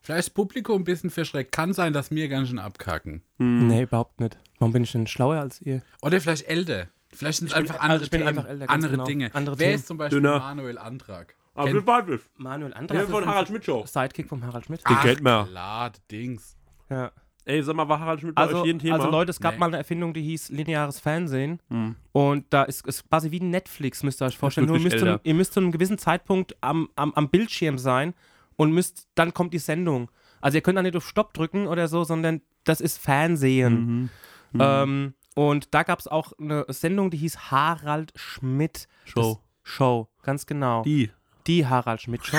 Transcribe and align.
vielleicht 0.00 0.28
das 0.28 0.34
Publikum 0.34 0.82
ein 0.82 0.84
bisschen 0.84 1.10
verschreckt. 1.10 1.52
Kann 1.52 1.72
sein, 1.72 1.92
dass 1.92 2.10
wir 2.10 2.28
ganz 2.28 2.48
schön 2.48 2.58
abkacken. 2.58 3.22
Nee, 3.38 3.82
überhaupt 3.82 4.20
nicht. 4.20 4.38
Warum 4.58 4.72
bin 4.72 4.84
ich 4.84 4.92
denn 4.92 5.06
schlauer 5.06 5.36
als 5.36 5.60
ihr? 5.60 5.82
Oder 6.02 6.20
vielleicht 6.20 6.48
älter. 6.48 6.88
Vielleicht 7.12 7.38
sind 7.38 7.48
es 7.48 7.54
einfach 7.54 7.76
also 7.76 7.84
andere 7.84 8.04
ich 8.04 8.10
bin 8.10 8.20
Themen, 8.20 8.28
einfach 8.28 8.50
älter, 8.50 8.70
andere 8.70 8.90
genau. 8.92 9.04
Dinge. 9.04 9.34
Andere 9.34 9.58
Wer 9.58 9.66
Themen. 9.68 9.78
ist 9.78 9.86
zum 9.86 9.96
Beispiel 9.98 10.20
Dünner. 10.20 10.38
Manuel 10.38 10.78
Antrag? 10.78 11.34
Aber 11.54 11.86
war 11.86 12.02
das. 12.04 12.20
Manuel 12.36 12.70
Der 12.72 12.80
Antrag 12.80 13.08
von 13.08 13.26
Harald 13.26 13.48
Schmidt 13.48 13.64
Show. 13.64 13.84
Sidekick 13.86 14.28
vom 14.28 14.44
Harald 14.44 14.66
Schmidt. 14.66 14.86
Den 14.88 14.98
kennt 14.98 15.22
man. 15.22 15.46
klar, 15.48 15.92
Dings. 16.10 16.56
Ja. 16.90 17.12
Ey, 17.46 17.62
sag 17.62 17.76
mal, 17.76 17.88
war 17.88 18.00
Harald 18.00 18.20
Schmidt 18.20 18.34
bei 18.34 18.42
Also, 18.42 18.58
euch 18.58 18.66
jeden 18.66 18.80
Thema? 18.80 18.96
also 18.96 19.08
Leute, 19.08 19.30
es 19.30 19.38
gab 19.40 19.54
Nee. 19.54 19.60
mal 19.60 19.66
eine 19.68 19.76
Erfindung, 19.76 20.12
die 20.12 20.20
hieß 20.22 20.48
lineares 20.50 20.98
Fernsehen. 20.98 21.60
Hm. 21.70 21.94
Und 22.12 22.44
da 22.50 22.64
ist 22.64 22.86
es 22.88 23.08
quasi 23.08 23.30
wie 23.30 23.40
Netflix, 23.40 24.02
müsst 24.02 24.20
ihr 24.20 24.26
euch 24.26 24.36
vorstellen. 24.36 24.66
Nur 24.66 24.76
ihr 24.78 24.82
müsst, 24.82 24.98
zu, 24.98 25.06
älter. 25.06 25.20
ihr 25.22 25.34
müsst 25.34 25.52
zu 25.54 25.60
einem 25.60 25.70
gewissen 25.70 25.96
Zeitpunkt 25.96 26.56
am, 26.60 26.88
am, 26.96 27.12
am 27.14 27.28
Bildschirm 27.28 27.78
sein 27.78 28.14
und 28.56 28.72
müsst, 28.72 29.06
dann 29.14 29.32
kommt 29.32 29.54
die 29.54 29.58
Sendung. 29.60 30.10
Also 30.40 30.58
ihr 30.58 30.62
könnt 30.62 30.76
da 30.76 30.82
nicht 30.82 30.96
auf 30.96 31.06
Stopp 31.08 31.34
drücken 31.34 31.68
oder 31.68 31.86
so, 31.86 32.02
sondern 32.02 32.42
das 32.64 32.80
ist 32.80 32.98
Fernsehen. 32.98 34.10
Mhm. 34.52 34.60
Ähm, 34.60 35.14
und 35.36 35.72
da 35.72 35.84
gab 35.84 36.00
es 36.00 36.08
auch 36.08 36.32
eine 36.40 36.64
Sendung, 36.68 37.10
die 37.10 37.18
hieß 37.18 37.50
Harald 37.52 38.12
Schmidt 38.16 38.88
Show. 39.04 39.40
Show, 39.62 40.08
ganz 40.22 40.46
genau. 40.46 40.82
Die. 40.82 41.10
die 41.46 41.64
Harald 41.66 42.02
Schmidt 42.02 42.26
Show. 42.26 42.38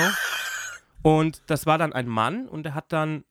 Und 1.02 1.42
das 1.46 1.64
war 1.64 1.78
dann 1.78 1.92
ein 1.92 2.08
Mann 2.08 2.46
und 2.48 2.64
der 2.64 2.74
hat 2.74 2.92
dann 2.92 3.24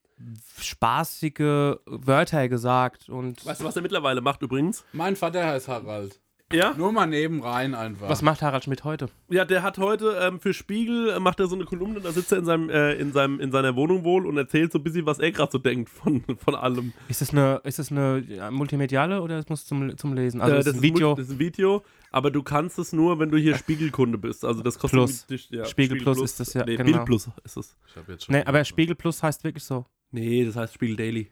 spaßige 0.59 1.77
Wörter 1.85 2.49
gesagt 2.49 3.09
und 3.09 3.45
Weißt 3.45 3.61
du, 3.61 3.65
was 3.65 3.75
er 3.75 3.81
mittlerweile 3.81 4.21
macht 4.21 4.41
übrigens? 4.41 4.83
Mein 4.93 5.15
Vater 5.15 5.45
heißt 5.45 5.67
Harald. 5.67 6.19
Ja? 6.53 6.73
Nur 6.77 6.93
mal 6.93 7.07
neben 7.07 7.43
rein 7.43 7.75
einfach. 7.75 8.07
was 8.07 8.21
macht 8.21 8.41
Harald 8.41 8.63
Schmidt 8.63 8.85
heute? 8.85 9.09
Ja, 9.27 9.43
der 9.43 9.63
hat 9.63 9.77
heute 9.79 10.17
ähm, 10.21 10.39
für 10.39 10.53
Spiegel 10.53 11.09
äh, 11.09 11.19
macht 11.19 11.41
er 11.41 11.47
so 11.47 11.55
eine 11.55 11.65
Kolumne, 11.65 11.99
da 11.99 12.13
sitzt 12.13 12.31
er 12.31 12.37
in 12.37 12.45
seinem, 12.45 12.69
äh, 12.69 12.93
in 12.93 13.11
seinem, 13.11 13.41
in 13.41 13.51
seiner 13.51 13.75
Wohnung 13.75 14.05
wohl 14.05 14.25
und 14.25 14.37
erzählt 14.37 14.71
so 14.71 14.79
ein 14.79 14.83
bisschen, 14.85 15.05
was 15.05 15.19
er 15.19 15.33
gerade 15.33 15.51
so 15.51 15.57
denkt 15.57 15.89
von, 15.89 16.23
von 16.37 16.55
allem. 16.55 16.93
Ist 17.09 17.19
das 17.19 17.31
eine, 17.31 17.59
ist 17.65 17.79
das 17.79 17.91
eine 17.91 18.23
ja, 18.29 18.49
multimediale 18.49 19.21
oder 19.21 19.39
es 19.39 19.49
muss 19.49 19.65
zum, 19.65 19.97
zum 19.97 20.13
Lesen? 20.13 20.39
Also 20.39 20.55
Äh, 20.55 20.57
das 20.59 20.67
ist 20.67 20.75
ein 20.75 20.81
Video 20.83 21.15
Das 21.15 21.25
ist 21.27 21.33
ein 21.33 21.39
Video, 21.39 21.83
aber 22.11 22.31
du 22.31 22.41
kannst 22.43 22.79
es 22.79 22.93
nur, 22.93 23.19
wenn 23.19 23.29
du 23.29 23.37
hier 23.37 23.57
Spiegelkunde 23.57 24.17
bist. 24.17 24.45
Also 24.45 24.61
das 24.61 24.79
kostet 24.79 24.99
Plus. 24.99 25.25
irgendwie- 25.27 25.55
ja, 25.57 25.65
Spiegel 25.65 25.97
Plus 25.97 26.21
ist 26.21 26.39
das 26.39 26.53
ja, 26.53 26.63
Nee, 26.63 26.77
genau. 26.77 26.91
Bild 26.93 27.05
Plus 27.07 27.29
ist 27.43 27.57
es. 27.57 27.75
Ich 27.89 27.95
hab 27.97 28.07
jetzt 28.07 28.23
schon 28.23 28.35
Nee, 28.35 28.43
aber 28.45 28.63
Spiegel 28.63 28.95
Plus 28.95 29.21
heißt 29.21 29.43
wirklich 29.43 29.65
so. 29.65 29.85
Nee, 30.11 30.45
das 30.45 30.55
heißt 30.55 30.73
Spiegel 30.73 30.95
Daily. 30.95 31.31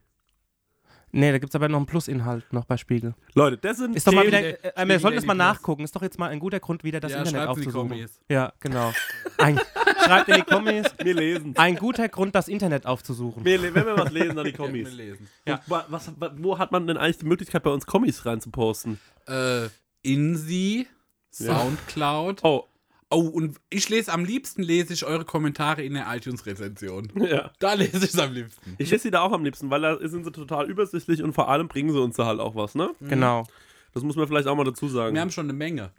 Nee, 1.11 1.31
da 1.31 1.37
gibt 1.37 1.51
es 1.51 1.55
aber 1.55 1.69
noch 1.69 1.77
einen 1.77 1.85
Plusinhalt 1.85 2.51
noch 2.51 2.65
bei 2.65 2.75
Spiegel. 2.75 3.15
Leute, 3.35 3.57
das 3.57 3.77
sind 3.77 3.95
Ist 3.95 4.05
doch 4.05 4.11
mal 4.11 4.23
Themen- 4.29 4.33
wieder, 4.33 4.47
äh, 4.47 4.51
äh, 4.51 4.63
wir 4.75 4.81
Spiegel 4.81 4.99
sollten 4.99 5.17
es 5.19 5.25
mal 5.25 5.33
Daily 5.37 5.47
Plus. 5.49 5.55
nachgucken. 5.61 5.83
Ist 5.85 5.95
doch 5.95 6.01
jetzt 6.01 6.19
mal 6.19 6.29
ein 6.29 6.39
guter 6.39 6.59
Grund, 6.59 6.83
wieder 6.83 6.99
das 6.99 7.13
Ja, 7.13 7.19
Internet 7.19 7.43
schreibt's 7.43 7.57
in 7.57 7.61
die 7.61 7.67
aufzusuchen. 7.69 7.89
Kommis. 7.89 8.19
Ja, 8.29 8.53
genau. 8.59 8.91
Ein, 9.37 9.59
schreibt 10.05 10.27
in 10.27 10.35
die 10.35 10.41
Kommis. 10.41 10.87
wir 11.01 11.13
lesen. 11.13 11.53
Ein 11.55 11.77
guter 11.77 12.09
Grund, 12.09 12.35
das 12.35 12.49
Internet 12.49 12.85
aufzusuchen. 12.85 13.45
Wir, 13.45 13.57
le- 13.59 13.73
wenn 13.73 13.85
wir 13.85 13.97
was 13.97 14.11
lesen, 14.11 14.35
dann 14.35 14.43
die 14.45 14.51
Ja, 14.51 14.57
Kommis. 14.57 14.89
wir 14.89 14.93
lesen. 15.05 15.29
Ja. 15.47 15.61
Wa- 15.67 15.85
Was, 15.87 16.11
wa- 16.19 16.33
wo 16.37 16.57
hat 16.57 16.73
man 16.73 16.85
denn 16.85 16.97
eigentlich 16.97 17.19
die 17.19 17.25
Möglichkeit, 17.27 17.63
bei 17.63 17.69
uns 17.71 17.85
Kommis 17.85 18.25
reinzuposten? 18.25 18.99
Äh, 19.27 19.67
Insi, 20.01 20.85
Ja. 21.37 21.59
Soundcloud. 21.59 22.43
Oh, 22.43 22.65
Oh, 23.15 23.27
und 23.29 23.57
ich 23.69 23.87
lese 23.87 24.11
am 24.11 24.25
liebsten 24.25 24.61
lese 24.61 24.91
ich 24.91 25.05
eure 25.05 25.23
Kommentare 25.23 25.83
in 25.83 25.93
der 25.93 26.05
iTunes-Rezension. 26.13 27.11
ja. 27.15 27.49
Da 27.59 27.73
lese 27.73 27.97
ich 27.97 28.13
es 28.13 28.19
am 28.19 28.33
liebsten. 28.33 28.75
Ich 28.77 28.91
lese 28.91 29.03
sie 29.03 29.11
da 29.11 29.21
auch 29.21 29.31
am 29.31 29.45
liebsten, 29.45 29.69
weil 29.69 29.81
da 29.81 29.97
sind 30.05 30.25
sie 30.25 30.31
total 30.31 30.69
übersichtlich 30.69 31.23
und 31.23 31.33
vor 31.33 31.47
allem 31.47 31.69
bringen 31.69 31.91
sie 31.91 32.01
uns 32.01 32.17
da 32.17 32.25
halt 32.25 32.41
auch 32.41 32.55
was, 32.55 32.75
ne? 32.75 32.91
Genau. 32.99 33.45
Das 33.93 34.03
muss 34.03 34.17
man 34.17 34.27
vielleicht 34.27 34.47
auch 34.47 34.55
mal 34.57 34.65
dazu 34.65 34.89
sagen. 34.89 35.15
Wir 35.15 35.21
haben 35.21 35.31
schon 35.31 35.45
eine 35.45 35.53
Menge. 35.53 35.91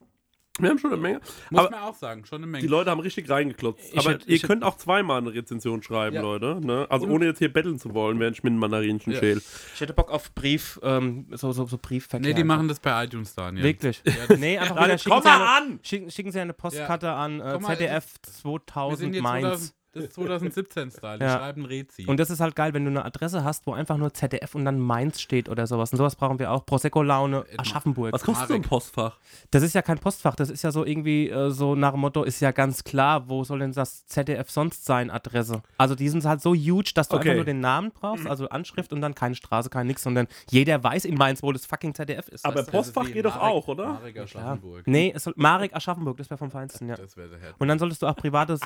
Wir 0.59 0.71
haben 0.71 0.79
schon 0.79 0.93
eine 0.93 1.01
Menge. 1.01 1.21
Muss 1.51 1.61
Aber 1.61 1.71
man 1.71 1.81
auch 1.81 1.95
sagen, 1.95 2.25
schon 2.25 2.39
eine 2.39 2.47
Menge. 2.47 2.63
die 2.63 2.69
Leute 2.69 2.91
haben 2.91 3.01
richtig 3.01 3.29
reingeklotzt. 3.29 3.93
Ich 3.93 3.99
Aber 3.99 4.13
hätt- 4.13 4.27
ihr 4.27 4.39
könnt 4.39 4.65
auch 4.65 4.77
zweimal 4.77 5.19
eine 5.21 5.35
Rezension 5.35 5.83
schreiben, 5.83 6.17
Ja. 6.17 6.23
Leute. 6.23 6.59
Ne? 6.63 6.87
Also 6.89 7.07
Und- 7.07 7.13
ohne 7.13 7.27
jetzt 7.27 7.39
hier 7.39 7.53
betteln 7.53 7.79
zu 7.79 7.93
wollen, 7.95 8.19
während 8.21 8.37
ich 8.39 8.43
mit 8.43 8.53
einem 8.53 8.61
Mandarinchen 8.61 9.13
Ja. 9.13 9.19
schäl. 9.19 9.43
Ich 9.75 9.81
hätte 9.81 9.93
Bock 9.93 10.11
auf 10.11 10.35
Brief, 10.35 10.81
ähm, 10.83 11.27
so, 11.33 11.53
so, 11.53 11.67
so 11.67 11.77
Briefverkehr. 11.79 12.27
nee, 12.29 12.35
die 12.35 12.41
einfach. 12.43 12.57
machen 12.57 12.69
das 12.69 12.81
per 12.81 13.03
iTunes, 13.05 13.35
Daniel. 13.35 13.65
Wirklich? 13.65 14.03
nee, 14.39 14.57
einfach 14.59 14.75
Daniel, 14.77 14.89
wieder 14.95 14.99
schicken 14.99 15.11
komm 15.15 15.23
Sie, 15.23 15.29
eine, 15.29 15.45
an! 15.49 15.81
schicken, 15.83 16.11
schicken 16.11 16.33
Sie 16.33 16.41
eine 16.41 16.53
Postkarte 16.55 17.11
an 17.13 17.41
äh, 17.41 17.51
Komm 17.55 17.65
ZDF 17.65 18.15
Wir 18.25 18.33
2000 18.33 18.99
sind 18.99 19.15
jetzt 19.15 19.23
Mainz. 19.23 19.75
2000, 19.97 20.51
das 20.51 20.57
ist 20.57 20.71
2017-Style. 20.77 21.21
Ja. 21.21 21.27
Die 21.35 21.39
schreiben 21.39 21.65
Rezi. 21.65 22.07
Und 22.07 22.19
das 22.21 22.31
ist 22.31 22.41
halt 22.41 22.55
geil, 22.57 22.75
wenn 22.75 22.85
du 22.85 22.91
eine 22.91 23.05
Adresse 23.05 23.45
hast, 23.45 23.67
wo 23.67 23.73
einfach 23.73 23.97
nur 23.97 24.13
ZDF 24.15 24.55
und 24.55 24.65
dann 24.65 24.79
Mainz 24.79 25.21
steht 25.21 25.49
oder 25.49 25.67
sowas. 25.67 25.93
Und 25.93 25.99
sowas 25.99 26.17
brauchen 26.17 26.39
wir 26.39 26.51
auch. 26.53 26.65
Prosecco-Laune, 26.67 27.45
Aschaffenburg. 27.57 28.13
Was 28.13 28.23
kostet 28.25 28.49
so 28.49 28.55
ein. 28.55 28.63
Postfach? 28.63 29.19
Das 29.51 29.63
ist 29.63 29.75
ja 29.75 29.83
kein 29.83 29.99
Postfach, 29.99 30.35
das 30.37 30.51
ist 30.51 30.63
ja 30.63 30.73
so 30.73 30.85
irgendwie 30.85 31.29
äh, 31.31 31.51
so 31.51 31.75
nach 31.75 31.93
dem 31.93 32.01
Motto, 32.01 32.25
ist 32.25 32.41
ja 32.41 32.51
ganz 32.53 32.85
klar, 32.85 33.29
wo 33.29 33.45
soll 33.45 33.61
denn 33.61 33.73
das 33.73 34.07
ZDF 34.07 34.51
sonst 34.51 34.85
sein, 34.85 35.11
Adresse? 35.11 35.63
Also 35.79 35.95
die 35.95 36.09
sind 36.09 36.25
halt 36.25 36.41
so 36.41 36.55
huge, 36.55 36.93
dass 36.95 37.09
du 37.09 37.17
Okay. 37.17 37.31
einfach 37.31 37.37
nur 37.37 37.45
den 37.45 37.61
Namen 37.61 37.93
brauchst, 37.93 38.27
also 38.27 38.49
Anschrift 38.49 38.93
und 38.93 39.01
dann 39.01 39.15
keine 39.15 39.35
Straße, 39.35 39.71
kein 39.71 39.87
nix, 39.87 40.03
sondern 40.03 40.27
jeder 40.51 40.83
weiß 40.83 41.05
in 41.07 41.15
Mainz, 41.15 41.43
wo 41.43 41.51
das 41.53 41.65
fucking 41.67 41.95
ZDF 41.95 42.29
ist. 42.29 42.45
Aber 42.45 42.57
weißt 42.57 42.69
du? 42.69 42.73
Postfach 42.73 43.07
geht 43.11 43.25
doch 43.25 43.37
auch, 43.37 43.69
oder? 43.69 43.87
Marek 43.95 44.17
Ja. 44.17 44.23
Aschaffenburg. 44.25 44.87
Nee, 44.87 45.13
es 45.15 45.25
soll, 45.25 45.33
Marek 45.37 45.75
Aschaffenburg, 45.75 46.17
das 46.19 46.29
wäre 46.31 46.39
vom 46.39 46.51
Feinsten, 46.51 46.89
ja. 46.89 46.97
Das 46.97 47.17
wäre 47.17 47.29
der 47.31 47.39
Herr. 47.39 47.55
Und 47.59 47.69
dann 47.69 47.79
solltest 47.79 48.03
du 48.03 48.07
auch 48.07 48.17
private 48.17 48.59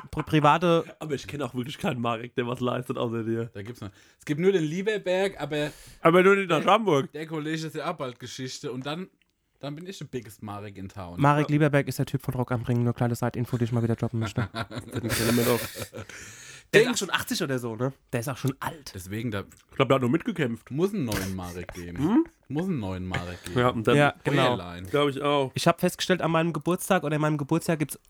Aber 0.98 1.14
ich 1.20 1.26
kenne 1.28 1.44
auch 1.44 1.54
wirklich 1.54 1.78
keinen 1.78 2.00
Marek, 2.00 2.34
der 2.34 2.46
was 2.46 2.60
leistet 2.60 2.96
außer 2.98 3.22
dir. 3.24 3.50
Da 3.52 3.62
gibt's 3.62 3.80
noch. 3.80 3.90
Es 4.18 4.24
gibt 4.24 4.40
nur 4.40 4.52
den 4.52 4.64
Lieberberg, 4.64 5.40
aber 5.40 5.70
Aber 6.00 6.22
nur 6.22 6.36
nicht 6.36 6.48
nach 6.48 6.64
Hamburg. 6.64 7.12
der 7.12 7.26
Kollege 7.26 7.66
ist 7.66 7.74
ja 7.74 7.90
auch 7.90 7.96
bald 7.96 8.18
Geschichte. 8.18 8.72
Und 8.72 8.86
dann, 8.86 9.08
dann 9.60 9.74
bin 9.76 9.86
ich 9.86 9.98
der 9.98 10.06
biggest 10.06 10.42
Marek 10.42 10.76
in 10.78 10.88
Town. 10.88 11.20
Marek 11.20 11.48
Lieberberg 11.50 11.86
ist 11.88 11.98
der 11.98 12.06
Typ 12.06 12.22
von 12.22 12.34
Rock 12.34 12.52
am 12.52 12.62
Ring, 12.62 12.82
nur 12.82 12.94
kleine 12.94 13.14
Side-Info, 13.14 13.56
die 13.58 13.64
ich 13.64 13.72
mal 13.72 13.82
wieder 13.82 13.96
droppen 13.96 14.20
möchte. 14.20 14.48
der 16.72 16.82
ist 16.82 16.88
auch 16.88 16.96
schon 16.96 17.10
80 17.10 17.42
oder 17.42 17.58
so, 17.58 17.76
ne? 17.76 17.92
Der 18.12 18.20
ist 18.20 18.28
auch 18.28 18.36
schon 18.36 18.54
alt. 18.60 18.92
Deswegen, 18.94 19.30
da 19.30 19.40
Ich 19.70 19.76
glaube, 19.76 19.88
der 19.88 19.94
hat 19.96 20.02
nur 20.02 20.10
mitgekämpft. 20.10 20.70
muss 20.70 20.94
einen 20.94 21.04
neuen 21.04 21.34
Marek 21.34 21.72
geben. 21.74 22.24
Muss 22.48 22.66
einen 22.66 22.80
neuen 22.80 23.06
Marek 23.06 23.42
geben. 23.44 23.58
Ja, 23.58 23.68
und 23.68 23.86
dann 23.86 23.96
Ja, 23.96 24.14
genau. 24.24 24.56
Glaube 24.90 25.10
ich 25.10 25.20
auch. 25.22 25.52
Ich 25.54 25.66
habe 25.66 25.78
festgestellt, 25.78 26.22
an 26.22 26.30
meinem 26.30 26.52
Geburtstag 26.52 27.04
oder 27.04 27.16
in 27.16 27.22
meinem 27.22 27.38
Geburtstag 27.38 27.78
gibt 27.78 27.92
es 27.92 28.00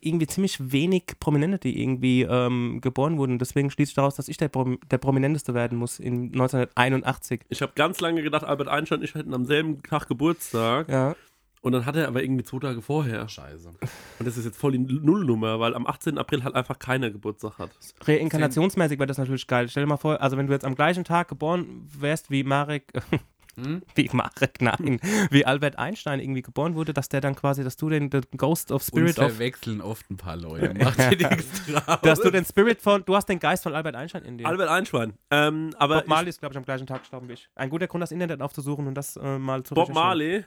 irgendwie 0.00 0.26
ziemlich 0.26 0.72
wenig 0.72 1.04
Prominente, 1.20 1.58
die 1.58 1.80
irgendwie 1.80 2.22
ähm, 2.22 2.80
geboren 2.80 3.18
wurden. 3.18 3.38
Deswegen 3.38 3.70
schließe 3.70 3.90
ich 3.90 3.94
daraus, 3.94 4.16
dass 4.16 4.28
ich 4.28 4.36
der, 4.36 4.48
Prom 4.48 4.78
der 4.90 4.98
Prominenteste 4.98 5.54
werden 5.54 5.78
muss 5.78 5.98
in 5.98 6.26
1981. 6.26 7.40
Ich 7.48 7.62
habe 7.62 7.72
ganz 7.74 8.00
lange 8.00 8.22
gedacht, 8.22 8.44
Albert 8.44 8.68
Einstein 8.68 8.98
und 8.98 9.04
ich 9.04 9.14
hätten 9.14 9.34
am 9.34 9.44
selben 9.44 9.82
Tag 9.82 10.08
Geburtstag. 10.08 10.88
Ja. 10.88 11.16
Und 11.60 11.72
dann 11.72 11.86
hat 11.86 11.96
er 11.96 12.06
aber 12.06 12.22
irgendwie 12.22 12.44
zwei 12.44 12.60
Tage 12.60 12.82
vorher. 12.82 13.28
Scheiße. 13.28 13.68
Und 13.68 14.26
das 14.26 14.36
ist 14.36 14.44
jetzt 14.44 14.56
voll 14.56 14.72
die 14.72 14.78
Nullnummer, 14.78 15.58
weil 15.58 15.74
am 15.74 15.86
18. 15.86 16.16
April 16.16 16.44
halt 16.44 16.54
einfach 16.54 16.78
keiner 16.78 17.10
Geburtstag 17.10 17.58
hat. 17.58 17.70
Reinkarnationsmäßig 18.02 18.98
wäre 18.98 19.08
das 19.08 19.18
natürlich 19.18 19.46
geil. 19.46 19.68
Stell 19.68 19.82
dir 19.82 19.88
mal 19.88 19.96
vor, 19.96 20.20
also 20.20 20.36
wenn 20.36 20.46
du 20.46 20.52
jetzt 20.52 20.64
am 20.64 20.76
gleichen 20.76 21.04
Tag 21.04 21.28
geboren 21.28 21.88
wärst 21.98 22.30
wie 22.30 22.44
Marek, 22.44 22.92
Hm? 23.64 23.82
wie 23.94 24.08
Marek, 24.12 24.60
nein, 24.60 25.00
wie 25.30 25.44
Albert 25.44 25.78
Einstein 25.78 26.20
irgendwie 26.20 26.42
geboren 26.42 26.74
wurde, 26.74 26.92
dass 26.94 27.08
der 27.08 27.20
dann 27.20 27.34
quasi, 27.34 27.64
dass 27.64 27.76
du 27.76 27.88
den, 27.88 28.10
den 28.10 28.22
Ghost 28.36 28.70
of 28.70 28.82
Uns 28.82 28.88
Spirit 28.88 29.18
of, 29.18 29.26
verwechseln 29.32 29.80
oft 29.80 30.10
ein 30.10 30.16
paar 30.16 30.36
Leute. 30.36 30.74
Macht 30.74 30.98
dir 30.98 31.28
nichts 31.28 31.66
draus. 31.66 31.98
dass 32.02 32.20
du 32.20 32.30
den 32.30 32.44
Spirit 32.44 32.80
von, 32.80 33.04
du 33.04 33.16
hast 33.16 33.28
den 33.28 33.38
Geist 33.38 33.62
von 33.62 33.74
Albert 33.74 33.96
Einstein 33.96 34.24
in 34.24 34.38
dir. 34.38 34.46
Albert 34.46 34.68
Einstein. 34.68 35.14
Ähm, 35.30 35.70
aber 35.78 35.96
Bob 36.00 36.08
Marley 36.08 36.30
ist, 36.30 36.40
glaube 36.40 36.52
ich, 36.54 36.58
am 36.58 36.64
gleichen 36.64 36.86
Tag 36.86 37.00
gestorben 37.00 37.28
wie 37.28 37.34
ich. 37.34 37.48
Ein 37.54 37.70
guter 37.70 37.86
Grund, 37.86 38.02
das 38.02 38.12
Internet 38.12 38.40
aufzusuchen 38.42 38.86
und 38.86 38.94
das 38.94 39.16
äh, 39.16 39.38
mal 39.38 39.62
zu 39.62 39.74
Bob. 39.74 39.92
Marley. 39.92 40.44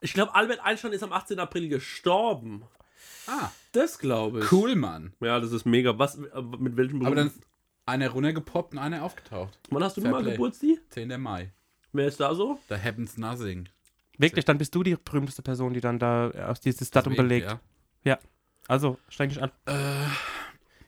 Ich 0.00 0.12
glaube, 0.14 0.34
Albert 0.34 0.60
Einstein 0.64 0.92
ist 0.92 1.02
am 1.02 1.12
18. 1.12 1.38
April 1.38 1.68
gestorben. 1.68 2.64
Ah, 3.26 3.50
Das 3.72 3.98
glaube 3.98 4.40
ich. 4.40 4.52
cool, 4.52 4.74
Mann. 4.74 5.12
Ja, 5.20 5.38
das 5.40 5.52
ist 5.52 5.64
mega. 5.66 5.98
Was, 5.98 6.16
äh, 6.16 6.42
mit 6.58 6.76
welchem 6.76 7.04
Aber 7.04 7.14
dann 7.14 7.30
einer 7.86 8.08
runtergepoppt 8.08 8.72
und 8.74 8.78
einer 8.78 9.02
aufgetaucht. 9.04 9.58
Wann 9.70 9.82
hast 9.82 9.96
du 9.96 10.00
Fair 10.00 10.10
mal 10.10 10.22
Play. 10.22 10.32
Geburtstag? 10.32 10.78
10. 10.90 11.20
Mai. 11.20 11.52
Wer 11.92 12.06
ist 12.08 12.20
da 12.20 12.34
so? 12.34 12.58
Da 12.68 12.76
happens 12.80 13.16
nothing. 13.18 13.68
Wirklich, 14.18 14.44
dann 14.44 14.58
bist 14.58 14.74
du 14.74 14.82
die 14.82 14.96
berühmteste 14.96 15.42
Person, 15.42 15.72
die 15.72 15.80
dann 15.80 15.98
da 15.98 16.30
aus 16.48 16.60
dieses 16.60 16.90
Datum 16.90 17.16
belegt. 17.16 17.56
ja. 18.04 18.18
Also, 18.68 18.98
streng 19.08 19.30
dich 19.30 19.42
an. 19.42 19.50
Äh, 19.66 19.74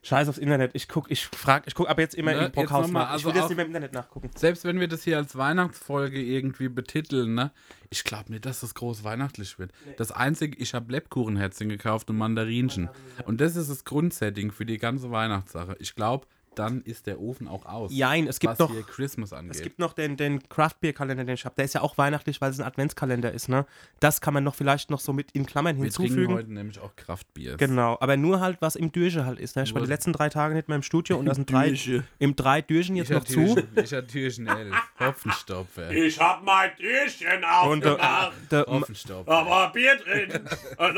Scheiß 0.05 0.29
aufs 0.29 0.39
Internet. 0.39 0.73
Ich 0.75 0.89
guck, 0.89 1.11
ich 1.11 1.27
frag, 1.27 1.65
ich 1.67 1.75
guck 1.75 1.89
aber 1.89 2.01
jetzt 2.03 2.15
immer 2.15 2.33
Ne, 2.33 2.47
im 2.47 2.53
Brockhaus 2.53 2.91
nach. 2.91 3.11
also 3.11 3.29
ich 3.29 3.35
will 3.35 3.41
jetzt 3.41 3.49
nicht 3.51 3.57
mehr 3.57 3.65
im 3.65 3.71
Internet 3.71 3.93
nachgucken. 3.93 4.31
selbst 4.37 4.65
wenn 4.65 4.79
wir 4.81 4.87
das 4.89 5.03
hier 5.05 5.17
als 5.17 5.37
Weihnachtsfolge 5.37 6.21
irgendwie 6.21 6.69
betiteln, 6.69 7.35
ne? 7.35 7.51
Ich 7.91 8.05
glaube 8.05 8.31
nicht, 8.33 8.45
dass 8.47 8.61
das 8.61 8.75
groß 8.75 9.03
weihnachtlich 9.05 9.59
wird. 9.59 9.73
Das 9.97 10.13
einzige, 10.13 10.57
ich 10.59 10.75
habe 10.75 10.93
Lebkuchenherzchen 10.93 11.69
gekauft 11.69 12.11
und 12.11 12.19
Mandarinchen. 12.19 12.89
Und 13.27 13.41
das 13.41 13.57
ist 13.57 13.71
das 13.71 13.85
Grundsetting 13.85 14.51
für 14.53 14.67
die 14.67 14.79
ganze 14.79 15.11
Weihnachtssache. 15.11 15.77
Ich 15.79 15.95
glaube, 15.95 16.27
dann 16.55 16.83
ist 16.83 17.07
der 17.07 17.21
Ofen 17.21 17.49
auch 17.49 17.67
aus. 17.67 17.91
Jein, 17.93 18.27
es 18.27 18.41
gibt 18.41 18.53
was 18.53 18.59
noch, 18.59 18.71
hier 18.71 18.83
Christmas 18.83 19.33
angeht. 19.33 19.57
es 19.57 19.63
gibt 19.63 19.79
noch 19.79 19.93
den, 19.93 20.17
den 20.17 20.47
Craft 20.49 20.75
Beer 20.81 20.93
Kalender, 20.93 21.25
den 21.25 21.35
ich 21.35 21.45
habe. 21.45 21.55
Der 21.57 21.65
ist 21.65 21.75
ja 21.75 21.81
auch 21.81 21.99
weihnachtlich, 21.99 22.41
weil 22.41 22.51
es 22.51 22.61
ein 22.61 22.67
Adventskalender 22.67 23.33
ist, 23.33 23.49
ne? 23.49 23.67
Das 24.01 24.21
kann 24.21 24.35
man 24.35 24.45
noch 24.45 24.55
vielleicht 24.55 24.91
noch 24.91 25.01
so 25.01 25.13
mit 25.13 25.31
in 25.33 25.47
Klammern 25.47 25.77
wir 25.77 25.91
trinken 25.91 26.03
hinzufügen. 26.03 26.35
heute 26.35 26.53
nämlich 26.53 26.79
auch 26.79 26.95
Kraftbier. 26.97 27.57
Genau, 27.57 27.97
aber 28.01 28.17
nur 28.17 28.41
halt, 28.41 28.59
was 28.61 28.77
im 28.77 28.93
Dürche 28.93 29.25
halt 29.25 29.39
ist. 29.39 29.57
Ne? 29.57 29.65
Ich 29.65 29.75
war 29.75 29.83
die 29.83 29.89
letzten 29.89 30.13
drei 30.13 30.29
Tage 30.29 30.55
nicht 30.55 30.69
mehr 30.69 30.77
im 30.77 30.83
Studio 30.83 31.19
und 31.19 31.27
da 31.27 31.35
sind 31.35 31.51
drei, 31.51 31.75
im 32.19 32.37
drei 32.37 32.63
Dürchen 32.63 32.97
jetzt 32.97 33.11
noch 33.11 33.25
zu. 33.25 33.57
Ich 33.77 33.93
hatte 33.93 34.07
Türchen 34.07 34.47
11. 34.47 34.75
Hopfenstopfer. 35.01 35.91
Ich 35.93 36.21
hab 36.21 36.45
mein 36.45 36.71
Türchen 36.77 37.45
Und 37.69 37.85
äh, 37.85 37.97
der, 38.51 38.67
Hopfenstopfer. 38.69 39.31
aber 39.31 39.73
Bier 39.73 39.97
drin. 39.97 40.49
Ein 40.79 40.95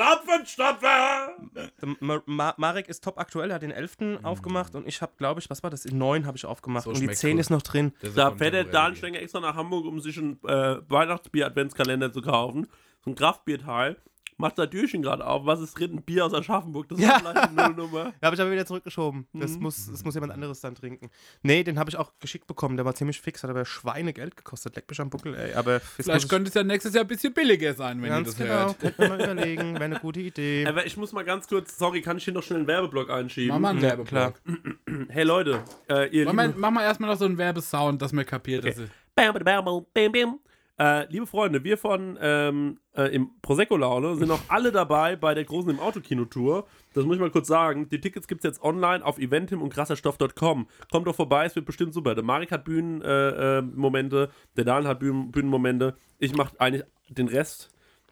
Ma 2.26 2.54
Marek 2.56 2.88
ist 2.88 3.04
top 3.04 3.18
aktuell, 3.18 3.50
er 3.50 3.56
hat 3.56 3.62
den 3.62 3.70
11. 3.70 4.20
aufgemacht 4.22 4.74
und 4.74 4.86
ich 4.86 5.00
habe, 5.02 5.12
glaube 5.18 5.40
ich, 5.40 5.43
was 5.50 5.62
war 5.62 5.70
das? 5.70 5.82
Den 5.82 5.98
9 5.98 6.26
habe 6.26 6.36
ich 6.36 6.46
aufgemacht 6.46 6.84
So 6.84 6.90
und 6.90 7.00
die 7.00 7.08
10 7.10 7.32
gut. 7.32 7.40
ist 7.40 7.50
noch 7.50 7.62
drin. 7.62 7.92
Das 8.00 8.14
Da 8.14 8.30
fährt 8.30 8.40
der 8.54 8.64
kontemporär. 8.64 8.72
Dahnstenger 8.72 9.20
extra 9.20 9.40
nach 9.40 9.54
Hamburg, 9.56 9.86
um 9.86 10.00
sich 10.00 10.18
einen 10.18 10.38
äh, 10.44 10.78
Weihnachtsbier-Adventskalender 10.88 12.12
zu 12.12 12.22
kaufen. 12.22 12.66
So 13.04 13.10
ein 13.10 13.14
Kraftbierteil. 13.14 13.96
Macht 14.36 14.58
da 14.58 14.66
Türchen 14.66 15.00
gerade 15.02 15.24
auf. 15.26 15.46
Was 15.46 15.60
ist 15.60 15.78
drin? 15.78 15.92
Ein 15.98 16.02
Bier 16.02 16.24
aus 16.26 16.34
Aschaffenburg. 16.34 16.88
Das 16.88 16.98
Ja. 16.98 17.16
ist 17.16 17.18
vielleicht 17.20 17.36
eine 17.36 17.52
Nullnummer. 17.68 18.12
Da 18.20 18.26
habe 18.26 18.34
ich 18.34 18.40
aber 18.42 18.50
wieder 18.50 18.66
zurückgeschoben. 18.66 19.26
Mhm. 19.32 19.40
Das, 19.40 19.58
muss, 19.58 19.90
das 19.90 20.04
muss 20.04 20.14
jemand 20.14 20.32
anderes 20.32 20.60
dann 20.60 20.74
trinken. 20.74 21.10
Nee, 21.42 21.62
den 21.62 21.78
habe 21.78 21.88
ich 21.90 21.96
auch 21.96 22.12
geschickt 22.20 22.46
bekommen. 22.46 22.76
Der 22.76 22.84
war 22.84 22.94
ziemlich 22.94 23.20
fix, 23.20 23.42
hat 23.42 23.50
aber 23.50 23.64
Schweinegeld 23.64 24.36
gekostet. 24.36 24.74
Leck 24.76 24.88
mich 24.88 25.00
am 25.00 25.10
Buckel, 25.10 25.34
ey. 25.34 25.54
Aber 25.54 25.80
Vielleicht 25.80 26.24
ich- 26.24 26.28
könnte 26.28 26.48
es 26.48 26.54
ja 26.54 26.62
nächstes 26.64 26.94
Jahr 26.94 27.04
ein 27.04 27.08
bisschen 27.08 27.32
billiger 27.32 27.74
sein, 27.74 27.98
wenn 28.02 28.08
ihr 28.10 28.14
Ganz 28.16 28.28
das 28.28 28.36
genau. 28.38 28.54
hört. 28.54 28.80
Könnte 28.80 29.00
man 29.00 29.08
mal 29.18 29.20
überlegen. 29.32 29.74
Wäre 29.74 29.84
eine 29.84 30.00
gute 30.00 30.20
Idee. 30.20 30.66
Aber 30.66 30.84
ich 30.84 30.96
muss 30.96 31.12
mal 31.12 31.24
ganz 31.24 31.46
kurz, 31.48 31.78
sorry, 31.78 32.00
kann 32.02 32.16
ich 32.16 32.24
hier 32.24 32.34
noch 32.34 32.42
schnell 32.42 32.58
einen 32.60 32.66
Werbeblock 32.68 33.10
einschieben? 33.10 33.50
Mach 33.54 33.60
mal 33.60 33.70
einen 33.70 33.80
Ja, 33.82 33.88
Werbeblock. 33.90 34.34
Hey 35.08 35.24
Leute, 35.24 35.62
äh, 35.88 36.08
ihr 36.08 36.24
Mach 36.24 36.32
mal, 36.32 36.54
mach 36.56 36.70
mal 36.70 36.82
erstmal 36.82 37.10
noch 37.10 37.18
so 37.18 37.24
einen 37.24 37.36
Werbesound, 37.38 38.00
dass 38.02 38.12
man 38.12 38.24
kapiert, 38.24 38.64
dass 38.64 38.78
es. 38.78 38.88
Bam, 39.14 39.32
bam, 39.34 39.64
bam, 39.64 39.84
bam, 39.92 40.12
bam. 40.12 40.38
Äh, 40.76 41.06
liebe 41.12 41.26
Freunde, 41.26 41.62
wir 41.62 41.78
von 41.78 42.18
ähm, 42.20 42.80
äh, 42.96 43.14
im 43.14 43.30
Prosecco-Laune 43.42 44.16
sind 44.16 44.30
auch 44.32 44.40
alle 44.48 44.72
dabei 44.72 45.14
bei 45.14 45.32
der 45.32 45.44
großen 45.44 45.70
im 45.70 45.78
Autokino-Tour. 45.78 46.66
Das 46.94 47.04
muss 47.04 47.14
ich 47.14 47.20
mal 47.20 47.30
kurz 47.30 47.46
sagen. 47.46 47.88
Die 47.88 48.00
Tickets 48.00 48.26
gibt 48.26 48.44
es 48.44 48.48
jetzt 48.48 48.62
online 48.62 49.04
auf 49.04 49.18
eventim 49.18 49.62
und 49.62 49.72
krasserstoff.com. 49.72 50.66
Kommt 50.90 51.06
doch 51.06 51.14
vorbei, 51.14 51.44
es 51.44 51.54
wird 51.54 51.66
bestimmt 51.66 51.94
super. 51.94 52.16
Der 52.16 52.24
Marek 52.24 52.50
hat 52.50 52.64
Bühnenmomente, 52.64 53.62
äh, 53.72 53.76
Momente, 53.76 54.30
der 54.56 54.64
Dan 54.64 54.88
hat 54.88 54.98
Bühnen, 54.98 55.30
Bühnenmomente. 55.30 55.96
Ich 56.18 56.34
mache 56.34 56.60
eigentlich 56.60 56.84
den 57.08 57.28
Rest. 57.28 57.70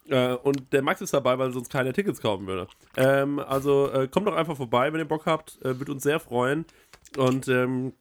Äh, 0.09 0.35
und 0.35 0.73
der 0.73 0.83
Max 0.83 1.01
ist 1.01 1.15
dabei, 1.15 1.39
weil 1.39 1.53
sonst 1.53 1.69
keine 1.69 1.93
Tickets 1.93 2.21
kaufen 2.21 2.47
würde. 2.47 2.69
Ähm, 2.97 3.41
also 3.41 3.91
äh, 3.91 4.07
kommt 4.07 4.29
doch 4.29 4.37
einfach 4.37 4.57
vorbei, 4.57 4.93
wenn 4.93 5.01
ihr 5.01 5.09
Bock 5.09 5.27
habt. 5.27 5.61
Äh, 5.65 5.81
wird 5.81 5.91
uns 5.91 6.05
sehr 6.05 6.21
freuen. 6.21 6.65
Und 7.17 7.49
ähm, 7.49 7.93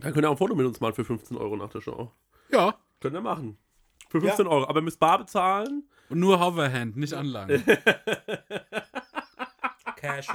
dann 0.00 0.12
könnt 0.12 0.24
ihr 0.24 0.28
auch 0.28 0.34
ein 0.34 0.38
Foto 0.38 0.54
mit 0.54 0.66
uns 0.66 0.80
machen 0.80 0.94
für 0.94 1.04
15 1.04 1.38
Euro 1.38 1.56
nach 1.56 1.70
der 1.70 1.80
Show. 1.80 2.10
Ja. 2.50 2.74
Könnt 3.00 3.14
ihr 3.14 3.22
machen. 3.22 3.56
Für 4.10 4.20
15 4.20 4.46
Euro. 4.46 4.68
Aber 4.68 4.80
ihr 4.80 4.84
müsst 4.84 5.00
bar 5.00 5.18
bezahlen. 5.18 5.84
Und 6.10 6.18
nur 6.18 6.38
Hoverhand, 6.40 6.96
nicht 6.96 7.14
Anlagen. 7.14 7.62
Cash. 9.96 10.28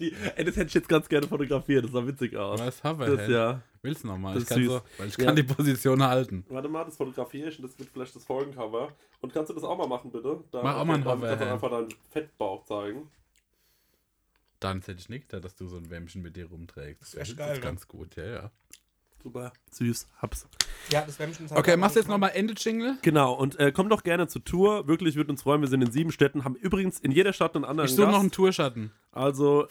Die, 0.00 0.12
ey, 0.36 0.44
das 0.44 0.56
hätte 0.56 0.66
ich 0.66 0.74
jetzt 0.74 0.88
ganz 0.88 1.08
gerne 1.08 1.26
fotografiert. 1.26 1.84
Das 1.84 1.92
sah 1.92 2.06
witzig 2.06 2.36
aus. 2.36 2.60
Was 2.60 2.80
Das 2.80 2.84
Hoverhand? 2.92 3.28
ja. 3.28 3.60
Willst 3.80 4.04
du 4.04 4.08
nochmal? 4.08 4.34
Das 4.34 4.42
Ich 4.44 4.50
ist 4.50 4.54
kann, 4.56 4.64
so, 4.66 4.82
weil 4.98 5.08
ich 5.08 5.16
Ja. 5.16 5.24
kann 5.24 5.36
die 5.36 5.42
Position 5.44 6.02
halten. 6.02 6.44
Warte 6.48 6.68
mal, 6.68 6.84
das 6.84 6.96
fotografiere 6.96 7.48
ich 7.48 7.58
und 7.58 7.68
das 7.68 7.78
wird 7.78 7.88
vielleicht 7.90 8.14
das 8.14 8.24
Folgencover. 8.24 8.92
Und 9.20 9.32
kannst 9.32 9.50
du 9.50 9.54
das 9.54 9.64
auch 9.64 9.76
mal 9.78 9.86
machen, 9.86 10.10
bitte? 10.10 10.42
Da 10.50 10.62
Mach 10.62 10.76
auch 10.76 10.84
mal 10.84 10.94
ein 10.94 11.04
Kannst 11.04 11.22
du 11.24 11.28
Hoverhand. 11.28 11.52
einfach 11.52 11.70
deinen 11.70 11.88
Fettbauch 12.10 12.64
zeigen. 12.64 13.08
Dann 14.60 14.80
hätte 14.80 14.92
ich 14.98 15.08
nicht 15.08 15.28
gedacht, 15.28 15.44
dass 15.44 15.56
du 15.56 15.66
so 15.66 15.76
ein 15.76 15.90
Wämmchen 15.90 16.22
mit 16.22 16.36
dir 16.36 16.46
rumträgst. 16.46 17.02
Das 17.02 17.14
echt 17.14 17.30
ist 17.32 17.36
geil, 17.36 17.54
ne? 17.54 17.60
ganz 17.60 17.88
gut, 17.88 18.14
ja, 18.16 18.24
ja. 18.24 18.50
Super. 19.22 19.52
Süß. 19.70 20.08
Hab's. 20.20 20.46
Ja, 20.90 21.02
das 21.02 21.18
wäre 21.18 21.32
schon 21.32 21.46
Okay, 21.56 21.76
machst 21.76 21.96
du 21.96 22.00
jetzt 22.00 22.08
nochmal 22.08 22.32
Ende-Jingle? 22.34 22.98
Genau. 23.02 23.34
Und 23.34 23.58
äh, 23.60 23.72
kommt 23.72 23.92
doch 23.92 24.02
gerne 24.02 24.26
zur 24.26 24.44
Tour. 24.44 24.88
Wirklich, 24.88 25.16
würde 25.16 25.30
uns 25.30 25.42
freuen. 25.42 25.60
Wir 25.60 25.68
sind 25.68 25.82
in 25.82 25.92
sieben 25.92 26.12
Städten. 26.12 26.44
Haben 26.44 26.56
übrigens 26.56 26.98
in 26.98 27.12
jeder 27.12 27.32
Stadt 27.32 27.54
einen 27.54 27.64
anderen 27.64 27.88
Ich 27.88 27.94
suche 27.94 28.10
noch 28.10 28.20
einen. 28.20 28.30
Tourschatten. 28.30 28.92
Also... 29.12 29.68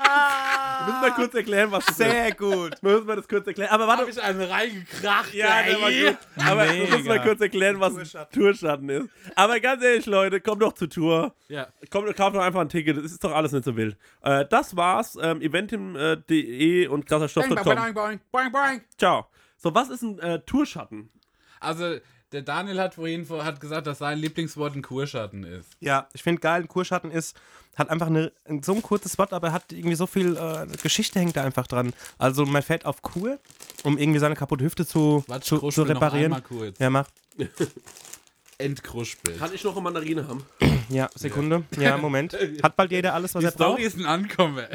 Wir 0.00 0.86
müssen 0.86 1.00
mal 1.00 1.14
kurz 1.14 1.34
erklären, 1.34 1.70
was 1.70 1.84
das 1.84 1.98
ist. 1.98 2.10
Sehr 2.10 2.32
gut. 2.32 2.82
Wir 2.82 2.92
müssen 2.92 3.06
mal 3.06 3.16
das 3.16 3.28
kurz 3.28 3.46
erklären. 3.46 3.70
Aber 3.70 3.86
warte, 3.86 4.08
ich 4.08 4.22
einen 4.22 4.40
reingekracht. 4.40 5.34
Ja, 5.34 5.62
der 5.62 5.80
war 5.80 5.90
gut. 5.90 6.18
Aber 6.48 6.66
ich 6.72 6.90
muss 6.90 7.02
Mega. 7.02 7.08
mal 7.08 7.22
kurz 7.22 7.40
erklären, 7.40 7.80
was 7.80 7.96
ein 7.96 8.26
Tourschatten 8.32 8.88
ist. 8.88 9.08
Aber 9.36 9.60
ganz 9.60 9.82
ehrlich, 9.82 10.06
Leute, 10.06 10.40
kommt 10.40 10.62
doch 10.62 10.72
zur 10.72 10.88
Tour. 10.88 11.34
Ja. 11.48 11.68
Kommt, 11.90 12.14
kauft 12.16 12.34
doch 12.34 12.40
einfach 12.40 12.60
ein 12.60 12.68
Ticket. 12.68 12.96
Das 12.96 13.12
ist 13.12 13.22
doch 13.22 13.32
alles 13.32 13.52
nicht 13.52 13.64
so 13.64 13.76
wild. 13.76 13.96
Äh, 14.22 14.46
das 14.48 14.74
war's. 14.76 15.18
Ähm, 15.20 15.42
eventim.de 15.42 16.86
und 16.86 17.00
Boing, 17.00 17.04
krasserstoff.com. 17.04 17.64
boing, 17.64 17.94
boing, 17.94 18.20
boing, 18.32 18.52
boing. 18.52 18.80
Ciao. 18.96 19.26
So, 19.56 19.74
was 19.74 19.90
ist 19.90 20.02
ein 20.02 20.18
äh, 20.20 20.40
Tourschatten? 20.40 21.10
Also, 21.60 21.98
der 22.32 22.42
Daniel 22.42 22.80
hat 22.80 22.94
vorhin 22.94 23.24
vor- 23.24 23.44
hat 23.44 23.60
gesagt, 23.60 23.86
dass 23.86 23.98
sein 23.98 24.18
Lieblingswort 24.18 24.74
ein 24.76 24.82
Kurschatten 24.82 25.44
ist. 25.44 25.68
Ja, 25.80 26.08
ich 26.12 26.22
finde 26.22 26.40
geil, 26.40 26.62
ein 26.62 26.68
Kurschatten 26.68 27.10
ist, 27.10 27.36
hat 27.76 27.88
einfach 27.90 28.06
eine, 28.08 28.32
so 28.62 28.72
ein 28.74 28.82
kurzes 28.82 29.16
Wort, 29.18 29.32
aber 29.32 29.52
hat 29.52 29.72
irgendwie 29.72 29.94
so 29.96 30.06
viel 30.06 30.36
äh, 30.36 30.66
Geschichte 30.82 31.18
hängt 31.18 31.36
da 31.36 31.44
einfach 31.44 31.66
dran. 31.66 31.92
Also 32.18 32.44
man 32.46 32.62
fährt 32.62 32.84
auf 32.84 33.02
Kur, 33.02 33.38
um 33.84 33.96
irgendwie 33.98 34.18
seine 34.20 34.34
kaputte 34.36 34.64
Hüfte 34.64 34.86
zu, 34.86 35.24
Warte, 35.26 35.44
zu, 35.46 35.58
zu 35.70 35.80
noch 35.82 35.88
reparieren. 35.90 36.24
einmal 36.32 36.42
kurz. 36.42 36.78
Ja, 36.78 36.90
mach. 36.90 37.08
Entkruspelt. 38.58 39.38
Kann 39.38 39.54
ich 39.54 39.64
noch 39.64 39.72
eine 39.74 39.80
Mandarine 39.82 40.28
haben? 40.28 40.44
Ja, 40.90 41.08
Sekunde. 41.14 41.64
Ja, 41.78 41.96
Moment. 41.96 42.36
Hat 42.62 42.76
bald 42.76 42.90
jeder 42.90 43.14
alles, 43.14 43.34
was 43.34 43.40
Die 43.40 43.46
er 43.46 43.52
braucht? 43.52 43.78
Story 43.78 43.82
ist 43.84 43.96
ein 43.98 44.04
Ankommen. 44.06 44.66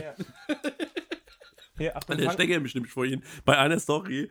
Hier, 1.78 1.96
Achtung, 1.96 2.18
Der 2.18 2.32
Stecker 2.32 2.60
mich 2.62 2.74
nämlich 2.74 2.92
vorhin 2.94 3.22
bei 3.44 3.58
einer 3.58 3.80
Story 3.80 4.30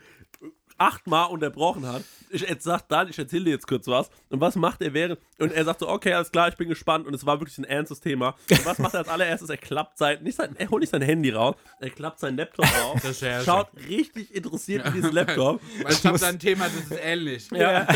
achtmal 0.78 1.31
unterbrochen 1.31 1.87
hat. 1.87 2.02
Ich 2.31 2.45
sagt 2.61 2.90
dann, 2.90 3.09
ich 3.09 3.19
erzähle 3.19 3.45
dir 3.45 3.50
jetzt 3.50 3.66
kurz 3.66 3.87
was. 3.87 4.11
Und 4.28 4.40
was 4.40 4.57
macht 4.57 4.83
er 4.83 4.93
während? 4.93 5.21
Und 5.38 5.52
er 5.52 5.64
sagt 5.64 5.81
so, 5.81 5.88
okay, 5.88 6.12
alles 6.14 6.33
klar, 6.33 6.49
ich 6.49 6.57
bin 6.57 6.69
gespannt. 6.69 7.07
Und 7.07 7.14
es 7.14 7.25
war 7.25 7.40
wirklich 7.40 7.59
ein 7.59 7.64
ernstes 7.64 8.00
Thema. 8.00 8.35
Und 8.50 8.66
was 8.66 8.78
macht 8.78 8.95
er 8.95 9.00
als 9.00 9.09
allererstes? 9.09 9.50
Er 9.50 9.57
klappt 9.57 9.99
sein, 9.99 10.23
nicht 10.23 10.37
sein, 10.37 10.57
er 10.59 10.69
holt 10.69 10.81
nicht 10.81 10.90
sein 10.90 11.02
Handy 11.02 11.31
raus, 11.31 11.54
er 11.81 11.90
klappt 11.90 12.19
sein 12.19 12.37
Laptop 12.37 12.66
auf, 12.83 13.04
Recherche. 13.04 13.45
schaut 13.45 13.69
richtig 13.88 14.35
interessiert 14.35 14.87
in 14.87 14.95
diesen 14.95 15.12
Laptop. 15.12 15.61
Weil 15.83 15.93
ich 15.93 16.04
habe 16.04 16.26
ein 16.26 16.38
Thema, 16.38 16.64
das 16.64 16.90
ist 16.90 17.04
ähnlich. 17.04 17.50
Ja. 17.52 17.87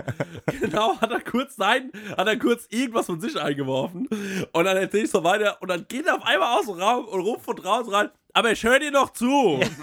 genau, 0.60 1.00
hat 1.00 1.10
er 1.10 1.20
kurz 1.20 1.56
sein, 1.56 1.90
hat 2.16 2.26
er 2.26 2.38
kurz 2.38 2.66
irgendwas 2.70 3.06
von 3.06 3.20
sich 3.20 3.40
eingeworfen. 3.40 4.06
Und 4.52 4.64
dann 4.64 4.76
erzähle 4.76 5.04
ich 5.04 5.10
so 5.10 5.24
weiter. 5.24 5.56
Und 5.60 5.68
dann 5.68 5.86
geht 5.88 6.06
er 6.06 6.16
auf 6.16 6.24
einmal 6.24 6.58
aus 6.58 6.66
dem 6.66 6.74
Raum 6.74 7.06
und 7.06 7.20
ruft 7.20 7.44
von 7.44 7.56
draußen 7.56 7.92
rein. 7.92 8.10
Aber 8.38 8.52
ich 8.52 8.62
höre 8.62 8.78
dir 8.78 8.92
noch 8.92 9.10
zu. 9.10 9.58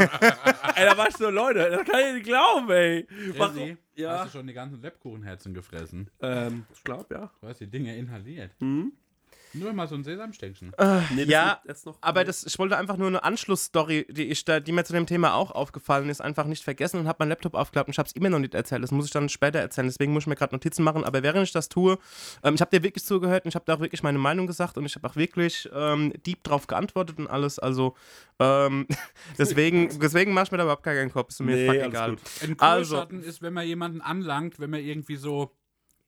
ey, 0.76 0.86
da 0.86 0.98
war 0.98 1.10
ich 1.10 1.18
so, 1.18 1.30
Leute, 1.30 1.70
das 1.70 1.84
kann 1.84 2.00
ich 2.08 2.14
nicht 2.14 2.26
glauben, 2.26 2.72
ey. 2.72 3.06
Resi, 3.38 3.76
Ja. 3.96 4.20
Hast 4.20 4.34
du 4.34 4.38
schon 4.38 4.48
die 4.48 4.54
ganzen 4.54 4.82
Lebkuchenherzen 4.82 5.54
gefressen? 5.54 6.10
Ähm, 6.22 6.66
ich 6.74 6.82
glaube, 6.82 7.14
ja. 7.14 7.32
Du 7.42 7.48
hast 7.50 7.60
die 7.60 7.68
Dinge 7.68 7.94
inhaliert. 7.98 8.52
Mhm. 8.62 8.94
Nur 9.58 9.74
mal 9.74 9.88
so 9.88 9.96
ein 9.96 10.04
Sesamsteckchen. 10.04 10.74
Nee, 11.16 11.22
das 11.24 11.28
Ja, 11.28 11.60
wird 11.64 11.76
jetzt 11.76 11.86
noch. 11.86 11.98
Aber 12.02 12.24
das, 12.24 12.44
ich 12.46 12.58
wollte 12.60 12.78
einfach 12.78 12.98
nur 12.98 13.08
eine 13.08 13.24
Anschlussstory, 13.24 14.06
die, 14.10 14.26
ich 14.26 14.44
da, 14.46 14.60
die 14.60 14.72
mir 14.72 14.84
zu 14.84 14.94
dem 14.94 15.06
Thema 15.08 15.34
auch 15.34 15.52
aufgefallen 15.52 16.10
ist, 16.10 16.22
einfach 16.22 16.46
nicht 16.46 16.64
vergessen 16.64 17.00
und 17.00 17.08
habe 17.08 17.18
meinen 17.20 17.30
Laptop 17.30 17.54
aufgeklappt 17.54 17.88
und 17.88 17.94
ich 17.94 17.98
habe 18.00 18.08
es 18.08 18.14
immer 18.16 18.30
noch 18.30 18.40
nicht 18.40 18.54
erzählt. 18.54 18.84
Das 18.84 18.92
muss 18.92 19.06
ich 19.06 19.12
dann 19.12 19.30
später 19.30 19.60
erzählen. 19.60 19.88
Deswegen 19.88 20.14
muss 20.14 20.24
ich 20.24 20.28
mir 20.28 20.36
gerade 20.36 20.54
Notizen 20.54 20.84
machen. 20.84 21.04
Aber 21.04 21.24
während 21.24 21.44
ich 21.48 21.52
das 21.54 21.70
tue, 21.70 21.98
ähm, 22.44 22.56
ich 22.56 22.62
habe 22.62 22.72
dir 22.78 22.84
wirklich 22.84 23.06
zugehört 23.06 23.46
und 23.46 23.50
ich 23.50 23.56
habe 23.56 23.66
da 23.66 23.76
auch 23.76 23.80
wirklich 23.80 24.04
meine 24.04 24.18
Meinung 24.20 24.48
gesagt 24.48 24.78
und 24.78 24.86
ich 24.86 24.96
habe 24.96 25.08
auch 25.08 25.16
wirklich 25.16 25.70
ähm, 25.74 26.14
deep 26.26 26.44
drauf 26.44 26.68
geantwortet 26.68 27.18
und 27.18 27.28
alles. 27.28 27.58
Also 27.60 27.96
ähm, 28.40 28.88
deswegen, 29.38 29.90
deswegen 30.00 30.34
mache 30.34 30.46
ich 30.46 30.52
mir 30.52 30.58
da 30.58 30.64
überhaupt 30.64 30.84
gar 30.84 30.94
keinen 30.96 31.12
Kopf. 31.12 31.30
Ist 31.30 31.42
mir 31.42 31.56
Nee, 31.56 31.68
fuck 31.68 31.76
egal. 31.88 32.10
gut. 32.12 32.20
Ein 32.42 32.60
Also- 32.60 33.02
ist, 33.04 33.42
wenn 33.42 33.54
man 33.54 33.66
jemanden 33.66 34.02
anlangt, 34.02 34.60
wenn 34.60 34.70
man 34.70 34.82
irgendwie 34.82 35.16
so 35.16 35.52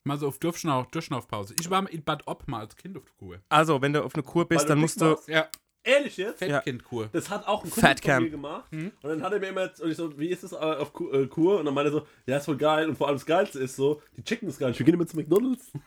mal 0.08 0.18
so 0.18 0.28
auf 0.28 0.40
Durchschnauf, 0.40 0.88
Durchschnaufpause. 0.88 1.54
Ich 1.60 1.70
war 1.70 1.90
in 1.90 2.04
Bad 2.04 2.24
Ob 2.26 2.48
mal 2.48 2.62
als 2.62 2.76
Kind 2.76 2.98
auf 2.98 3.04
der 3.06 3.14
Kur. 3.16 3.40
Also, 3.50 3.82
wenn 3.82 3.94
du 3.94 4.04
auf 4.04 4.16
eine 4.16 4.24
Kur 4.24 4.48
bist, 4.48 4.62
Weil 4.62 4.68
dann 4.70 4.78
du 4.78 4.82
musst 4.82 5.00
du. 5.02 5.06
warst? 5.06 5.28
Ja, 5.28 5.48
Ehrlich 5.84 6.18
jetzt? 6.18 6.40
Fettkindkur. 6.40 7.08
Das 7.14 7.30
hat 7.30 7.48
auch 7.48 7.64
ein 7.64 7.70
Kumpel 7.70 7.82
Fat 7.90 8.02
von 8.04 8.24
mir 8.24 8.30
gemacht. 8.30 8.70
Mhm. 8.74 8.92
Und 9.02 9.10
dann 9.10 9.22
hat 9.24 9.32
er 9.32 9.40
mir 9.40 9.48
immer, 9.48 9.72
und 9.82 9.90
ich 9.90 9.96
so, 9.96 10.20
wie 10.20 10.28
ist 10.28 10.44
das 10.44 10.52
äh, 10.52 10.56
auf 10.58 10.92
Ku- 10.92 11.10
äh, 11.12 11.28
Kur? 11.28 11.60
Und 11.60 11.66
dann 11.66 11.74
meinte 11.74 11.92
er 11.92 12.00
so, 12.02 12.08
ja, 12.26 12.36
ist 12.38 12.46
voll 12.46 12.58
geil. 12.58 12.90
Und 12.90 12.98
vor 12.98 13.08
allem 13.08 13.16
das 13.16 13.26
Geilste 13.26 13.60
ist 13.60 13.78
so, 13.78 14.02
die 14.18 14.24
Chicken 14.24 14.50
ist 14.50 14.60
geil. 14.60 14.78
Wir 14.78 14.86
gehen 14.86 14.96
immer 14.96 15.08
zu 15.08 15.16
McDonalds. 15.16 15.72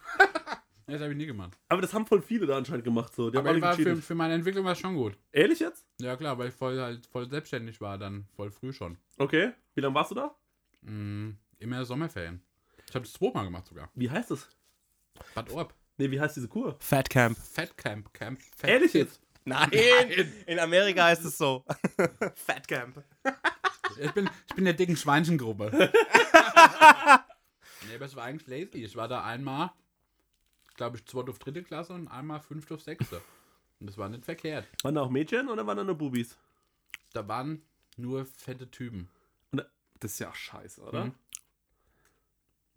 Nee, 0.86 0.94
das 0.96 1.02
habe 1.02 1.12
ich 1.12 1.18
nie 1.18 1.26
gemacht. 1.26 1.56
Aber 1.68 1.82
das 1.82 1.94
haben 1.94 2.04
voll 2.04 2.20
viele 2.20 2.46
da 2.46 2.56
anscheinend 2.56 2.82
gemacht. 2.82 3.14
So. 3.14 3.30
Die 3.30 3.36
haben 3.38 3.42
Aber 3.44 3.50
alle 3.50 3.58
ich 3.58 3.62
war 3.62 3.74
für, 3.74 3.84
gecheatet. 3.84 4.04
für 4.04 4.16
meine 4.16 4.34
Entwicklung 4.34 4.64
war 4.64 4.72
es 4.72 4.80
schon 4.80 4.96
gut. 4.96 5.16
Ehrlich 5.30 5.60
jetzt? 5.60 5.86
Ja 6.00 6.16
klar, 6.16 6.36
weil 6.36 6.48
ich 6.48 6.54
voll 6.54 6.80
halt 6.80 7.06
voll 7.06 7.30
selbstständig 7.30 7.80
war, 7.80 7.96
dann 7.96 8.26
voll 8.34 8.50
früh 8.50 8.72
schon. 8.72 8.98
Okay. 9.16 9.52
Wie 9.76 9.82
lange 9.82 9.94
warst 9.94 10.10
du 10.10 10.16
da? 10.16 10.34
Mm, 10.80 11.36
immer 11.58 11.84
Sommerferien. 11.84 12.42
Ich 12.90 12.94
habe 12.96 13.04
das 13.04 13.12
zweimal 13.12 13.44
gemacht 13.44 13.66
sogar. 13.68 13.88
Wie 13.94 14.10
heißt 14.10 14.32
es? 14.32 14.48
Bad 15.36 15.48
Orb. 15.50 15.72
Nee, 15.96 16.10
wie 16.10 16.20
heißt 16.20 16.36
diese 16.36 16.48
Kur? 16.48 16.76
Fat 16.80 17.08
Camp. 17.08 17.38
Fat 17.38 17.76
Camp. 17.76 18.12
Camp 18.12 18.42
Fat 18.56 18.68
Ehrlich 18.68 18.92
jetzt? 18.94 19.20
Nein, 19.44 19.70
in 20.46 20.58
Amerika 20.58 21.04
heißt 21.04 21.24
es 21.24 21.38
so. 21.38 21.64
Fat 22.34 22.66
Camp. 22.66 23.00
Ich 23.96 24.10
bin, 24.10 24.28
ich 24.48 24.54
bin 24.56 24.64
der 24.64 24.74
dicken 24.74 24.96
Schweinchengruppe. 24.96 25.70
nee, 27.86 27.94
aber 27.94 28.06
es 28.06 28.16
war 28.16 28.24
eigentlich 28.24 28.48
lazy. 28.48 28.84
Ich 28.84 28.96
war 28.96 29.06
da 29.06 29.22
einmal, 29.22 29.70
glaube 30.74 30.96
ich, 30.96 31.06
zweite 31.06 31.30
auf 31.30 31.38
dritte 31.38 31.62
Klasse 31.62 31.92
und 31.92 32.08
einmal 32.08 32.40
fünfte 32.40 32.74
auf 32.74 32.82
sechste. 32.82 33.22
Und 33.78 33.88
das 33.88 33.98
war 33.98 34.08
nicht 34.08 34.24
verkehrt. 34.24 34.66
Waren 34.82 34.96
da 34.96 35.02
auch 35.02 35.10
Mädchen 35.10 35.48
oder 35.48 35.64
waren 35.64 35.76
da 35.76 35.84
nur 35.84 35.96
Bubis? 35.96 36.36
Da 37.12 37.28
waren 37.28 37.62
nur 37.96 38.26
fette 38.26 38.68
Typen. 38.68 39.08
Das 39.52 40.12
ist 40.12 40.18
ja 40.18 40.30
auch 40.30 40.34
scheiße, 40.34 40.82
oder? 40.82 41.04
Mhm. 41.04 41.14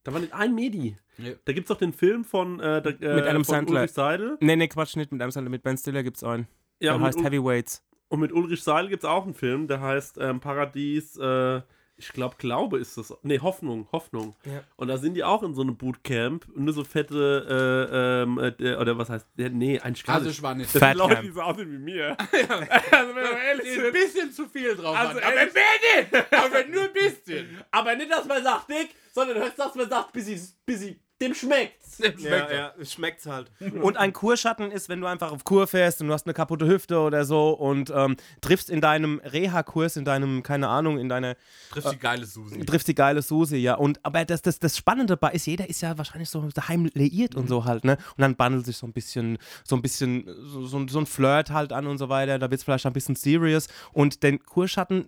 Da 0.03 0.13
war 0.13 0.19
nicht 0.19 0.33
ein 0.33 0.53
Medi. 0.55 0.97
Nee. 1.17 1.35
Da 1.45 1.53
gibt 1.53 1.65
es 1.65 1.69
doch 1.69 1.77
den 1.77 1.93
Film 1.93 2.23
von, 2.25 2.59
äh, 2.59 2.81
der, 2.81 3.01
äh, 3.01 3.15
Mit 3.15 3.25
Adam 3.25 3.45
von 3.45 3.55
Sandler. 3.55 3.75
Ulrich 3.81 3.91
Seidel. 3.91 4.37
Nee, 4.41 4.55
nee, 4.55 4.67
Quatsch, 4.67 4.95
nicht 4.95 5.11
mit 5.11 5.21
einem 5.21 5.31
Sandler, 5.31 5.49
mit 5.51 5.63
Ben 5.63 5.77
Stiller 5.77 6.03
gibt's 6.03 6.23
einen. 6.23 6.47
Ja, 6.79 6.93
der 6.97 7.01
heißt 7.05 7.19
Ul- 7.19 7.23
Heavyweights. 7.25 7.83
und 8.09 8.19
mit 8.19 8.31
Ulrich 8.33 8.63
Seidel 8.63 8.89
gibt 8.89 9.03
es 9.03 9.09
auch 9.09 9.23
einen 9.23 9.33
Film, 9.33 9.67
der 9.67 9.79
heißt 9.81 10.17
ähm, 10.19 10.39
Paradies, 10.39 11.15
äh, 11.17 11.61
ich 11.95 12.09
glaube, 12.11 12.35
Glaube 12.37 12.79
ist 12.79 12.97
das. 12.97 13.13
Nee, 13.21 13.39
Hoffnung, 13.39 13.87
Hoffnung. 13.91 14.35
Ja. 14.45 14.63
Und 14.75 14.87
da 14.87 14.97
sind 14.97 15.13
die 15.13 15.23
auch 15.23 15.43
in 15.43 15.53
so 15.53 15.61
einem 15.61 15.77
Bootcamp. 15.77 16.47
und 16.55 16.65
Nur 16.65 16.73
so 16.73 16.83
fette, 16.83 17.45
äh, 17.47 18.23
ähm, 18.23 18.39
äh, 18.39 18.75
oder 18.75 18.97
was 18.97 19.09
heißt, 19.09 19.27
ja, 19.37 19.49
nee, 19.49 19.79
eigentlich 19.79 20.03
gar 20.03 20.15
Also 20.15 20.27
nicht. 20.29 20.41
nicht. 20.57 20.75
Das 20.75 20.81
sind 20.81 20.97
Leute, 20.97 21.21
die 21.21 21.29
so 21.31 21.41
aussehen 21.41 21.71
wie 21.71 21.77
mir. 21.77 22.17
also, 22.31 23.15
wenn 23.15 23.23
wir 23.23 23.37
ehrlich 23.37 23.67
ein 23.77 23.81
sind. 23.81 23.93
bisschen 23.93 24.31
zu 24.31 24.47
viel 24.47 24.75
drauf. 24.75 24.97
Also 24.97 25.13
Mann. 25.15 25.23
aber 25.23 25.35
ehrlich-? 25.35 26.31
Aber 26.31 26.63
nur 26.67 26.83
ein 26.83 26.93
bisschen. 26.93 27.63
Aber 27.71 27.95
nicht, 27.95 28.11
dass 28.11 28.25
man 28.25 28.43
sagt 28.43 28.69
dick, 28.69 28.89
sondern 29.13 29.37
höchstens, 29.37 29.55
dass 29.57 29.75
man 29.75 29.89
sagt, 29.89 30.13
bis, 30.13 30.27
ich, 30.27 30.41
bis 30.65 30.81
ich, 30.81 30.97
dem 31.21 31.33
schmeckt's. 31.33 31.97
Schmeckt 31.97 32.21
ja, 32.21 32.73
es 32.79 32.93
schmeckt's 32.93 33.25
halt. 33.25 33.51
Und 33.81 33.97
ein 33.97 34.13
Kurschatten 34.13 34.71
ist, 34.71 34.89
wenn 34.89 34.99
du 34.99 35.07
einfach 35.07 35.31
auf 35.31 35.43
Kur 35.43 35.67
fährst 35.67 36.01
und 36.01 36.07
du 36.07 36.13
hast 36.13 36.25
eine 36.25 36.33
kaputte 36.33 36.65
Hüfte 36.65 36.99
oder 36.99 37.23
so 37.23 37.51
und 37.51 37.91
ähm, 37.95 38.17
triffst 38.41 38.69
in 38.69 38.81
deinem 38.81 39.21
Reha-Kurs, 39.23 39.95
in 39.95 40.05
deinem, 40.05 40.41
keine 40.41 40.69
Ahnung, 40.69 40.97
in 40.97 41.07
deiner, 41.07 41.35
Trifft 41.69 41.91
die 41.91 41.99
geile 41.99 42.25
Susi. 42.25 42.65
triffst 42.65 42.87
die 42.87 42.95
geile 42.95 43.21
Susi, 43.21 43.57
ja. 43.57 43.75
Und 43.75 43.99
aber 44.03 44.25
das, 44.25 44.41
das, 44.41 44.57
das 44.59 44.75
Spannende 44.75 45.15
dabei 45.15 45.33
ist, 45.33 45.45
jeder 45.45 45.69
ist 45.69 45.81
ja 45.81 45.97
wahrscheinlich 45.97 46.29
so 46.29 46.41
daheim 46.53 46.89
liiert 46.93 47.35
und 47.35 47.47
so 47.47 47.65
halt, 47.65 47.85
ne? 47.85 47.97
Und 48.17 48.21
dann 48.21 48.35
bandelt 48.35 48.65
sich 48.65 48.77
so 48.77 48.87
ein 48.87 48.93
bisschen, 48.93 49.37
so 49.63 49.75
ein 49.75 49.81
bisschen, 49.81 50.25
so, 50.25 50.65
so, 50.65 50.87
so 50.87 50.99
ein 50.99 51.05
Flirt 51.05 51.51
halt 51.51 51.73
an 51.73 51.85
und 51.85 51.99
so 51.99 52.09
weiter. 52.09 52.39
Da 52.39 52.49
wird 52.49 52.59
es 52.59 52.63
vielleicht 52.63 52.85
ein 52.87 52.93
bisschen 52.93 53.15
serious. 53.15 53.67
Und 53.91 54.23
den 54.23 54.43
Kurschatten. 54.43 55.05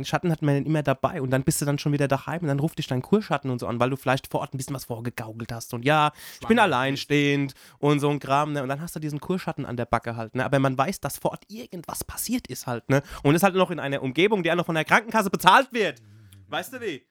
Den 0.00 0.06
Schatten 0.06 0.32
hat 0.32 0.40
man 0.40 0.54
dann 0.54 0.64
immer 0.66 0.82
dabei 0.82 1.20
und 1.20 1.30
dann 1.30 1.42
bist 1.44 1.60
du 1.60 1.66
dann 1.66 1.78
schon 1.78 1.92
wieder 1.92 2.08
daheim 2.08 2.40
und 2.40 2.48
dann 2.48 2.58
ruft 2.58 2.78
dich 2.78 2.86
dein 2.86 3.02
Kurschatten 3.02 3.50
und 3.50 3.58
so 3.58 3.66
an, 3.66 3.78
weil 3.80 3.90
du 3.90 3.96
vielleicht 3.96 4.28
vor 4.28 4.40
Ort 4.40 4.54
ein 4.54 4.56
bisschen 4.56 4.74
was 4.74 4.86
vorgegaukelt 4.86 5.52
hast 5.52 5.74
und 5.74 5.84
ja, 5.84 6.12
ich 6.40 6.48
bin 6.48 6.58
alleinstehend 6.58 7.52
und 7.78 8.00
so 8.00 8.08
ein 8.08 8.18
Kram, 8.18 8.52
ne? 8.52 8.62
Und 8.62 8.70
dann 8.70 8.80
hast 8.80 8.96
du 8.96 9.00
diesen 9.00 9.20
Kurschatten 9.20 9.66
an 9.66 9.76
der 9.76 9.84
Backe 9.84 10.16
halt, 10.16 10.34
ne? 10.34 10.44
Aber 10.44 10.58
man 10.58 10.78
weiß, 10.78 11.00
dass 11.00 11.18
vor 11.18 11.32
Ort 11.32 11.44
irgendwas 11.48 12.02
passiert 12.02 12.46
ist 12.46 12.66
halt, 12.66 12.88
ne? 12.88 13.02
Und 13.22 13.34
ist 13.34 13.42
halt 13.42 13.54
noch 13.54 13.70
in 13.70 13.78
einer 13.78 14.02
Umgebung, 14.02 14.42
die 14.42 14.50
auch 14.50 14.56
noch 14.56 14.66
von 14.66 14.74
der 14.74 14.86
Krankenkasse 14.86 15.28
bezahlt 15.28 15.70
wird. 15.72 16.00
Weißt 16.48 16.72
du 16.72 16.80
wie? 16.80 17.06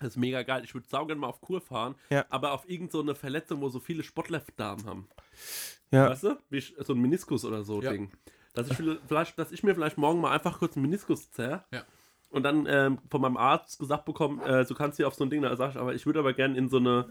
Das 0.00 0.08
ist 0.10 0.16
mega 0.18 0.42
geil. 0.42 0.62
Ich 0.64 0.74
würde 0.74 0.86
saugern 0.86 1.16
mal 1.18 1.28
auf 1.28 1.40
Kur 1.40 1.60
fahren, 1.62 1.94
Ja. 2.10 2.26
aber 2.28 2.52
auf 2.52 2.68
irgendeine 2.68 2.92
so 2.92 3.00
eine 3.00 3.14
Verletzung, 3.14 3.60
wo 3.62 3.68
so 3.70 3.80
viele 3.80 4.02
Sportlerdamen 4.02 4.84
haben. 4.86 5.08
Ja. 5.90 6.10
Weißt 6.10 6.24
du? 6.24 6.36
Wie 6.50 6.60
so 6.60 6.92
ein 6.92 7.00
Meniskus 7.00 7.44
oder 7.44 7.64
so 7.64 7.80
Ja. 7.82 7.90
Ding. 7.92 8.12
Dass 8.54 8.68
ich, 8.70 8.76
vielleicht, 9.06 9.38
dass 9.38 9.52
ich 9.52 9.62
mir 9.62 9.74
vielleicht 9.74 9.98
morgen 9.98 10.20
mal 10.20 10.32
einfach 10.32 10.58
kurz 10.58 10.76
einen 10.76 10.82
Meniskus 10.86 11.30
zerr. 11.30 11.64
Ja. 11.72 11.84
Und 12.30 12.42
dann 12.42 12.66
ähm, 12.68 12.98
von 13.10 13.20
meinem 13.22 13.36
Arzt 13.38 13.78
gesagt 13.78 14.04
bekommen, 14.04 14.40
äh, 14.42 14.64
du 14.64 14.74
kannst 14.74 14.96
hier 14.98 15.08
auf 15.08 15.14
so 15.14 15.24
ein 15.24 15.30
Ding, 15.30 15.40
da 15.42 15.56
sag 15.56 15.70
ich, 15.70 15.76
aber 15.76 15.94
ich 15.94 16.04
würde 16.06 16.18
aber 16.18 16.32
gerne 16.34 16.56
in 16.58 16.68
so 16.68 16.76
eine. 16.76 17.08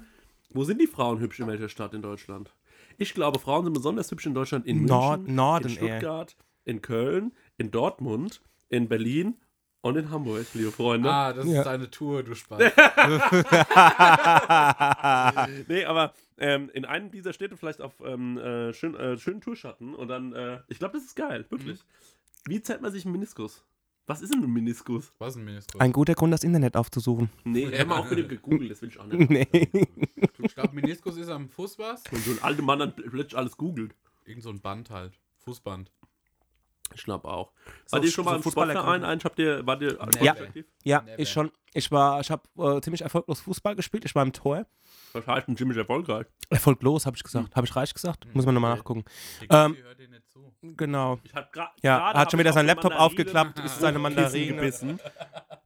Wo 0.49 0.63
sind 0.63 0.79
die 0.79 0.87
Frauen 0.87 1.19
hübsch 1.19 1.39
in 1.39 1.47
welcher 1.47 1.69
Stadt 1.69 1.93
in 1.93 2.01
Deutschland? 2.01 2.53
Ich 2.97 3.13
glaube, 3.13 3.39
Frauen 3.39 3.63
sind 3.65 3.73
besonders 3.73 4.09
hübsch 4.11 4.25
in 4.27 4.33
Deutschland 4.33 4.65
in 4.65 4.85
Nord- 4.85 5.19
München, 5.21 5.35
Norden 5.35 5.67
in. 5.69 5.75
Stuttgart, 5.75 6.35
in 6.65 6.81
Köln, 6.81 7.31
in 7.57 7.71
Dortmund, 7.71 8.41
in 8.69 8.87
Berlin 8.87 9.35
und 9.81 9.97
in 9.97 10.09
Hamburg, 10.09 10.45
liebe 10.53 10.71
Freunde. 10.71 11.09
Ah, 11.11 11.33
das 11.33 11.45
Ja. 11.47 11.59
ist 11.59 11.65
deine 11.65 11.89
Tour, 11.91 12.23
du 12.23 12.33
Spaß. 12.35 12.59
Nee, 15.67 15.85
aber 15.85 16.13
ähm, 16.37 16.69
in 16.73 16.85
einem 16.85 17.11
dieser 17.11 17.33
Städte 17.33 17.57
vielleicht 17.57 17.81
auf 17.81 17.93
ähm, 18.05 18.37
äh, 18.37 18.73
schön, 18.73 18.95
äh, 18.95 19.17
schönen 19.17 19.41
Tourschatten 19.41 19.95
und 19.95 20.07
dann, 20.07 20.33
äh, 20.33 20.59
ich 20.67 20.79
glaube, 20.79 20.93
das 20.93 21.03
ist 21.05 21.15
geil, 21.15 21.45
wirklich. 21.49 21.79
Wie 22.45 22.61
zählt 22.61 22.81
man 22.81 22.91
sich 22.91 23.05
einen 23.05 23.13
Meniskus? 23.13 23.63
Was 24.07 24.21
ist 24.21 24.33
denn 24.33 24.41
ein 24.43 24.51
Meniskus? 24.51 25.13
Was 25.19 25.33
ist 25.35 25.39
ein 25.41 25.45
Meniskus? 25.45 25.79
Ein 25.81 25.91
guter 25.91 26.13
Grund, 26.15 26.33
das 26.33 26.43
Internet 26.43 26.75
aufzusuchen. 26.77 27.29
Nee, 27.43 27.65
ich 27.67 27.79
habe 27.79 27.89
mal 27.89 27.99
auch 27.99 28.09
mit 28.09 28.17
dem 28.19 28.27
gegoogelt, 28.29 28.71
das 28.71 28.81
will 28.81 28.89
ich 28.89 28.99
auch 28.99 29.05
nicht. 29.05 29.29
nee. 29.29 29.45
Du, 30.37 30.43
ich 30.43 30.55
glaube, 30.55 30.73
Meniskus 30.73 31.17
ist 31.17 31.27
am 31.29 31.49
Fuß 31.49 31.77
was? 31.77 32.03
Und 32.11 32.19
so 32.23 32.31
ein 32.31 32.41
alter 32.41 32.61
Mann 32.63 32.79
dann 32.79 32.95
plötzlich 32.95 33.37
alles 33.37 33.57
googelt. 33.57 33.93
Irgend 34.25 34.43
so 34.43 34.49
ein 34.49 34.59
Band 34.61 34.89
halt. 34.89 35.19
Fußband. 35.43 35.91
Ich 36.95 37.03
glaube 37.03 37.27
auch. 37.27 37.51
So 37.85 37.93
War 37.97 37.99
dir 38.01 38.09
schon 38.09 38.23
mal 38.23 38.31
so 38.31 38.37
im 38.37 38.43
Fußballergruppen. 38.43 38.89
Sportverein 38.89 39.03
ein? 39.19 39.23
Habt 39.23 39.39
ihr, 39.39 39.65
war 39.67 39.77
dir 39.77 39.97
Ja. 40.21 40.33
aktiv? 40.33 40.65
Ja, 40.83 41.05
ich 41.17 41.29
schon. 41.29 41.51
Ich 41.73 41.91
war, 41.91 42.21
ich 42.21 42.31
habe 42.31 42.43
äh, 42.57 42.79
ziemlich 42.81 43.01
erfolglos 43.01 43.41
Fußball 43.41 43.75
gespielt. 43.75 44.05
Ich 44.05 44.15
war 44.15 44.23
im 44.23 44.31
Tor. 44.31 44.65
Wahrscheinlich 45.11 45.47
ein 45.49 45.57
ziemlich 45.57 45.77
erfolgreich. 45.77 46.27
Erfolglos, 46.49 47.05
habe 47.05 47.17
ich 47.17 47.23
gesagt. 47.23 47.55
Habe 47.57 47.67
ich 47.67 47.75
reich 47.75 47.93
gesagt? 47.93 48.25
Muss 48.33 48.45
man 48.45 48.55
nochmal 48.55 48.71
Nee. 48.71 48.77
nachgucken. 48.77 49.03
Ähm, 49.49 49.75
Genau. 50.75 51.19
Ich 51.23 51.33
hab 51.33 51.51
Ja, 51.81 52.13
hat 52.13 52.31
schon 52.31 52.39
wieder 52.39 52.49
auf 52.49 52.55
sein 52.55 52.57
eine 52.57 52.67
Laptop 52.67 52.93
Mandarine 52.93 52.99
aufgeklappt, 52.99 53.59
ist 53.59 53.79
seine 53.79 53.99
Mandarine. 53.99 54.55
gebissen. 54.55 54.99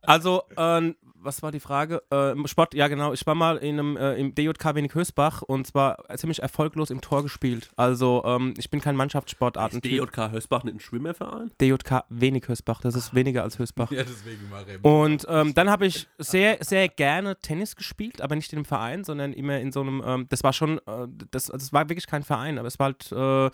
Also, 0.03 0.43
ähm, 0.57 0.95
was 1.23 1.43
war 1.43 1.51
die 1.51 1.59
Frage? 1.59 2.01
Äh, 2.09 2.35
Sport, 2.47 2.73
ja 2.73 2.87
genau. 2.87 3.13
Ich 3.13 3.25
war 3.25 3.35
mal 3.35 3.57
in 3.57 3.79
einem, 3.79 3.97
äh, 3.97 4.15
im 4.15 4.33
DJK 4.33 4.75
Wenig 4.75 4.95
Hösbach 4.95 5.41
und 5.41 5.67
zwar 5.67 5.97
ziemlich 6.15 6.41
erfolglos 6.41 6.89
im 6.89 7.01
Tor 7.01 7.23
gespielt. 7.23 7.69
Also, 7.75 8.23
ähm, 8.25 8.53
ich 8.57 8.69
bin 8.69 8.81
kein 8.81 8.95
Ist 8.95 8.97
Mannschaftssportartentyp. 8.97 9.91
DJK 10.05 10.31
Hösbach 10.31 10.63
nicht 10.63 10.75
ein 10.75 10.79
Schwimmerverein? 10.79 11.51
DJK 11.61 12.03
Wenig 12.09 12.47
Hösbach, 12.47 12.81
das 12.81 12.95
ist 12.95 13.13
weniger 13.13 13.43
als 13.43 13.59
Hösbach. 13.59 13.91
Ja, 14.01 14.03
deswegen 14.03 14.49
war 14.49 14.65
Rem. 14.65 14.81
Und 14.81 15.25
ähm, 15.29 15.53
dann 15.53 15.69
habe 15.69 15.85
ich 15.85 16.07
sehr, 16.17 16.57
sehr 16.61 16.87
gerne 16.87 17.35
Tennis 17.35 17.75
gespielt, 17.75 18.21
aber 18.21 18.35
nicht 18.35 18.51
in 18.53 18.59
einem 18.59 18.65
Verein, 18.65 19.03
sondern 19.03 19.33
immer 19.33 19.59
in 19.59 19.71
so 19.71 19.81
einem, 19.81 20.01
ähm, 20.05 20.27
das 20.29 20.43
war 20.43 20.53
schon, 20.53 20.77
äh, 20.79 21.07
das, 21.29 21.51
also 21.51 21.63
es 21.63 21.73
war 21.73 21.89
wirklich 21.89 22.07
kein 22.07 22.23
Verein, 22.23 22.57
aber 22.57 22.67
es 22.67 22.79
war 22.79 22.85
halt 22.85 23.11
äh, 23.11 23.51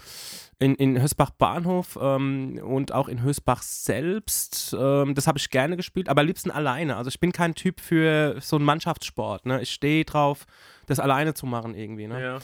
in, 0.60 0.76
in 0.76 1.02
Hösbach 1.02 1.32
Bahnhof 1.32 1.98
ähm, 2.00 2.60
und 2.64 2.94
auch 2.94 3.08
in 3.08 3.24
Hösbach 3.24 3.62
selbst. 3.64 4.76
Ähm, 4.80 5.16
das 5.16 5.28
habe 5.28 5.38
ich 5.38 5.50
gerne 5.50 5.76
gespielt, 5.76 6.08
aber 6.08 6.22
am 6.22 6.28
liebsten 6.28 6.52
alleine. 6.52 6.96
Also 6.96 7.10
ich 7.10 7.20
bin 7.20 7.32
kein 7.32 7.56
Typ 7.58 7.82
für 7.82 8.38
so 8.40 8.56
einen 8.56 8.64
Mannschaftssport. 8.64 9.46
Ne? 9.46 9.62
Ich 9.62 9.72
stehe 9.72 10.06
drauf, 10.06 10.46
das 10.86 11.02
alleine 11.02 11.34
zu 11.34 11.46
machen 11.46 11.76
irgendwie. 11.76 12.08
Ne? 12.08 12.22
Ja. 12.22 12.40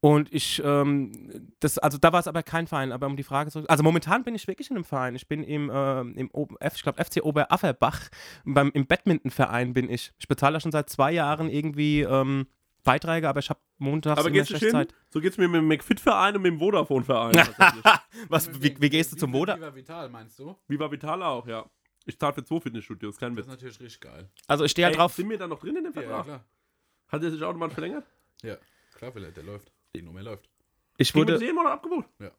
Und 0.00 0.32
ich, 0.32 0.62
ähm, 0.64 1.12
das, 1.60 1.76
also 1.76 1.98
da 1.98 2.12
war 2.12 2.20
es 2.20 2.28
aber 2.28 2.42
kein 2.42 2.66
Verein, 2.66 2.92
aber 2.92 3.06
um 3.06 3.16
die 3.16 3.22
Frage 3.22 3.50
zu. 3.50 3.68
Also 3.68 3.82
momentan 3.82 4.22
bin 4.22 4.34
ich 4.34 4.48
wirklich 4.48 4.70
in 4.70 4.76
einem 4.76 4.84
Verein. 4.84 5.14
Ich 5.14 5.28
bin 5.28 5.42
im, 5.42 5.70
ähm, 5.74 6.14
im 6.16 6.30
F, 6.60 6.76
ich 6.76 6.82
glaube 6.82 7.04
FC 7.04 7.22
Oberafferbach, 7.22 8.08
beim, 8.44 8.70
im 8.72 8.86
Badmintonverein 8.86 9.74
bin 9.74 9.90
ich. 9.90 10.12
Ich 10.18 10.28
bezahle 10.28 10.54
da 10.54 10.60
schon 10.60 10.72
seit 10.72 10.88
zwei 10.88 11.12
Jahren 11.12 11.50
irgendwie 11.50 12.00
ähm, 12.00 12.46
Beiträge, 12.82 13.28
aber 13.28 13.40
ich 13.40 13.50
habe 13.50 13.60
montags 13.78 14.18
Aber 14.18 14.30
du 14.30 14.44
schlecht 14.44 14.64
hin? 14.64 14.86
So 15.10 15.20
geht's 15.20 15.36
mir 15.36 15.48
mit 15.48 15.60
dem 15.60 15.68
McFit-Verein 15.68 16.36
und 16.36 16.42
mit 16.42 16.52
dem 16.52 16.58
Vodafone-Verein. 16.58 17.36
Was, 18.28 18.50
wie, 18.62 18.74
wie 18.80 18.88
gehst 18.90 19.12
du 19.12 19.16
zum 19.16 19.30
Moda? 19.32 19.56
Viva 19.56 19.74
Vital, 19.74 20.08
meinst 20.08 20.38
du? 20.38 20.56
Viva 20.66 20.90
Vital 20.90 21.22
auch, 21.22 21.46
ja. 21.46 21.66
Ich 22.06 22.18
zahle 22.18 22.32
für 22.34 22.44
zwei 22.44 22.60
Fitnessstudios, 22.60 23.16
kein 23.18 23.34
Das 23.36 23.38
Witz. 23.38 23.46
ist 23.46 23.50
natürlich 23.52 23.80
richtig 23.80 24.00
geil. 24.00 24.28
Also 24.46 24.64
ich 24.64 24.70
stehe 24.72 24.86
halt 24.86 24.96
drauf. 24.96 25.14
Sind 25.14 25.28
wir 25.28 25.38
da 25.38 25.46
noch 25.46 25.60
drin 25.60 25.76
in 25.76 25.84
dem 25.84 25.92
Ja, 25.94 26.00
ja 26.02 26.06
Vertrag? 26.08 26.24
klar. 26.24 26.44
Hat 27.08 27.22
er 27.22 27.30
sich 27.30 27.42
automatisch 27.42 27.74
verlängert? 27.74 28.06
Ja, 28.42 28.56
klar, 28.94 29.14
weil 29.14 29.22
der, 29.22 29.32
der 29.32 29.42
läuft. 29.44 29.70
Die 29.94 30.02
Nummer 30.02 30.22
läuft. 30.22 30.48
Ich 30.96 31.14
Wurde 31.14 31.34
wurde, 31.34 31.44
jeden 31.44 31.56
Monat 31.56 31.72
abgebucht? 31.72 32.08
Ja. 32.18 32.30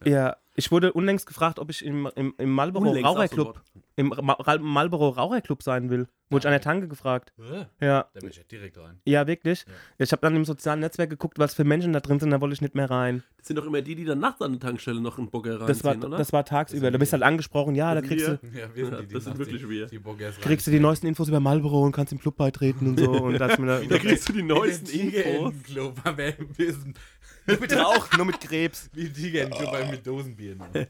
Million. 0.00 0.18
ja, 0.24 0.36
ich 0.58 0.72
wurde 0.72 0.92
unlängst 0.92 1.26
gefragt, 1.26 1.58
ob 1.58 1.68
ich 1.70 1.84
im, 1.84 2.08
im, 2.16 2.34
im 2.38 2.50
Marlboro 2.50 2.88
Unlängst 2.88 3.06
Raucherclub, 3.06 3.60
im 3.96 4.08
Ma 4.22 4.38
Marlboro 4.58 5.10
Raucherclub 5.10 5.62
sein 5.62 5.90
will. 5.90 6.08
Wurde 6.30 6.42
ich 6.42 6.46
an 6.46 6.52
der 6.52 6.60
Tanke 6.62 6.88
gefragt. 6.88 7.32
Ja. 7.78 8.08
Da 8.12 8.20
bin 8.20 8.30
ich 8.30 8.36
ja 8.36 8.42
direkt 8.50 8.78
rein. 8.78 8.98
Ja, 9.04 9.26
wirklich. 9.26 9.64
Ja. 9.66 9.74
Ich 10.04 10.10
habe 10.12 10.22
dann 10.22 10.34
im 10.34 10.44
sozialen 10.44 10.80
Netzwerk 10.80 11.10
geguckt, 11.10 11.38
was 11.38 11.54
für 11.54 11.62
Menschen 11.64 11.92
da 11.92 12.00
drin 12.00 12.18
sind, 12.18 12.30
da 12.30 12.40
wollte 12.40 12.54
ich 12.54 12.62
nicht 12.62 12.74
mehr 12.74 12.90
rein. 12.90 13.22
Das 13.36 13.46
sind 13.48 13.56
doch 13.56 13.66
immer 13.66 13.80
die, 13.82 13.94
die 13.94 14.04
dann 14.04 14.18
nachts 14.18 14.40
an 14.42 14.52
der 14.52 14.60
Tankstelle 14.60 15.00
noch 15.00 15.18
einen 15.18 15.30
Bocker 15.30 15.60
reinziehen, 15.60 15.68
Das 15.68 15.84
war, 15.84 15.96
oder? 15.96 16.16
das 16.18 16.32
war 16.32 16.44
tagsüber. 16.44 16.86
Das 16.86 16.92
Du 16.94 16.98
bist 16.98 17.12
halt 17.12 17.22
angesprochen, 17.22 17.74
ja, 17.76 17.94
da 17.94 18.00
Das 18.00 18.08
kriegst 18.08 18.26
sind 18.26 18.42
du, 18.42 18.46
Ja, 18.58 18.74
wir 18.74 18.84
sind 18.86 18.94
Ja, 18.94 19.00
die, 19.02 19.06
die 19.06 19.14
das 19.14 19.24
sind 19.24 19.38
wirklich 19.38 19.62
die, 19.62 19.68
wir. 19.68 19.86
Die 19.86 19.98
Boggers 19.98 20.40
kriegst 20.40 20.66
du 20.66 20.70
die 20.72 20.80
neuesten 20.80 21.06
Infos 21.06 21.28
über 21.28 21.38
Marlboro 21.38 21.82
und 21.82 21.92
kannst 21.92 22.12
im 22.12 22.18
Club 22.18 22.36
beitreten 22.36 22.88
und 22.88 22.98
so. 22.98 23.10
Und 23.26 23.38
da 23.38 23.56
mir 23.58 23.86
da 23.86 23.98
kriegst 23.98 24.28
du 24.28 24.32
die 24.32 24.42
neuesten 24.42 24.86
Infos. 24.98 25.52
im 25.52 25.62
Club, 25.62 25.94
aber 26.02 26.32
wir 26.56 26.72
sind 26.72 26.98
nur 27.46 27.60
mit 27.60 27.72
Rauch, 27.72 28.10
nur 28.16 28.26
mit 28.26 28.40
Krebs. 28.40 28.90
wie 28.94 29.12
Tiger 29.12 29.44
im 29.44 29.50
Club, 29.50 29.68
aber 29.68 29.86
mit 29.86 30.06
Dosenbier. 30.06 30.56
Ne? 30.56 30.88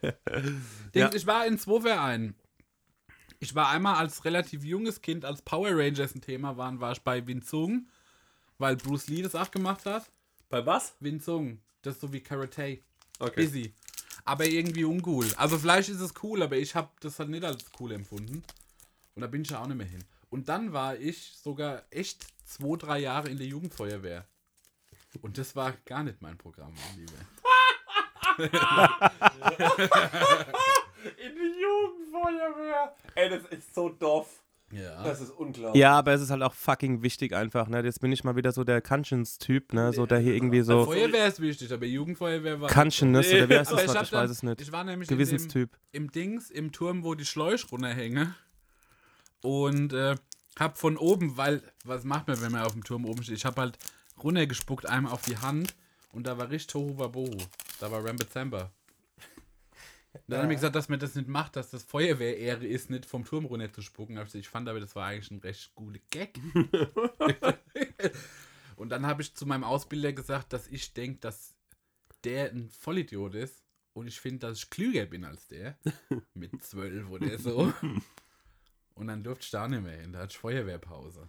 Ja. 0.95 1.11
Ich 1.13 1.27
war 1.27 1.47
in 1.47 1.59
zwei 1.59 1.81
Vereinen. 1.81 2.35
Ich 3.39 3.55
war 3.55 3.69
einmal 3.69 3.97
als 3.97 4.25
relativ 4.25 4.65
junges 4.65 5.03
Kind, 5.03 5.25
als 5.25 5.43
Power 5.43 5.71
Rangers 5.73 6.15
ein 6.15 6.21
Thema 6.21 6.57
waren, 6.57 6.81
war 6.81 6.93
ich 6.93 7.03
bei 7.03 7.27
Winzung. 7.27 7.89
weil 8.59 8.77
Bruce 8.77 9.09
Lee 9.09 9.23
das 9.23 9.35
auch 9.35 9.51
gemacht 9.51 9.85
hat. 9.85 10.11
Bei 10.49 10.65
was? 10.65 10.95
Wing 11.01 11.21
Chun. 11.21 11.61
Das 11.83 11.95
ist 11.95 12.01
so 12.01 12.13
wie 12.13 12.21
Karate. 12.21 12.81
Okay. 13.19 13.45
Busy. 13.45 13.75
Aber 14.25 14.47
irgendwie 14.47 14.85
uncool. 14.85 15.27
Also 15.37 15.59
vielleicht 15.59 15.89
ist 15.89 16.01
es 16.01 16.15
cool, 16.23 16.43
aber 16.43 16.57
ich 16.57 16.75
habe 16.75 16.91
das 17.01 17.19
halt 17.19 17.29
nicht 17.29 17.45
als 17.45 17.65
cool 17.79 17.93
empfunden. 17.93 18.43
Und 19.15 19.23
da 19.23 19.27
bin 19.27 19.43
ich 19.43 19.51
ja 19.51 19.61
auch 19.63 19.67
nicht 19.67 19.77
mehr 19.77 19.87
hin. 19.87 20.05
Und 20.31 20.49
dann 20.49 20.73
war 20.73 20.97
ich 20.97 21.35
sogar 21.37 21.85
echt 21.91 22.27
zwei, 22.45 22.77
drei 22.77 22.99
Jahre 23.01 23.29
in 23.29 23.39
der 23.39 23.47
Jugendfeuerwehr. 23.47 24.27
Und 25.23 25.39
das 25.39 25.55
war 25.57 25.73
gar 25.85 26.03
nicht 26.03 26.21
mein 26.23 26.37
Programm, 26.39 26.73
mein 26.75 26.99
Lieber. 26.99 27.13
In 31.17 31.35
die 31.35 31.61
Jugendfeuerwehr. 31.61 32.95
Ey, 33.15 33.31
das 33.31 33.45
ist 33.47 33.75
so 33.75 33.89
doof. 33.89 34.43
Ja. 34.73 35.05
Das 35.05 35.21
ist 35.21 35.31
unglaublich. 35.31 35.81
Ja, 35.81 35.97
aber 35.97 36.13
es 36.13 36.21
ist 36.21 36.31
halt 36.31 36.43
auch 36.43 36.53
fucking 36.53 37.01
wichtig 37.03 37.33
einfach, 37.33 37.69
ne? 37.69 37.83
Jetzt 37.83 38.01
bin 38.01 38.11
ich 38.11 38.25
mal 38.25 38.35
wieder 38.35 38.51
so 38.51 38.65
der 38.65 38.83
Conscience-Typ, 38.83 39.73
ne? 39.73 39.93
So 39.93 40.07
der 40.07 40.19
hier 40.19 40.35
irgendwie 40.35 40.63
so 40.63 40.85
Feuerwehr 40.85 41.29
ist 41.29 41.41
wichtig, 41.41 41.73
aber 41.73 41.87
Jugendfeuerwehr 41.87 42.61
war. 42.61 42.69
Conscience 42.69 43.29
oder 43.33 43.49
wie 43.49 43.59
heißt 43.59 43.73
Aber 43.73 43.83
das? 43.83 43.95
ich, 43.95 44.03
Ich 44.03 44.11
dann, 44.11 44.21
weiß 44.23 44.31
es 44.31 44.43
nicht. 44.43 44.61
Ich 44.61 44.73
war 44.73 44.83
nämlich 44.83 45.09
in 45.09 45.17
dem, 45.17 45.19
Gewissenstyp. 45.25 45.71
im 45.93 46.11
Dings, 46.11 46.51
im 46.51 46.73
Turm, 46.73 47.05
wo 47.05 47.15
die 47.15 47.25
Schläuche 47.25 47.69
runterhänge. 47.69 48.35
Und 49.41 49.93
äh, 49.93 50.17
hab 50.59 50.79
von 50.79 50.97
oben, 50.97 51.37
weil, 51.37 51.63
was 51.85 52.03
macht 52.03 52.27
man, 52.27 52.41
wenn 52.43 52.51
man 52.51 52.63
auf 52.63 52.73
dem 52.73 52.83
Turm 52.83 53.05
oben 53.05 53.23
steht? 53.23 53.37
Ich 53.37 53.45
hab 53.45 53.57
halt 53.59 53.79
runtergespuckt, 54.23 54.87
einmal 54.87 55.13
auf 55.13 55.23
die 55.23 55.39
Hand 55.39 55.75
und 56.13 56.27
da 56.27 56.39
war 56.39 56.51
richtig 56.51 56.69
Tohu 56.69 56.99
Wabohu. 56.99 57.37
Da 57.81 57.91
war 57.91 58.05
Rambazamba. 58.05 58.73
Dann 60.29 60.41
haben 60.41 60.49
wir 60.49 60.57
gesagt, 60.57 60.75
dass 60.75 60.89
man 60.89 60.99
das 60.99 61.15
nicht 61.15 61.29
macht, 61.29 61.57
dass 61.57 61.71
das 61.71 61.83
Feuerwehr-Ehre 61.83 62.67
ist, 62.67 62.91
nicht 62.91 63.07
vom 63.07 63.25
Turm 63.25 63.45
runter 63.45 63.73
zu 63.73 63.83
spucken. 63.83 64.19
Also 64.19 64.39
ich 64.39 64.49
fand 64.49 64.69
aber, 64.69 64.81
das 64.81 64.97
war 64.97 65.07
eigentlich 65.07 65.31
ein 65.31 65.41
recht 65.41 65.75
guter 65.75 66.01
Gag. 66.11 66.39
und 68.77 68.89
dann 68.89 69.07
habe 69.07 69.23
ich 69.23 69.35
zu 69.35 69.47
meinem 69.47 69.65
Ausbilder 69.65 70.13
gesagt, 70.13 70.53
dass 70.53 70.69
ich 70.69 70.95
denke, 70.95 71.21
dass 71.21 71.55
der 72.25 72.51
ein 72.51 72.71
Vollidiot 72.71 73.35
ist. 73.35 73.63
Und 73.93 74.09
ich 74.09 74.21
finde, 74.21 74.47
dass 74.47 74.59
ich 74.59 74.71
klüger 74.71 75.07
bin 75.07 75.25
als 75.25 75.49
der. 75.49 75.79
Mit 76.35 76.63
zwölf 76.63 77.09
oder 77.09 77.39
so. 77.39 77.73
Und 78.95 79.09
dann 79.09 79.23
durfte 79.23 79.45
ich 79.45 79.51
da 79.51 79.69
nicht 79.69 79.83
mehr 79.83 80.01
hin. 80.01 80.13
Da 80.13 80.21
hatte 80.21 80.33
ich 80.33 80.39
Feuerwehrpause. 80.39 81.29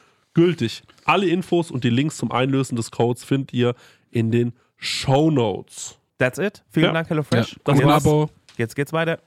gültig. 0.33 0.83
Alle 1.05 1.27
Infos 1.27 1.71
und 1.71 1.83
die 1.83 1.89
Links 1.89 2.17
zum 2.17 2.31
Einlösen 2.31 2.75
des 2.75 2.91
Codes 2.91 3.23
findet 3.23 3.53
ihr 3.53 3.75
in 4.11 4.31
den 4.31 4.53
Show 4.77 5.31
Notes. 5.31 5.97
That's 6.17 6.37
it. 6.39 6.63
Vielen 6.69 6.87
Ja. 6.87 6.93
Dank, 6.93 7.09
HelloFresh. 7.09 7.59
das 7.63 7.79
Und 7.79 7.85
war's. 7.85 8.03
jetzt, 8.03 8.11
Abo. 8.11 8.29
jetzt 8.57 8.75
geht's 8.75 8.93
weiter. 8.93 9.19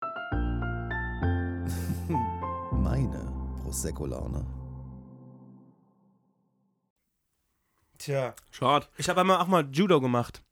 Meine 2.72 3.32
Prosecco-Laune. 3.62 4.44
Tja. 7.98 8.34
Schade. 8.50 8.86
Ich 8.98 9.08
habe 9.08 9.20
einmal 9.20 9.38
auch 9.40 9.46
mal 9.46 9.68
Judo 9.70 10.00
gemacht. 10.00 10.42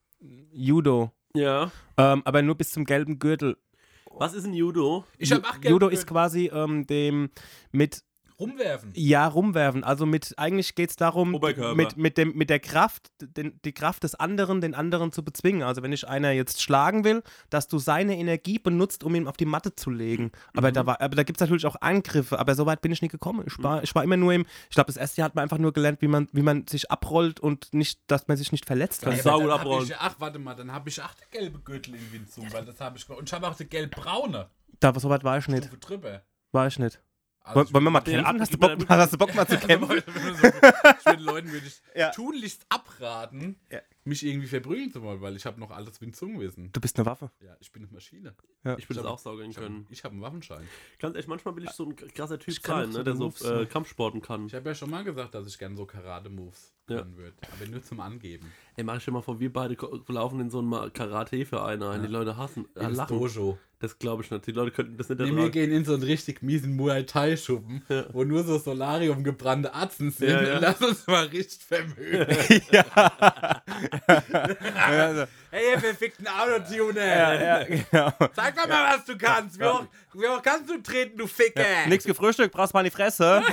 Judo. 0.53 1.11
Ja. 1.35 1.71
ähm, 1.97 2.23
aber 2.25 2.43
nur 2.43 2.55
bis 2.57 2.71
zum 2.71 2.85
gelben 2.85 3.19
Gürtel. 3.19 3.57
Was 4.13 4.35
ist 4.35 4.45
ein 4.45 4.55
Judo? 4.55 5.05
Ich 5.19 5.33
hab 5.33 5.45
acht 5.49 5.65
Judo 5.65 5.89
ist 5.89 6.07
quasi 6.07 6.47
ähm, 6.53 6.87
dem 6.87 7.31
mit 7.73 8.03
Rumwerfen. 8.41 8.93
ja 8.95 9.27
rumwerfen. 9.27 9.85
Also 9.85 10.07
mit 10.07 10.35
eigentlich 10.39 10.75
geht 10.75 10.91
es 10.91 10.97
darum, 10.97 11.35
Oberkörper. 11.35 11.75
mit, 11.75 11.97
mit, 11.97 12.19
dem, 12.19 12.37
mit 12.37 12.51
der 12.51 12.59
Kraft, 12.61 13.11
den, 13.21 13.61
die 13.65 13.73
Kraft 13.73 14.03
des 14.03 14.15
anderen, 14.15 14.61
den 14.61 14.75
anderen 14.75 15.13
zu 15.13 15.23
bezwingen. 15.23 15.63
Also 15.63 15.83
wenn 15.83 15.93
ich 15.93 16.09
einer 16.09 16.31
jetzt 16.33 16.63
schlagen 16.63 17.05
will, 17.05 17.23
dass 17.51 17.69
du 17.69 17.79
seine 17.79 18.17
Energie 18.17 18.59
benutzt, 18.59 19.05
um 19.05 19.15
ihn 19.15 19.29
auf 19.29 19.37
die 19.37 19.45
Matte 19.45 19.75
zu 19.75 19.91
legen. 19.91 20.33
Aber 20.57 20.73
da, 20.73 20.87
war- 20.87 21.01
aber 21.01 21.15
da 21.17 21.23
gibt 21.23 21.39
es 21.39 21.41
natürlich 21.41 21.67
auch 21.67 21.77
Angriffe, 21.81 22.39
aber 22.39 22.55
so 22.55 22.67
weit 22.67 22.81
bin 22.81 22.91
ich 22.93 23.03
nie 23.03 23.09
gekommen. 23.09 23.45
Ich 23.47 23.63
war, 23.63 23.83
ich 23.83 23.95
war 23.95 24.03
immer 24.03 24.17
nur 24.17 24.33
im, 24.33 24.47
ich 24.69 24.75
glaube, 24.75 24.87
das 24.89 24.97
erste 24.97 25.21
Jahr 25.21 25.27
hat 25.27 25.35
man 25.35 25.43
einfach 25.43 25.59
nur 25.59 25.73
gelernt, 25.73 26.01
wie 26.03 26.09
man, 26.09 26.29
wie 26.33 26.43
man 26.43 26.67
sich 26.67 26.91
abrollt 26.91 27.41
und 27.41 27.73
nicht, 27.75 28.01
dass 28.07 28.27
man 28.27 28.37
sich 28.37 28.53
nicht 28.53 28.65
verletzt. 28.67 29.05
Dann 29.07 29.15
hab 29.17 29.27
abrollen. 29.51 29.85
ich, 29.85 29.97
ach, 29.97 30.15
warte 30.19 30.39
mal, 30.39 30.55
dann 30.55 30.73
habe 30.73 30.89
ich 30.89 31.03
acht 31.03 31.31
gelbe 31.31 31.59
Gürtel 31.61 31.95
in 31.95 32.13
Winzum, 32.13 32.51
weil 32.53 32.65
das 32.65 32.81
habe 32.81 32.97
ich 32.97 33.09
Und 33.11 33.29
ich 33.29 33.33
habe 33.33 33.47
auch 33.49 33.57
die 33.57 33.67
gelb-braune 33.69 34.49
da, 34.79 34.99
so 34.99 35.11
weit 35.11 35.25
war 35.25 35.37
ich 35.37 35.47
nicht. 35.49 35.65
Stufe 35.65 35.79
drüber. 35.79 36.23
War 36.53 36.67
ich 36.67 36.79
nicht. 36.79 37.03
Also 37.43 37.73
Wollen 37.73 37.85
wir 37.85 37.91
mal 37.91 38.01
den 38.01 38.23
kämpfen? 38.23 38.35
ab- 38.37 38.41
Hast 38.41 38.53
du, 38.55 38.59
Bock, 38.59 38.79
dein 38.79 38.89
hast 38.99 39.13
du 39.15 39.19
Bock 39.19 39.35
mal 39.35 39.47
zu 39.47 39.57
kämpfen? 39.67 39.97
ich 39.99 41.05
den 41.05 41.21
Leuten 41.21 41.51
würde 41.51 41.67
ich 41.67 41.81
Ja. 41.95 42.11
tunlichst 42.11 42.67
abraten, 42.69 43.59
Ja. 43.71 43.81
mich 44.05 44.25
irgendwie 44.25 44.47
verprügeln 44.47 44.93
zu 44.93 45.03
wollen, 45.03 45.21
weil 45.21 45.37
ich 45.37 45.47
habe 45.47 45.59
noch 45.59 45.71
alles 45.71 46.01
Winzung-Wissen. 46.01 46.71
Du 46.73 46.81
bist 46.81 46.99
eine 46.99 47.07
Waffe. 47.07 47.31
Ja, 47.41 47.57
ich 47.61 47.73
bin 47.73 47.83
eine 47.85 47.93
Maschine. 47.93 48.35
Ich 48.79 48.89
will 48.89 48.97
das 48.97 49.07
auch 49.07 49.19
saugen 49.19 49.51
Ich 49.51 49.57
habe 49.57 49.67
können. 49.69 49.87
hab 49.91 50.13
einen 50.13 50.21
Waffenschein. 50.21 50.69
Ganz 50.99 51.15
ehrlich, 51.15 51.29
manchmal 51.29 51.57
will 51.57 51.65
ich 51.65 51.71
so 51.71 51.87
ein 51.87 51.97
krasser 51.97 52.39
Typ 52.39 52.55
sein, 52.63 52.91
ne, 52.91 53.05
der 53.05 53.17
so 53.17 53.33
äh? 53.45 53.67
Kampfsporten 53.67 54.21
kann. 54.21 54.47
Ich 54.47 54.55
habe 54.55 54.69
ja 54.69 54.75
schon 54.75 54.91
mal 54.91 55.03
gesagt, 55.05 55.35
dass 55.35 55.47
ich 55.47 55.59
gerne 55.59 55.77
so 55.77 55.87
Karate-Moves 55.87 56.75
Ja. 56.91 56.99
können 57.03 57.17
würde. 57.17 57.33
Aber 57.43 57.71
nur 57.71 57.83
zum 57.83 58.01
Angeben. 58.01 58.53
Ey, 58.77 58.85
mach 58.85 58.97
ich 58.97 59.05
dir 59.05 59.11
mal 59.13 59.23
vor, 59.23 59.39
wir 59.41 59.53
beide 59.53 59.77
laufen 60.09 60.41
in 60.41 60.51
so 60.51 60.59
einen 60.61 60.93
Karate-Verein 60.93 61.83
ein. 61.83 62.03
Die 62.03 62.09
Leute 62.09 62.37
hassen, 62.37 62.67
äh, 62.77 62.85
Ins 62.85 62.97
lachen. 62.97 63.19
Dojo. 63.19 63.59
Das 63.81 63.99
glaube 63.99 64.23
ich 64.23 64.31
nicht. 64.31 64.47
Die 64.47 64.53
Leute 64.53 64.71
könnten 64.73 64.99
das 64.99 65.09
nicht 65.09 65.19
Nee, 65.21 65.25
wir 65.29 65.33
ertragen. 65.37 65.53
gehen 65.53 65.73
in 65.73 65.85
so 65.87 65.95
einen 65.95 66.03
richtig 66.03 66.43
miesen 66.43 66.77
Muay 66.77 67.05
Thai-Schuppen, 67.05 67.83
Ja. 67.89 68.05
wo 68.13 68.25
nur 68.25 68.45
so 68.45 68.59
Solarium 68.59 69.25
gebrannte 69.25 69.75
Atzen 69.75 70.11
sind. 70.11 70.29
Ja, 70.29 70.43
ja. 70.43 70.59
Lass 70.59 70.81
uns 70.83 71.07
mal 71.07 71.25
richtig 71.27 71.63
vermögen. 71.65 72.27
Also, 74.77 75.25
hey, 75.51 75.73
ihr 75.73 75.79
verfickten 75.81 76.27
Autotuner! 76.27 77.05
ja, 77.05 77.65
genau. 77.65 78.13
Sag 78.35 78.55
doch 78.57 78.69
mal, 78.69 78.97
was 78.97 79.05
du 79.07 79.17
kannst. 79.17 79.59
Wie 79.59 79.65
hoch, 79.65 79.87
wie 80.15 80.27
hoch 80.29 80.43
kannst 80.43 80.69
du 80.71 80.79
treten, 80.83 81.17
du 81.19 81.27
Ficker? 81.27 81.63
Nix 81.89 82.05
gefrühstückt, 82.05 82.53
brauchst 82.53 82.75
mal 82.75 82.85
die 82.85 82.91
Fresse. 82.91 83.43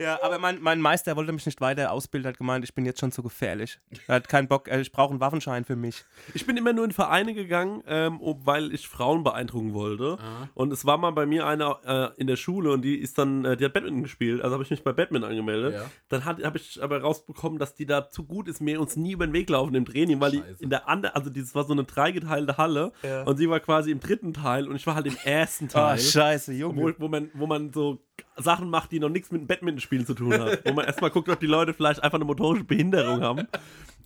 ja, 0.00 0.18
aber 0.22 0.38
mein, 0.38 0.60
mein 0.60 0.80
Meister 0.80 1.16
wollte 1.16 1.32
mich 1.32 1.46
nicht 1.46 1.60
weiter 1.60 1.90
ausbilden, 1.92 2.28
hat 2.28 2.38
gemeint, 2.38 2.64
ich 2.64 2.74
bin 2.74 2.84
jetzt 2.84 3.00
schon 3.00 3.12
zu 3.12 3.22
gefährlich. 3.22 3.78
Er 4.06 4.16
hat 4.16 4.28
keinen 4.28 4.48
Bock, 4.48 4.68
äh, 4.68 4.80
ich 4.80 4.92
brauche 4.92 5.10
einen 5.10 5.20
Waffenschein 5.20 5.64
für 5.64 5.76
mich. 5.76 6.04
Ich 6.34 6.46
bin 6.46 6.56
immer 6.56 6.72
nur 6.72 6.84
in 6.84 6.92
Vereine 6.92 7.34
gegangen, 7.34 7.82
ähm, 7.86 8.18
weil 8.22 8.72
ich 8.74 8.88
Frauen 8.88 9.24
beeindrucken 9.24 9.74
wollte. 9.74 10.18
Ah. 10.20 10.48
Und 10.54 10.72
es 10.72 10.84
war 10.84 10.98
mal 10.98 11.10
bei 11.12 11.26
mir 11.26 11.46
eine 11.46 11.76
äh, 11.84 12.20
in 12.20 12.26
der 12.26 12.36
Schule 12.36 12.70
und 12.72 12.82
die 12.82 12.96
ist 12.96 13.18
dann, 13.18 13.44
äh, 13.44 13.56
die 13.56 13.64
hat 13.64 13.72
Badminton 13.72 14.02
gespielt. 14.02 14.40
Also 14.42 14.54
habe 14.54 14.62
ich 14.64 14.70
mich 14.70 14.82
bei 14.84 14.92
Badminton 14.92 15.30
angemeldet. 15.30 15.74
Ja. 15.74 15.90
Dann 16.08 16.24
habe 16.24 16.42
ich 16.58 16.82
aber 16.82 17.00
rausbekommen, 17.00 17.58
dass 17.58 17.74
die 17.74 17.86
da 17.86 18.08
zu 18.08 18.24
gut 18.24 18.48
ist, 18.48 18.60
mir 18.60 18.80
uns 18.80 18.96
nie 18.96 19.12
über 19.12 19.26
den 19.26 19.32
Weg 19.32 19.48
laufen 19.50 19.74
im 19.74 19.84
Training, 19.84 20.20
weil 20.20 20.30
die 20.32 20.38
Scheiße. 20.38 20.62
in 20.62 20.70
der 20.70 20.88
anderen, 20.88 21.14
also 21.16 21.30
das 21.30 21.54
war 21.54 21.64
so 21.64 21.72
eine 21.72 21.84
dreigeteilte 21.84 22.56
Halle 22.56 22.92
Ja. 23.02 23.22
und 23.24 23.36
sie 23.36 23.48
war 23.48 23.60
quasi 23.60 23.90
im 23.90 24.00
dritten 24.00 24.34
Teil 24.34 24.68
und 24.68 24.76
ich 24.76 24.86
war 24.86 24.94
halt 24.94 25.06
im 25.06 25.16
ersten 25.24 25.66
Oh, 25.66 25.72
Teil. 25.72 25.98
scheiße, 25.98 26.52
wo, 26.52 26.56
Junge. 26.56 26.94
wo, 26.98 27.08
man, 27.08 27.30
wo 27.34 27.46
man 27.46 27.72
so 27.72 28.00
Sachen 28.36 28.70
macht, 28.70 28.92
die 28.92 29.00
noch 29.00 29.08
nichts 29.08 29.30
mit 29.30 29.46
Badmintonspielen 29.46 30.06
zu 30.06 30.14
tun 30.14 30.38
hat. 30.38 30.64
wo 30.64 30.72
man 30.72 30.84
erstmal 30.86 31.10
guckt, 31.10 31.28
ob 31.28 31.40
die 31.40 31.46
Leute 31.46 31.74
vielleicht 31.74 32.02
einfach 32.02 32.16
eine 32.16 32.24
motorische 32.24 32.64
Behinderung 32.64 33.22
haben. 33.22 33.48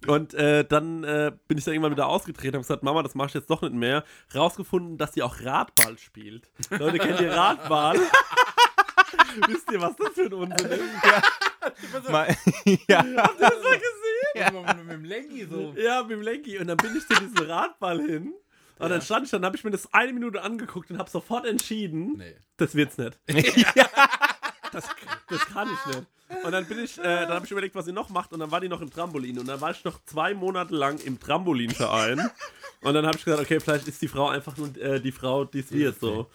Und 0.07 0.35
äh, 0.35 0.65
dann 0.65 1.05
äh, 1.05 1.33
bin 1.47 1.59
ich 1.59 1.65
da 1.65 1.73
irgendwann 1.73 1.93
wieder 1.93 2.07
ausgetreten 2.07 2.49
und 2.49 2.55
habe 2.55 2.63
gesagt, 2.63 2.83
Mama, 2.83 3.03
das 3.03 3.15
mache 3.15 3.29
ich 3.29 3.35
jetzt 3.35 3.51
doch 3.51 3.63
nicht 3.63 3.75
mehr. 3.75 4.05
Rausgefunden, 4.35 4.97
dass 4.97 5.13
sie 5.13 5.23
auch 5.23 5.41
Radball 5.43 5.99
spielt. 5.99 6.49
Leute, 6.71 6.99
kennt 6.99 7.21
ihr 7.21 7.33
Radball? 7.33 7.99
Wisst 9.47 9.71
ihr, 9.71 9.81
was 9.81 9.97
das 9.97 10.11
für 10.15 10.27
ein 10.27 10.33
Unsinn 10.33 10.71
ist? 10.71 10.81
Mein, 12.11 12.37
ja. 12.89 12.99
Habt 12.99 13.41
ihr 13.41 13.49
das 13.49 13.63
mal 13.63 13.79
gesehen? 13.79 13.91
Ja. 14.35 14.75
Mit 14.75 14.93
dem 14.93 15.05
Lenki 15.05 15.47
so. 15.47 15.75
Ja, 15.77 16.03
mit 16.03 16.13
dem 16.13 16.23
Lenki. 16.23 16.59
Und 16.59 16.69
dann 16.69 16.77
bin 16.77 16.97
ich 16.97 17.07
zu 17.07 17.15
diesem 17.21 17.47
Radball 17.47 18.01
hin. 18.01 18.33
Und 18.81 18.91
dann 18.91 19.03
stand 19.03 19.25
ich, 19.27 19.31
dann 19.31 19.45
habe 19.45 19.57
ich 19.57 19.65
mir 19.65 19.71
das 19.71 19.93
eine 19.93 20.13
Minute 20.13 20.43
angeguckt 20.43 20.91
und 20.91 20.99
habe 20.99 21.11
sofort 21.11 21.47
entschieden, 21.47 22.17
Nee. 22.19 22.35
das 22.57 22.75
wird's 22.75 22.97
nicht. 22.99 23.19
das, 24.73 24.85
das 25.29 25.47
kann 25.47 25.69
ich 25.73 25.95
nicht. 25.95 26.07
Und 26.45 26.53
dann 26.53 26.65
bin 26.67 26.79
ich, 26.79 26.97
äh, 26.99 27.03
dann 27.03 27.31
habe 27.31 27.45
ich 27.45 27.51
überlegt, 27.51 27.75
was 27.75 27.85
sie 27.87 27.93
noch 27.93 28.09
macht, 28.09 28.33
und 28.33 28.39
dann 28.41 28.51
war 28.53 28.61
die 28.61 28.69
noch 28.69 28.81
im 28.81 28.91
Trampolin. 28.91 29.39
Und 29.39 29.49
dann 29.49 29.61
war 29.61 29.73
ich 29.73 29.85
noch 29.85 29.99
zwei 30.05 30.33
Monate 30.33 30.75
lang 30.75 30.99
im 31.01 31.19
Trampolinverein. 31.21 32.31
Und 32.83 32.95
dann 32.95 33.07
habe 33.07 33.17
ich 33.19 33.25
gesagt, 33.25 33.43
okay, 33.43 33.61
vielleicht 33.61 33.87
ist 33.89 34.01
die 34.01 34.09
Frau 34.09 34.29
einfach 34.29 34.57
nur 34.57 34.75
äh, 34.79 35.01
die 35.01 35.13
Frau, 35.13 35.45
die 35.45 35.61
es 35.61 35.71
wird, 35.71 36.01
so. 36.01 36.31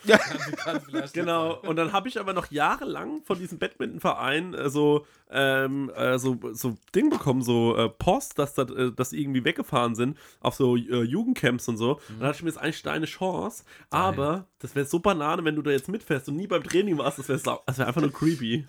Vielleicht 0.85 1.13
Genau. 1.13 1.59
Und 1.61 1.75
dann 1.75 1.91
habe 1.91 2.07
ich 2.07 2.19
aber 2.19 2.33
noch 2.33 2.51
jahrelang 2.51 3.23
von 3.23 3.39
diesem 3.39 3.57
Badmintonverein 3.57 4.53
äh, 4.53 4.69
so, 4.69 5.07
ähm, 5.31 5.89
äh, 5.95 6.19
so, 6.19 6.37
so 6.53 6.77
Ding 6.93 7.09
bekommen, 7.09 7.41
so 7.41 7.75
äh, 7.75 7.89
Post, 7.89 8.37
dass, 8.37 8.53
das, 8.53 8.69
äh, 8.69 8.91
dass 8.91 9.09
die 9.09 9.21
irgendwie 9.21 9.43
weggefahren 9.43 9.95
sind 9.95 10.17
auf 10.39 10.53
so 10.53 10.75
äh, 10.75 11.01
Jugendcamps 11.01 11.67
und 11.67 11.77
so. 11.77 11.93
Und 11.93 12.19
dann 12.19 12.27
dachte 12.27 12.37
ich 12.37 12.43
mir, 12.43 12.49
das 12.49 12.57
ist 12.57 12.61
eigentlich 12.61 12.83
deine 12.83 13.05
Chance. 13.07 13.63
Aber 13.89 14.47
das 14.59 14.75
wäre 14.75 14.85
so 14.85 14.99
Banane, 14.99 15.43
wenn 15.45 15.55
du 15.55 15.63
da 15.63 15.71
jetzt 15.71 15.89
mitfährst 15.89 16.29
und 16.29 16.35
nie 16.35 16.47
beim 16.47 16.63
Training 16.63 16.97
warst. 16.99 17.17
Das 17.17 17.27
wäre 17.27 17.59
das 17.65 17.77
wär 17.79 17.87
einfach 17.87 18.01
nur 18.01 18.13
creepy. 18.13 18.67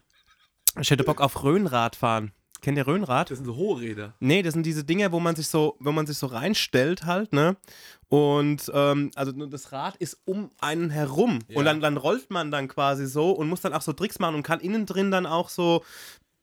Ich 0.81 0.91
hätte 0.91 1.05
Bock 1.05 1.21
auf 1.21 1.43
Röhnrad 1.43 1.97
fahren. 1.97 2.33
Kennt 2.61 2.79
ihr 2.79 2.87
Röhnrad? 2.87 3.31
Das 3.31 3.38
sind 3.38 3.47
so 3.47 3.57
hohe 3.57 3.81
Räder. 3.81 4.14
Nee, 4.21 4.42
das 4.42 4.55
sind 4.55 4.64
diese 4.64 4.85
Dinger, 4.85 5.12
wo 5.12 5.21
man 5.21 5.37
sich 5.37 5.49
so, 5.49 5.77
wo 5.79 5.92
man 5.92 6.07
sich 6.07 6.19
so 6.19 6.27
reinstellt 6.27 7.05
halt, 7.05 7.33
ne? 7.33 7.57
Und 8.09 8.71
ähm, 8.73 9.11
also 9.14 9.33
das 9.33 9.73
Rad 9.73 9.97
ist 9.97 10.19
um 10.25 10.51
einen 10.61 10.90
herum. 10.90 11.40
Ja. 11.49 11.59
Und 11.59 11.64
dann, 11.64 11.81
dann 11.81 11.97
rollt 11.97 12.31
man 12.31 12.51
dann 12.51 12.69
quasi 12.69 13.07
so 13.07 13.33
und 13.33 13.49
muss 13.49 13.61
dann 13.61 13.73
auch 13.73 13.83
so 13.83 13.92
Tricks 13.92 14.19
machen 14.19 14.37
und 14.37 14.42
kann 14.42 14.61
innen 14.61 14.87
drin 14.87 15.11
dann 15.11 15.27
auch 15.27 15.49
so, 15.49 15.83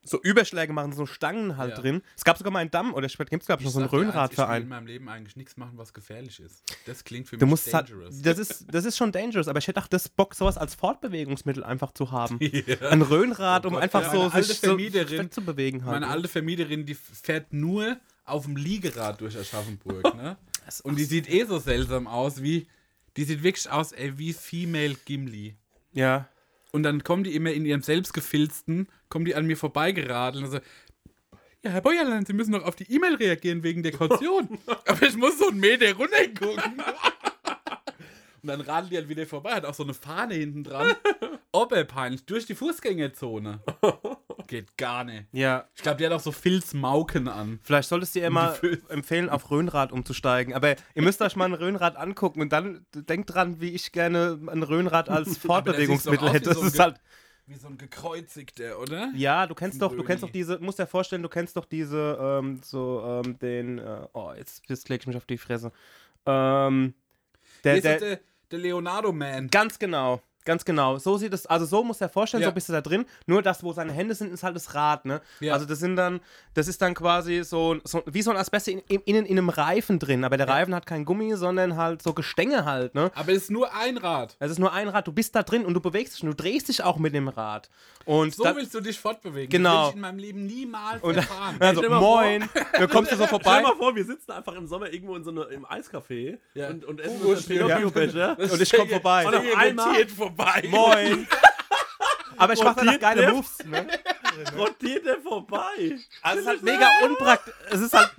so 0.05 0.21
Überschläge 0.21 0.73
machen, 0.73 0.91
so 0.93 1.05
Stangen 1.05 1.55
halt 1.57 1.71
Ja. 1.77 1.81
drin. 1.81 2.01
Es 2.17 2.23
gab 2.23 2.37
sogar 2.37 2.51
mal 2.51 2.59
einen 2.59 2.71
Damm, 2.71 2.93
oder 2.93 3.07
später 3.09 3.29
gibt 3.29 3.43
es, 3.43 3.47
glaube 3.47 3.61
ich, 3.61 3.65
noch 3.65 3.71
so 3.73 3.79
einen 3.79 3.85
eins, 3.85 3.93
Ich 3.93 3.97
will 3.97 4.03
in 4.03 4.09
Röhnradverein. 4.09 4.67
meinem 4.67 4.87
Leben 4.87 5.09
eigentlich 5.09 5.35
nichts 5.35 5.55
machen, 5.57 5.77
was 5.77 5.93
gefährlich 5.93 6.39
ist. 6.39 6.61
Das 6.85 7.03
klingt 7.03 7.27
für 7.29 7.37
Du 7.37 7.45
mich 7.45 7.51
musst 7.51 7.73
halt, 7.73 7.89
dangerous. 7.89 8.21
das 8.21 8.37
ist, 8.37 8.65
das 8.69 8.85
ist 8.85 8.97
schon 8.97 9.11
dangerous, 9.11 9.47
aber 9.47 9.59
ich 9.59 9.67
hätte 9.67 9.79
auch 9.81 9.87
das 9.87 10.09
Bock, 10.09 10.35
sowas 10.35 10.57
als 10.57 10.75
Fortbewegungsmittel 10.75 11.63
einfach 11.63 11.93
zu 11.93 12.11
haben. 12.11 12.39
Ein 12.89 13.01
Röhnrad, 13.01 13.65
Oh 13.65 13.69
um 13.69 13.73
Gott, 13.75 13.83
einfach 13.83 14.01
ja, 14.03 14.11
so 14.11 14.29
sich 14.29 14.59
so 14.59 14.77
zu 15.29 15.41
bewegen 15.41 15.85
halt. 15.85 15.93
Meine 16.01 16.07
alte 16.11 16.27
Vermieterin, 16.27 16.85
die 16.85 16.95
fährt 16.95 17.53
nur 17.53 17.97
auf 18.25 18.43
dem 18.45 18.55
Liegerad 18.57 19.21
durch 19.21 19.37
Aschaffenburg, 19.37 20.15
ne? 20.15 20.37
Und 20.83 20.97
die 20.97 21.03
sieht 21.03 21.29
eh 21.29 21.45
so 21.45 21.59
seltsam 21.59 22.07
aus, 22.07 22.41
wie. 22.41 22.67
Die 23.15 23.25
sieht 23.25 23.43
wirklich 23.43 23.69
aus, 23.69 23.91
ey, 23.91 24.17
wie 24.17 24.33
Female 24.33 24.95
Gimli. 25.05 25.55
ja. 25.91 26.27
Und 26.73 26.81
dann 26.81 27.03
kommen 27.03 27.23
die 27.23 27.36
immer 27.36 27.51
in 27.51 27.65
ihrem 27.65 27.83
selbstgefilzten, 27.83 28.88
kommen 29.07 29.25
die 29.25 29.36
an 29.36 29.45
mir 29.45 29.55
vorbeigeradelt 29.55 30.43
und 30.43 30.51
so. 30.51 30.57
Ja, 31.63 31.69
Herr 31.69 31.81
Bäuerlein, 31.81 32.25
Sie 32.25 32.33
müssen 32.33 32.51
doch 32.51 32.65
auf 32.65 32.75
die 32.75 32.91
E-Mail 32.91 33.15
reagieren 33.15 33.62
wegen 33.62 33.83
der 33.83 33.91
Kaution. 33.91 34.57
Aber 34.88 35.03
ich 35.03 35.15
muss 35.15 35.38
so 35.38 35.49
einen 35.49 35.59
Meter 35.59 35.93
runtergucken. 35.93 36.81
Und 38.41 38.49
dann 38.49 38.59
radelt 38.59 38.91
die 38.91 38.97
halt 38.97 39.07
wieder 39.07 39.25
vorbei, 39.25 39.53
hat 39.53 39.65
auch 39.65 39.73
so 39.73 39.83
eine 39.83 39.93
Fahne 39.93 40.33
hinten 40.33 40.65
dran. 40.65 40.95
Oberpeinlich, 41.53 42.25
durch 42.25 42.45
die 42.45 42.55
Fußgängerzone. 42.55 43.62
Geht 44.47 44.77
gar 44.77 45.03
nicht. 45.03 45.25
Ja, 45.32 45.67
Ich 45.75 45.82
glaube, 45.82 45.97
die 45.97 46.06
hat 46.06 46.13
auch 46.13 46.19
so 46.19 46.32
Filzmauken 46.32 47.27
an. 47.27 47.60
Vielleicht 47.63 47.89
solltest 47.89 48.15
du 48.15 48.19
ihr 48.19 48.29
mal 48.29 48.58
empfehlen, 48.89 49.29
auf 49.29 49.49
Röhnrad 49.51 49.91
umzusteigen. 49.91 50.53
Aber 50.53 50.75
ihr 50.95 51.01
müsst 51.01 51.21
euch 51.21 51.36
mal 51.36 51.45
ein 51.45 51.53
Röhnrad 51.53 51.95
angucken 51.95 52.41
und 52.41 52.51
dann 52.53 52.86
denkt 52.93 53.34
dran, 53.34 53.60
wie 53.62 53.69
ich 53.69 53.91
gerne 53.91 54.39
ein 54.47 54.63
Röhnrad 54.63 55.10
als 55.10 55.38
Fortbewegungsmittel 55.39 56.32
hätte. 56.32 56.49
das 56.49 56.58
doch 56.60 56.65
ist 56.65 56.79
halt. 56.79 56.99
Wie 57.45 57.56
so 57.56 57.67
ein 57.67 57.77
gekreuzigter, 57.77 58.79
oder? 58.79 59.12
Ja, 59.15 59.47
du 59.47 59.53
kennst 59.53 59.82
doch, 59.82 59.93
du 59.93 60.03
kennst 60.03 60.23
doch 60.23 60.29
Röni. 60.29 60.32
diese, 60.39 60.60
musst 60.60 60.79
dir 60.79 60.88
vorstellen, 60.88 61.23
du 61.23 61.27
kennst 61.27 61.58
doch 61.58 61.65
diese, 61.65 62.17
ähm, 62.19 62.62
so, 62.63 63.21
ähm, 63.25 63.38
den, 63.39 63.79
äh, 63.79 64.08
oh, 64.13 64.32
jetzt, 64.38 64.63
jetzt 64.69 64.88
leg 64.88 65.01
ich 65.01 65.08
mich 65.08 65.17
auf 65.17 65.25
die 65.25 65.38
Fresse. 65.38 65.73
Ähm, 66.25 66.93
der, 67.65 67.82
der, 67.82 67.99
der, 67.99 68.19
der 68.49 68.60
Leonardo-Man. 68.60 69.49
Ganz 69.49 69.77
genau. 69.77 70.21
Ganz 70.45 70.65
genau. 70.65 70.97
So 70.97 71.17
sieht 71.17 71.34
es, 71.34 71.45
also 71.45 71.65
so 71.65 71.84
muss 71.84 72.01
er 72.01 72.10
vorstellen, 72.10 72.43
Ja. 72.43 72.49
so 72.49 72.53
bist 72.53 72.67
du 72.69 72.73
da 72.73 72.82
drin. 72.82 73.06
Nur 73.27 73.41
das, 73.41 73.63
wo 73.63 73.71
seine 73.73 73.93
Hände 73.93 74.13
sind, 74.15 74.34
ist 74.34 74.43
halt 74.43 74.56
das 74.56 74.73
Rad, 74.75 75.06
ne? 75.06 75.21
Ja. 75.39 75.53
Also 75.53 75.65
das 75.65 75.79
sind 75.79 75.95
dann, 75.95 76.19
das 76.53 76.67
ist 76.67 76.82
dann 76.82 76.93
quasi 76.93 77.43
so, 77.43 77.77
so 77.84 78.03
wie 78.06 78.21
so 78.21 78.32
ein 78.32 78.38
Asbest 78.38 78.67
in, 78.67 78.79
in, 78.88 79.01
innen 79.01 79.25
in 79.25 79.38
einem 79.38 79.49
Reifen 79.49 79.99
drin. 79.99 80.23
Aber 80.23 80.38
der 80.38 80.47
Reifen 80.47 80.75
hat 80.75 80.86
kein 80.86 81.06
Gummi, 81.06 81.36
sondern 81.36 81.77
halt 81.77 82.01
so 82.01 82.13
Gestänge 82.13 82.65
halt, 82.65 82.93
ne? 82.95 83.12
Aber 83.15 83.32
es 83.32 83.43
ist 83.43 83.51
nur 83.51 83.73
ein 83.73 83.97
Rad. 83.97 84.36
Es 84.39 84.51
ist 84.51 84.60
nur 84.60 84.73
ein 84.73 84.89
Rad, 84.89 85.08
du 85.08 85.13
bist 85.13 85.36
da 85.36 85.43
drin 85.43 85.65
und 85.65 85.73
du 85.73 85.79
bewegst 85.79 86.15
dich 86.15 86.23
und 86.23 86.29
du 86.29 86.36
drehst 86.36 86.67
dich 86.67 86.84
auch 86.84 86.97
mit 86.97 87.13
dem 87.13 87.27
Rad. 87.29 87.69
Und 88.06 88.36
So 88.36 88.43
da, 88.43 88.53
willst 88.56 88.73
du 88.73 88.82
dich 88.82 88.99
fortbewegen. 88.99 89.49
Genau. 89.49 89.69
Das 89.73 89.82
will 89.84 89.89
ich 89.91 89.95
in 89.95 90.01
meinem 90.01 90.17
Leben 90.19 90.45
niemals 90.45 91.01
und 91.03 91.15
erfahren. 91.15 91.56
also, 91.60 91.79
Stell 91.82 91.89
dir 91.89 91.95
mal 91.95 92.01
vor- 92.01 92.21
moin, 92.21 92.49
dann 92.73 92.89
kommst 92.89 93.12
du 93.12 93.15
so 93.15 93.23
Stell 93.27 93.39
vorbei. 93.39 93.58
dir 93.62 93.67
mal 93.67 93.75
vor, 93.77 93.95
wir 93.95 94.03
sitzen 94.03 94.32
einfach 94.32 94.53
im 94.56 94.67
Sommer 94.67 94.91
irgendwo 94.91 95.15
in 95.15 95.23
so 95.23 95.32
eine, 95.32 95.43
im 95.43 95.65
Eiscafé 95.65 96.38
Ja. 96.53 96.67
und, 96.67 96.84
und 96.84 96.99
essen 96.99 97.19
Hugo 97.21 97.32
uns 97.32 97.49
einen 97.49 97.60
Pinocchio-Becher. 97.60 98.38
Und 98.39 98.62
ich 98.62 98.73
komm 98.73 98.89
vorbei. 98.89 99.25
Und 99.27 99.36
auf 99.36 99.43
einmal- 99.56 99.95
vorbei. 100.36 100.63
Moin. 100.69 101.28
Aber 102.38 102.54
ich 102.54 102.63
mache 102.63 102.78
danach 102.78 103.00
geile 103.00 103.22
der? 103.22 103.32
Moves, 103.32 103.60
ne? 103.65 103.88
rotiert 104.58 105.06
der 105.06 105.19
vorbei. 105.22 105.98
Also 106.22 106.39
es 106.39 106.41
ist 106.41 106.48
halt 106.48 106.63
mega 106.63 106.89
unpraktisch. 107.04 107.54
Es 107.69 107.80
ist 107.80 107.93
halt, 107.93 108.12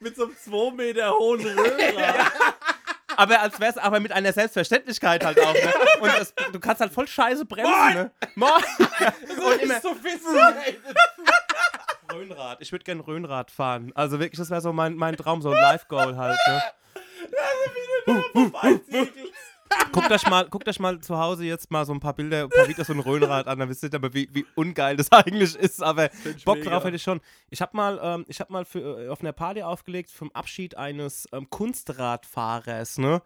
Mit 0.00 0.16
so 0.16 0.24
einem 0.24 0.36
2 0.36 0.72
Meter 0.72 1.12
hohen 1.12 1.40
Röhrer. 1.42 2.32
aber 3.16 3.40
als 3.40 3.60
wär's 3.60 3.78
aber 3.78 4.00
mit 4.00 4.12
einer 4.12 4.32
Selbstverständlichkeit 4.32 5.24
halt 5.24 5.40
auch. 5.40 5.54
Ne? 5.54 5.72
Und 6.00 6.18
das, 6.18 6.34
du 6.52 6.58
kannst 6.58 6.80
halt 6.80 6.92
voll 6.92 7.06
scheiße 7.06 7.44
bremsen. 7.44 7.94
Ne? 7.94 8.10
Moin! 8.34 8.50
Und 8.80 9.62
immer 9.62 9.80
Röhnrad. 12.12 12.60
Ich 12.60 12.72
würde 12.72 12.84
gerne 12.84 13.06
Röhnrad 13.06 13.50
fahren. 13.50 13.92
Also 13.94 14.18
wirklich, 14.18 14.38
das 14.38 14.50
wäre 14.50 14.60
so 14.60 14.72
mein, 14.72 14.94
mein 14.94 15.16
Traum, 15.16 15.42
so 15.42 15.50
ein 15.50 15.60
Live-Goal 15.60 16.16
halt. 16.16 16.38
Ne? 16.48 16.62
Guckt 19.92 20.10
euch, 20.10 20.28
mal, 20.28 20.48
guckt 20.48 20.68
euch 20.68 20.78
mal 20.78 21.00
zu 21.00 21.18
Hause 21.18 21.44
jetzt 21.44 21.70
mal 21.70 21.84
so 21.84 21.92
ein 21.92 22.00
paar 22.00 22.14
Bilder, 22.14 22.44
ein 22.44 22.48
paar 22.50 22.68
Videos 22.68 22.86
von 22.86 23.00
Röhnrad 23.00 23.46
an, 23.46 23.58
dann 23.58 23.68
wisst 23.68 23.82
ihr 23.82 23.92
aber, 23.94 24.12
wie, 24.14 24.28
wie 24.32 24.46
ungeil 24.54 24.96
das 24.96 25.10
eigentlich 25.12 25.54
ist. 25.56 25.82
Aber 25.82 26.10
Bock 26.44 26.58
mega. 26.58 26.70
drauf 26.70 26.84
hätte 26.84 26.96
ich 26.96 27.02
schon. 27.02 27.20
Ich 27.50 27.60
habe 27.60 27.76
mal, 27.76 27.98
ähm, 28.02 28.24
ich 28.28 28.40
hab 28.40 28.50
mal 28.50 28.64
für, 28.64 29.06
äh, 29.06 29.08
auf 29.08 29.20
einer 29.20 29.32
Party 29.32 29.62
aufgelegt 29.62 30.10
vom 30.10 30.30
Abschied 30.32 30.76
eines 30.76 31.28
ähm, 31.32 31.48
Kunstradfahrers, 31.50 32.98
ne? 32.98 33.22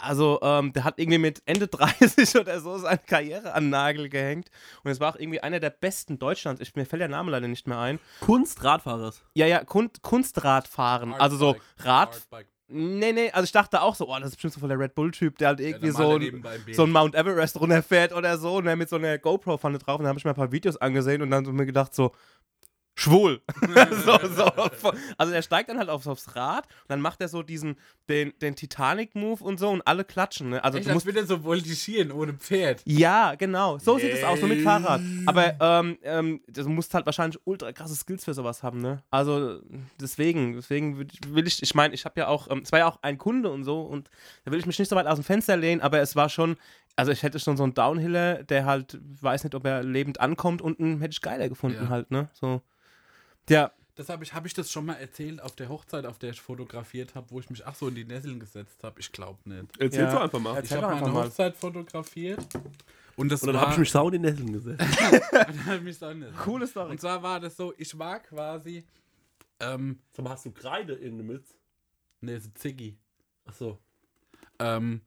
Also, 0.00 0.40
ähm, 0.42 0.72
der 0.72 0.84
hat 0.84 0.98
irgendwie 0.98 1.18
mit 1.18 1.42
Ende 1.46 1.66
30 1.68 2.36
oder 2.36 2.60
so 2.60 2.76
seine 2.78 2.98
Karriere 2.98 3.54
an 3.54 3.64
den 3.64 3.70
Nagel 3.70 4.08
gehängt. 4.08 4.50
Und 4.82 4.90
es 4.90 5.00
war 5.00 5.14
auch 5.14 5.18
irgendwie 5.18 5.40
einer 5.40 5.60
der 5.60 5.70
besten 5.70 6.18
Deutschlands. 6.18 6.60
Ich, 6.60 6.74
mir 6.74 6.86
fällt 6.86 7.00
der 7.00 7.08
Name 7.08 7.30
leider 7.30 7.48
nicht 7.48 7.66
mehr 7.66 7.78
ein. 7.78 8.00
Kunstradfahrers. 8.20 9.22
Ja, 9.34 9.46
ja, 9.46 9.64
Kun 9.64 9.90
Kunstradfahren. 10.02 11.14
Also 11.14 11.36
so 11.36 11.56
Rad. 11.78 12.20
Nee, 12.68 13.12
nee, 13.12 13.30
also 13.30 13.44
ich 13.44 13.52
dachte 13.52 13.80
auch 13.80 13.94
so, 13.94 14.08
oh, 14.08 14.18
das 14.18 14.30
ist 14.30 14.36
bestimmt 14.36 14.54
so 14.54 14.60
voll 14.60 14.68
der 14.68 14.78
Red 14.78 14.96
Bull-Typ, 14.96 15.38
der 15.38 15.48
halt 15.48 15.60
irgendwie 15.60 15.90
so, 15.90 16.16
ein, 16.16 16.44
so 16.72 16.82
ein 16.82 16.90
Mount 16.90 17.14
Everest 17.14 17.60
runterfährt 17.60 18.12
oder 18.12 18.38
so, 18.38 18.56
und 18.56 18.64
der 18.64 18.74
mit 18.74 18.88
so 18.88 18.96
einer 18.96 19.18
GoPro 19.18 19.56
vorne 19.56 19.78
drauf. 19.78 19.98
Und 19.98 20.04
dann 20.04 20.08
habe 20.08 20.18
ich 20.18 20.24
mir 20.24 20.32
ein 20.32 20.36
paar 20.36 20.50
Videos 20.50 20.76
angesehen 20.76 21.22
und 21.22 21.30
dann 21.30 21.44
so 21.44 21.52
mir 21.52 21.64
gedacht, 21.64 21.94
so, 21.94 22.10
schwul. 22.98 23.40
so, 24.04 24.18
so. 24.34 24.50
Also 25.18 25.32
er 25.32 25.42
steigt 25.42 25.68
dann 25.68 25.78
halt 25.78 25.88
aufs, 25.90 26.06
aufs 26.06 26.34
Rad 26.34 26.64
und 26.66 26.88
dann 26.88 27.00
macht 27.00 27.20
er 27.20 27.28
so 27.28 27.42
diesen, 27.42 27.76
den, 28.08 28.32
den 28.40 28.56
Titanic-Move 28.56 29.44
und 29.44 29.58
so 29.58 29.68
und 29.68 29.86
alle 29.86 30.04
klatschen. 30.04 30.50
Ne? 30.50 30.64
Also 30.64 30.78
Echt, 30.78 30.88
du 30.88 30.94
musst 30.94 31.04
wird 31.06 31.16
er 31.16 31.26
so 31.26 31.42
voltigieren 31.44 32.10
ohne 32.10 32.32
Pferd. 32.32 32.80
ja, 32.86 33.34
genau. 33.36 33.78
So 33.78 33.98
sieht 33.98 34.12
es 34.14 34.24
aus, 34.24 34.40
so 34.40 34.46
mit 34.46 34.62
Fahrrad. 34.62 35.00
Aber 35.26 35.54
ähm, 35.60 35.98
ähm, 36.02 36.40
du 36.48 36.68
musst 36.68 36.92
halt 36.94 37.04
wahrscheinlich 37.06 37.38
ultra 37.44 37.70
krasse 37.72 37.94
Skills 37.94 38.24
für 38.24 38.34
sowas 38.34 38.62
haben, 38.62 38.80
ne? 38.80 39.02
Also 39.10 39.60
deswegen, 40.00 40.54
deswegen 40.54 40.98
will 40.98 41.06
ich- 41.12 41.34
will 41.34 41.46
ich, 41.46 41.62
ich 41.62 41.74
meine, 41.74 41.94
ich 41.94 42.04
habe 42.06 42.18
ja 42.20 42.28
auch, 42.28 42.50
ähm, 42.50 42.62
es 42.64 42.72
war 42.72 42.78
ja 42.78 42.86
auch 42.88 42.98
ein 43.02 43.18
Kunde 43.18 43.50
und 43.50 43.64
so 43.64 43.82
und 43.82 44.10
da 44.44 44.50
will 44.52 44.58
ich 44.58 44.66
mich 44.66 44.78
nicht 44.78 44.88
so 44.88 44.96
weit 44.96 45.06
aus 45.06 45.16
dem 45.18 45.24
Fenster 45.24 45.56
lehnen, 45.56 45.80
aber 45.82 46.00
es 46.00 46.16
war 46.16 46.28
schon, 46.30 46.56
also 46.96 47.12
ich 47.12 47.22
hätte 47.22 47.38
schon 47.38 47.58
so 47.58 47.62
einen 47.62 47.74
Downhiller, 47.74 48.42
der 48.42 48.64
halt, 48.64 48.98
weiß 49.20 49.44
nicht, 49.44 49.54
ob 49.54 49.66
er 49.66 49.82
lebend 49.82 50.18
ankommt, 50.20 50.62
unten 50.62 51.00
hätte 51.00 51.12
ich 51.12 51.20
geiler 51.20 51.48
gefunden 51.50 51.84
Ja. 51.84 51.88
halt, 51.90 52.10
ne? 52.10 52.30
So. 52.32 52.62
Ja, 53.48 53.70
Das 53.94 54.08
habe 54.08 54.24
ich, 54.24 54.34
hab 54.34 54.44
ich 54.46 54.52
das 54.54 54.70
schon 54.70 54.86
mal 54.86 54.94
erzählt 54.94 55.40
auf 55.40 55.54
der 55.56 55.68
Hochzeit, 55.68 56.04
auf 56.06 56.18
der 56.18 56.30
ich 56.30 56.40
fotografiert 56.40 57.14
habe, 57.14 57.30
wo 57.30 57.40
ich 57.40 57.48
mich 57.48 57.66
ach 57.66 57.74
so 57.74 57.88
in 57.88 57.94
die 57.94 58.04
Nesseln 58.04 58.38
gesetzt 58.40 58.82
habe. 58.84 59.00
Ich 59.00 59.10
glaube 59.12 59.38
nicht. 59.48 59.64
Erzählst 59.80 59.96
Ja. 59.98 60.10
du 60.12 60.20
einfach 60.20 60.38
mal. 60.40 60.56
Erzähl 60.56 60.76
Ich 60.78 60.82
doch 60.82 60.90
habe 60.90 61.00
meine 61.00 61.12
mal. 61.12 61.24
Hochzeit 61.26 61.56
fotografiert 61.56 62.46
und 63.16 63.30
das 63.32 63.42
Und 63.42 63.52
dann 63.54 63.60
habe 63.62 63.72
ich 63.72 63.78
mich 63.78 63.90
sau 63.90 64.06
in 64.08 64.12
die 64.12 64.18
Nesseln 64.18 64.52
gesetzt. 64.52 64.82
dann 65.32 65.66
hab 65.66 65.76
ich 65.76 65.82
mich 65.82 65.98
so 65.98 66.12
nicht. 66.12 66.36
coole 66.38 66.66
Story. 66.66 66.90
Und 66.90 67.00
zwar 67.00 67.22
war 67.22 67.40
das 67.40 67.56
so, 67.56 67.72
ich 67.78 67.98
war 67.98 68.20
quasi 68.20 68.84
ähm, 69.60 70.00
Sag 70.12 70.24
mal, 70.24 70.30
hast 70.32 70.44
du 70.44 70.50
Kreide 70.50 70.92
in 70.94 71.16
der 71.16 71.24
Mütze? 71.26 71.54
ne, 72.20 72.38
so 72.40 72.50
Ziggy. 72.54 72.98
Achso. 73.46 73.78
Ähm, 74.58 75.00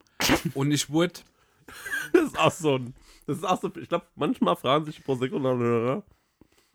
und 0.55 0.71
ich 0.71 0.89
wurde 0.89 1.19
Das 2.13 2.23
ist 2.23 2.39
auch 2.39 2.51
so 2.51 2.75
ein. 2.77 2.95
Das 3.27 3.37
ist 3.37 3.43
auch 3.43 3.61
so. 3.61 3.71
Ich 3.75 3.89
glaube, 3.89 4.07
manchmal 4.15 4.55
fragen 4.55 4.85
sich 4.85 5.03
Prosecco-Hörer. 5.03 6.03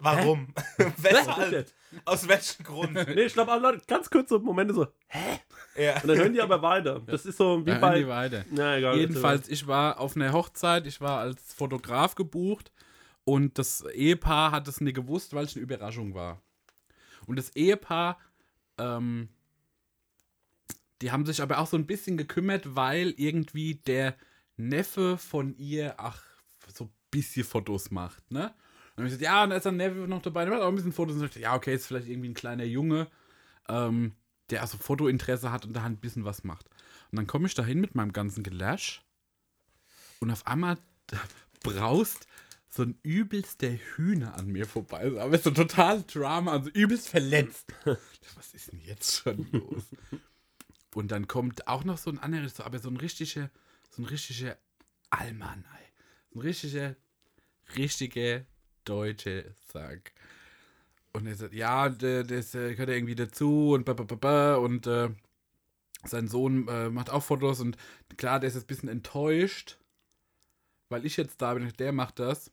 Warum? 0.04 0.48
Weshalb? 0.98 1.72
Aus 2.04 2.26
welchem 2.28 2.64
Grund? 2.64 2.94
Nee, 3.14 3.22
ich 3.22 3.32
glaube, 3.32 3.56
Leute, 3.56 3.82
ganz 3.86 4.10
kurze 4.10 4.38
Momente 4.38 4.74
so. 4.74 4.86
ja. 5.76 5.94
Und 6.02 6.08
dann 6.08 6.18
hören 6.18 6.32
die 6.32 6.42
aber 6.42 6.60
weiter. 6.60 7.00
Das 7.06 7.24
ist 7.24 7.38
so 7.38 7.64
wie 7.64 7.70
Ja, 7.70 7.78
bei. 7.78 7.98
die 8.00 8.08
weiter. 8.08 8.44
Ja, 8.54 8.76
egal. 8.76 8.96
Jedenfalls, 8.98 9.48
ich 9.48 9.66
war 9.66 10.00
auf 10.00 10.16
einer 10.16 10.32
Hochzeit, 10.32 10.86
ich 10.86 11.00
war 11.00 11.20
als 11.20 11.54
Fotograf 11.54 12.14
gebucht 12.16 12.72
und 13.24 13.58
das 13.58 13.82
Ehepaar 13.86 14.50
hat 14.50 14.68
es 14.68 14.80
nicht 14.80 14.94
gewusst, 14.94 15.34
weil 15.34 15.44
es 15.44 15.54
eine 15.54 15.62
Überraschung 15.62 16.14
war. 16.14 16.42
Und 17.26 17.36
das 17.36 17.50
Ehepaar, 17.56 18.18
ähm, 18.78 19.28
die 21.00 21.10
haben 21.12 21.24
sich 21.26 21.40
aber 21.42 21.58
auch 21.58 21.66
so 21.66 21.76
ein 21.76 21.86
bisschen 21.86 22.16
gekümmert, 22.16 22.74
weil 22.76 23.14
irgendwie 23.16 23.76
der 23.76 24.14
Neffe 24.56 25.16
von 25.18 25.54
ihr, 25.56 25.94
ach, 25.98 26.22
so 26.72 26.84
ein 26.84 26.92
bisschen 27.10 27.44
Fotos 27.44 27.90
macht, 27.90 28.30
ne? 28.30 28.54
Und 28.96 28.98
dann 28.98 29.06
hab 29.06 29.12
ich 29.12 29.18
gesagt, 29.18 29.22
ja, 29.22 29.44
und 29.44 29.50
da 29.50 29.56
ist 29.56 29.66
ein 29.66 29.76
Neffe 29.76 29.96
noch 30.06 30.22
dabei, 30.22 30.44
der 30.44 30.54
macht 30.54 30.62
auch 30.62 30.68
ein 30.68 30.76
bisschen 30.76 30.92
Fotos. 30.92 31.16
Und 31.16 31.24
ich 31.24 31.30
dachte, 31.30 31.40
ja, 31.40 31.54
okay, 31.54 31.74
ist 31.74 31.86
vielleicht 31.86 32.08
irgendwie 32.08 32.28
ein 32.28 32.34
kleiner 32.34 32.64
Junge, 32.64 33.08
ähm, 33.68 34.12
der 34.50 34.62
also 34.62 34.78
Fotointeresse 34.78 35.50
hat 35.50 35.64
und 35.64 35.72
da 35.72 35.84
ein 35.84 35.96
bisschen 35.96 36.24
was 36.24 36.44
macht. 36.44 36.68
Und 37.10 37.16
dann 37.16 37.26
komme 37.26 37.46
ich 37.46 37.54
dahin 37.54 37.80
mit 37.80 37.94
meinem 37.94 38.12
ganzen 38.12 38.44
Gelasch 38.44 39.02
und 40.20 40.30
auf 40.30 40.46
einmal 40.46 40.78
braust 41.62 42.28
so 42.70 42.82
ein 42.82 42.98
übelster 43.02 43.70
Hühner 43.70 44.36
an 44.36 44.46
mir 44.46 44.66
vorbei. 44.66 45.12
Aber 45.20 45.38
so 45.38 45.50
total 45.50 46.02
Drama, 46.04 46.52
also 46.52 46.70
übelst 46.70 47.08
verletzt. 47.08 47.72
Was 48.36 48.54
ist 48.54 48.72
denn 48.72 48.80
jetzt 48.80 49.22
schon 49.22 49.46
los? 49.52 49.84
Und 50.94 51.10
dann 51.10 51.28
kommt 51.28 51.68
auch 51.68 51.84
noch 51.84 51.98
so 51.98 52.10
ein 52.10 52.18
anderes, 52.18 52.60
aber 52.60 52.78
so 52.78 52.88
ein 52.88 52.96
richtiger, 52.96 53.50
so 53.90 54.02
ein 54.02 54.06
richtiger 54.06 54.56
Alman, 55.10 55.64
ey. 55.72 55.86
So 56.30 56.38
ein 56.38 56.42
richtiger, 56.42 56.96
richtiger 57.76 58.44
deutscher 58.84 59.42
Sack. 59.72 60.12
Und 61.12 61.26
er 61.26 61.36
sagt, 61.36 61.54
ja, 61.54 61.88
das 61.88 62.54
äh, 62.54 62.72
gehört 62.72 62.88
ja 62.88 62.94
irgendwie 62.96 63.14
dazu 63.14 63.72
und 63.72 63.84
ba, 63.84 64.56
und 64.56 64.86
äh, 64.86 65.10
sein 66.04 66.28
Sohn 66.28 66.66
äh, 66.68 66.90
macht 66.90 67.10
auch 67.10 67.22
Fotos 67.22 67.60
und 67.60 67.76
klar, 68.16 68.40
der 68.40 68.48
ist 68.48 68.54
jetzt 68.54 68.64
ein 68.64 68.66
bisschen 68.66 68.88
enttäuscht, 68.88 69.78
weil 70.88 71.06
ich 71.06 71.16
jetzt 71.16 71.40
da 71.40 71.54
bin, 71.54 71.72
der 71.78 71.92
macht 71.92 72.18
das. 72.18 72.50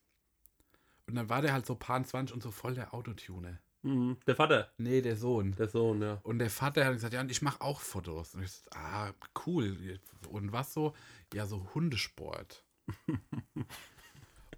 Und 1.08 1.16
dann 1.16 1.28
war 1.28 1.42
der 1.42 1.54
halt 1.54 1.66
so 1.66 1.76
paar 1.76 2.02
20 2.04 2.34
und 2.34 2.42
so 2.44 2.52
voll 2.52 2.76
der 2.76 2.94
Autotuner. 2.94 3.60
Mhm. 3.82 4.18
Der 4.28 4.36
Vater, 4.36 4.72
Nee, 4.78 5.02
der 5.02 5.16
Sohn. 5.18 5.56
der 5.56 5.68
Sohn, 5.68 6.02
ja. 6.02 6.20
Und 6.24 6.40
der 6.40 6.50
Vater 6.50 6.86
hat 6.86 6.94
gesagt, 6.94 7.14
ja, 7.14 7.22
und 7.22 7.32
ich 7.32 7.42
mache 7.42 7.62
auch 7.62 7.82
Fotos. 7.82 8.36
Und 8.36 8.44
ich 8.44 8.52
so, 8.52 8.70
ah, 8.76 9.12
cool. 9.46 10.00
Und 10.30 10.52
was 10.54 10.74
so? 10.74 10.94
Ja, 11.34 11.46
so 11.48 11.68
Hundesport. 11.74 12.64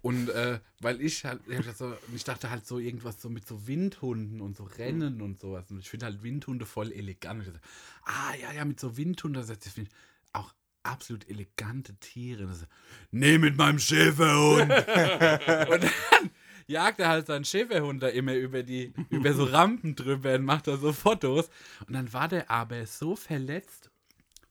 und 0.04 0.28
äh, 0.28 0.60
weil 0.82 1.00
ich 1.00 1.24
halt, 1.24 1.40
ich, 1.48 1.64
so, 1.74 1.96
ich 2.14 2.24
dachte 2.24 2.50
halt 2.50 2.66
so 2.66 2.78
irgendwas 2.78 3.22
so 3.22 3.30
mit 3.30 3.46
so 3.46 3.66
Windhunden 3.66 4.42
und 4.42 4.54
so 4.54 4.64
Rennen 4.64 5.22
und 5.22 5.40
sowas. 5.40 5.70
Und 5.70 5.78
ich 5.78 5.88
finde 5.88 6.04
halt 6.04 6.22
Windhunde 6.22 6.66
voll 6.66 6.92
elegant. 6.92 7.40
Ich 7.40 7.46
dachte, 7.46 7.60
ah, 8.04 8.34
ja, 8.38 8.52
ja, 8.52 8.66
mit 8.66 8.78
so 8.78 8.98
Windhunden, 8.98 9.40
das 9.40 9.58
das 9.58 9.72
finde 9.72 9.88
ich 9.90 9.96
auch 10.34 10.52
absolut 10.82 11.26
elegante 11.30 11.94
Tiere. 12.00 12.46
Das, 12.46 12.66
nee, 13.12 13.38
mit 13.38 13.56
meinem 13.56 13.78
Schäferhund. 13.78 14.70
und 15.70 15.84
dann 15.84 16.30
jagt 16.66 17.00
er 17.00 17.08
halt 17.08 17.28
seinen 17.28 17.46
Schäferhund 17.46 18.02
da 18.02 18.08
immer 18.08 18.34
über 18.34 18.62
die, 18.62 18.92
über 19.08 19.32
so 19.32 19.44
Rampen 19.44 19.96
drüber 19.96 20.34
und 20.34 20.44
macht 20.44 20.66
da 20.66 20.76
so 20.76 20.92
Fotos. 20.92 21.48
Und 21.88 21.94
dann 21.94 22.12
war 22.12 22.28
der 22.28 22.50
aber 22.50 22.84
so 22.84 23.16
verletzt, 23.16 23.90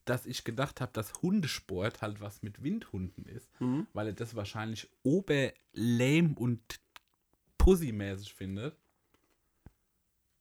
dass 0.04 0.26
ich 0.26 0.44
gedacht 0.44 0.80
habe, 0.80 0.92
dass 0.92 1.12
Hundesport 1.22 2.02
halt 2.02 2.20
was 2.20 2.42
mit 2.42 2.62
Windhunden 2.62 3.24
ist, 3.26 3.48
Mhm. 3.60 3.86
weil 3.92 4.08
er 4.08 4.12
das 4.12 4.34
wahrscheinlich 4.34 4.88
oberlame 5.02 6.34
und 6.36 6.60
pussymäßig 7.58 8.34
findet. 8.34 8.76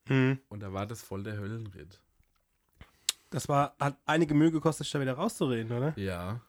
Hm. 0.08 0.40
Und 0.50 0.60
da 0.60 0.74
war 0.74 0.86
das 0.86 1.02
voll 1.02 1.24
der 1.24 1.38
Höllenritt. 1.38 2.00
Das 3.30 3.48
war, 3.48 3.76
hat 3.80 3.98
einige 4.06 4.34
Mühe 4.34 4.52
gekostet, 4.52 4.86
sich 4.86 4.92
da 4.92 5.00
wieder 5.00 5.14
rauszureden, 5.14 5.76
oder? 5.76 5.98
Ja. 5.98 6.42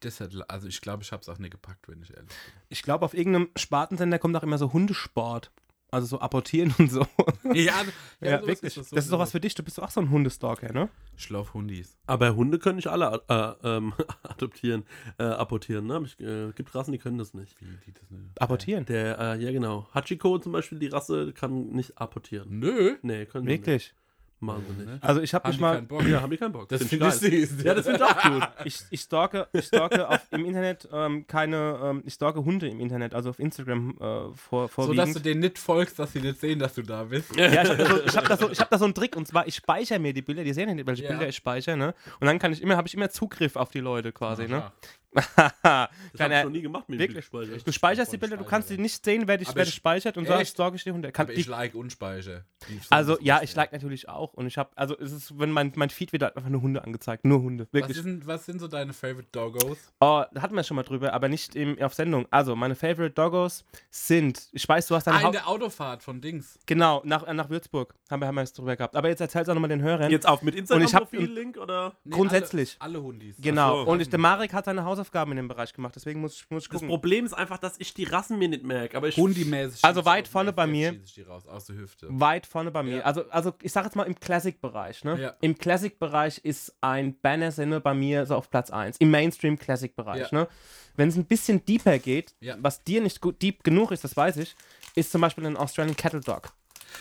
Das 0.00 0.20
hat, 0.20 0.32
also 0.50 0.66
ich 0.66 0.80
glaube, 0.80 1.04
ich 1.04 1.12
habe 1.12 1.22
es 1.22 1.28
auch 1.28 1.38
nicht 1.38 1.52
gepackt, 1.52 1.88
wenn 1.88 2.02
ich 2.02 2.10
ehrlich 2.12 2.28
bin. 2.28 2.36
Ich 2.70 2.82
glaube, 2.82 3.04
auf 3.04 3.14
irgendeinem 3.14 3.50
Spartensender 3.56 4.18
kommt 4.18 4.34
auch 4.36 4.42
immer 4.42 4.58
so 4.58 4.72
Hundesport. 4.72 5.52
Also 5.92 6.06
so 6.06 6.20
apportieren 6.20 6.74
und 6.78 6.90
so. 6.90 7.06
Ja, 7.52 7.82
Ja, 8.20 8.38
sowas 8.40 8.46
wirklich. 8.46 8.74
das 8.74 8.88
Das 8.88 9.04
ist 9.04 9.12
doch 9.12 9.18
was 9.18 9.30
für 9.32 9.40
dich. 9.40 9.54
Du 9.54 9.62
bist 9.62 9.76
doch 9.76 9.84
auch 9.84 9.90
so 9.90 10.00
ein 10.00 10.10
Hundestalker, 10.10 10.72
ne? 10.72 10.88
Schlafhundis. 11.16 11.98
Aber 12.06 12.34
Hunde 12.34 12.58
können 12.58 12.76
nicht 12.76 12.86
alle 12.88 13.22
äh, 13.28 13.52
ähm, 13.68 13.92
adoptieren, 14.22 14.84
äh, 15.18 15.24
apportieren, 15.24 15.86
ne? 15.86 15.98
Es 15.98 16.18
äh, 16.18 16.50
gibt 16.54 16.74
Rassen, 16.74 16.92
die 16.92 16.98
können 16.98 17.18
das 17.18 17.34
nicht. 17.34 17.60
Wie 17.60 17.66
die 17.86 17.92
das 17.92 18.10
nicht? 18.10 18.40
Apportieren. 18.40 18.86
Der, 18.86 19.18
äh, 19.18 19.38
ja 19.44 19.52
genau. 19.52 19.86
Hachiko 19.94 20.38
zum 20.38 20.52
Beispiel, 20.52 20.78
die 20.78 20.86
Rasse, 20.88 21.32
kann 21.34 21.68
nicht 21.68 21.98
apportieren. 21.98 22.58
Nö. 22.58 22.96
Nee, 23.02 23.26
können 23.26 23.44
sie 23.44 23.50
Wirklich. 23.52 23.92
nicht. 23.92 23.94
Machen 24.42 24.64
sie 24.76 24.84
nicht. 24.84 25.02
Also 25.04 25.20
ich 25.20 25.32
habe 25.34 25.48
mich 25.48 25.60
mal. 25.60 25.76
keinen 25.76 25.86
Bock? 25.86 26.02
Ja, 26.04 26.20
haben 26.20 26.30
die 26.30 26.36
keinen 26.36 26.50
Bock. 26.52 26.68
Das 26.68 26.80
Find 26.82 26.90
finde 26.90 27.06
ich 27.28 27.48
süß. 27.48 27.62
Ja, 27.64 27.74
das 27.74 27.86
finde 27.86 28.04
ich 28.04 28.04
auch 28.04 28.22
gut. 28.22 28.48
Ich, 28.64 28.80
ich 28.90 29.00
stalke, 29.00 29.46
ich 29.52 29.66
stalke 29.66 30.08
auf, 30.08 30.20
im 30.32 30.44
Internet 30.44 30.88
ähm, 30.92 31.26
keine, 31.28 31.78
ähm, 31.82 32.02
ich 32.04 32.14
stalke 32.14 32.44
Hunde 32.44 32.68
im 32.68 32.80
Internet, 32.80 33.14
also 33.14 33.30
auf 33.30 33.38
Instagram 33.38 33.90
äh, 33.90 33.94
vor, 34.34 34.62
So, 34.62 34.68
vorwiegend. 34.68 34.98
dass 34.98 35.12
du 35.14 35.20
denen 35.20 35.40
nicht 35.40 35.58
folgst, 35.58 35.98
dass 35.98 36.12
sie 36.12 36.20
nicht 36.20 36.40
sehen, 36.40 36.58
dass 36.58 36.74
du 36.74 36.82
da 36.82 37.04
bist. 37.04 37.34
Ja, 37.36 37.46
ich 37.50 37.58
habe 37.58 37.76
da, 37.76 37.86
so, 37.86 38.02
ich 38.04 38.16
hab 38.16 38.28
da, 38.28 38.36
so, 38.36 38.50
ich 38.52 38.60
hab 38.60 38.70
da 38.70 38.78
so 38.78 38.84
einen 38.84 38.94
Trick 38.94 39.16
und 39.16 39.26
zwar, 39.28 39.46
ich 39.46 39.54
speichere 39.54 39.98
mir 40.00 40.12
die 40.12 40.22
Bilder, 40.22 40.42
die 40.44 40.52
sehen 40.52 40.68
ja 40.68 40.74
nicht, 40.74 40.86
welche 40.86 41.04
Ja. 41.04 41.10
Bilder 41.10 41.28
ich 41.28 41.36
speichere, 41.36 41.76
ne? 41.76 41.94
Und 42.20 42.26
dann 42.26 42.38
kann 42.40 42.52
ich 42.52 42.60
immer, 42.62 42.76
habe 42.76 42.88
ich 42.88 42.94
immer 42.94 43.10
Zugriff 43.10 43.54
auf 43.56 43.70
die 43.70 43.80
Leute 43.80 44.10
quasi, 44.12 44.48
ne? 44.48 44.72
Das 45.14 45.36
habe 45.36 45.90
ich 46.34 46.44
noch 46.44 46.50
nie 46.50 46.62
gemacht 46.62 46.88
mit 46.88 46.98
dem 46.98 47.08
Wirklich? 47.08 47.30
Bildspeicher. 47.30 47.64
Du 47.64 47.72
speicherst 47.72 48.12
die 48.12 48.16
Bilder, 48.16 48.36
du 48.36 48.44
kannst 48.44 48.70
die 48.70 48.78
nicht 48.78 49.04
sehen, 49.04 49.24
wer 49.26 49.38
dich, 49.38 49.48
wer 49.54 49.64
ich- 49.64 49.74
speichert 49.74 50.16
und 50.16 50.26
sagst, 50.26 50.56
sorge 50.56 50.76
ich 50.76 50.84
die 50.84 50.92
Hunde. 50.92 51.12
Kann, 51.12 51.26
Aber 51.26 51.34
ich 51.34 51.46
like 51.46 51.74
und 51.74 51.90
speichere. 51.92 52.44
Also 52.90 53.18
ja, 53.20 53.40
ich 53.42 53.54
like 53.54 53.72
natürlich 53.72 54.08
auch. 54.08 54.32
Und 54.34 54.46
ich 54.46 54.56
habe, 54.58 54.70
also 54.76 54.98
es 54.98 55.12
ist, 55.12 55.38
wenn 55.38 55.50
mein, 55.50 55.72
mein 55.76 55.90
Feed 55.90 56.12
wieder 56.12 56.36
einfach 56.36 56.48
nur 56.48 56.62
Hunde 56.62 56.82
angezeigt. 56.84 57.24
Nur 57.24 57.42
Hunde. 57.42 57.64
Was, 57.64 57.72
Wirklich. 57.72 57.96
ist 57.98 58.04
denn, 58.06 58.26
was 58.26 58.46
sind 58.46 58.60
so 58.60 58.68
deine 58.68 58.92
Favorite 58.92 59.28
Doggos? 59.32 59.78
Oh, 60.00 60.22
da 60.32 60.42
hatten 60.42 60.54
wir 60.54 60.62
schon 60.64 60.76
mal 60.76 60.82
drüber, 60.82 61.12
aber 61.12 61.28
nicht 61.28 61.54
im, 61.56 61.80
auf 61.82 61.94
Sendung. 61.94 62.26
Also, 62.30 62.56
meine 62.56 62.74
Favorite 62.74 63.10
Doggos 63.14 63.64
sind, 63.90 64.48
ich 64.52 64.68
weiß, 64.68 64.86
du 64.86 64.94
hast 64.94 65.06
deine 65.06 65.18
Ah, 65.18 65.26
in 65.26 65.32
der 65.32 65.48
Autofahrt 65.48 66.02
von 66.02 66.20
Dings. 66.20 66.58
Genau, 66.66 67.02
nach, 67.04 67.24
äh, 67.26 67.34
nach 67.34 67.50
Würzburg. 67.50 67.94
Haben 68.10 68.20
wir, 68.22 68.26
haben 68.28 68.34
wir 68.36 68.42
jetzt 68.42 68.56
drüber 68.58 68.76
gehabt. 68.76 68.96
Aber 68.96 69.08
jetzt 69.08 69.20
erzähl's 69.20 69.48
auch 69.48 69.54
nochmal 69.54 69.68
den 69.70 69.82
Hörern. 69.82 70.10
Jetzt 70.10 70.26
auf 70.28 70.42
mit 70.42 70.54
Und 70.54 70.62
ich 70.64 70.70
hab- 70.94 71.12
Instagram-Profil-Link 71.12 71.56
oder? 71.58 71.94
Nee, 72.04 72.14
Grundsätzlich. 72.14 72.76
Alle, 72.78 72.94
alle 72.98 73.02
Hundis. 73.04 73.36
Genau. 73.40 73.84
So. 73.84 73.90
Und 73.90 74.00
ich, 74.00 74.08
der 74.08 74.18
Marek 74.18 74.52
hat 74.52 74.64
seine 74.66 74.84
Hausaufgaben 75.02 75.32
in 75.32 75.36
dem 75.36 75.48
Bereich 75.48 75.72
gemacht, 75.72 75.94
deswegen 75.96 76.20
muss 76.20 76.36
ich, 76.36 76.50
muss 76.50 76.62
ich 76.64 76.68
Das 76.68 76.74
gucken. 76.76 76.88
Problem 76.88 77.24
ist 77.26 77.32
einfach, 77.32 77.58
dass 77.58 77.74
ich 77.78 77.92
die 77.94 78.04
Rassen 78.04 78.38
mir 78.38 78.48
nicht 78.48 78.62
merke. 78.64 78.96
Aber 78.96 79.08
ich 79.08 79.16
Hundimäßig. 79.16 79.84
Also 79.84 80.04
weit 80.04 80.28
vorne 80.28 80.52
bei 80.52 80.66
mir. 80.66 81.00
raus, 81.28 81.46
aus 81.46 81.66
der 81.66 81.76
Hüfte. 81.76 82.06
Weit 82.10 82.46
vorne 82.46 82.70
bei 82.70 82.82
mir. 82.82 82.98
Ja. 82.98 83.02
Also, 83.02 83.28
also 83.30 83.52
ich 83.62 83.72
sag 83.72 83.84
jetzt 83.84 83.96
mal 83.96 84.04
im 84.04 84.18
Classic-Bereich. 84.18 85.04
Ne? 85.04 85.20
Ja. 85.20 85.34
Im 85.40 85.58
Classic-Bereich 85.58 86.38
ist 86.38 86.74
ein 86.80 87.18
Banner-Sinne 87.20 87.80
bei 87.80 87.94
mir 87.94 88.26
so 88.26 88.36
auf 88.36 88.48
Platz 88.50 88.70
1. 88.70 88.98
Im 88.98 89.10
Mainstream-Classic-Bereich. 89.10 90.30
Ja. 90.30 90.38
Ne? 90.42 90.48
Wenn 90.96 91.08
es 91.08 91.16
ein 91.16 91.24
bisschen 91.24 91.64
deeper 91.64 91.98
geht, 91.98 92.34
Ja. 92.40 92.56
was 92.60 92.84
dir 92.84 93.00
nicht 93.00 93.20
gut, 93.20 93.42
deep 93.42 93.64
genug 93.64 93.90
ist, 93.90 94.04
das 94.04 94.16
weiß 94.16 94.36
ich, 94.38 94.54
ist 94.94 95.10
zum 95.10 95.20
Beispiel 95.20 95.46
ein 95.46 95.56
Australian 95.56 95.96
Cattle 95.96 96.20
Dog. 96.20 96.52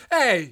Ey, 0.10 0.52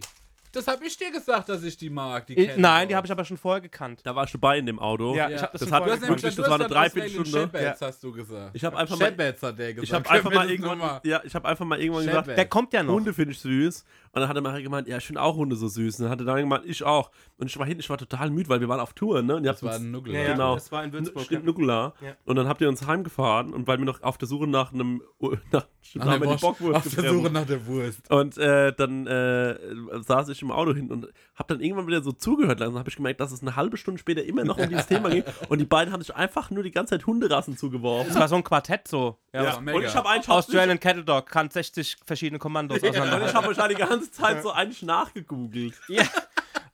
das 0.51 0.67
hab 0.67 0.81
ich 0.81 0.97
dir 0.97 1.11
gesagt, 1.11 1.49
dass 1.49 1.63
ich 1.63 1.77
die 1.77 1.89
mag. 1.89 2.25
Die 2.27 2.33
Ich, 2.37 2.57
nein, 2.57 2.87
die 2.87 2.95
habe 2.95 3.05
ich 3.05 3.11
aber 3.11 3.23
schon 3.25 3.37
vorher 3.37 3.61
gekannt. 3.61 4.01
Da 4.03 4.15
war 4.15 4.23
ich 4.25 4.31
dabei 4.31 4.57
in 4.57 4.65
dem 4.65 4.79
Auto. 4.79 5.15
Ja, 5.15 5.29
Ja. 5.29 5.35
ich 5.35 5.41
habe 5.41 5.51
das, 5.53 5.61
Das 5.61 5.69
schon 5.69 5.75
hat- 5.75 5.83
Du 5.83 5.87
vorher 5.89 5.99
gekannt. 5.99 6.23
das 6.23 6.37
war 6.37 6.45
eine 6.55 6.63
du 6.63 6.67
gesagt, 6.69 6.95
Dreiviertelstunde. 6.95 7.39
Shepherds, 7.39 7.81
hast 7.81 8.03
du 8.03 8.11
gesagt. 8.11 8.49
Ich 8.55 8.63
habe 8.65 8.77
einfach 8.77 8.97
mal, 8.99 9.05
Shepherds 9.05 9.43
hat 9.43 9.59
der 9.59 9.73
gesagt. 9.73 9.87
ich 9.87 9.93
habe 9.93 10.09
einfach 10.09 10.31
mal 10.33 10.49
irgendwann, 10.49 10.99
ja, 11.03 11.21
ich 11.23 11.35
habe 11.35 11.47
einfach 11.47 11.65
mal 11.65 11.79
irgendwann 11.79 12.05
gesagt, 12.05 12.25
Shepherd. 12.25 12.37
Der 12.37 12.45
kommt 12.47 12.73
ja 12.73 12.83
noch. 12.83 12.93
Hunde 12.93 13.13
finde 13.13 13.31
ich 13.31 13.39
süß. 13.39 13.85
Und 14.11 14.21
dann 14.21 14.27
hat 14.29 14.35
er 14.35 14.41
mal 14.41 14.63
gemeint, 14.63 14.87
ja, 14.87 14.97
ich 14.97 15.05
finde 15.05 15.21
auch 15.21 15.35
Hunde 15.35 15.55
so 15.55 15.67
süß. 15.67 15.97
Und 15.99 16.03
dann 16.05 16.11
hat 16.11 16.19
er 16.19 16.25
dann 16.25 16.37
gemeint, 16.37 16.63
ich 16.65 16.83
auch. 16.83 17.11
Und 17.37 17.45
ich 17.47 17.57
war 17.59 17.65
hinten, 17.67 17.81
ich 17.81 17.89
war 17.91 17.97
total 17.99 18.31
müde, 18.31 18.49
weil 18.49 18.59
wir 18.59 18.67
waren 18.67 18.79
auf 18.79 18.93
Tour, 18.93 19.21
ne? 19.21 19.35
Und 19.35 19.43
ihr 19.43 19.51
Das 19.51 19.61
war 19.61 19.75
ein 19.75 19.91
Nuggel. 19.91 20.13
Ja, 20.15 20.21
ja, 20.21 20.31
Genau. 20.33 20.55
Das 20.55 20.71
war 20.71 20.83
in 20.83 20.91
Würzburg. 20.91 21.25
Stimmt, 21.25 21.45
ja. 21.59 21.93
Ja. 22.01 22.15
Und 22.25 22.35
dann 22.35 22.47
habt 22.47 22.59
ihr 22.61 22.69
uns 22.69 22.85
heimgefahren 22.87 23.53
und 23.53 23.67
weil 23.67 23.77
wir 23.77 23.85
noch 23.85 24.01
auf 24.01 24.17
der 24.17 24.27
Suche 24.27 24.47
nach 24.47 24.73
einem 24.73 25.01
nach, 25.51 25.65
Nach 25.95 26.05
haben 26.07 26.11
wir 26.11 26.19
der 26.19 26.19
die 26.19 26.25
Wurst- 26.25 26.41
Bockwurst 26.41 26.75
Auf 26.87 26.95
der. 26.95 27.09
Suche 27.11 27.29
nach 27.31 27.45
der 27.45 27.65
Wurst. 27.67 28.09
Und 28.11 28.37
äh, 28.39 28.73
dann 28.75 29.05
äh, 29.07 29.55
saß 30.01 30.29
ich 30.29 30.38
im 30.41 30.51
Auto 30.51 30.73
hin 30.73 30.91
und 30.91 31.07
hab 31.35 31.47
dann 31.47 31.59
irgendwann 31.61 31.87
wieder 31.87 32.01
so 32.01 32.11
zugehört. 32.11 32.61
Dann 32.61 32.77
habe 32.77 32.89
ich 32.89 32.95
gemerkt, 32.95 33.19
dass 33.19 33.31
es 33.31 33.41
eine 33.41 33.55
halbe 33.55 33.77
Stunde 33.77 33.99
später 33.99 34.23
immer 34.23 34.43
noch 34.43 34.57
um 34.57 34.67
dieses 34.69 34.87
Thema 34.87 35.09
ging. 35.11 35.23
Und 35.49 35.59
die 35.59 35.65
beiden 35.65 35.93
haben 35.93 36.01
sich 36.01 36.15
einfach 36.15 36.49
nur 36.49 36.63
die 36.63 36.71
ganze 36.71 36.91
Zeit 36.97 37.05
Hunderassen 37.05 37.57
zugeworfen. 37.57 38.07
Das 38.09 38.19
war 38.19 38.27
so 38.27 38.35
ein 38.35 38.43
Quartett 38.43 38.87
so. 38.87 39.17
Ja. 39.33 39.43
Ja. 39.43 39.59
mega. 39.61 39.77
Und 39.77 39.83
ich 39.85 39.95
habe 39.95 40.09
Australian 40.27 40.79
Cattle 40.79 41.03
Dog 41.03 41.27
kann 41.27 41.49
60 41.49 41.97
verschiedene 42.05 42.39
Kommandos 42.39 42.77
Und 42.81 42.83
ich 42.83 42.89
auseinander. 42.99 43.33
habe 43.33 43.47
wahrscheinlich 43.47 43.77
die 43.77 43.83
ganze 43.83 44.11
Zeit 44.11 44.41
so 44.43 44.51
eigentlich 44.51 44.81
nachgegoogelt. 44.83 45.73
ja. 45.87 46.03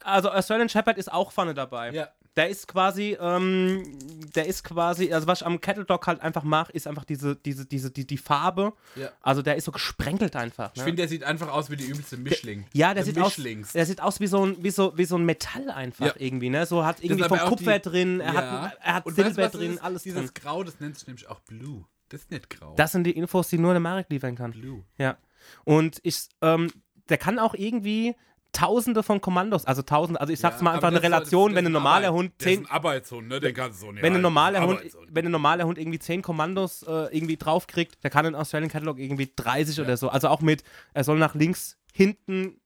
Also 0.03 0.29
Australian 0.29 0.69
Shepherd 0.69 0.97
ist 0.99 1.11
auch 1.11 1.31
vorne 1.31 1.53
dabei. 1.55 1.91
Ja. 1.91 2.09
Der 2.37 2.49
ist 2.49 2.67
quasi, 2.67 3.15
ähm, 3.19 3.97
der 4.35 4.45
ist 4.45 4.63
quasi, 4.63 5.13
also 5.13 5.25
was 5.27 5.39
ich 5.41 5.45
am 5.47 5.61
Cattle 5.61 5.85
Dog 5.85 6.05
halt 6.07 6.19
einfach 6.21 6.43
mache, 6.43 6.71
ist 6.73 6.85
einfach 6.85 7.05
diese, 7.05 7.35
diese, 7.37 7.65
diese, 7.65 7.91
die, 7.91 8.05
die 8.05 8.17
Farbe. 8.17 8.73
Ja. 8.95 9.09
Also 9.21 9.41
der 9.41 9.55
ist 9.55 9.63
so 9.65 9.71
gesprenkelt 9.71 10.35
einfach. 10.35 10.71
Ich 10.73 10.79
Ne? 10.79 10.83
finde, 10.85 11.01
der 11.03 11.07
sieht 11.07 11.23
einfach 11.23 11.47
aus 11.49 11.69
wie 11.69 11.77
die 11.77 11.85
übelste 11.85 12.17
Mischling. 12.17 12.65
ja, 12.73 12.93
der 12.93 13.05
sieht, 13.05 13.17
aus, 13.19 13.37
der 13.73 13.85
sieht 13.85 14.01
aus 14.01 14.19
wie 14.19 14.27
so 14.27 14.45
ein, 14.45 14.61
wie 14.61 14.69
so, 14.71 14.97
wie 14.97 15.05
so 15.05 15.15
ein 15.17 15.23
Metall 15.25 15.69
einfach 15.71 16.07
Ja. 16.07 16.13
irgendwie, 16.17 16.49
ne? 16.49 16.65
So 16.65 16.83
hat 16.85 17.01
irgendwie 17.03 17.23
vom 17.23 17.39
Kupfer 17.39 17.79
die- 17.79 17.89
drin, 17.89 18.19
er 18.19 18.33
Ja. 18.33 18.61
hat, 18.63 18.77
er 18.81 18.93
hat 18.95 19.05
Und 19.05 19.17
weißt 19.17 19.25
Silber 19.27 19.41
das 19.43 19.51
drin, 19.53 19.73
ist? 19.75 19.83
alles 19.83 20.03
Dieses 20.03 20.19
drin. 20.19 20.31
Grau, 20.43 20.63
das 20.63 20.79
nennt 20.81 20.97
sich 20.97 21.07
nämlich 21.07 21.29
auch 21.29 21.39
Blue. 21.41 21.85
Das 22.09 22.21
ist 22.21 22.31
nicht 22.31 22.49
grau. 22.49 22.73
Das 22.75 22.91
sind 22.91 23.05
die 23.05 23.11
Infos, 23.17 23.47
die 23.47 23.57
nur 23.57 23.71
der 23.73 23.79
Marek 23.79 24.07
liefern 24.09 24.35
kann. 24.35 24.51
Blue. 24.51 24.83
Ja. 24.97 25.17
Und 25.63 25.99
ich, 26.03 26.27
ähm, 26.41 26.69
der 27.09 27.17
kann 27.17 27.39
auch 27.39 27.53
irgendwie 27.53 28.15
tausende 28.55 29.03
von 29.03 29.19
Kommandos, 29.19 29.65
also 29.65 29.81
tausende, 29.81 30.19
also 30.21 30.31
ich 30.31 30.39
sag's 30.39 30.61
mal 30.61 30.73
einfach 30.73 30.87
eine 30.87 31.03
Relation, 31.03 31.53
wenn 31.55 31.65
ein 31.65 31.71
normaler 31.71 32.13
Hund 32.13 32.33
Der 32.39 32.47
ist 32.47 32.53
zehn, 32.57 32.65
ein 32.65 32.71
Arbeitshund, 32.71 33.27
ne? 33.27 33.39
Den 33.39 33.53
kannst 33.53 33.81
du 33.81 33.87
so 33.87 33.91
nicht 33.91 34.01
wenn 34.01 34.15
ein 34.15 34.21
normaler 34.21 34.65
Hund, 34.65 34.79
wenn 35.09 35.25
ein 35.25 35.31
normaler 35.31 35.65
Hund 35.65 35.77
irgendwie 35.77 35.99
zehn 35.99 36.21
Kommandos 36.21 36.83
äh, 36.83 37.15
irgendwie 37.15 37.37
draufkriegt, 37.37 38.03
der 38.03 38.09
kann 38.09 38.25
in 38.25 38.35
Australian 38.35 38.71
Catalog 38.71 38.97
irgendwie 38.97 39.31
30 39.35 39.81
oder 39.81 39.97
so. 39.97 40.09
Also 40.09 40.29
auch 40.29 40.41
mit, 40.41 40.63
er 40.93 41.03
soll 41.03 41.19
nach 41.19 41.35
links 41.35 41.77
hinten 41.93 42.61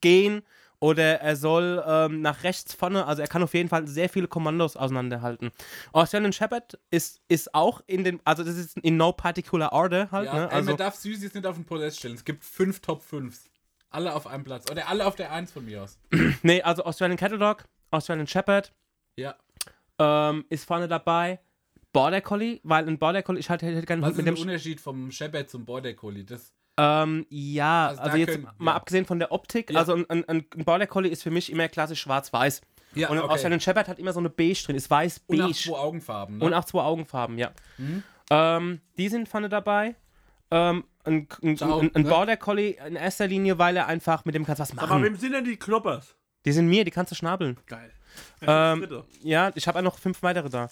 gehen 0.00 0.42
oder 0.78 1.20
er 1.20 1.36
soll 1.36 1.82
ähm, 1.86 2.20
nach 2.20 2.44
rechts 2.44 2.74
vorne, 2.74 3.06
also 3.06 3.22
er 3.22 3.28
kann 3.28 3.42
auf 3.42 3.54
jeden 3.54 3.68
Fall 3.68 3.88
sehr 3.88 4.08
viele 4.08 4.28
Kommandos 4.28 4.76
auseinanderhalten. 4.76 5.50
Australian 5.92 6.32
Shepherd 6.32 6.78
ist, 6.90 7.20
ist 7.28 7.54
auch 7.54 7.80
in 7.86 8.04
den, 8.04 8.20
also 8.24 8.44
das 8.44 8.56
ist 8.56 8.76
in 8.78 8.96
no 8.96 9.12
particular 9.12 9.72
order 9.72 10.10
halt, 10.12 10.26
Ja, 10.26 10.34
ne? 10.34 10.48
ey, 10.50 10.54
Also, 10.56 10.70
man 10.70 10.76
darf 10.76 10.94
Süßis 10.94 11.34
nicht 11.34 11.46
auf 11.46 11.56
den 11.56 11.64
Podest 11.64 11.98
stellen. 11.98 12.14
Es 12.14 12.24
gibt 12.24 12.44
fünf 12.44 12.80
Top 12.80 13.02
5s. 13.02 13.46
Alle 13.90 14.14
auf 14.14 14.26
einem 14.26 14.44
Platz. 14.44 14.70
Oder 14.70 14.88
alle 14.88 15.06
auf 15.06 15.14
der 15.16 15.32
1 15.32 15.52
von 15.52 15.64
mir 15.64 15.82
aus. 15.84 15.98
nee, 16.42 16.60
also 16.62 16.84
Australian 16.84 17.16
Cattle 17.16 17.38
Dog, 17.38 17.64
Australian 17.90 18.26
Shepherd, 18.26 18.72
Ja. 19.16 19.34
ähm, 19.98 20.44
ist 20.50 20.64
vorne 20.64 20.88
dabei. 20.88 21.40
Border 21.92 22.20
Collie, 22.20 22.60
weil 22.62 22.86
ein 22.86 22.98
Border 22.98 23.22
Collie, 23.22 23.40
ich 23.40 23.48
hätte, 23.48 23.64
hätte 23.66 23.86
gerne 23.86 24.02
Was 24.02 24.08
einen 24.08 24.12
ist 24.12 24.18
Hund 24.18 24.26
der 24.26 24.32
mit 24.32 24.38
dem. 24.40 24.42
Unterschied 24.48 24.80
vom 24.80 25.10
Shepherd 25.10 25.48
zum 25.48 25.64
Border 25.64 25.94
Collie? 25.94 26.24
Das, 26.24 26.52
Ähm, 26.78 27.24
ja, 27.30 27.86
Also 27.88 28.02
also, 28.02 28.16
jetzt 28.18 28.32
können- 28.32 28.48
mal 28.58 28.72
ja. 28.72 28.76
abgesehen 28.76 29.06
von 29.06 29.18
der 29.18 29.32
Optik, 29.32 29.70
Ja. 29.70 29.78
also 29.78 29.94
ein, 29.94 30.04
ein, 30.10 30.24
ein 30.28 30.64
Border 30.64 30.86
Collie 30.86 31.10
ist 31.10 31.22
für 31.22 31.30
mich 31.30 31.50
immer 31.50 31.68
klassisch 31.68 32.00
schwarz-weiß. 32.02 32.60
ja, 32.94 33.08
Und 33.08 33.18
ein 33.18 33.24
Australian 33.24 33.60
Shepherd 33.60 33.88
hat 33.88 33.98
immer 33.98 34.12
so 34.12 34.18
eine 34.18 34.28
Beige 34.28 34.62
drin, 34.66 34.76
ist 34.76 34.90
Und 34.90 34.96
auch 34.96 34.98
weiß-beige. 35.00 35.52
zwei 35.54 35.78
Augenfarben. 35.78 36.36
Ne? 36.38 36.44
Und 36.44 36.52
auch 36.52 36.64
zwei 36.66 36.82
Augenfarben, 36.82 37.38
ja. 37.38 37.50
Mhm. 37.78 38.02
Ähm, 38.30 38.80
die 38.98 39.08
sind 39.08 39.26
vorne 39.26 39.48
dabei. 39.48 39.94
Ähm, 40.50 40.84
ein, 41.06 41.28
ein, 41.42 41.56
Ciao, 41.56 41.78
ein, 41.80 41.90
ein 41.94 42.02
ne? 42.02 42.08
Border 42.08 42.36
Collie 42.36 42.76
in 42.86 42.96
erster 42.96 43.26
Linie, 43.26 43.58
weil 43.58 43.76
er 43.76 43.86
einfach 43.86 44.24
mit 44.24 44.34
dem 44.34 44.44
kannst 44.44 44.60
was 44.60 44.72
Aber 44.76 44.86
machen. 44.86 45.02
wem 45.04 45.16
sind 45.16 45.32
denn 45.32 45.44
die 45.44 45.56
Knoppers? 45.56 46.14
Die 46.44 46.52
sind 46.52 46.68
mir, 46.68 46.84
die 46.84 46.90
kannst 46.90 47.10
du 47.12 47.16
schnabeln. 47.16 47.56
Geil. 47.66 47.90
Ähm. 48.42 48.86
Ja, 49.22 49.50
ich 49.54 49.66
habe 49.68 49.78
ja 49.78 49.82
noch 49.82 49.98
fünf 49.98 50.22
weitere 50.22 50.48
da. 50.48 50.68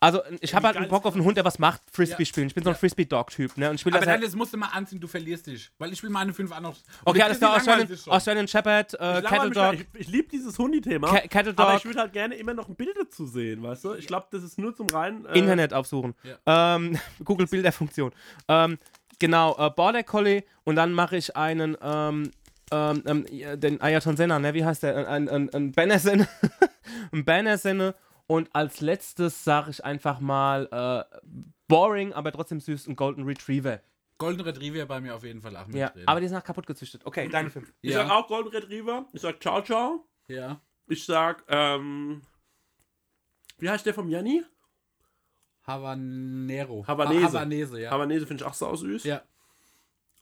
Also, 0.00 0.20
ich 0.40 0.52
habe 0.52 0.66
halt 0.66 0.76
einen 0.76 0.88
Bock 0.88 1.04
auf 1.06 1.14
einen 1.14 1.22
Hund, 1.22 1.36
der 1.36 1.44
was 1.44 1.60
macht, 1.60 1.80
Frisbee 1.92 2.24
Ja. 2.24 2.26
spielen. 2.26 2.48
Ich 2.48 2.54
bin 2.56 2.64
so 2.64 2.70
ein 2.70 2.74
Ja. 2.74 2.78
Frisbee-Dog-Typ, 2.80 3.56
ne? 3.56 3.70
Und 3.70 3.76
ich 3.76 3.84
will 3.86 3.92
Aber 3.92 4.00
das 4.00 4.06
dann, 4.06 4.14
halt, 4.14 4.24
das 4.26 4.34
musst 4.34 4.52
du 4.52 4.56
mal 4.56 4.66
anziehen, 4.72 4.98
du 4.98 5.06
verlierst 5.06 5.46
dich. 5.46 5.70
Weil 5.78 5.92
ich 5.92 6.02
will 6.02 6.10
meine 6.10 6.32
fünf 6.34 6.50
an 6.50 6.64
noch. 6.64 6.76
Okay, 7.04 7.22
alles 7.22 7.38
klar, 7.38 7.54
Australian. 7.54 7.88
Australian 8.08 8.48
Shepherd, 8.48 8.94
äh, 8.94 9.22
Cattle 9.22 9.50
Dog, 9.52 9.74
ich, 9.74 9.86
ich 10.00 10.08
liebe 10.08 10.28
dieses 10.28 10.58
Hundi-Thema. 10.58 11.06
Ca- 11.06 11.28
Cattle 11.28 11.52
Aber 11.54 11.70
Dog, 11.70 11.78
ich 11.78 11.84
würde 11.84 12.00
halt 12.00 12.12
gerne 12.14 12.34
immer 12.34 12.52
noch 12.52 12.68
ein 12.68 12.74
Bild 12.74 12.96
dazu 12.98 13.26
sehen, 13.26 13.62
weißt 13.62 13.84
du? 13.84 13.94
Ich 13.94 14.08
glaube, 14.08 14.26
das 14.32 14.42
ist 14.42 14.58
nur 14.58 14.74
zum 14.74 14.88
reinen. 14.88 15.24
Äh, 15.26 15.38
Internet 15.38 15.72
aufsuchen. 15.72 16.14
Ähm, 16.46 16.98
Google 17.24 17.46
Bilderfunktion. 17.46 18.10
Ähm, 18.48 18.78
genau, 19.22 19.56
äh, 19.56 19.70
Border 19.70 20.02
Collie 20.02 20.42
und 20.64 20.76
dann 20.76 20.92
mache 20.92 21.16
ich 21.16 21.36
einen, 21.36 21.76
ähm, 21.80 22.30
ähm, 22.72 23.02
ähm, 23.06 23.60
den 23.60 23.80
Ayaton 23.80 24.16
Senna, 24.16 24.38
ne? 24.38 24.52
Wie 24.52 24.64
heißt 24.64 24.82
der? 24.82 25.08
Ein, 25.08 25.28
ein, 25.28 25.48
ein 25.54 25.72
Banner 25.72 25.98
Senne. 25.98 26.28
ein 27.12 27.24
Banner 27.24 27.56
Senne. 27.56 27.94
Und 28.28 28.48
als 28.54 28.80
letztes 28.80 29.44
sage 29.44 29.70
ich 29.70 29.84
einfach 29.84 30.18
mal 30.20 30.66
äh, 30.72 31.18
boring, 31.68 32.12
aber 32.14 32.32
trotzdem 32.32 32.60
süß, 32.60 32.86
ein 32.86 32.96
Golden 32.96 33.24
Retriever. 33.24 33.80
Golden 34.16 34.40
Retriever 34.42 34.86
bei 34.86 35.00
mir 35.00 35.14
auf 35.14 35.24
jeden 35.24 35.42
Fall 35.42 35.54
auch 35.56 35.66
mit 35.66 35.76
Ja, 35.76 35.90
drin. 35.90 36.04
aber 36.06 36.20
die 36.20 36.28
sind 36.28 36.38
auch 36.38 36.44
kaputt 36.44 36.66
gezüchtet. 36.66 37.02
Okay, 37.04 37.28
deine 37.28 37.50
fünf. 37.50 37.74
Ich 37.82 37.90
ja. 37.90 38.06
sag 38.06 38.10
auch 38.10 38.28
Golden 38.28 38.48
Retriever. 38.50 39.06
Ich 39.12 39.20
sag 39.20 39.42
Ciao 39.42 39.60
Ciao. 39.62 40.06
ja. 40.28 40.60
Ich 40.86 41.04
sag, 41.04 41.44
ähm. 41.48 42.22
Wie 43.58 43.68
heißt 43.68 43.84
der 43.84 43.92
vom 43.92 44.08
Janni? 44.08 44.42
Habanero. 45.64 46.86
Habanese. 46.86 47.22
Ha 47.22 47.28
Habanese, 47.28 47.80
ja. 47.80 47.90
Habanese 47.90 48.26
finde 48.26 48.42
ich 48.44 48.48
auch 48.48 48.54
sau 48.54 48.74
süß. 48.74 49.04
ja. 49.04 49.22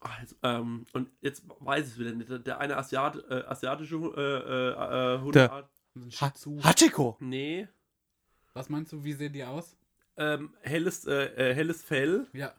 Also, 0.01 0.35
ähm, 0.43 0.87
und 0.95 1.11
jetzt 1.21 1.43
weiß 1.61 1.87
ich 1.87 1.93
es 1.93 1.99
wieder 1.99 2.13
nicht. 2.13 2.47
Der 2.47 2.59
eine 2.59 2.77
Asiat, 2.79 3.23
äh, 3.29 3.45
asiatische 3.47 3.97
äh, 3.97 4.21
äh, 4.21 5.17
äh, 5.17 5.21
Hundeart. 5.21 5.69
Tzu. 6.35 6.59
Hachiko. 6.65 7.17
Nee. 7.21 7.69
Was 8.55 8.69
meinst 8.71 8.93
du, 8.93 9.05
wie 9.05 9.13
sehen 9.13 9.33
die 9.33 9.45
aus? 9.45 9.77
Ähm, 10.17 10.55
helles, 10.63 11.05
äh, 11.07 11.51
äh, 11.51 11.55
helles 11.55 11.83
Fell. 11.83 12.27
Ja. 12.33 12.55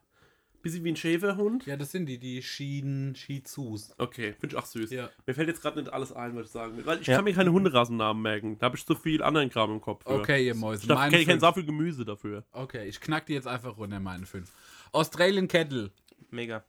Bisschen 0.62 0.84
wie 0.84 0.92
ein 0.92 0.96
Schäferhund. 0.96 1.66
Ja, 1.66 1.76
das 1.76 1.92
sind 1.92 2.06
die, 2.06 2.20
die 2.20 2.42
Schienen 2.44 3.16
Shih 3.16 3.42
Tzus. 3.44 3.94
Okay, 3.98 4.34
finde 4.40 4.56
ich 4.56 4.62
auch 4.62 4.66
süß. 4.66 4.92
Ja. 4.92 5.10
Mir 5.26 5.34
fällt 5.34 5.48
jetzt 5.48 5.62
gerade 5.62 5.80
nicht 5.82 5.92
alles 5.92 6.12
ein, 6.14 6.36
was 6.36 6.46
ich 6.48 6.52
sagen 6.52 6.78
will. 6.78 6.86
Weil 6.86 7.02
ich 7.02 7.08
Ja. 7.08 7.16
kann 7.16 7.24
mir 7.26 7.34
keine 7.34 7.52
Hunderassennamen 7.52 8.22
merken. 8.22 8.60
Da 8.60 8.66
habe 8.66 8.78
ich 8.78 8.86
zu 8.86 8.94
viel 8.94 9.24
anderen 9.24 9.50
Kram 9.50 9.72
im 9.72 9.82
Kopf. 9.82 10.04
für. 10.04 10.10
Okay, 10.12 10.46
ihr 10.46 10.54
Mäuse. 10.56 10.84
Ich 10.84 10.88
darf- 10.88 11.00
Meine 11.00 11.26
kenne 11.26 11.40
so 11.40 11.52
viel 11.52 11.66
Gemüse 11.66 12.06
dafür. 12.06 12.44
Okay, 12.52 12.88
ich 12.88 13.02
knack 13.02 13.26
die 13.26 13.34
jetzt 13.34 13.48
einfach 13.48 13.76
runter, 13.78 14.00
meine 14.00 14.26
fünf. 14.28 14.52
Australian 14.92 15.48
Kettle. 15.48 15.92
Mega. 16.30 16.64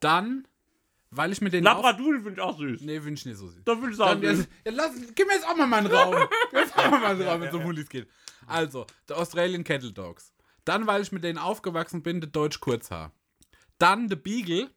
Dann, 0.00 0.46
weil 1.10 1.32
ich 1.32 1.40
mit 1.40 1.52
den 1.54 1.64
Labradudel 1.64 2.20
finde 2.20 2.32
ich 2.34 2.40
auch 2.40 2.58
süß. 2.58 2.82
Nee, 2.82 3.00
finde 3.00 3.14
ich 3.14 3.24
nicht 3.24 3.38
so 3.38 3.48
süß. 3.48 3.62
Da 3.64 3.72
finde 3.76 3.90
ich 3.92 3.96
Dann 3.96 4.18
auch 4.18 4.22
jetzt, 4.22 4.36
süß. 4.38 4.48
ja, 4.66 4.72
lass, 4.74 4.92
gib 5.14 5.26
mir 5.26 5.34
jetzt 5.34 5.46
auch 5.48 5.56
mal 5.56 5.66
meinen 5.66 5.86
Raum. 5.86 6.14
Gib 6.42 6.52
mir 6.52 6.60
jetzt 6.60 6.76
auch 6.76 6.90
mal 6.90 7.00
meinen 7.00 7.22
Raum, 7.22 7.40
wenn 7.40 7.48
es 7.48 7.54
um 7.54 7.64
Hundis 7.64 7.88
geht. 7.88 8.06
Also, 8.46 8.86
der 9.08 9.16
Australian 9.16 9.64
Kettle 9.64 9.92
Dogs. 9.92 10.32
Dann, 10.66 10.86
weil 10.86 11.00
ich 11.00 11.12
mit 11.12 11.24
denen 11.24 11.38
aufgewachsen 11.38 12.02
bin, 12.02 12.20
der 12.20 12.28
Deutsch 12.28 12.60
Kurzhaar. 12.60 13.12
Dann 13.78 14.08
der 14.08 14.16
Beagle. 14.16 14.68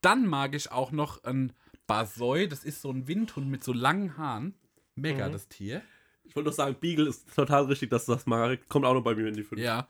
Dann 0.00 0.26
mag 0.26 0.54
ich 0.54 0.70
auch 0.70 0.92
noch 0.92 1.24
ein 1.24 1.52
Basoi. 1.86 2.46
Das 2.46 2.64
ist 2.64 2.80
so 2.80 2.90
ein 2.90 3.08
Windhund 3.08 3.48
mit 3.48 3.62
so 3.62 3.72
langen 3.72 4.16
Haaren. 4.16 4.54
Mega, 4.94 5.28
das 5.28 5.48
Tier. 5.48 5.82
Ich 6.24 6.34
wollte 6.36 6.50
doch 6.50 6.56
sagen, 6.56 6.76
Beagle 6.80 7.08
ist 7.08 7.34
total 7.34 7.64
richtig, 7.64 7.90
dass 7.90 8.06
du 8.06 8.12
das 8.12 8.26
magst. 8.26 8.68
Kommt 8.68 8.86
auch 8.86 8.94
noch 8.94 9.02
bei 9.02 9.14
mir 9.14 9.26
in 9.26 9.34
die 9.34 9.42
5. 9.44 9.60
Ja. 9.60 9.86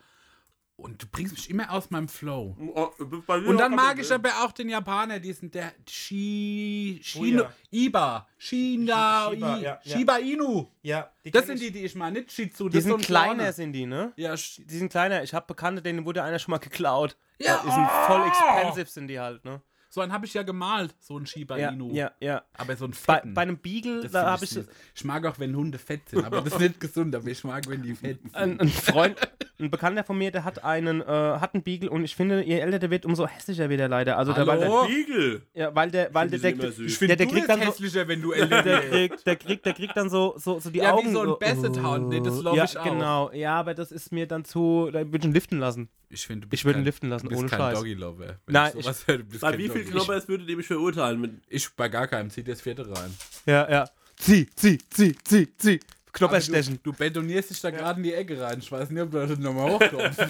Und 0.79 1.01
du 1.01 1.07
bringst 1.07 1.33
mich 1.33 1.49
immer 1.49 1.71
aus 1.71 1.89
meinem 1.89 2.07
Flow. 2.07 2.55
Oh, 2.75 2.89
bei 3.25 3.39
mir 3.39 3.49
Und 3.49 3.57
dann 3.57 3.73
mag 3.73 3.97
ich 3.97 4.11
aber 4.11 4.29
auch 4.43 4.51
den 4.51 4.69
Japaner, 4.69 5.19
diesen, 5.19 5.49
der 5.49 5.73
Shi, 5.89 6.99
Oh 6.99 7.03
Shino, 7.03 7.43
ja. 7.43 7.53
Iba, 7.71 8.27
Shina, 8.37 9.29
Shiba, 9.31 9.57
I- 9.57 9.61
ja, 9.63 9.79
ja. 9.83 9.97
Shiba 9.97 10.17
Inu. 10.17 10.67
Ja, 10.83 11.09
die 11.25 11.31
Das 11.31 11.47
sind 11.47 11.55
ich. 11.55 11.67
die, 11.67 11.71
die 11.79 11.85
ich 11.85 11.95
meine, 11.95 12.19
nicht 12.19 12.31
Shih 12.31 12.49
Tzu. 12.51 12.69
Die 12.69 12.77
das 12.77 12.85
ist 12.85 12.89
so 12.91 12.97
sind 12.97 13.01
ein 13.01 13.05
kleiner, 13.05 13.51
sind 13.53 13.73
die, 13.73 13.85
ne? 13.87 14.13
Ja, 14.17 14.35
Die 14.35 14.77
sind 14.77 14.89
kleiner. 14.89 15.23
Ich 15.23 15.33
habe 15.33 15.47
Bekannte, 15.47 15.81
denen 15.81 16.05
wurde 16.05 16.21
einer 16.23 16.37
schon 16.39 16.51
mal 16.51 16.59
geklaut. 16.59 17.17
Ja. 17.39 17.59
Die 17.65 17.71
sind 17.71 17.87
voll 18.05 18.27
expensive, 18.27 18.85
sind 18.89 19.07
die 19.07 19.19
halt, 19.19 19.43
ne? 19.45 19.61
So 19.97 20.01
einen 20.03 20.13
habe 20.13 20.27
ich 20.27 20.33
ja 20.35 20.43
gemalt, 20.43 20.93
so 20.99 21.17
ein 21.17 21.25
Shiba 21.25 21.57
Ja, 21.57 21.69
Inu. 21.71 21.91
ja, 21.91 22.11
ja. 22.19 22.43
Aber 22.55 22.75
so 22.75 22.85
ein 22.85 22.91
Bei, 23.07 23.15
fetten. 23.15 23.33
bei 23.33 23.41
einem 23.41 23.57
Beagle, 23.57 24.03
Das 24.03 24.11
da 24.11 24.29
habe 24.31 24.43
ich. 24.45 24.51
süß. 24.51 24.67
ich 24.93 25.03
mag 25.05 25.25
auch, 25.25 25.39
wenn 25.39 25.55
Hunde 25.55 25.79
fett 25.79 26.07
sind, 26.09 26.23
aber 26.23 26.41
das 26.41 26.53
ist 26.53 26.59
nicht 26.59 26.79
gesund, 26.79 27.15
aber 27.15 27.27
ich 27.27 27.43
mag, 27.43 27.67
wenn 27.67 27.81
die 27.81 27.95
fett 27.95 28.21
sind. 28.21 28.35
Ein, 28.35 28.59
ein 28.59 28.69
Freund, 28.69 29.17
ein 29.59 29.71
Bekannter 29.71 30.03
von 30.03 30.15
mir, 30.19 30.29
der 30.29 30.43
hat 30.43 30.63
einen, 30.63 31.01
äh, 31.01 31.05
hat 31.05 31.55
einen 31.55 31.63
Beagle 31.63 31.89
und 31.89 32.03
ich 32.03 32.15
finde, 32.15 32.43
je 32.45 32.59
älter 32.59 32.77
der 32.77 32.91
wird, 32.91 33.07
umso 33.07 33.25
hässlicher 33.27 33.69
wird 33.71 33.79
er 33.79 33.89
leider. 33.89 34.19
Also 34.19 34.33
der, 34.33 34.45
weil 34.45 34.61
Hallo? 34.61 34.85
der, 34.85 34.93
Beagle. 34.93 35.41
ja, 35.55 35.73
weil 35.75 35.89
der, 35.89 36.13
weil 36.13 36.29
der, 36.29 36.37
der, 36.39 36.51
immer 36.51 36.71
süß. 36.71 36.99
der, 36.99 37.15
der, 37.15 37.25
kriegt 37.25 37.49
dann 37.49 37.59
so, 37.61 37.65
hässlicher, 37.65 38.07
wenn 38.07 38.21
du 38.21 38.33
der, 38.33 38.43
älter 38.51 38.79
kriegt, 38.81 39.25
der, 39.25 39.35
kriegt, 39.35 39.65
der 39.65 39.73
kriegt 39.73 39.97
dann 39.97 40.11
so, 40.11 40.35
so, 40.37 40.59
so 40.59 40.69
die 40.69 40.77
Ja, 40.77 40.89
wie 40.95 40.99
Augen. 40.99 41.11
so 41.13 41.21
ein 41.23 41.39
Basset 41.39 41.81
Hound. 41.83 42.09
Nee, 42.09 42.21
das 42.21 42.39
glaub 42.39 42.55
ja, 42.55 42.65
ich 42.65 42.77
auch. 42.77 42.83
genau. 42.83 43.31
Ja, 43.33 43.55
aber 43.59 43.73
das 43.73 43.91
ist 43.91 44.11
mir 44.11 44.27
dann 44.27 44.45
zu, 44.45 44.89
da 44.93 44.99
würde 44.99 45.17
ich 45.17 45.23
ihn 45.25 45.33
liften 45.33 45.57
lassen. 45.57 45.89
Ich 46.09 46.25
finde, 46.25 46.45
du 46.45 46.49
bist 46.49 46.61
Ich 46.61 46.65
würde 46.65 46.77
ihn 46.77 46.81
kein- 46.81 46.85
liften 46.85 47.09
lassen, 47.09 47.27
du 47.29 47.35
ohne 47.35 47.49
kein 47.49 47.59
Scheiß. 47.59 47.77
Doggy-Lover. 47.79 48.39
Wenn 48.45 48.53
Nein, 48.53 48.71
ich 48.77 48.83
sowas 48.85 49.07
höre, 49.07 49.17
du 49.17 49.23
bist 49.25 49.41
Bei 49.41 49.51
kein 49.51 49.59
wie 49.59 49.69
viel 49.69 49.83
Doggy. 49.83 49.91
Knoppers 49.91 50.27
würdet 50.29 50.47
ihr 50.49 50.55
mich 50.57 50.67
verurteilen? 50.67 51.19
Mit 51.19 51.31
Ich, 51.49 51.65
ich 51.65 51.69
bei 51.73 51.89
gar 51.89 52.07
keinem, 52.07 52.29
zieh 52.29 52.43
das 52.43 52.61
vierte 52.61 52.87
rein. 52.89 53.13
Ja, 53.45 53.69
ja. 53.69 53.89
Zieh, 54.15 54.47
zieh, 54.55 54.77
zieh, 54.89 55.15
zieh, 55.23 55.47
zieh. 55.57 55.79
Knopper 56.13 56.35
Aber 56.35 56.41
stechen. 56.41 56.79
Du, 56.81 56.91
du 56.91 56.97
betonierst 56.97 57.49
dich 57.51 57.61
da 57.61 57.69
gerade 57.71 57.97
in 57.99 58.03
die 58.05 58.13
Ecke 58.13 58.39
rein. 58.41 58.57
Ich 58.59 58.71
weiß 58.71 58.89
nicht, 58.89 59.01
ob 59.03 59.11
du 59.11 59.27
das 59.27 59.37
nochmal 59.37 59.69
hochkommst. 59.71 60.19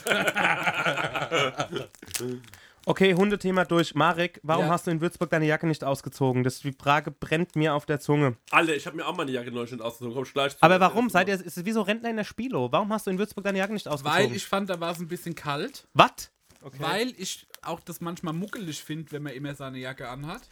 Okay, 2.88 3.14
Hundethema 3.16 3.66
durch. 3.66 3.96
Marek, 3.96 4.40
warum 4.44 4.64
Ja. 4.66 4.72
hast 4.72 4.88
du 4.88 4.92
in 4.92 5.02
Würzburg 5.02 5.30
deine 5.30 5.46
Jacke 5.46 5.68
nicht 5.68 5.84
ausgezogen? 5.84 6.46
Das, 6.46 6.60
die 6.62 6.72
Frage 6.72 7.12
brennt 7.12 7.54
mir 7.58 7.74
auf 7.74 7.86
der 7.86 8.00
Zunge. 8.00 8.38
alle, 8.50 8.76
ich 8.76 8.86
habe 8.86 8.96
mir 8.96 9.06
auch 9.06 9.18
meine 9.18 9.30
Jacke 9.30 9.52
neu 9.52 9.66
schon 9.68 9.82
ausgezogen. 9.82 10.14
Komm, 10.14 10.24
ich 10.24 10.32
gleich 10.34 10.54
zu. 10.54 10.64
Aber 10.64 10.80
warum? 10.80 11.10
Seid 11.10 11.28
ihr, 11.28 11.34
ist 11.34 11.58
es 11.58 11.66
wie 11.66 11.74
so 11.74 11.82
Rentner 11.82 12.10
in 12.10 12.16
der 12.16 12.24
Spilo? 12.24 12.72
Warum 12.72 12.94
hast 12.94 13.06
du 13.06 13.12
in 13.12 13.20
Würzburg 13.20 13.44
deine 13.44 13.58
Jacke 13.58 13.74
nicht 13.74 13.90
ausgezogen? 13.90 14.30
Weil 14.30 14.34
ich 14.34 14.46
fand, 14.46 14.70
da 14.70 14.80
war 14.80 14.92
es 14.94 15.00
ein 15.00 15.10
bisschen 15.10 15.36
kalt. 15.36 15.86
Was? 15.94 16.32
Weil 16.80 17.14
ich 17.18 17.46
auch 17.62 17.82
das 17.82 18.00
manchmal 18.00 18.34
muckelig 18.34 18.82
finde, 18.82 19.12
wenn 19.12 19.24
man 19.24 19.34
immer 19.34 19.54
seine 19.54 19.80
Jacke 19.80 20.08
anhat. 20.08 20.44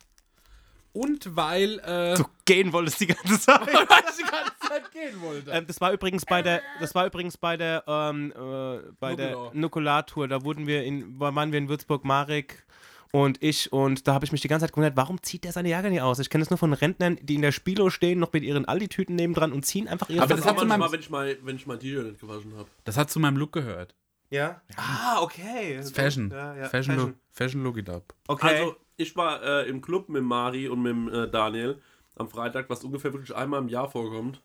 Und 0.95 1.35
weil 1.35 1.79
äh, 1.79 2.15
Du 2.15 2.23
gehen 2.45 2.71
wolltest 2.73 2.99
die 3.01 3.07
ganze 3.07 3.39
Zeit. 3.39 3.59
weil 3.67 3.73
ich 4.09 4.15
die 4.15 4.23
ganze 4.23 4.53
Zeit 4.67 4.91
gehen 4.91 5.21
wollte. 5.21 5.51
ähm, 5.51 5.67
das 5.67 5.81
war 5.81 5.91
übrigens 5.91 6.25
bei 6.25 6.41
der, 6.41 6.61
das 6.79 6.95
war 6.95 7.05
übrigens 7.05 7.37
bei 7.37 7.57
der, 7.57 7.83
ähm, 7.85 8.31
äh, 8.31 8.79
bei 8.99 9.15
der 9.15 9.31
Nukular. 9.31 9.51
Nukular-Tour. 9.53 10.27
Da 10.29 10.43
wurden 10.43 10.67
wir 10.67 10.83
in, 10.83 11.19
waren 11.19 11.51
wir 11.51 11.59
in 11.59 11.67
Würzburg, 11.69 12.05
Marek 12.05 12.65
und 13.11 13.41
ich 13.43 13.71
und 13.73 14.07
da 14.07 14.13
habe 14.13 14.25
ich 14.25 14.31
mich 14.31 14.41
die 14.41 14.47
ganze 14.47 14.65
Zeit 14.65 14.71
gewundert, 14.73 14.95
warum 14.97 15.21
zieht 15.21 15.43
der 15.43 15.51
seine 15.51 15.69
Jacke 15.69 15.89
nicht 15.89 16.01
aus? 16.01 16.19
Ich 16.19 16.29
kenne 16.29 16.43
es 16.43 16.49
nur 16.49 16.57
von 16.57 16.73
Rentnern, 16.73 17.17
die 17.21 17.35
in 17.35 17.41
der 17.41 17.51
Spilo 17.51 17.89
stehen, 17.89 18.19
noch 18.19 18.31
mit 18.33 18.43
ihren 18.43 18.65
Aldi-Tüten 18.65 19.15
nebendran 19.15 19.51
und 19.53 19.65
ziehen 19.65 19.87
einfach 19.87 20.09
ihre 20.09 20.23
Aber 20.23 20.29
Das 20.35 20.39
das 20.43 20.47
hat 20.49 20.59
zu 20.59 20.65
manchmal, 20.65 20.79
meinem- 20.79 20.91
wenn 20.93 20.99
ich 21.01 21.09
mal, 21.09 21.37
wenn 21.43 21.55
ich 21.57 21.67
mein 21.67 21.79
T-Shirt 21.79 22.05
nicht 22.07 22.19
gewaschen 22.21 22.55
habe. 22.57 22.69
Das 22.85 22.97
hat 22.97 23.09
zu 23.11 23.19
meinem 23.19 23.37
Look 23.37 23.51
gehört. 23.51 23.95
Ja? 24.31 24.61
Ah, 24.75 25.21
okay. 25.21 25.81
Fashion. 25.93 26.29
Ja, 26.31 26.55
ja, 26.55 26.63
Fashion, 26.69 26.69
Fashion. 26.69 26.95
Look. 26.97 27.15
Fashion 27.31 27.63
Look 27.63 27.77
it 27.77 27.89
up. 27.89 28.13
Okay. 28.27 28.47
Also, 28.59 28.75
ich 28.97 29.15
war 29.15 29.41
äh, 29.43 29.69
im 29.69 29.81
Club 29.81 30.09
mit 30.09 30.23
Mari 30.23 30.67
und 30.69 30.81
mit 30.81 31.13
äh, 31.13 31.29
Daniel 31.29 31.81
am 32.15 32.29
Freitag, 32.29 32.69
was 32.69 32.83
ungefähr 32.83 33.13
wirklich 33.13 33.35
einmal 33.35 33.61
im 33.61 33.67
Jahr 33.69 33.89
vorkommt. 33.89 34.41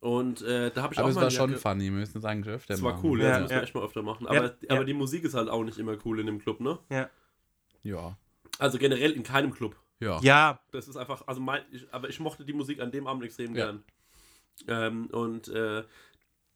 Und 0.00 0.42
äh, 0.42 0.70
da 0.70 0.82
habe 0.82 0.92
ich 0.92 0.98
Aber 0.98 1.06
auch 1.06 1.10
es 1.10 1.14
meine 1.16 1.24
war 1.26 1.30
schon 1.30 1.56
funny, 1.56 1.84
wir 1.84 1.92
müssen 1.92 2.18
es 2.18 2.24
eigentlich 2.26 2.54
öfter 2.54 2.74
Das 2.74 2.82
war 2.82 2.92
machen. 2.92 3.08
cool, 3.08 3.20
ja, 3.20 3.24
Ja, 3.26 3.30
das 3.32 3.40
müssen 3.40 3.50
wir 3.52 3.56
ja. 3.56 3.62
echt 3.62 3.74
mal 3.74 3.84
öfter 3.84 4.02
machen. 4.02 4.24
Ja, 4.30 4.38
Aber, 4.38 4.44
ja. 4.60 4.70
aber 4.70 4.84
die 4.84 4.92
Musik 4.92 5.24
ist 5.24 5.32
halt 5.34 5.48
auch 5.48 5.64
nicht 5.64 5.78
immer 5.78 5.96
cool 6.04 6.20
in 6.20 6.26
dem 6.26 6.38
Club, 6.40 6.60
ne? 6.60 6.78
ja. 6.90 7.08
Ja. 7.82 8.16
Also 8.58 8.78
generell 8.78 9.12
in 9.12 9.22
keinem 9.22 9.52
Club. 9.52 9.76
Ja. 10.00 10.18
ja, 10.22 10.60
Das 10.70 10.88
ist 10.88 10.96
einfach, 10.96 11.26
also 11.26 11.40
mein, 11.40 11.62
ich, 11.72 11.86
aber 11.92 12.08
ich 12.08 12.20
mochte 12.20 12.44
die 12.44 12.52
Musik 12.52 12.80
an 12.80 12.90
dem 12.90 13.06
Abend 13.06 13.24
extrem 13.24 13.54
Ja. 13.54 13.64
gern. 13.66 13.84
Ähm, 14.68 15.06
und 15.06 15.48
äh, 15.48 15.82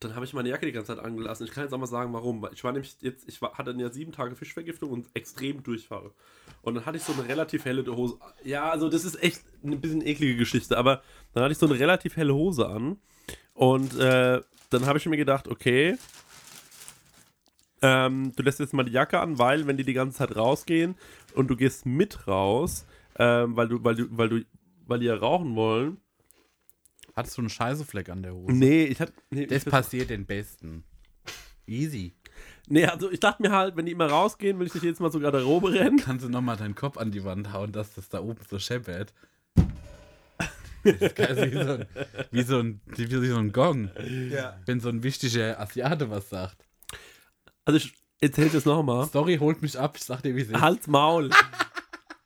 dann 0.00 0.14
habe 0.14 0.24
ich 0.24 0.32
meine 0.32 0.48
Jacke 0.48 0.64
die 0.66 0.72
ganze 0.72 0.94
Zeit 0.94 1.04
angelassen. 1.04 1.44
Ich 1.46 1.52
kann 1.52 1.64
jetzt 1.64 1.72
auch 1.72 1.78
mal 1.78 1.86
sagen, 1.86 2.12
warum. 2.12 2.40
Weil 2.40 2.52
Ich 2.52 2.62
war 2.64 2.72
nämlich 2.72 2.96
jetzt, 3.00 3.28
ich 3.28 3.42
war, 3.42 3.54
hatte 3.58 3.72
ja 3.78 3.90
sieben 3.90 4.12
Tage 4.12 4.36
Fischvergiftung 4.36 4.90
und 4.90 5.08
extrem 5.14 5.62
Durchfall. 5.62 6.12
Und 6.62 6.74
dann 6.74 6.86
hatte 6.86 6.96
ich 6.98 7.04
so 7.04 7.12
eine 7.12 7.28
relativ 7.28 7.64
helle 7.64 7.84
Hose. 7.86 8.18
Ja, 8.44 8.70
also 8.70 8.88
das 8.88 9.04
ist 9.04 9.22
echt 9.22 9.42
eine 9.64 9.76
bisschen 9.76 10.06
eklige 10.06 10.36
Geschichte, 10.36 10.76
aber 10.76 11.02
dann 11.32 11.44
hatte 11.44 11.52
ich 11.52 11.58
so 11.58 11.66
eine 11.66 11.78
relativ 11.78 12.16
helle 12.16 12.34
Hose 12.34 12.68
an. 12.68 12.98
Und 13.54 13.96
äh, 13.98 14.40
dann 14.70 14.86
habe 14.86 14.98
ich 14.98 15.06
mir 15.06 15.16
gedacht, 15.16 15.48
okay, 15.48 15.96
ähm, 17.82 18.32
du 18.34 18.42
lässt 18.42 18.60
jetzt 18.60 18.74
mal 18.74 18.84
die 18.84 18.92
Jacke 18.92 19.20
an, 19.20 19.38
weil 19.38 19.66
wenn 19.66 19.76
die 19.76 19.84
die 19.84 19.92
ganze 19.92 20.18
Zeit 20.18 20.36
rausgehen 20.36 20.96
und 21.34 21.48
du 21.48 21.56
gehst 21.56 21.86
mit 21.86 22.26
raus, 22.26 22.86
ähm, 23.18 23.56
weil 23.56 23.68
du, 23.68 23.82
weil 23.84 23.94
du, 23.94 24.06
weil 24.10 24.28
du, 24.28 24.44
weil 24.86 24.98
die 24.98 25.06
ja 25.06 25.14
rauchen 25.14 25.54
wollen. 25.54 25.98
Hattest 27.14 27.36
du 27.36 27.42
einen 27.42 27.50
Scheißefleck 27.50 28.08
an 28.10 28.22
der 28.22 28.34
Hose? 28.34 28.52
Nee, 28.52 28.84
ich 28.84 29.00
hatte, 29.00 29.12
nee, 29.30 29.46
Das 29.46 29.64
passiert 29.64 30.10
den 30.10 30.24
Besten. 30.24 30.84
Easy. 31.66 32.14
Nee, 32.68 32.86
also 32.86 33.10
ich 33.10 33.20
dachte 33.20 33.42
mir 33.42 33.50
halt, 33.50 33.76
wenn 33.76 33.86
die 33.86 33.92
immer 33.92 34.06
rausgehen, 34.06 34.58
will 34.58 34.66
ich 34.66 34.74
nicht 34.74 34.84
jetzt 34.84 35.00
mal 35.00 35.10
zur 35.10 35.20
Garderobe 35.20 35.72
rennen. 35.72 35.98
Kannst 35.98 36.24
du 36.24 36.28
nochmal 36.28 36.56
deinen 36.56 36.74
Kopf 36.74 36.96
an 36.96 37.10
die 37.10 37.24
Wand 37.24 37.52
hauen, 37.52 37.72
dass 37.72 37.94
das 37.94 38.08
da 38.08 38.20
oben 38.20 38.40
so 38.48 38.58
scheppert? 38.58 39.12
Das 40.84 40.94
ist 41.02 41.52
wie 41.52 41.64
so 41.64 41.72
ein, 41.72 41.86
wie 42.30 42.42
so 42.42 42.58
ein, 42.60 42.80
wie 42.86 43.26
so 43.26 43.36
ein 43.36 43.52
Gong. 43.52 43.90
ja. 44.30 44.56
Wenn 44.64 44.80
so 44.80 44.88
ein 44.88 45.02
wichtiger 45.02 45.60
Asiate 45.60 46.08
was 46.08 46.30
sagt. 46.30 46.64
Also 47.64 47.78
ich 47.78 47.94
erzähl's 48.20 48.54
jetzt 48.54 48.64
nochmal. 48.64 49.04
Story 49.06 49.38
holt 49.38 49.60
mich 49.60 49.78
ab, 49.78 49.96
ich 49.96 50.04
sag 50.04 50.22
dir, 50.22 50.36
wie 50.36 50.42
es 50.42 50.48
ist. 50.48 50.60
Hals 50.60 50.86
Maul. 50.86 51.30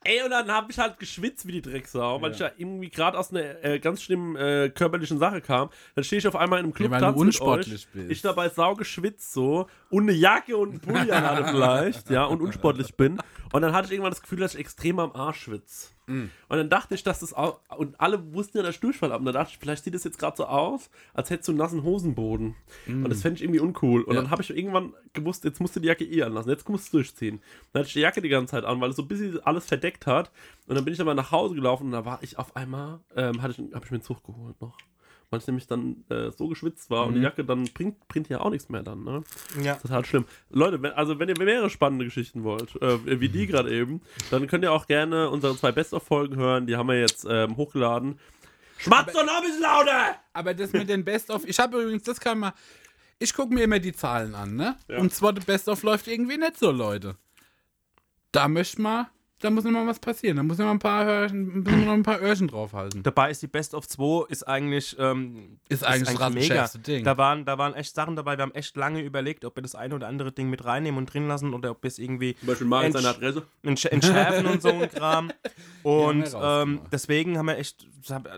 Ey, 0.05 0.22
und 0.24 0.30
dann 0.30 0.50
habe 0.50 0.70
ich 0.72 0.78
halt 0.78 0.98
geschwitzt 0.98 1.46
wie 1.46 1.53
die 1.53 1.62
Drecksau, 1.62 2.20
weil 2.20 2.30
Ja. 2.30 2.34
ich 2.34 2.40
ja 2.40 2.50
irgendwie 2.57 2.90
gerade 2.90 3.16
aus 3.18 3.30
einer 3.30 3.64
äh, 3.64 3.78
ganz 3.78 4.03
schlimmen 4.03 4.34
äh, 4.36 4.70
körperlichen 4.74 5.18
Sache 5.18 5.40
kam. 5.40 5.70
Dann 5.94 6.05
stehe 6.05 6.18
ich 6.18 6.26
auf 6.26 6.34
einmal 6.36 6.59
in 6.59 6.64
einem 6.66 6.74
Club 6.74 6.90
weil 6.90 7.00
du 7.00 7.07
unsportlich 7.20 7.86
euch. 7.86 7.88
bist. 7.92 8.11
Ich 8.11 8.22
dabei 8.22 8.48
sau 8.48 8.74
geschwitzt 8.74 9.32
so 9.32 9.68
und 9.90 10.03
eine 10.05 10.12
Jacke 10.12 10.57
und 10.57 10.70
einen 10.70 10.80
Pulli 10.80 11.11
an 11.12 11.22
hatte 11.24 11.44
vielleicht, 11.53 12.11
ja, 12.11 12.24
und 12.24 12.40
unsportlich 12.40 12.94
bin. 12.96 13.18
Und 13.53 13.62
dann 13.62 13.72
hatte 13.74 13.86
ich 13.86 13.92
irgendwann 13.92 14.12
das 14.12 14.22
Gefühl, 14.22 14.40
dass 14.40 14.55
ich 14.55 14.61
extrem 14.61 14.98
am 14.98 15.12
Arsch 15.12 15.42
schwitze. 15.42 15.88
Mm. 16.07 16.22
Und 16.48 16.57
dann 16.57 16.68
dachte 16.70 16.94
ich, 16.94 17.03
dass 17.05 17.20
das 17.20 17.32
auch, 17.32 17.61
und 17.76 18.00
alle 18.00 18.32
wussten 18.34 18.57
ja, 18.59 18.62
dass 18.64 18.74
ich 18.74 18.80
Durchfall 18.80 19.11
habe. 19.11 19.20
Und 19.20 19.26
dann 19.26 19.34
dachte 19.34 19.50
ich, 19.53 19.59
vielleicht 19.59 19.84
sieht 19.84 19.94
es 19.94 20.05
jetzt 20.05 20.18
gerade 20.18 20.36
so 20.36 20.46
aus, 20.46 20.90
als 21.14 21.30
hättest 21.30 21.48
du 21.48 21.53
einen 21.53 21.59
nassen 21.59 21.82
Hosenboden. 21.82 22.55
Und 22.86 23.09
das 23.09 23.22
fände 23.22 23.36
ich 23.36 23.42
irgendwie 23.42 23.61
uncool. 23.61 24.03
Und 24.03 24.14
Mm. 24.14 24.16
Ja. 24.16 24.22
dann 24.22 24.30
habe 24.30 24.42
ich 24.42 24.50
irgendwann 24.57 24.94
gewusst, 25.12 25.44
jetzt 25.44 25.61
musst 25.61 25.76
du 25.76 25.80
die 25.80 25.88
Jacke 25.88 26.05
eh 26.05 26.22
anlassen. 26.22 26.50
Jetzt 26.50 26.68
musst 26.68 26.92
du 26.92 26.96
durchziehen. 26.98 27.40
Dann 27.72 27.80
hatte 27.80 27.88
ich 27.88 27.92
die 27.94 28.00
Jacke 28.00 28.20
die 28.22 28.28
ganze 28.28 28.53
Zeit 28.53 28.64
an, 28.64 28.80
weil 28.80 28.90
es 28.90 28.96
so 28.96 29.03
ein 29.03 29.09
bisschen 29.09 29.38
alles 29.44 29.66
verdeckt 29.66 30.07
hat. 30.07 30.30
Und 30.66 30.74
dann 30.74 30.84
bin 30.84 30.94
ich 30.94 31.00
aber 31.00 31.14
nach 31.14 31.30
Hause 31.30 31.55
gelaufen 31.55 31.84
und 31.84 31.92
da 31.92 32.05
war 32.05 32.22
ich 32.22 32.38
auf 32.38 32.57
einmal, 32.57 33.00
ähm, 33.14 33.42
hatte 33.42 33.53
ich, 33.62 33.74
habe 33.74 33.84
ich 33.84 33.90
mir 33.90 33.96
einen 33.96 34.03
Zug 34.03 34.24
geholt 34.24 34.61
noch. 34.61 34.76
Weil 35.33 35.41
ich 35.41 35.47
nämlich 35.47 35.66
dann 35.66 36.05
äh, 36.11 36.30
so 36.30 36.47
geschwitzt 36.47 36.91
war 36.91 37.07
und 37.07 37.14
die 37.14 37.22
Jacke 37.22 37.43
dann 37.43 37.64
bringt, 37.72 38.07
bringt 38.07 38.28
ja 38.28 38.41
auch 38.41 38.51
nichts 38.51 38.68
mehr 38.68 38.83
dann, 38.83 39.03
ne? 39.03 39.24
ja. 39.62 39.76
Total 39.76 40.05
schlimm. 40.05 40.26
Leute, 40.51 40.83
wenn, 40.83 40.93
also 40.93 41.18
wenn 41.18 41.30
ihr 41.30 41.39
mehrere 41.39 41.70
spannende 41.70 42.05
Geschichten 42.05 42.45
wollt, 42.45 42.76
äh, 42.83 43.18
wie 43.18 43.30
die 43.30 43.47
gerade 43.47 43.74
eben, 43.74 44.03
dann 44.30 44.47
könnt 44.47 44.62
ihr 44.62 44.72
auch 44.72 44.87
gerne 44.87 45.30
unsere 45.30 45.57
zwei 45.57 45.72
Best-of-Folgen 45.72 46.37
hören. 46.37 46.66
Die 46.66 46.76
haben 46.76 46.87
wir 46.87 47.01
jetzt 47.01 47.26
ähm, 47.26 47.57
hochgeladen. 47.57 48.20
Schmatz 48.76 49.14
doch 49.14 49.24
noch 49.24 49.37
ein 49.37 49.43
bisschen 49.43 49.62
lauter! 49.62 50.16
Aber 50.35 50.53
das 50.53 50.74
mit 50.74 50.91
den 50.91 51.03
Best-of, 51.03 51.49
ich 51.49 51.59
habe 51.59 51.80
übrigens, 51.80 52.03
das 52.03 52.20
kann 52.20 52.39
man, 52.39 52.53
ich 53.18 53.33
gucke 53.33 53.55
mir 53.55 53.62
immer 53.62 53.78
die 53.78 53.95
Zahlen 53.95 54.35
an, 54.35 54.55
ne? 54.55 54.76
Ja. 54.89 54.99
Und 54.99 55.14
zwar, 55.14 55.33
der 55.33 55.41
Best-of 55.41 55.83
läuft 55.83 56.09
irgendwie 56.09 56.37
nicht 56.37 56.59
so, 56.59 56.70
Leute. 56.70 57.16
Da 58.33 58.49
möchte 58.49 58.83
mal, 58.83 59.09
da 59.43 59.51
muss 59.51 59.64
noch 59.64 59.70
mal 59.72 59.86
was 59.86 59.99
passieren. 59.99 60.36
Da 60.38 60.43
muss 60.43 60.57
noch 60.57 60.64
mal 60.66 60.70
ein 60.72 60.78
paar 60.78 61.05
Hörchen, 61.05 61.62
müssen 61.62 61.78
wir 61.80 61.86
noch 61.86 61.93
ein 61.93 62.03
paar 62.03 62.20
Öhrchen 62.22 62.49
draufhalten. 62.49 63.03
Dabei 63.03 63.30
ist 63.30 63.43
die 63.43 63.49
Best 63.49 63.74
of 63.74 63.86
2 63.86 64.26
ist 64.30 64.45
eigentlich, 64.49 64.97
ähm, 64.99 65.59
Ist 65.68 65.84
eigentlich 65.84 66.16
das 66.16 66.47
schärfste 66.47 66.78
Ding. 66.78 67.05
Da 67.05 67.18
waren, 67.18 67.45
da 67.45 67.59
waren 67.59 67.74
echt 67.74 67.95
Sachen 67.95 68.16
dabei. 68.16 68.38
Wir 68.38 68.43
haben 68.43 68.55
echt 68.55 68.76
lange 68.76 69.01
überlegt, 69.03 69.45
ob 69.45 69.57
wir 69.57 69.62
das 69.62 69.74
eine 69.74 69.95
oder 69.95 70.09
andere 70.09 70.32
Ding 70.32 70.49
mit 70.49 70.64
reinnehmen 70.64 70.97
und 70.99 71.12
drin 71.12 71.28
lassen 71.28 71.53
oder 71.55 71.72
ob 71.72 71.82
wir 71.82 71.88
es 71.88 71.99
irgendwie 71.99 72.34
Zum 72.36 72.47
Beispiel 72.49 72.66
Marius 72.68 72.95
Entsch- 72.95 73.01
seine 73.03 73.14
Adresse. 73.16 73.43
entsch 73.62 73.84
entschärfen 73.86 74.47
und 74.47 74.62
so 74.62 74.68
ein 74.68 74.88
Kram. 74.95 75.30
Und 75.82 76.34
ähm, 76.40 76.80
deswegen 76.90 77.36
haben 77.36 77.47
wir 77.47 77.59
echt, 77.59 77.86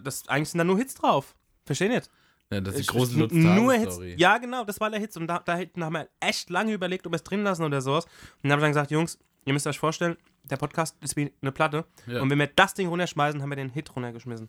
das, 0.02 0.28
eigentlich 0.28 0.48
sind 0.48 0.58
da 0.58 0.64
nur 0.64 0.78
Hits 0.78 0.94
drauf. 0.94 1.34
Versteh 1.64 1.88
nicht? 1.88 2.10
Ja, 2.50 2.60
das 2.60 2.74
ist 2.74 2.82
die 2.88 2.92
große 2.92 3.18
Lutz 3.18 3.32
Nur 3.32 3.72
Hits. 3.74 3.98
Ja, 4.16 4.38
genau, 4.38 4.64
das 4.64 4.80
war 4.80 4.90
der 4.90 5.00
Hits. 5.00 5.16
Und 5.16 5.26
da, 5.26 5.38
da 5.38 5.56
hinten 5.56 5.84
haben 5.84 5.94
wir 5.94 6.08
echt 6.20 6.50
lange 6.50 6.72
überlegt, 6.72 7.06
ob 7.06 7.12
wir 7.12 7.16
es 7.16 7.24
drin 7.24 7.42
lassen 7.42 7.64
oder 7.64 7.80
sowas. 7.80 8.04
Und 8.04 8.10
dann 8.44 8.52
haben 8.52 8.58
wir 8.60 8.64
dann 8.64 8.70
gesagt, 8.72 8.90
Jungs, 8.90 9.18
ihr 9.44 9.52
müsst 9.52 9.66
euch 9.66 9.78
vorstellen, 9.78 10.16
der 10.50 10.56
Podcast 10.56 10.96
ist 11.00 11.16
wie 11.16 11.32
eine 11.40 11.52
Platte. 11.52 11.84
Ja. 12.06 12.20
Und 12.20 12.30
wenn 12.30 12.38
wir 12.38 12.48
das 12.54 12.74
Ding 12.74 12.88
runterschmeißen, 12.88 13.40
haben 13.42 13.48
wir 13.48 13.56
den 13.56 13.70
Hit 13.70 13.94
runtergeschmissen. 13.94 14.48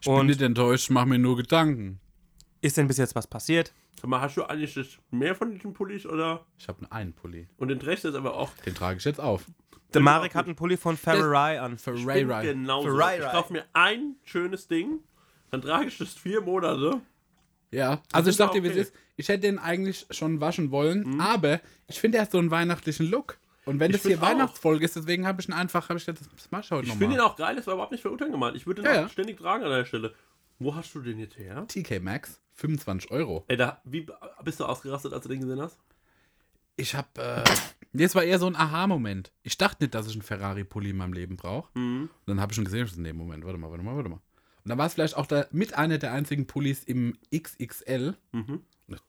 Ich 0.00 0.06
bin 0.06 0.14
Und 0.14 0.26
nicht 0.26 0.40
enttäuscht, 0.42 0.90
mach 0.90 1.04
mir 1.04 1.18
nur 1.18 1.36
Gedanken. 1.36 2.00
ist 2.60 2.76
denn 2.76 2.88
bis 2.88 2.96
jetzt 2.96 3.14
was 3.14 3.26
passiert? 3.26 3.72
Sag 4.00 4.08
mal, 4.10 4.20
hast 4.20 4.36
du 4.36 4.44
eigentlich 4.44 4.98
mehr 5.10 5.34
von 5.34 5.52
diesen 5.52 5.72
Pullis 5.72 6.06
oder? 6.06 6.44
Ich 6.58 6.68
habe 6.68 6.82
nur 6.82 6.92
einen 6.92 7.12
Pulli. 7.12 7.46
Und 7.58 7.68
den 7.68 7.80
Recht 7.80 8.04
ist 8.04 8.14
aber 8.14 8.34
auch. 8.34 8.50
Den 8.66 8.74
trage 8.74 8.98
ich 8.98 9.04
jetzt 9.04 9.20
auf. 9.20 9.44
Der 9.92 10.02
Marek 10.02 10.34
hat 10.34 10.46
einen 10.46 10.56
Pulli 10.56 10.76
von 10.76 10.96
Ferrari 10.96 11.58
an. 11.58 11.72
Bin. 11.72 11.78
Für 11.78 11.94
Rai 12.98 13.18
Ich 13.18 13.30
kaufe 13.30 13.52
mir 13.52 13.64
ein 13.72 14.16
schönes 14.24 14.66
Ding, 14.66 14.98
dann 15.50 15.62
trage 15.62 15.86
ich 15.86 15.98
das 15.98 16.14
vier 16.14 16.40
Monate 16.40 17.00
Ja, 17.70 18.02
also 18.12 18.30
ich 18.30 18.36
es 18.36 18.40
okay. 18.40 18.68
ist. 18.68 18.92
Ich 19.16 19.28
hätte 19.28 19.42
den 19.42 19.58
eigentlich 19.58 20.06
schon 20.10 20.40
waschen 20.40 20.70
wollen, 20.72 21.20
aber 21.20 21.60
ich 21.86 22.00
finde, 22.00 22.18
er 22.18 22.22
hat 22.22 22.32
so 22.32 22.38
einen 22.38 22.50
weihnachtlichen 22.50 23.06
Look. 23.06 23.38
Und 23.66 23.80
wenn 23.80 23.90
Ich 23.90 23.98
das 23.98 24.06
hier. 24.06 24.20
Weihnachtsfolge 24.20 24.84
ist, 24.84 24.96
deswegen 24.96 25.26
habe 25.26 25.40
ich 25.40 25.48
ihn 25.48 25.52
einfach, 25.54 25.88
habe 25.88 25.98
ich 25.98 26.04
das 26.04 26.16
ich 26.20 26.52
heute 26.52 26.64
Ich 26.64 26.70
nochmal. 26.70 26.96
finde 26.98 27.14
ihn 27.16 27.20
auch 27.20 27.36
geil, 27.36 27.56
das 27.56 27.66
war 27.66 27.74
überhaupt 27.74 27.92
nicht 27.92 28.02
verurteilen 28.02 28.32
gemeint. 28.32 28.56
Ich 28.56 28.66
würde 28.66 28.82
den 28.82 28.92
Ja, 28.94 29.06
auch 29.06 29.10
ständig 29.10 29.38
tragen 29.38 29.64
an 29.64 29.70
der 29.70 29.84
Stelle. 29.84 30.14
Wo 30.58 30.74
hast 30.74 30.94
du 30.94 31.00
den 31.00 31.18
jetzt 31.18 31.36
her? 31.38 31.66
TK 31.66 32.00
Maxx, 32.00 32.40
25 32.54 33.10
Euro. 33.10 33.44
Ey, 33.48 33.56
da, 33.56 33.80
wie 33.84 34.06
bist 34.44 34.60
du 34.60 34.64
ausgerastet, 34.64 35.12
als 35.12 35.22
du 35.24 35.28
den 35.28 35.40
gesehen 35.40 35.60
hast? 35.60 35.78
Ich 36.76 36.94
habe, 36.94 37.08
äh, 37.20 37.44
das 37.92 38.14
war 38.14 38.22
eher 38.24 38.38
so 38.38 38.46
ein 38.46 38.56
Aha-Moment. 38.56 39.32
Ich 39.42 39.56
dachte 39.58 39.82
nicht, 39.84 39.94
dass 39.94 40.06
ich 40.08 40.12
einen 40.14 40.22
Ferrari-Pulli 40.22 40.90
in 40.90 40.96
meinem 40.96 41.12
Leben 41.12 41.36
brauche. 41.36 41.70
Mhm. 41.78 42.02
Und 42.02 42.10
dann 42.26 42.40
habe 42.40 42.52
ich 42.52 42.56
schon 42.56 42.64
gesehen, 42.64 42.88
in 42.96 43.04
dem 43.04 43.16
Moment, 43.16 43.44
warte 43.44 43.58
mal, 43.58 43.70
warte 43.70 43.82
mal, 43.84 43.96
warte 43.96 44.08
mal. 44.10 44.16
Und 44.64 44.68
dann 44.70 44.78
war 44.78 44.86
es 44.86 44.94
vielleicht 44.94 45.16
auch 45.16 45.26
der, 45.26 45.48
mit 45.52 45.74
einer 45.74 45.98
der 45.98 46.12
einzigen 46.12 46.46
Pullis 46.46 46.84
im 46.84 47.16
XXL. 47.34 48.16
Mhm. 48.32 48.62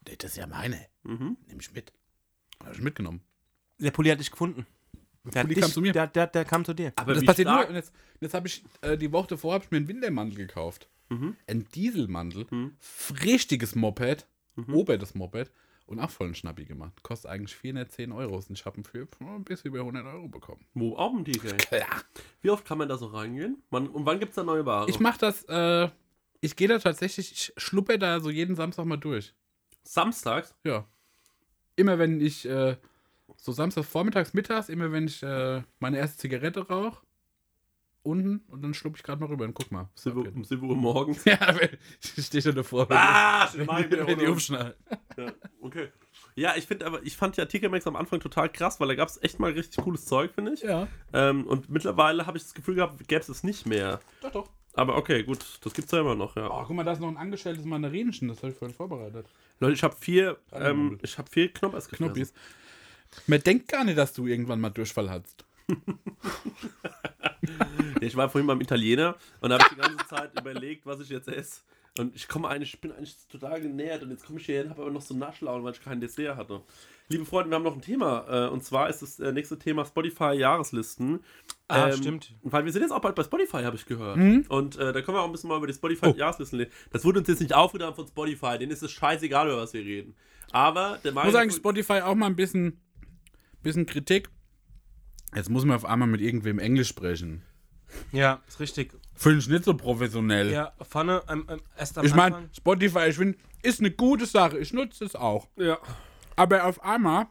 Das 0.03 0.31
ist 0.31 0.37
ja 0.37 0.47
meine. 0.47 0.79
Mhm. 1.03 1.37
Nehme 1.47 1.61
ich 1.61 1.71
mit. 1.73 1.91
Habe 2.63 2.73
ich 2.75 2.81
mitgenommen. 2.81 3.21
Der 3.79 3.91
Pulli 3.91 4.09
hat 4.09 4.19
dich 4.19 4.31
gefunden. 4.31 4.65
Der, 5.25 5.41
Pulli 5.41 5.55
dich, 5.55 5.63
kam 5.63 5.71
zu 5.71 5.81
mir. 5.81 5.91
Der, 5.91 6.07
der, 6.07 6.27
der 6.27 6.45
kam 6.45 6.63
zu 6.65 6.73
dir. 6.73 6.93
Aber 6.95 7.13
das 7.13 7.25
passiert 7.25 7.47
nur, 7.47 7.67
und 7.67 7.75
jetzt, 7.75 7.91
jetzt 8.21 8.33
habe 8.33 8.47
ich, 8.47 8.63
äh, 8.81 8.97
die 8.97 9.11
Woche 9.11 9.27
davor 9.27 9.53
habe 9.55 9.63
ich 9.63 9.71
mir 9.71 9.77
einen 9.77 9.87
Wintermantel 9.87 10.37
gekauft. 10.37 10.87
Mhm. 11.09 11.35
Ein 11.47 11.65
Dieselmantel, 11.73 12.47
Mhm. 12.51 12.75
richtiges 13.23 13.75
Moped, 13.75 14.27
Mhm. 14.55 14.73
obertes 14.73 15.13
Moped 15.15 15.51
und 15.87 15.99
auch 15.99 16.09
voll 16.09 16.27
einen 16.27 16.35
Schnappi 16.35 16.65
gemacht. 16.65 16.93
Kostet 17.03 17.29
eigentlich 17.29 17.55
410 17.55 18.11
Euro 18.11 18.35
und 18.37 18.51
ich 18.51 18.65
habe 18.65 18.77
ihn 18.79 18.83
für 18.83 19.07
oh, 19.21 19.35
ein 19.35 19.43
bisschen 19.43 19.69
über 19.71 19.79
100 19.81 20.05
Euro 20.05 20.27
bekommen. 20.27 20.65
Wo? 20.73 20.95
Auch 20.95 21.13
im 21.13 21.25
TK. 21.25 21.57
Klar. 21.57 22.03
Wie 22.41 22.49
oft 22.49 22.65
kann 22.65 22.77
man 22.77 22.87
da 22.89 22.97
so 22.97 23.07
reingehen? 23.07 23.61
Man, 23.69 23.87
und 23.87 24.05
wann 24.05 24.19
gibt 24.19 24.29
es 24.31 24.35
da 24.35 24.43
neue 24.43 24.65
Ware? 24.65 24.89
Ich 24.89 24.99
mache 24.99 25.19
das, 25.19 25.43
äh, 25.43 25.89
ich 26.41 26.55
gehe 26.55 26.67
da 26.67 26.79
tatsächlich, 26.79 27.31
ich 27.31 27.53
schluppe 27.57 27.99
da 27.99 28.19
so 28.19 28.29
jeden 28.29 28.55
Samstag 28.55 28.85
mal 28.85 28.97
durch. 28.97 29.33
Samstags? 29.83 30.55
Ja. 30.63 30.87
Immer 31.75 31.99
wenn 31.99 32.21
ich, 32.21 32.45
äh, 32.47 32.77
so 33.37 33.51
samstags 33.51 33.87
vormittags, 33.87 34.33
mittags, 34.33 34.69
immer 34.69 34.91
wenn 34.91 35.05
ich 35.07 35.21
äh, 35.23 35.61
meine 35.79 35.97
erste 35.97 36.17
Zigarette 36.17 36.67
rauche, 36.67 36.97
unten 38.03 38.43
und 38.49 38.61
dann 38.61 38.73
schluppe 38.75 38.97
ich 38.97 39.03
gerade 39.03 39.19
mal 39.19 39.27
rüber 39.27 39.45
und 39.45 39.53
guck 39.55 39.71
mal. 39.71 39.89
was 39.95 40.03
7 40.03 40.15
Uhr, 40.17 40.21
abgeht. 40.25 40.35
um 40.37 40.43
7 40.43 40.69
Uhr 40.69 40.75
morgens. 40.75 41.25
Ja, 41.25 41.39
wenn- 41.59 41.69
ich 42.15 42.25
stehe 42.25 42.41
schon 42.41 42.53
davor. 42.55 42.87
wenn 42.89 42.97
Ah, 42.97 43.47
die- 43.47 43.67
wenn 44.07 44.19
die 44.19 44.27
umschneiden. 44.27 44.73
Ja, 45.17 45.31
okay. 45.61 45.89
Ja, 46.35 46.53
ich 46.55 46.65
finde 46.67 46.85
aber, 46.85 47.01
ich 47.03 47.17
fand 47.17 47.35
ja 47.37 47.45
TK 47.45 47.65
am 47.87 47.95
Anfang 47.95 48.19
total 48.19 48.49
krass, 48.49 48.79
weil 48.79 48.89
da 48.89 48.95
gab 48.95 49.07
es 49.09 49.21
echt 49.23 49.39
mal 49.39 49.51
richtig 49.51 49.83
cooles 49.83 50.05
Zeug, 50.05 50.31
finde 50.33 50.53
ich. 50.53 50.61
Ja, 50.61 50.87
Ähm, 51.13 51.47
und 51.47 51.69
mittlerweile 51.69 52.27
habe 52.27 52.37
ich 52.37 52.43
das 52.43 52.53
Gefühl 52.53 52.75
gehabt, 52.75 52.99
gäbe 53.07 53.21
es 53.21 53.29
es 53.29 53.43
nicht 53.43 53.65
mehr. 53.65 53.99
doch, 54.21 54.31
doch. 54.31 54.49
Aber 54.77 54.97
okay, 54.97 55.23
gut, 55.23 55.39
das 55.61 55.73
gibt's 55.73 55.91
ja 55.93 56.01
immer 56.01 56.15
noch, 56.15 56.35
ja. 56.35 56.49
Oh, 56.51 56.63
guck 56.67 56.75
mal, 56.75 56.83
da 56.83 56.91
ist 56.91 56.99
noch 56.99 57.07
ein 57.07 57.15
angestelltes 57.17 57.63
Mandarinchen, 57.63 58.27
das 58.27 58.39
habe 58.43 58.49
ich 58.51 58.57
vorhin 58.57 58.75
vorbereitet. 58.75 59.25
Leute, 59.61 59.73
ich 59.73 59.83
habe 59.83 59.95
vier, 59.95 60.37
ähm, 60.51 60.99
ich 61.01 61.17
habe 61.17 61.29
vier 61.31 61.47
Knoppers 61.53 61.87
gefressen. 61.87 62.13
Knoppis. 62.13 62.33
Man 63.27 63.41
denkt 63.41 63.67
gar 63.67 63.83
nicht, 63.83 63.97
dass 63.97 64.13
du 64.13 64.27
irgendwann 64.27 64.59
mal 64.61 64.69
Durchfall 64.69 65.09
hast. 65.09 65.45
Ich 68.01 68.15
war 68.15 68.29
vorhin 68.29 68.47
beim 68.47 68.61
Italiener 68.61 69.15
und 69.41 69.51
habe 69.51 69.63
die 69.71 69.79
ganze 69.79 70.05
Zeit 70.07 70.39
überlegt, 70.39 70.85
was 70.85 70.99
ich 70.99 71.09
jetzt 71.09 71.27
esse. 71.27 71.61
Und 71.97 72.15
ich 72.15 72.27
komme 72.27 72.47
eigentlich, 72.49 72.73
ich 72.73 72.81
bin 72.81 72.91
eigentlich 72.91 73.15
total 73.31 73.61
genährt 73.61 74.03
und 74.03 74.11
jetzt 74.11 74.25
komme 74.25 74.39
ich 74.39 74.45
hier 74.45 74.59
hin, 74.59 74.69
habe 74.69 74.81
aber 74.81 74.91
noch 74.91 75.01
so 75.01 75.15
Nachschlauen, 75.15 75.63
weil 75.63 75.71
ich 75.73 75.81
kein 75.81 76.01
Dessert 76.01 76.35
hatte. 76.35 76.61
Liebe 77.07 77.23
Freunde, 77.25 77.49
wir 77.51 77.55
haben 77.55 77.63
noch 77.63 77.75
ein 77.75 77.81
Thema 77.81 78.25
äh, 78.47 78.49
und 78.49 78.63
zwar 78.65 78.89
ist 78.89 79.01
das 79.01 79.19
äh, 79.19 79.31
nächste 79.31 79.57
Thema 79.57 79.85
Spotify-Jahreslisten. 79.85 81.21
Ah, 81.67 81.87
Ähm, 81.87 81.93
stimmt. 81.97 82.33
Weil 82.43 82.65
wir 82.65 82.71
sind 82.73 82.81
jetzt 82.81 82.91
auch 82.91 82.99
bald 82.99 83.15
bei 83.15 83.23
Spotify, 83.23 83.63
habe 83.63 83.77
ich 83.77 83.85
gehört. 83.85 84.17
Mhm. 84.17 84.45
Und 84.49 84.75
äh, 84.77 84.91
da 84.91 85.01
können 85.01 85.17
wir 85.17 85.21
auch 85.21 85.25
ein 85.25 85.31
bisschen 85.31 85.47
mal 85.49 85.57
über 85.57 85.67
die 85.67 85.73
Spotify-Jahreslisten 85.73 86.59
reden. 86.59 86.71
Das 86.91 87.05
wurde 87.05 87.19
uns 87.19 87.27
jetzt 87.29 87.39
nicht 87.41 87.53
aufgetan 87.55 87.95
von 87.95 88.07
Spotify, 88.07 88.57
denen 88.57 88.71
ist 88.71 88.83
es 88.83 88.91
scheißegal, 88.91 89.47
über 89.47 89.57
was 89.61 89.73
wir 89.73 89.81
reden. 89.81 90.15
Aber 90.51 90.99
der 91.03 91.11
Ich 91.11 91.23
muss 91.23 91.33
sagen, 91.33 91.51
Spotify 91.51 92.01
auch 92.01 92.15
mal 92.15 92.27
ein 92.27 92.35
bisschen, 92.35 92.81
bisschen 93.65 93.85
Kritik. 93.85 94.29
Jetzt 95.35 95.49
muss 95.49 95.65
man 95.65 95.75
auf 95.75 95.85
einmal 95.85 96.07
mit 96.07 96.21
irgendwem 96.21 96.59
Englisch 96.59 96.87
sprechen. 96.87 97.43
Ja, 98.11 98.41
ist 98.47 98.59
richtig. 98.59 98.93
Finde 99.13 99.39
ich 99.39 99.47
nicht 99.47 99.65
so 99.65 99.75
professionell. 99.75 100.51
Ja, 100.51 100.73
vorne 100.81 101.21
ähm, 101.29 101.45
ähm, 101.49 101.61
erst 101.77 101.97
am 101.97 102.05
ich 102.05 102.15
meine. 102.15 102.49
Spotify, 102.55 103.07
ich 103.09 103.17
finde, 103.17 103.37
ist 103.61 103.79
eine 103.79 103.91
gute 103.91 104.25
Sache. 104.25 104.57
Ich 104.57 104.73
nutze 104.73 105.03
es 105.05 105.15
auch. 105.15 105.49
ja. 105.57 105.77
Aber 106.37 106.65
auf 106.65 106.83
einmal, 106.83 107.27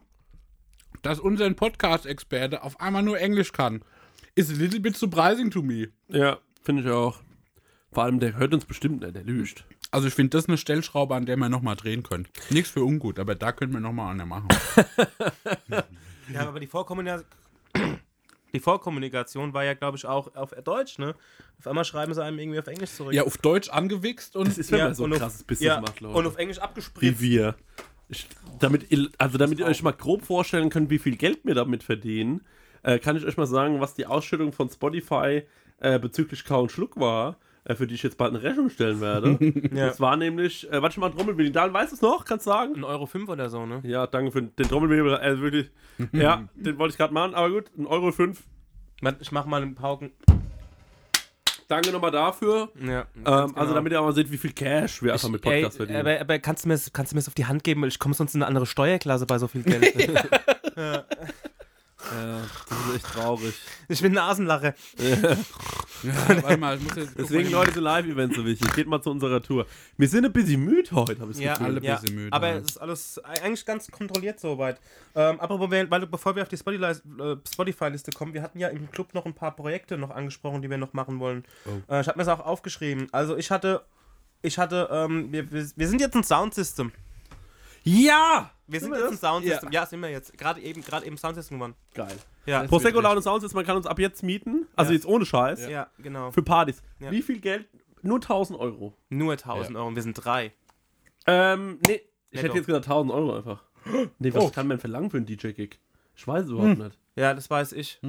dass 1.03 1.21
unser 1.21 1.51
Podcast-Experte 1.53 2.63
auf 2.63 2.81
einmal 2.81 3.03
nur 3.03 3.19
Englisch 3.19 3.53
kann, 3.53 3.85
ist 4.35 4.51
a 4.51 4.55
little 4.55 4.81
bit 4.81 4.97
surprising 4.97 5.51
to 5.51 5.63
me. 5.63 5.89
ja, 6.09 6.39
finde 6.63 6.83
ich 6.83 6.89
auch. 6.89 7.21
Vor 7.93 8.05
allem, 8.05 8.19
der 8.19 8.37
hört 8.37 8.55
uns 8.55 8.65
bestimmt, 8.65 9.03
ne? 9.03 9.13
der 9.13 9.23
lügt. 9.23 9.67
Also 9.91 10.09
ich 10.09 10.15
finde, 10.15 10.31
das 10.31 10.45
ist 10.45 10.49
eine 10.49 10.57
Stellschraube, 10.57 11.15
an 11.15 11.27
der 11.27 11.37
man 11.37 11.53
nochmal 11.53 11.77
drehen 11.77 12.03
könnte. 12.03 12.31
Nichts 12.51 12.71
für 12.71 12.83
ungut, 12.83 13.19
aber 13.19 13.35
da 13.35 13.53
könnte 13.53 13.75
man 13.75 13.83
nochmal 13.83 14.11
an 14.11 14.17
der 14.17 14.27
machen. 14.27 14.49
Ja, 16.33 16.49
aber 16.49 16.61
die 16.61 16.67
Vorkommunikation. 16.67 17.29
Die 18.55 18.61
Vorkommunikation 18.61 19.53
war 19.53 19.65
ja, 19.65 19.75
glaube 19.75 19.97
ich, 19.97 20.07
auch 20.07 20.33
auf 20.37 20.51
Deutsch, 20.63 20.99
ne? 20.99 21.17
Auf 21.59 21.67
einmal 21.67 21.85
schreiben 21.85 22.15
sie 22.15 22.23
einem 22.23 22.39
irgendwie 22.39 22.61
auf 22.61 22.69
Englisch 22.69 22.93
zurück. 22.93 23.13
ja, 23.13 23.25
auf 23.25 23.37
Deutsch 23.39 23.69
angewichst 23.69 24.37
und 24.37 24.47
Das 24.47 24.59
ist, 24.59 24.71
wenn 24.71 24.79
Ja, 24.79 24.85
man 24.85 24.95
so 24.95 25.07
ein 25.07 25.13
auf- 25.13 25.19
krasses 25.19 25.43
Business 25.43 25.67
ja, 25.67 25.81
macht, 25.81 25.99
Leute. 26.01 26.17
und 26.17 26.27
auf 26.29 26.37
Englisch 26.37 26.59
abgespritzt. 26.61 27.21
wie 27.21 27.33
wir. 27.33 27.57
Ich, 28.09 28.29
damit, 28.61 28.93
ihr- 28.93 29.09
also 29.19 29.39
damit 29.39 29.59
ihr 29.59 29.67
euch 29.67 29.83
mal 29.83 29.91
grob 29.91 30.23
vorstellen 30.25 30.71
könnt, 30.71 30.89
wie 30.89 31.01
viel 31.01 31.17
Geld 31.17 31.41
wir 31.43 31.57
damit 31.57 31.83
verdienen, 31.83 32.43
äh, 32.85 33.01
kann 33.01 33.17
ich 33.17 33.25
euch 33.25 33.37
mal 33.37 33.47
sagen, 33.47 33.81
was 33.81 33.95
die 33.95 34.07
Ausschüttung 34.07 34.53
von 34.53 34.71
Spotify 34.71 35.43
äh, 35.81 35.99
bezüglich 35.99 36.45
Kau 36.45 36.63
und 36.63 36.71
Schluck 36.71 36.97
war, 37.01 37.37
für 37.75 37.87
die 37.87 37.95
ich 37.95 38.03
jetzt 38.03 38.19
bald 38.19 38.35
eine 38.35 38.43
Rechnung 38.43 38.69
stellen 38.71 39.01
werde. 39.01 39.39
Ja. 39.75 39.87
Das 39.87 40.01
war 40.01 40.17
nämlich, 40.17 40.71
äh, 40.71 40.83
warte 40.83 41.01
mal, 41.01 41.11
Trommelwirbel, 41.11 41.51
Dan 41.51 41.73
weiß 41.73 41.93
es 41.93 42.03
noch, 42.03 42.25
kannst 42.25 42.47
du 42.47 42.51
sagen? 42.51 42.75
Ein 42.77 42.85
Euro 42.85 43.07
fünf 43.07 43.29
oder 43.29 43.49
so, 43.49 43.65
ne? 43.67 43.81
Ja, 43.85 44.07
danke 44.07 44.31
für 44.33 44.43
den 44.43 44.69
Trommelwirbel, 44.69 45.15
äh, 45.15 45.41
wirklich, 45.41 45.71
ja, 46.13 46.45
den 46.55 46.79
wollte 46.79 46.93
ich 46.93 46.99
gerade 46.99 47.15
machen, 47.15 47.35
aber 47.35 47.51
gut, 47.51 47.71
ein 47.79 47.87
Euro 47.87 48.13
fünf. 48.13 48.43
Ich 49.21 49.33
mach 49.33 49.47
mal 49.47 49.63
einen 49.63 49.75
Pauken. 49.75 50.13
Danke 51.69 51.93
nochmal 51.93 52.11
dafür. 52.11 52.69
Ja, 52.87 53.07
Ähm, 53.25 53.57
Also 53.57 53.73
damit 53.73 53.91
ihr 53.93 54.01
auch 54.01 54.05
mal 54.05 54.13
seht, 54.13 54.31
wie 54.31 54.37
viel 54.37 54.53
Cash 54.53 55.03
wir 55.03 55.15
einfach 55.15 55.31
mit 55.31 55.41
Podcast 55.41 55.79
verdienen. 55.79 56.01
aber, 56.01 56.21
aber 56.21 56.39
kannst 56.39 56.65
du 56.65 56.69
mir 56.69 56.75
das- 56.75 56.93
kannst 56.93 57.13
du 57.13 57.17
mir 57.17 57.21
das 57.21 57.29
auf 57.29 57.35
die 57.35 57.47
Hand 57.47 57.65
geben? 57.65 57.81
weil 57.81 57.89
Ich 57.89 57.99
komme 57.99 58.15
sonst 58.15 58.35
in 58.35 58.43
eine 58.43 58.49
andere 58.49 58.67
Steuerklasse 58.67 59.25
bei 59.27 59.39
so 59.39 59.49
viel 59.49 59.63
Geld. 59.63 59.95
Ja, 60.77 61.05
das 62.11 62.79
ist 62.89 62.97
echt 62.97 63.07
traurig. 63.15 63.55
ich 63.89 64.03
bin 64.03 64.13
Nasenlache. 64.13 64.75
Ja, 66.03 66.43
warte 66.43 66.57
mal, 66.59 66.77
ich 66.77 66.83
muss 66.83 66.97
jetzt 66.97 67.19
Deswegen, 67.19 67.51
Leute, 67.51 67.73
sind 67.73 67.83
Live-Events 67.83 68.37
so 68.37 68.45
wichtig. 68.45 68.73
Geht 68.75 68.87
mal 68.87 69.01
zu 69.01 69.11
unserer 69.11 69.41
Tour. 69.43 69.67
Wir 69.97 70.07
sind 70.09 70.25
ein 70.27 70.33
bisschen 70.33 70.63
müde 70.63 70.91
heute, 70.93 71.19
habe 71.21 71.31
ich 71.31 71.39
das 71.39 71.45
Ja, 71.45 71.53
Gefühl. 71.55 71.67
alle 71.67 71.83
ja. 71.83 71.97
bisschen 71.97 72.15
müde, 72.17 72.33
aber 72.33 72.49
ja. 72.49 72.57
es 72.57 72.65
ist 72.73 72.77
alles 72.79 73.19
eigentlich 73.25 73.65
ganz 73.65 73.91
kontrolliert 73.91 74.39
soweit. 74.39 74.79
Ähm, 75.15 75.41
apropos, 75.41 75.71
weil, 75.71 76.07
bevor 76.07 76.37
wir 76.37 76.43
auf 76.43 76.49
die 76.49 76.57
Spotify- 76.59 77.01
äh, 77.21 77.37
Spotify-Liste 77.51 78.13
kommen, 78.13 78.35
wir 78.35 78.43
hatten 78.43 78.59
ja 78.59 78.69
im 78.69 78.91
Club 78.91 79.15
noch 79.15 79.25
ein 79.25 79.35
paar 79.35 79.57
Projekte 79.57 79.97
noch 79.97 80.11
angesprochen, 80.11 80.61
die 80.61 80.69
wir 80.69 80.77
noch 80.79 80.93
machen 80.93 81.21
wollen. 81.21 81.45
Oh. 81.65 81.93
Äh, 81.95 82.01
ich 82.03 82.09
habe 82.09 82.19
mir 82.19 82.25
das 82.25 82.39
auch 82.39 82.45
aufgeschrieben. 82.45 83.07
Also 83.13 83.37
ich 83.37 83.51
hatte, 83.51 83.83
ich 84.43 84.59
hatte, 84.59 84.89
ähm, 84.93 85.33
wir, 85.33 85.51
wir, 85.51 85.67
wir 85.75 85.89
sind 85.89 86.01
jetzt 86.03 86.17
ein 86.17 86.25
Soundsystem. 86.25 86.93
Ja! 87.85 88.51
Wir 88.67 88.81
sind 88.81 88.91
wir 88.91 88.99
jetzt 88.99 89.07
ein 89.09 89.11
das? 89.13 89.21
Soundsystem. 89.21 89.71
Ja, 89.73 89.85
sind 89.87 90.01
wir 90.01 90.09
jetzt. 90.11 90.37
Gerade 90.39 90.61
eben, 90.63 90.81
gerade 90.83 91.05
eben 91.07 91.17
Soundsystem 91.19 91.59
geworden. 91.59 91.75
Geil. 91.95 92.17
Ja, 92.47 92.63
Das- 92.63 92.71
Prosecco 92.71 93.01
Laune 93.01 93.21
Sounds 93.23 93.45
ist, 93.45 93.53
man 93.55 93.65
kann 93.65 93.77
uns 93.77 93.87
ab 93.87 93.99
jetzt 93.99 94.23
mieten. 94.23 94.67
Also 94.75 94.91
Ja. 94.93 94.97
jetzt 94.97 95.07
ohne 95.07 95.27
Scheiß. 95.27 95.69
ja, 95.69 95.89
genau. 95.99 96.31
Für 96.31 96.43
Partys. 96.43 96.83
Ja. 96.99 97.11
Wie 97.11 97.21
viel 97.23 97.41
Geld? 97.41 97.69
Nur 98.03 98.21
1000 98.21 98.59
Euro. 98.59 98.95
Nur 99.11 99.37
1000 99.37 99.77
Euro. 99.77 99.89
und 99.89 99.97
Wir 99.97 100.03
sind 100.03 100.15
drei. 100.15 100.53
Ähm, 101.27 101.79
nee. 101.87 102.01
Ich 102.31 102.37
Netto. 102.43 102.49
hätte 102.49 102.57
jetzt 102.59 102.67
gesagt 102.67 102.87
1000 102.87 103.13
Euro 103.13 103.37
einfach. 103.37 103.63
Nee, 104.19 104.33
was 104.33 104.45
Oh. 104.45 104.51
kann 104.51 104.67
man 104.67 104.79
verlangen 104.79 105.11
für 105.11 105.19
einen 105.19 105.27
DJ-Gig? 105.27 105.79
Ich 106.17 106.27
weiß 106.27 106.45
es 106.47 106.51
überhaupt 106.51 106.79
nicht. 106.79 106.99
Ja, 107.17 107.35
das 107.35 107.51
weiß 107.51 107.73
ich. 107.73 108.01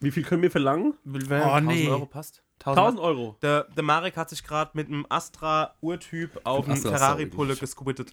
Wie 0.00 0.10
viel 0.12 0.22
können 0.22 0.42
wir 0.42 0.50
verlangen? 0.50 0.94
Wenn 1.04 1.42
Oh, 1.42 1.44
1000 1.46 1.66
nee. 1.66 1.88
Euro 1.88 2.06
passt. 2.06 2.43
1000 2.64 3.00
Euro. 3.00 3.36
Der, 3.42 3.64
der 3.64 3.82
Marek 3.82 4.16
hat 4.16 4.30
sich 4.30 4.42
gerade 4.44 4.70
mit 4.74 4.88
einem 4.88 5.06
Astra-Urtyp 5.08 6.40
auf 6.44 6.66
einen 6.68 6.76
Ferrari-Pulle 6.76 7.56
gescootet. 7.56 8.12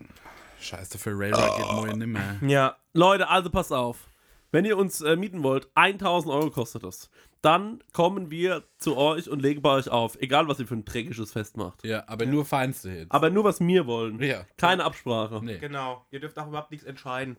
Scheiße, 0.59 0.97
für 0.97 1.17
Razer 1.17 1.57
geht 1.57 1.71
moin 1.71 1.97
nimmer. 1.97 2.35
Ja, 2.41 2.75
Leute, 2.93 3.29
also 3.29 3.49
passt 3.49 3.73
auf. 3.73 4.07
Wenn 4.51 4.65
ihr 4.65 4.77
uns 4.77 5.01
äh, 5.01 5.15
mieten 5.15 5.43
wollt, 5.43 5.69
1000 5.75 6.33
Euro 6.33 6.49
kostet 6.49 6.83
das. 6.83 7.09
Dann 7.41 7.81
kommen 7.93 8.29
wir 8.29 8.63
zu 8.77 8.97
euch 8.97 9.29
und 9.29 9.41
legen 9.41 9.61
bei 9.61 9.71
euch 9.71 9.89
auf. 9.89 10.21
Egal, 10.21 10.47
was 10.47 10.59
ihr 10.59 10.67
für 10.67 10.75
ein 10.75 10.85
dreckiges 10.85 11.31
Fest 11.31 11.57
macht. 11.57 11.83
Ja, 11.83 12.03
aber 12.07 12.25
nur 12.25 12.45
feinste 12.45 12.91
Hits. 12.91 13.11
Aber 13.11 13.29
nur, 13.29 13.45
was 13.45 13.59
wir 13.61 13.87
wollen. 13.87 14.21
Ja. 14.21 14.45
Keine 14.57 14.83
Absprache. 14.83 15.39
Nee. 15.41 15.57
genau. 15.57 16.05
Ihr 16.11 16.19
dürft 16.19 16.37
auch 16.37 16.47
überhaupt 16.47 16.69
nichts 16.69 16.85
entscheiden. 16.85 17.37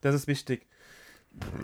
Das 0.00 0.14
ist 0.14 0.26
wichtig. 0.26 0.66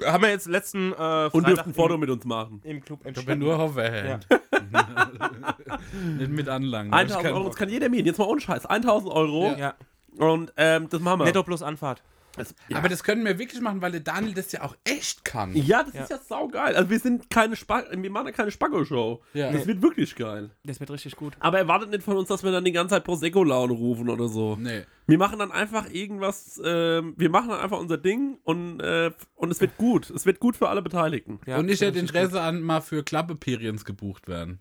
Haben 0.04 0.22
wir 0.22 0.30
jetzt 0.30 0.46
letzten 0.46 0.92
äh, 0.92 1.28
Und 1.32 1.46
dürft 1.46 1.58
Freitag 1.58 1.66
ein 1.66 1.74
Foto 1.74 1.96
mit 1.98 2.10
uns 2.10 2.24
machen. 2.24 2.60
im 2.64 2.80
Club 2.80 3.00
Ich 3.00 3.04
bin 3.04 3.14
entschieden. 3.14 3.38
nur 3.40 3.58
Hoverhand. 3.58 4.26
Nicht 6.18 6.30
mit 6.30 6.48
Anlangen. 6.48 6.92
1000 6.92 7.26
Euro, 7.32 7.46
das 7.48 7.56
kann 7.56 7.68
jeder 7.68 7.88
mieten. 7.88 8.06
Jetzt 8.06 8.18
mal 8.18 8.26
ohne 8.26 8.40
Scheiß. 8.40 8.66
1000 8.66 9.12
Euro. 9.12 9.54
Ja. 9.58 9.74
Und 10.16 10.52
ähm, 10.56 10.88
das 10.88 11.00
machen 11.00 11.20
wir. 11.20 11.24
Netto 11.26 11.42
plus 11.42 11.62
Anfahrt. 11.62 12.02
Es, 12.36 12.54
ja. 12.68 12.76
Aber 12.78 12.88
das 12.88 13.02
können 13.02 13.24
wir 13.24 13.38
wirklich 13.38 13.60
machen, 13.60 13.82
weil 13.82 13.90
der 13.92 14.00
Daniel 14.00 14.34
das 14.34 14.52
ja 14.52 14.62
auch 14.62 14.76
echt 14.84 15.24
kann. 15.24 15.54
ja, 15.54 15.82
das 15.82 15.94
Ja. 15.94 16.02
ist 16.02 16.10
ja 16.10 16.18
saugeil. 16.18 16.76
Also 16.76 16.88
wir 16.90 16.98
sind 16.98 17.28
keine 17.30 17.56
Spag 17.56 17.86
wir 17.92 18.10
machen 18.10 18.26
ja 18.26 18.32
keine 18.32 18.50
Spaggo-Show. 18.50 19.22
Ja. 19.34 19.50
Das 19.52 19.66
wird 19.66 19.82
wirklich 19.82 20.14
geil. 20.16 20.50
Das 20.64 20.78
wird 20.80 20.90
richtig 20.90 21.16
gut. 21.16 21.36
Aber 21.40 21.58
erwartet 21.58 21.90
nicht 21.90 22.02
von 22.02 22.16
uns, 22.16 22.28
dass 22.28 22.42
wir 22.44 22.52
dann 22.52 22.64
die 22.64 22.72
ganze 22.72 22.94
Zeit 22.94 23.04
Prosecco-Laune 23.04 23.72
rufen 23.72 24.08
oder 24.08 24.28
so. 24.28 24.56
Nee. 24.56 24.84
Wir 25.06 25.18
machen 25.18 25.40
dann 25.40 25.50
einfach 25.50 25.90
irgendwas, 25.90 26.60
ähm, 26.64 27.14
wir 27.16 27.30
machen 27.30 27.48
dann 27.48 27.58
einfach 27.60 27.80
unser 27.80 27.98
Ding 27.98 28.38
und, 28.44 28.78
äh, 28.80 29.10
und 29.34 29.50
es 29.50 29.60
wird 29.60 29.76
gut. 29.76 30.08
Es 30.10 30.24
wird 30.24 30.38
gut 30.38 30.56
für 30.56 30.68
alle 30.68 30.82
Beteiligten. 30.82 31.40
Ja, 31.46 31.58
Und 31.58 31.66
ich 31.68 31.80
das 31.80 31.88
hätte 31.88 31.96
wird 31.96 32.08
Interesse 32.10 32.40
an 32.40 32.60
mal 32.62 32.80
für 32.80 33.02
Klappe-Periods 33.02 33.84
gebucht 33.84 34.28
werden. 34.28 34.60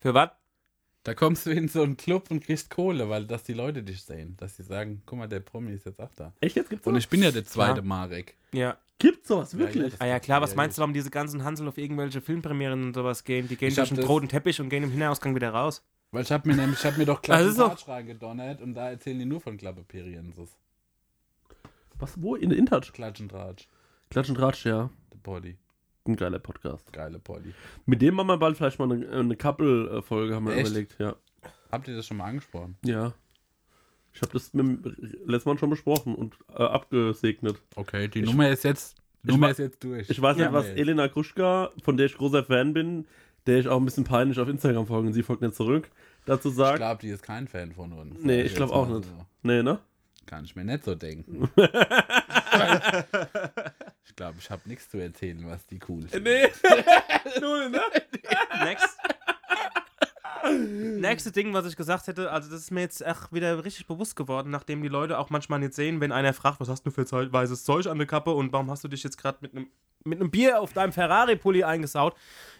Für 0.00 0.14
was? 0.14 0.30
Da 1.08 1.14
kommst 1.14 1.46
du 1.46 1.50
in 1.50 1.68
so 1.68 1.82
einen 1.82 1.96
Club 1.96 2.30
und 2.30 2.44
kriegst 2.44 2.70
Kohle, 2.70 3.08
weil 3.08 3.26
dass 3.26 3.42
die 3.44 3.54
Leute 3.54 3.82
dich 3.82 4.02
sehen. 4.02 4.36
Dass 4.38 4.56
sie 4.56 4.62
sagen, 4.62 5.02
guck 5.06 5.18
mal, 5.18 5.26
der 5.26 5.40
Promi 5.40 5.72
ist 5.72 5.86
jetzt 5.86 6.00
auch 6.00 6.12
da. 6.14 6.32
Echt, 6.40 6.56
jetzt 6.56 6.68
gibt's 6.70 6.86
Und 6.86 6.92
sowas? 6.92 7.04
ich 7.04 7.08
bin 7.08 7.22
ja 7.22 7.30
der 7.30 7.44
zweite 7.44 7.80
Ja. 7.80 7.82
Marek. 7.86 8.34
Ja. 8.52 8.76
Gibt's 8.98 9.28
sowas, 9.28 9.56
wirklich? 9.56 9.84
ja, 9.84 9.88
das- 9.90 10.00
Ah 10.00 10.06
ja, 10.06 10.18
klar, 10.20 10.40
was 10.42 10.54
meinst 10.56 10.76
du, 10.76 10.80
warum 10.80 10.92
diese 10.92 11.10
ganzen 11.10 11.44
Hansel 11.44 11.66
auf 11.68 11.78
irgendwelche 11.78 12.20
Filmpremieren 12.20 12.82
und 12.88 12.94
sowas 12.94 13.22
gehen? 13.24 13.46
Die 13.48 13.56
gehen 13.56 13.68
Ich 13.68 13.76
durch 13.76 13.90
das- 13.90 14.08
roten 14.08 14.28
Teppich 14.28 14.60
und 14.60 14.68
gehen 14.70 14.82
im 14.82 14.90
Hinausgang 14.90 15.34
wieder 15.34 15.50
raus. 15.50 15.82
Weil 16.10 16.22
ich 16.22 16.32
hab 16.32 16.44
mir 16.46 16.54
nämlich, 16.56 16.78
ich 16.80 16.84
hab 16.84 16.98
mir 16.98 17.06
doch 17.06 17.20
Das 17.22 17.46
ist 17.46 17.58
doch- 17.58 17.86
reingedonnert 17.88 18.60
und 18.60 18.74
da 18.74 18.90
erzählen 18.90 19.18
die 19.18 19.24
nur 19.24 19.40
von 19.40 19.56
Klappe-Periods. 19.56 20.56
Was, 21.98 22.20
wo? 22.20 22.34
In 22.36 22.50
InTouch? 22.50 22.92
Klatsch 22.92 23.20
und 23.20 23.30
Tratsch. 23.30 23.66
Klatsch 24.10 24.28
und 24.30 24.38
Ratsch, 24.40 24.64
ja. 24.66 24.90
Der 25.12 25.18
Poddy. 25.22 25.56
Ein 26.08 26.16
geiler 26.16 26.38
Podcast. 26.38 26.90
Geile 26.92 27.18
Poddy. 27.18 27.52
Mit 27.84 28.00
dem 28.00 28.14
machen 28.14 28.28
wir 28.28 28.38
bald 28.38 28.56
vielleicht 28.56 28.78
mal 28.78 28.90
eine, 28.90 29.06
eine 29.10 29.36
Couple-Folge, 29.36 30.34
haben 30.34 30.46
wir 30.46 30.56
Echt? 30.56 30.66
überlegt. 30.68 30.96
Ja. 30.98 31.14
Habt 31.70 31.86
ihr 31.86 31.94
das 31.96 32.06
schon 32.06 32.16
mal 32.16 32.24
angesprochen? 32.24 32.76
Ja. 32.82 33.12
Ich 34.14 34.22
habe 34.22 34.32
das 34.32 34.54
mit 34.54 34.66
dem 34.66 34.82
letztes 35.26 35.44
Mal 35.44 35.58
schon 35.58 35.68
besprochen 35.68 36.14
und 36.14 36.34
äh, 36.48 36.62
abgesegnet. 36.62 37.60
Okay, 37.76 38.08
die 38.08 38.22
Nummer 38.22 38.48
ist 38.48 38.64
jetzt, 38.64 38.96
die 39.22 39.28
ich 39.28 39.34
Nummer 39.34 39.50
ist 39.50 39.58
jetzt 39.58 39.84
durch. 39.84 40.08
Ich 40.08 40.20
weiß 40.20 40.36
nicht, 40.38 40.46
Ja. 40.46 40.52
was 40.54 40.64
Nee. 40.68 40.80
Elena 40.80 41.08
Kruschka, 41.08 41.72
von 41.84 41.98
der 41.98 42.06
ich 42.06 42.16
großer 42.16 42.42
Fan 42.42 42.72
bin, 42.72 43.06
der 43.46 43.58
ich 43.58 43.68
auch 43.68 43.76
ein 43.76 43.84
bisschen 43.84 44.04
peinlich 44.04 44.40
auf 44.40 44.48
Instagram 44.48 44.86
folge 44.86 45.08
und 45.08 45.12
sie 45.12 45.22
folgt 45.22 45.42
nicht 45.42 45.54
zurück, 45.56 45.90
dazu 46.24 46.48
Ich 46.48 46.54
sagt. 46.54 46.78
glaube, 46.78 47.02
die 47.02 47.08
ist 47.10 47.22
kein 47.22 47.46
Fan 47.48 47.72
von 47.72 47.92
uns. 47.92 48.16
Nee, 48.22 48.42
ich 48.42 48.54
glaub 48.54 48.70
jetzt 48.70 48.76
auch 48.76 48.88
nicht. 48.88 49.04
so. 49.04 49.26
Nee, 49.42 49.62
ne? 49.62 49.78
Kann 50.24 50.46
ich 50.46 50.56
mir 50.56 50.64
nicht 50.64 50.84
so 50.84 50.94
denken. 50.94 51.50
ich 54.18 54.20
glaube, 54.20 54.38
ich 54.40 54.50
habe 54.50 54.62
nichts 54.64 54.90
zu 54.90 54.98
erzählen, 54.98 55.40
was 55.48 55.64
die 55.68 55.78
cool 55.88 56.02
findet. 56.08 56.24
Nee. 56.64 57.40
Null, 57.40 57.70
ne? 57.70 57.80
Next. 58.64 58.98
Nächste 61.00 61.30
Ding, 61.30 61.52
was 61.54 61.66
ich 61.66 61.76
gesagt 61.76 62.08
hätte, 62.08 62.32
also 62.32 62.50
das 62.50 62.62
ist 62.62 62.70
mir 62.72 62.80
jetzt 62.80 63.00
echt 63.00 63.32
wieder 63.32 63.64
richtig 63.64 63.86
bewusst 63.86 64.16
geworden, 64.16 64.50
nachdem 64.50 64.82
die 64.82 64.88
Leute 64.88 65.18
auch 65.18 65.30
manchmal 65.30 65.60
nicht 65.60 65.74
sehen, 65.74 66.00
wenn 66.00 66.10
einer 66.10 66.32
fragt, 66.32 66.58
was 66.58 66.68
hast 66.68 66.84
du 66.84 66.90
für 66.90 67.06
Zeug- 67.06 67.32
weißes 67.32 67.62
Zeug 67.62 67.86
an 67.86 67.98
der 67.98 68.08
Kappe 68.08 68.32
und 68.32 68.52
warum 68.52 68.68
hast 68.72 68.82
du 68.82 68.88
dich 68.88 69.04
jetzt 69.04 69.18
gerade 69.18 69.38
mit 69.40 69.54
einem 69.54 69.70
mit 70.08 70.20
einem 70.20 70.30
Bier 70.30 70.60
auf 70.60 70.72
deinem 70.72 70.92
Ferrari-Pulli 70.92 71.64
eingesaut. 71.64 72.14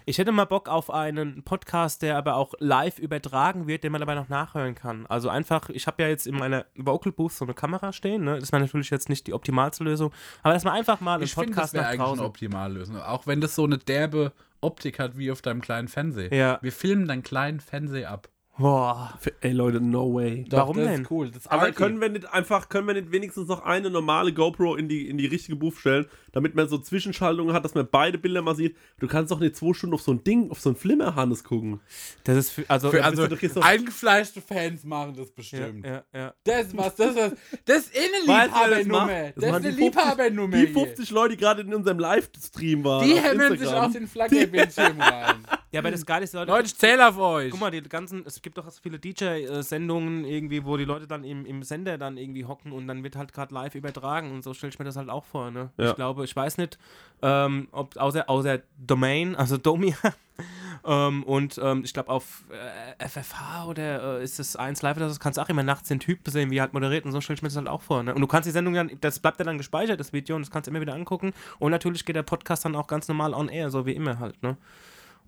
Ich 0.07 0.17
hätte 0.17 0.33
mal 0.33 0.47
Bock 0.47 0.69
auf 0.71 0.91
einen 0.91 1.43
Podcast, 1.43 2.01
der 2.01 2.17
aber 2.17 2.37
auch 2.37 2.55
live 2.61 2.99
übertragen 2.99 3.67
wird, 3.67 3.85
den 3.85 3.93
man 3.93 4.01
dabei 4.01 4.15
noch 4.15 4.31
nachhören 4.31 4.75
kann. 4.75 5.05
Also 5.07 5.29
einfach, 5.29 5.69
ich 5.69 5.87
habe 5.87 6.03
ja 6.03 6.09
jetzt 6.09 6.27
in 6.27 6.35
meiner 6.37 6.65
Vocal 6.77 7.13
Booth 7.13 7.33
so 7.33 7.45
eine 7.45 7.53
Kamera 7.53 7.93
stehen, 7.93 8.25
ne? 8.25 8.39
Das 8.39 8.51
wäre 8.51 8.63
natürlich 8.63 8.89
jetzt 8.89 9.11
nicht 9.11 9.27
die 9.27 9.35
optimalste 9.35 9.85
Lösung, 9.85 10.11
aber 10.43 10.55
dass 10.55 10.65
man 10.65 10.73
einfach 10.73 11.01
mal 11.01 11.17
einen 11.17 11.25
Ich 11.25 11.35
finde, 11.35 11.49
das 11.49 11.57
Podcast 11.57 11.75
wäre 11.75 11.83
nach 11.85 11.91
eigentlich 11.91 12.01
eine 12.01 12.09
draußen. 12.11 12.25
optimale 12.25 12.75
Lösung. 12.75 12.97
Auch 13.03 13.27
wenn 13.27 13.43
das 13.43 13.55
so 13.55 13.65
eine 13.65 13.77
derbe 13.77 14.33
Optik 14.63 14.99
hat 14.99 15.19
wie 15.19 15.31
auf 15.31 15.43
deinem 15.43 15.61
kleinen 15.61 15.89
Fernseher. 15.89 16.33
Ja. 16.33 16.59
Wir 16.63 16.73
filmen 16.73 17.07
deinen 17.07 17.23
kleinen 17.23 17.61
Fernseher 17.61 18.11
ab. 18.11 18.29
Boah. 18.59 19.17
Ey 19.41 19.53
Leute, 19.53 19.81
no 19.81 20.13
way. 20.13 20.45
Doch, 20.49 20.59
Warum 20.59 20.77
das 20.79 20.87
denn? 20.87 21.03
Ist 21.03 21.11
cool. 21.11 21.29
Das 21.29 21.43
ist 21.43 21.51
Aber 21.51 21.71
können 21.71 22.01
wir 22.01 22.09
nicht 22.09 22.27
einfach, 22.33 22.69
können 22.69 22.89
wir 22.89 22.95
nicht 22.95 23.13
wenigstens 23.13 23.47
noch 23.47 23.65
eine 23.65 23.89
normale 23.89 24.33
GoPro 24.33 24.75
in 24.75 24.89
die, 24.89 25.09
in 25.09 25.17
die 25.17 25.27
richtige 25.27 25.57
Booth 25.57 25.77
stellen, 25.77 26.07
damit 26.33 26.57
man 26.57 26.69
so 26.69 26.79
Zwischenschaltungen 26.79 27.55
hat, 27.55 27.65
dass 27.65 27.75
man 27.75 27.89
beide 27.89 28.19
Bilder 28.19 28.43
mal 28.43 28.57
sieht? 28.57 28.77
Du 28.99 29.07
kannst 29.07 29.31
doch 29.31 29.39
nicht 29.39 29.55
zwei 29.55 29.73
Stunden 29.75 29.95
auf 29.95 30.03
so 30.03 30.13
ein 30.13 30.25
Ding, 30.25 30.51
auf 30.51 30.61
so 30.61 30.71
ein 30.71 30.77
Flimmerhannes 30.77 31.45
gucken. 31.45 31.81
Das 32.25 32.37
ist 32.37 32.51
für, 32.51 32.69
also, 32.69 32.91
Für, 32.91 32.99
Ja, 32.99 33.05
also, 33.05 33.27
du 33.29 33.61
eingefleischte 33.63 34.41
Fans 34.41 34.83
machen 34.85 35.15
das 35.17 35.29
ja, 35.29 35.33
bestimmt. 35.37 35.87
ja, 35.87 36.05
ja. 36.13 36.35
Das 36.43 36.67
ist 36.67 36.77
was, 36.77 36.95
das 36.97 37.11
ist 37.11 37.17
was. 37.17 37.33
Das 37.65 37.77
ist 37.79 37.97
eine 37.97 38.09
wer 38.27 38.37
das? 38.37 38.47
Liebhabernummer. 38.47 39.33
Das 39.37 39.45
ist 39.45 39.45
eine 39.45 39.61
die 39.61 39.77
50 39.77 39.85
Liebhabernummer. 39.85 40.57
Die 40.57 40.67
hier. 40.67 40.87
50 40.87 41.11
Leute, 41.11 41.37
die 41.37 41.41
gerade 41.41 41.63
in 41.63 41.75
unserem 41.75 41.99
Livestream 42.01 42.83
waren. 42.83 43.07
Die 43.07 43.15
auf 43.15 43.23
hämmern 43.23 43.57
sich 43.57 43.69
aus 43.69 43.93
den 43.93 44.09
Flaggerbildschirm 44.09 45.01
rein. 45.01 45.37
Ja, 45.71 45.81
aber 45.81 45.91
das 45.91 46.07
Geile 46.07 46.25
ist, 46.25 46.33
Leute, 46.33 46.51
Leute, 46.51 46.67
ich 46.67 46.77
zähle 46.77 47.07
auf 47.07 47.19
euch. 47.19 47.51
guck 47.51 47.61
mal, 47.61 47.71
die 47.71 47.83
ganzen, 47.83 48.25
es 48.25 48.41
gibt 48.41 48.57
doch 48.57 48.69
so 48.71 48.81
viele 48.83 48.99
DJ-Sendungen 48.99 50.25
irgendwie, 50.25 50.65
wo 50.65 50.79
die 50.79 50.85
Leute 50.85 51.07
dann 51.07 51.25
im, 51.25 51.45
im 51.45 51.63
Sender 51.63 51.99
dann 51.99 52.17
irgendwie 52.17 52.47
hocken 52.47 52.73
und 52.73 52.87
dann 52.89 53.05
wird 53.05 53.17
halt 53.17 53.35
gerade 53.35 53.53
live 53.53 53.75
übertragen 53.75 54.33
und 54.33 54.43
so 54.43 54.55
stelle 54.55 54.73
ich 54.73 54.79
mir 54.79 54.87
das 54.87 54.97
halt 54.97 55.11
auch 55.11 55.25
vor, 55.27 55.51
ne? 55.51 55.71
Ja. 55.77 55.91
Ich 55.91 55.97
glaube, 55.97 56.25
ich 56.25 56.35
weiß 56.35 56.57
nicht, 56.57 56.79
ähm, 57.21 57.69
ob 57.73 57.97
außer, 57.99 58.31
außer 58.31 58.61
Domain, 58.79 59.37
also 59.37 59.59
Domia, 59.59 59.95
ähm, 60.87 61.23
und 61.25 61.61
ähm, 61.63 61.83
ich 61.85 61.93
glaube 61.93 62.09
auf 62.09 62.45
äh, 62.51 63.07
FFH 63.07 63.67
oder 63.67 64.21
äh, 64.21 64.25
ist 64.25 64.41
es 64.41 64.57
1 64.57 64.81
Live 64.81 64.97
oder 64.97 65.11
so, 65.11 65.19
kannst 65.19 65.37
du 65.37 65.43
auch 65.43 65.51
immer 65.51 65.63
nachts 65.63 65.89
den 65.89 66.01
Typ 66.01 66.21
sehen, 66.29 66.51
wie 66.51 66.57
er 66.57 66.63
halt 66.63 66.73
moderiert 66.73 67.05
und 67.05 67.13
so 67.13 67.21
stelle 67.21 67.37
ich 67.37 67.43
mir 67.43 67.49
das 67.49 67.57
halt 67.57 67.69
auch 67.69 67.83
vor, 67.83 68.03
ne? 68.03 68.15
Und 68.15 68.23
du 68.23 68.27
kannst 68.27 68.47
die 68.47 68.53
Sendung 68.53 68.73
dann, 68.73 68.91
das 69.03 69.19
bleibt 69.19 69.39
ja 69.39 69.45
dann 69.45 69.59
gespeichert, 69.59 70.01
das 70.01 70.15
Video, 70.15 70.35
und 70.35 70.43
das 70.43 70.51
kannst 70.51 70.67
du 70.67 70.71
immer 70.71 70.81
wieder 70.81 70.95
angucken 70.95 71.35
und 71.59 71.73
natürlich 71.73 72.07
geht 72.07 72.17
der 72.17 72.23
Podcast 72.23 72.65
dann 72.65 72.75
auch 72.75 72.87
ganz 72.87 73.07
normal 73.07 73.35
on 73.35 73.51
air, 73.51 73.71
so 73.71 73.85
wie 73.85 73.93
immer 73.93 74.19
halt, 74.19 74.43
ne? 74.43 74.57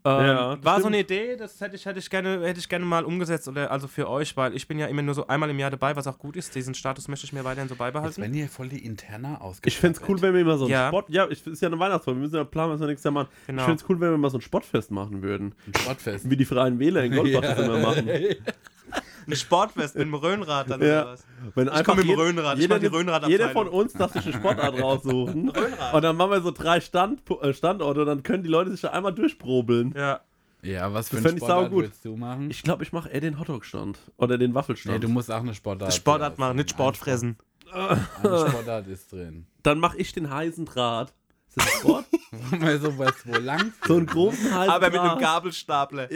Ähm, 0.04 0.26
Ja, 0.26 0.64
war 0.64 0.74
so 0.76 0.80
stimmt. 0.80 0.86
eine 0.94 1.00
Idee, 1.00 1.36
das 1.36 1.60
hätte 1.60 1.76
ich, 1.76 1.84
hätte 1.84 1.98
ich 1.98 2.08
gerne, 2.08 2.40
hätte 2.46 2.58
ich 2.58 2.68
gerne 2.68 2.84
mal 2.84 3.04
umgesetzt 3.04 3.48
oder 3.48 3.70
also 3.70 3.86
für 3.86 4.08
euch, 4.08 4.36
weil 4.36 4.54
ich 4.56 4.66
bin 4.66 4.78
ja 4.78 4.86
immer 4.86 5.02
nur 5.02 5.14
so 5.14 5.26
einmal 5.26 5.50
im 5.50 5.58
Jahr 5.58 5.70
dabei, 5.70 5.94
was 5.96 6.06
auch 6.06 6.18
gut 6.18 6.36
ist. 6.36 6.54
Diesen 6.54 6.74
Status 6.74 7.06
möchte 7.08 7.26
ich 7.26 7.32
mir 7.32 7.44
weiterhin 7.44 7.68
so 7.68 7.74
Jetzt 7.74 7.78
beibehalten. 7.80 8.22
werden 8.22 8.32
hier 8.32 8.48
voll 8.48 8.68
die 8.68 8.84
Interna 8.84 9.36
ausgestattet. 9.40 9.66
Ich 9.66 9.78
fände 9.78 9.98
es 10.00 10.08
cool, 10.08 10.22
wenn 10.22 10.34
wir 10.34 10.44
mal 10.44 10.56
so 10.58 10.64
ein 10.64 10.70
Ja. 10.70 10.88
Sport. 10.88 11.10
Ja, 11.10 11.28
ich, 11.28 11.46
ist 11.46 11.60
ja 11.60 11.68
eine 11.68 11.78
Weihnachtsfolge. 11.78 12.18
Wir 12.18 12.22
müssen 12.24 12.36
ja 12.36 12.44
planen, 12.44 12.72
was 12.72 12.80
wir 12.80 12.86
nächstes 12.86 13.04
Jahr 13.04 13.12
machen. 13.12 13.28
Genau. 13.46 13.62
Ich 13.62 13.66
fände 13.66 13.82
es 13.82 13.88
cool, 13.90 14.00
wenn 14.00 14.10
wir 14.10 14.18
mal 14.18 14.30
so 14.30 14.38
ein 14.38 14.42
Sportfest 14.42 14.90
machen 14.90 15.22
würden. 15.22 15.54
Ein 15.66 15.74
Sportfest. 15.80 16.30
Wie 16.30 16.36
die 16.36 16.44
Freien 16.46 16.78
Wähler 16.78 17.04
in 17.04 17.14
Goldbach 17.14 17.40
das 17.42 17.58
immer 17.58 17.78
machen. 17.78 18.08
Ein 19.26 19.36
Sportfest 19.36 19.94
mit 19.96 20.04
dem 20.06 20.14
Röhnrad 20.14 20.70
dann 20.70 20.80
Ja. 20.82 21.14
Wenn 21.54 21.68
Ich 21.68 21.84
komm 21.84 21.98
mit 21.98 22.08
dem 22.08 22.18
Röhnrad, 22.18 22.56
ich 22.56 22.62
Jeder, 22.62 22.74
mach 22.76 22.80
die 22.80 22.86
Röhnrad-Abteilung. 22.86 23.30
jeder 23.30 23.50
von 23.50 23.68
uns 23.68 23.92
darf 23.92 24.12
sich 24.12 24.24
eine 24.24 24.34
Sportart 24.34 24.74
raussuchen. 24.82 25.50
Und 25.50 26.02
dann 26.02 26.16
machen 26.16 26.30
wir 26.32 26.40
so 26.40 26.50
drei 26.50 26.80
Stand, 26.80 27.22
äh, 27.42 27.52
Standorte 27.52 28.00
und 28.00 28.06
dann 28.06 28.22
können 28.22 28.42
die 28.42 28.48
Leute 28.48 28.70
sich 28.70 28.80
da 28.80 28.88
einmal 28.90 29.12
durchprobeln. 29.14 29.94
Ja. 29.96 30.20
Ja, 30.62 30.92
was 30.92 31.08
für 31.08 31.16
Das 31.16 31.24
ein 31.26 31.36
ich 31.36 31.38
Sportart 31.38 31.64
saugut. 31.70 31.84
willst 31.84 32.04
du 32.04 32.16
machen? 32.16 32.50
Ich 32.50 32.62
glaube, 32.62 32.82
ich 32.82 32.92
mache 32.92 33.08
eher 33.08 33.20
den 33.22 33.38
Hotdog-Stand. 33.40 33.98
Oder 34.18 34.36
den 34.36 34.54
Waffelstand. 34.54 34.94
nee, 34.98 35.00
du 35.00 35.08
musst 35.08 35.30
auch 35.30 35.40
eine 35.40 35.54
Sportart. 35.54 35.94
Sportart 35.94 36.38
machen, 36.38 36.56
nicht 36.56 36.70
Sport 36.70 36.96
fressen. 36.98 37.36
Eine 37.72 38.06
Sportart 38.22 38.86
ist 38.88 39.10
drin. 39.12 39.46
dann 39.62 39.78
mache 39.78 39.96
ich 39.96 40.12
den 40.12 40.28
heißen 40.28 40.66
Draht. 40.66 41.14
Ist 41.48 41.56
das 41.56 41.66
ein 41.66 41.80
Sport? 41.80 42.04
Mal 42.60 42.78
sowas 42.80 43.14
wo 43.24 43.36
lang. 43.38 43.72
so 43.86 43.96
einen 43.96 44.06
großen 44.06 44.54
heißen 44.54 44.70
Aber 44.72 44.90
mit 44.90 44.98
einem 45.00 45.08
Draht. 45.10 45.20
Gabelstapler. 45.20 46.08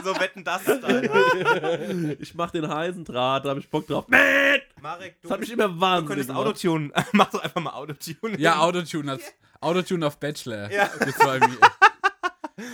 so 0.04 0.14
wetten 0.20 0.44
das 0.44 0.62
Style. 0.62 2.16
Ich 2.20 2.34
mache 2.34 2.52
den 2.60 2.68
heißen 2.68 3.04
Draht, 3.04 3.44
da 3.44 3.50
habe 3.50 3.60
ich 3.60 3.68
Bock 3.68 3.86
drauf. 3.86 4.06
Marek, 4.08 5.20
du, 5.22 5.28
Das 5.28 5.32
hat 5.32 5.40
mich 5.40 5.50
immer 5.52 5.80
wahnsinnig 5.80 6.26
du 6.26 6.32
könntest. 6.34 6.64
Autotune. 6.66 6.90
Mach 7.12 7.30
doch 7.30 7.42
einfach 7.42 7.60
mal 7.60 7.72
Autotune. 7.72 8.38
Ja, 8.38 8.58
Autotune, 8.60 9.12
als, 9.12 9.22
Autotune 9.60 10.06
auf 10.06 10.18
Bachelor. 10.18 10.70
Ja. 10.70 10.86
Gibt's 11.04 11.18
bei 11.18 11.38
mir. 11.38 11.58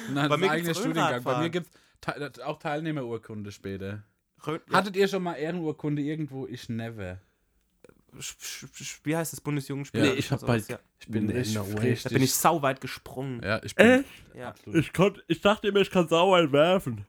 Und 0.09 0.15
dann 0.15 0.29
Bei 0.29 0.37
mir 0.37 0.51
eigener 0.51 0.69
gibt's 0.69 0.81
Studiengang. 0.81 1.23
Bei 1.23 1.39
mir 1.41 1.51
gibt 1.51 1.69
es 2.05 2.41
auch 2.41 2.59
Teilnehmerurkunde 2.59 3.51
später. 3.53 4.03
Rö- 4.43 4.61
ja. 4.71 4.77
Hattet 4.79 4.97
ihr 4.97 5.09
schon 5.09 5.23
mal 5.23 5.35
Ehrenurkunde 5.35 6.03
irgendwo? 6.03 6.47
Ich 6.47 6.69
never. 6.69 7.21
Wie 9.05 9.17
heißt 9.17 9.33
das 9.33 9.41
Bundesjugendspiel? 9.41 10.05
Ja, 10.05 10.13
Nee, 10.13 10.19
ich 10.19 10.31
hab 10.31 10.41
Sowas, 10.41 10.67
bei- 10.67 10.73
ja. 10.75 10.79
Ich 10.99 11.09
bin 11.09 11.29
richtig 11.29 11.59
frisch. 11.59 12.03
Da 12.05 12.09
bin 12.11 12.23
ich 12.23 12.33
sau 12.35 12.63
weit 12.63 12.81
gesprungen. 12.81 13.43
Ja, 13.43 13.61
ich 13.63 13.75
bin. 13.75 13.87
Äh? 13.87 14.05
Ja. 14.39 14.55
Ich, 14.73 14.93
konnt, 14.93 15.23
ich 15.29 15.41
dachte 15.41 15.69
immer, 15.69 15.81
ich 15.81 15.91
kann 15.91 16.09
sauer 16.09 16.51
werfen. 16.53 17.05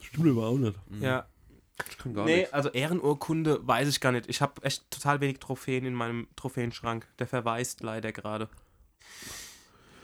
Stimmt 0.00 0.30
aber 0.30 0.46
auch 0.46 0.58
nicht. 0.58 0.76
ja. 1.00 1.26
Ich 1.88 1.96
kann 1.96 2.12
gar 2.12 2.26
Nee, 2.26 2.36
nichts. 2.40 2.52
also 2.52 2.68
Ehrenurkunde 2.68 3.66
weiß 3.66 3.88
ich 3.88 4.00
gar 4.02 4.12
nicht. 4.12 4.28
Ich 4.28 4.42
habe 4.42 4.62
echt 4.64 4.90
total 4.90 5.20
wenig 5.22 5.38
Trophäen 5.38 5.86
in 5.86 5.94
meinem 5.94 6.28
Trophäenschrank. 6.36 7.06
Der 7.18 7.26
verweist 7.26 7.80
leider 7.80 8.12
gerade. 8.12 8.50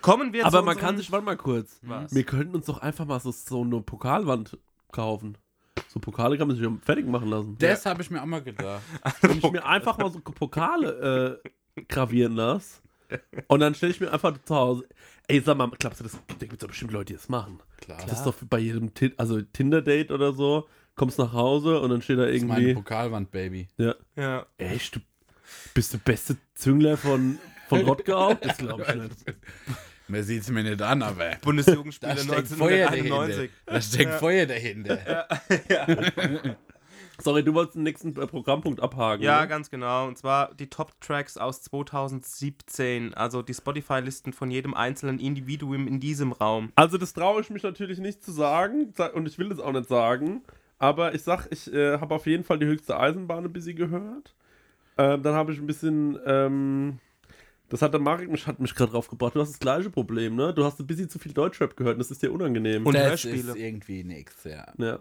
Kommen 0.01 0.33
wir 0.33 0.47
Aber 0.47 0.61
zu 0.61 0.65
man 0.65 0.79
kann 0.79 0.97
sich, 0.97 1.11
warte 1.13 1.25
mal 1.27 1.37
kurz. 1.37 1.79
Was? 1.83 2.15
Wir 2.15 2.25
könnten 2.25 2.55
uns 2.55 2.67
doch 2.67 2.79
einfach 2.79 3.05
mal 3.05 3.21
so, 3.21 3.31
so 3.31 3.63
eine 3.63 3.83
Pokalwand 3.83 4.57
kaufen. 4.93 5.37
So 5.89 6.01
Pokale 6.01 6.39
kann 6.39 6.49
man 6.49 6.57
sich 6.57 6.65
ja 6.65 6.73
fertig 6.83 7.07
machen 7.07 7.29
lassen. 7.29 7.57
Das 7.59 7.85
habe 7.85 8.01
ich 8.03 8.11
mir 8.11 8.23
auch 8.23 8.27
mal 8.27 8.43
gedacht. 8.43 8.83
Wenn 9.21 9.39
ich 9.39 9.51
mir 9.51 9.65
einfach 9.67 9.99
mal 9.99 10.11
so 10.11 10.21
Pokale 10.21 11.41
äh, 11.77 11.83
gravieren 11.89 12.33
lasse 12.33 12.81
und 13.49 13.61
dann 13.61 13.75
stelle 13.75 13.93
ich 13.93 14.01
mir 14.01 14.13
einfach 14.13 14.37
zu 14.45 14.55
Hause. 14.55 14.89
Ey, 15.29 15.41
sag 15.41 15.57
mal, 15.57 15.71
glaubst 15.79 16.01
du, 16.01 16.05
das, 16.05 16.13
da 16.13 16.35
gibt 16.39 16.53
es 16.55 16.59
doch 16.59 16.69
bestimmt 16.69 16.93
Leute, 16.93 17.07
die 17.07 17.15
das 17.15 17.29
machen. 17.29 17.61
Klar. 17.81 17.99
Das 18.07 18.19
ist 18.19 18.25
doch 18.25 18.35
bei 18.49 18.59
jedem 18.59 18.95
Ti 18.95 19.13
also 19.17 19.41
Tinder-Date 19.41 20.11
oder 20.13 20.33
so. 20.33 20.69
Kommst 20.95 21.19
nach 21.19 21.33
Hause 21.33 21.81
und 21.81 21.91
dann 21.91 22.01
steht 22.01 22.19
da 22.19 22.27
Das 22.27 22.35
ist 22.37 22.45
meine 22.47 22.61
irgendwie. 22.61 22.75
Pokalwand, 22.83 23.31
Baby. 23.31 23.69
Ja. 23.77 23.95
Ja. 24.15 24.47
Echt? 24.57 24.97
Du 24.97 25.01
bist 25.75 25.93
der 25.93 25.99
beste 25.99 26.37
Züngler 26.55 26.97
von, 26.97 27.39
von 27.69 27.81
Rottgau? 27.83 28.35
Das 28.41 28.57
glaube 28.59 28.85
ich 28.89 28.95
nicht. 28.95 29.37
Man 30.09 30.23
sieht 30.23 30.43
es 30.43 30.51
mir 30.51 30.63
nicht 30.63 30.81
an, 30.81 31.03
aber 31.03 31.33
Bundesjugendspiele 31.43 32.15
da 32.15 32.21
steckt 32.23 32.49
Feuer 32.49 32.89
1991. 32.89 33.37
dahinter. 33.37 33.53
Da 33.67 33.81
steckt 33.81 34.15
Feuer 34.15 34.47
dahinter. 34.47 35.29
Sorry, 37.19 37.43
du 37.43 37.55
wolltest 37.55 37.77
den 37.77 37.83
nächsten 37.83 38.11
äh, 38.21 38.27
Programmpunkt 38.27 38.81
abhaken. 38.81 39.23
Ja, 39.23 39.43
ne? 39.43 39.49
ganz 39.49 39.71
genau. 39.71 40.07
Und 40.07 40.19
zwar 40.19 40.55
die 40.55 40.69
Top-Tracks 40.69 41.37
aus 41.37 41.63
2017. 41.63 43.15
Also 43.15 43.43
die 43.43 43.55
Spotify-Listen 43.55 44.33
von 44.33 44.51
jedem 44.51 44.75
einzelnen 44.75 45.19
Individuum 45.19 45.87
in 45.87 46.01
diesem 46.01 46.33
Raum. 46.33 46.73
Also 46.77 46.99
das 46.99 47.15
traue 47.15 47.41
ich 47.41 47.51
mich 47.51 47.63
natürlich 47.63 47.99
nicht 47.99 48.23
zu 48.23 48.33
sagen 48.33 48.93
sa- 48.97 49.13
und 49.13 49.27
ich 49.27 49.39
will 49.39 49.49
das 49.49 49.61
auch 49.61 49.73
nicht 49.73 49.89
sagen. 49.89 50.43
Aber 50.79 51.15
ich 51.15 51.23
sag, 51.23 51.49
ich 51.51 51.73
äh, 51.73 51.99
habe 51.99 52.15
auf 52.15 52.27
jeden 52.27 52.45
Fall 52.45 52.59
die 52.59 52.67
höchste 52.67 52.99
Eisenbahn 52.99 53.45
ein 53.45 53.53
bisschen 53.53 53.77
gehört. 53.77 54.35
Ähm, 54.99 55.23
dann 55.23 55.35
habe 55.35 55.53
ich 55.53 55.59
ein 55.59 55.67
bisschen, 55.67 56.19
ähm, 56.27 56.99
das 57.69 57.83
hat 57.83 57.93
der 57.93 58.01
Marek 58.01 58.31
mich, 58.31 58.47
hat 58.47 58.61
mich 58.61 58.75
gerade 58.75 58.93
drauf 58.93 59.09
gebracht. 59.09 59.35
Du 59.35 59.41
hast 59.41 59.53
das 59.53 59.59
gleiche 59.59 59.91
Problem, 59.91 60.37
ne? 60.37 60.53
Du 60.55 60.65
hast 60.65 60.79
ein 60.79 60.87
bisschen 60.87 61.09
zu 61.09 61.19
viel 61.19 61.33
Deutschrap 61.33 61.77
gehört 61.77 61.95
und 61.95 61.99
das 62.01 62.11
ist 62.11 62.23
dir 62.23 62.33
unangenehm. 62.33 62.87
Und 62.87 62.95
das 62.95 63.09
Hörspiele. 63.09 63.53
ist 63.53 63.57
irgendwie 63.57 64.05
nix, 64.05 64.45
ja. 64.45 64.67
ja. 64.79 65.01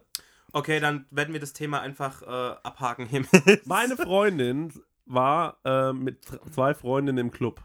Okay, 0.55 0.79
dann 0.79 1.05
werden 1.11 1.33
wir 1.33 1.41
das 1.41 1.51
Thema 1.51 1.81
einfach 1.81 2.21
äh, 2.21 2.55
abhaken 2.63 3.07
hiermit. 3.07 3.67
Meine 3.67 3.97
Freundin 3.97 4.71
war 5.05 5.57
äh, 5.65 5.91
mit 5.91 6.23
zwei 6.53 6.73
Freundinnen 6.73 7.17
im 7.17 7.31
Club. 7.31 7.61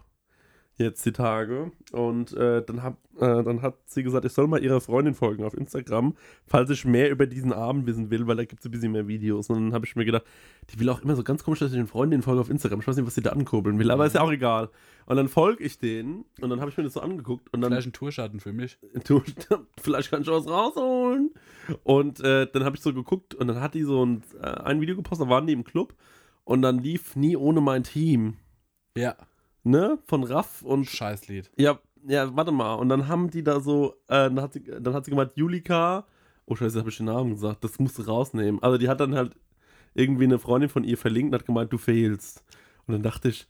Jetzt 0.80 1.04
die 1.04 1.12
Tage. 1.12 1.72
Und 1.92 2.32
äh, 2.32 2.64
dann, 2.64 2.82
hab, 2.82 2.96
äh, 3.16 3.42
dann 3.42 3.60
hat 3.60 3.76
sie 3.84 4.02
gesagt, 4.02 4.24
ich 4.24 4.32
soll 4.32 4.46
mal 4.46 4.62
ihrer 4.62 4.80
Freundin 4.80 5.12
folgen 5.12 5.44
auf 5.44 5.52
Instagram, 5.52 6.16
falls 6.46 6.70
ich 6.70 6.86
mehr 6.86 7.10
über 7.10 7.26
diesen 7.26 7.52
Abend 7.52 7.86
wissen 7.86 8.10
will, 8.10 8.26
weil 8.26 8.36
da 8.36 8.46
gibt 8.46 8.60
es 8.60 8.66
ein 8.66 8.70
bisschen 8.70 8.92
mehr 8.92 9.06
Videos. 9.06 9.50
Und 9.50 9.56
dann 9.56 9.74
habe 9.74 9.84
ich 9.84 9.94
mir 9.94 10.06
gedacht, 10.06 10.24
die 10.70 10.80
will 10.80 10.88
auch 10.88 11.02
immer 11.02 11.16
so 11.16 11.22
ganz 11.22 11.44
komisch, 11.44 11.58
dass 11.58 11.72
ich 11.72 11.76
den 11.76 11.86
Freundinnen 11.86 12.22
folge 12.22 12.40
auf 12.40 12.48
Instagram. 12.48 12.80
Ich 12.80 12.88
weiß 12.88 12.96
nicht, 12.96 13.06
was 13.06 13.14
sie 13.14 13.20
da 13.20 13.32
ankurbeln 13.32 13.78
will, 13.78 13.90
aber 13.90 14.06
ist 14.06 14.14
ja 14.14 14.22
auch 14.22 14.32
egal. 14.32 14.70
Und 15.04 15.16
dann 15.16 15.28
folge 15.28 15.62
ich 15.62 15.78
denen 15.78 16.24
und 16.40 16.48
dann 16.48 16.60
habe 16.60 16.70
ich 16.70 16.78
mir 16.78 16.84
das 16.84 16.94
so 16.94 17.00
angeguckt 17.00 17.52
und 17.52 17.60
dann 17.60 17.72
Vielleicht 17.72 17.88
ein 17.88 17.92
Tourschatten 17.92 18.40
für 18.40 18.54
mich. 18.54 18.78
vielleicht 19.82 20.10
kann 20.10 20.22
ich 20.22 20.28
was 20.28 20.48
rausholen. 20.48 21.30
Und 21.82 22.20
äh, 22.20 22.46
dann 22.50 22.64
habe 22.64 22.76
ich 22.76 22.82
so 22.82 22.94
geguckt 22.94 23.34
und 23.34 23.48
dann 23.48 23.60
hat 23.60 23.74
die 23.74 23.82
so 23.82 24.02
ein, 24.02 24.22
äh, 24.40 24.46
ein 24.46 24.80
Video 24.80 24.96
gepostet, 24.96 25.26
da 25.26 25.30
waren 25.30 25.46
die 25.46 25.52
im 25.52 25.64
Club 25.64 25.94
und 26.44 26.62
dann 26.62 26.78
lief 26.78 27.16
nie 27.16 27.36
ohne 27.36 27.60
mein 27.60 27.82
Team, 27.82 28.38
Ja, 28.96 29.16
ne? 29.62 29.98
Von 30.06 30.24
Raff 30.24 30.62
und 30.62 30.86
Scheißlied. 30.86 31.50
ja, 31.56 31.78
ja, 32.06 32.34
warte 32.34 32.52
mal. 32.52 32.74
Und 32.74 32.88
dann 32.88 33.08
haben 33.08 33.30
die 33.30 33.42
da 33.42 33.60
so, 33.60 33.94
äh, 34.08 34.28
dann 34.28 34.40
hat 34.40 34.54
sie, 34.54 34.62
dann 34.62 34.94
hat 34.94 35.04
sie 35.04 35.10
gemeint, 35.10 35.32
Julika, 35.34 36.06
oh 36.46 36.56
scheiße, 36.56 36.78
habe 36.78 36.90
ich 36.90 36.96
den 36.96 37.06
Namen 37.06 37.30
gesagt, 37.30 37.62
das 37.64 37.78
musst 37.78 37.98
du 37.98 38.02
rausnehmen. 38.02 38.62
Also 38.62 38.78
die 38.78 38.88
hat 38.88 39.00
dann 39.00 39.14
halt 39.14 39.36
irgendwie 39.94 40.24
eine 40.24 40.38
Freundin 40.38 40.68
von 40.70 40.84
ihr 40.84 40.96
verlinkt 40.96 41.32
und 41.32 41.40
hat 41.40 41.46
gemeint, 41.46 41.72
du 41.72 41.78
fehlst. 41.78 42.44
Und 42.86 42.92
dann 42.92 43.02
dachte 43.02 43.28
ich, 43.28 43.46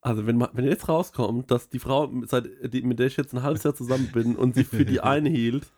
also 0.00 0.26
wenn, 0.26 0.40
wenn 0.40 0.64
jetzt 0.64 0.88
rauskommt, 0.88 1.50
dass 1.50 1.68
die 1.68 1.78
Frau, 1.78 2.10
seit, 2.26 2.46
die, 2.72 2.82
mit 2.82 2.98
der 2.98 3.06
ich 3.06 3.16
jetzt 3.16 3.34
ein 3.34 3.42
halbes 3.42 3.64
Jahr 3.64 3.74
zusammen 3.74 4.10
bin 4.12 4.36
und 4.36 4.54
sie 4.54 4.64
für 4.64 4.84
die 4.84 5.00
eine 5.02 5.28
hielt, 5.28 5.70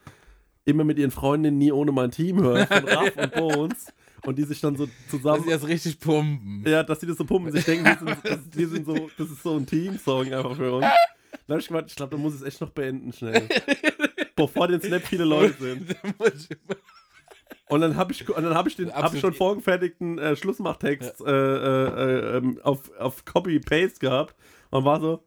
immer 0.64 0.84
mit 0.84 0.98
ihren 0.98 1.10
Freundinnen 1.10 1.58
nie 1.58 1.72
ohne 1.72 1.92
mein 1.92 2.10
Team 2.10 2.40
hört, 2.40 2.68
von 2.68 2.84
Raff 2.88 3.16
und 3.16 3.32
Bones, 3.32 3.92
und 4.24 4.36
die 4.38 4.44
sich 4.44 4.60
dann 4.60 4.76
so 4.76 4.86
Dass 4.86 4.94
zusammen 5.08 5.44
sie 5.44 5.50
jetzt 5.50 5.66
richtig 5.66 5.98
pumpen. 6.00 6.64
ja, 6.66 6.82
dass 6.82 6.98
die 7.00 7.06
das 7.06 7.16
so 7.18 7.24
pumpen, 7.24 7.52
sich 7.52 7.64
denken, 7.64 7.84
wir 7.86 7.96
sind, 7.98 8.18
das, 8.24 8.38
wir 8.52 8.68
sind 8.68 8.86
so, 8.86 9.10
das 9.16 9.30
ist 9.30 9.42
so 9.42 9.56
ein 9.56 9.66
Team-Song 9.66 10.32
einfach 10.32 10.56
für 10.56 10.72
uns. 10.74 10.86
Dann 11.46 11.54
hab 11.56 11.60
ich 11.60 11.68
gemeint, 11.68 11.90
ich 11.90 11.96
glaube, 11.96 12.16
da 12.16 12.22
muss 12.22 12.34
es 12.34 12.42
echt 12.42 12.60
noch 12.60 12.70
beenden 12.70 13.12
schnell. 13.12 13.48
Bevor 14.36 14.68
den 14.68 14.80
Snap 14.80 15.02
viele 15.02 15.24
Leute 15.24 15.54
sind. 15.58 15.96
Und 17.68 17.80
dann 17.82 17.96
habe 17.96 18.12
ich, 18.12 18.28
und 18.28 18.42
dann 18.42 18.54
hab 18.54 18.66
ich, 18.66 18.76
den- 18.76 18.92
hab 18.92 19.14
ich 19.14 19.20
schon 19.20 19.32
vorgefertigten 19.32 20.18
äh, 20.18 20.34
Schlussmachtext 20.36 21.20
äh, 21.20 21.30
äh, 21.30 21.86
äh, 22.34 22.36
ähm, 22.38 22.58
auf, 22.62 22.90
auf 22.98 23.24
Copy-Paste 23.24 24.00
gehabt 24.00 24.34
und 24.70 24.84
war 24.84 25.00
so, 25.00 25.22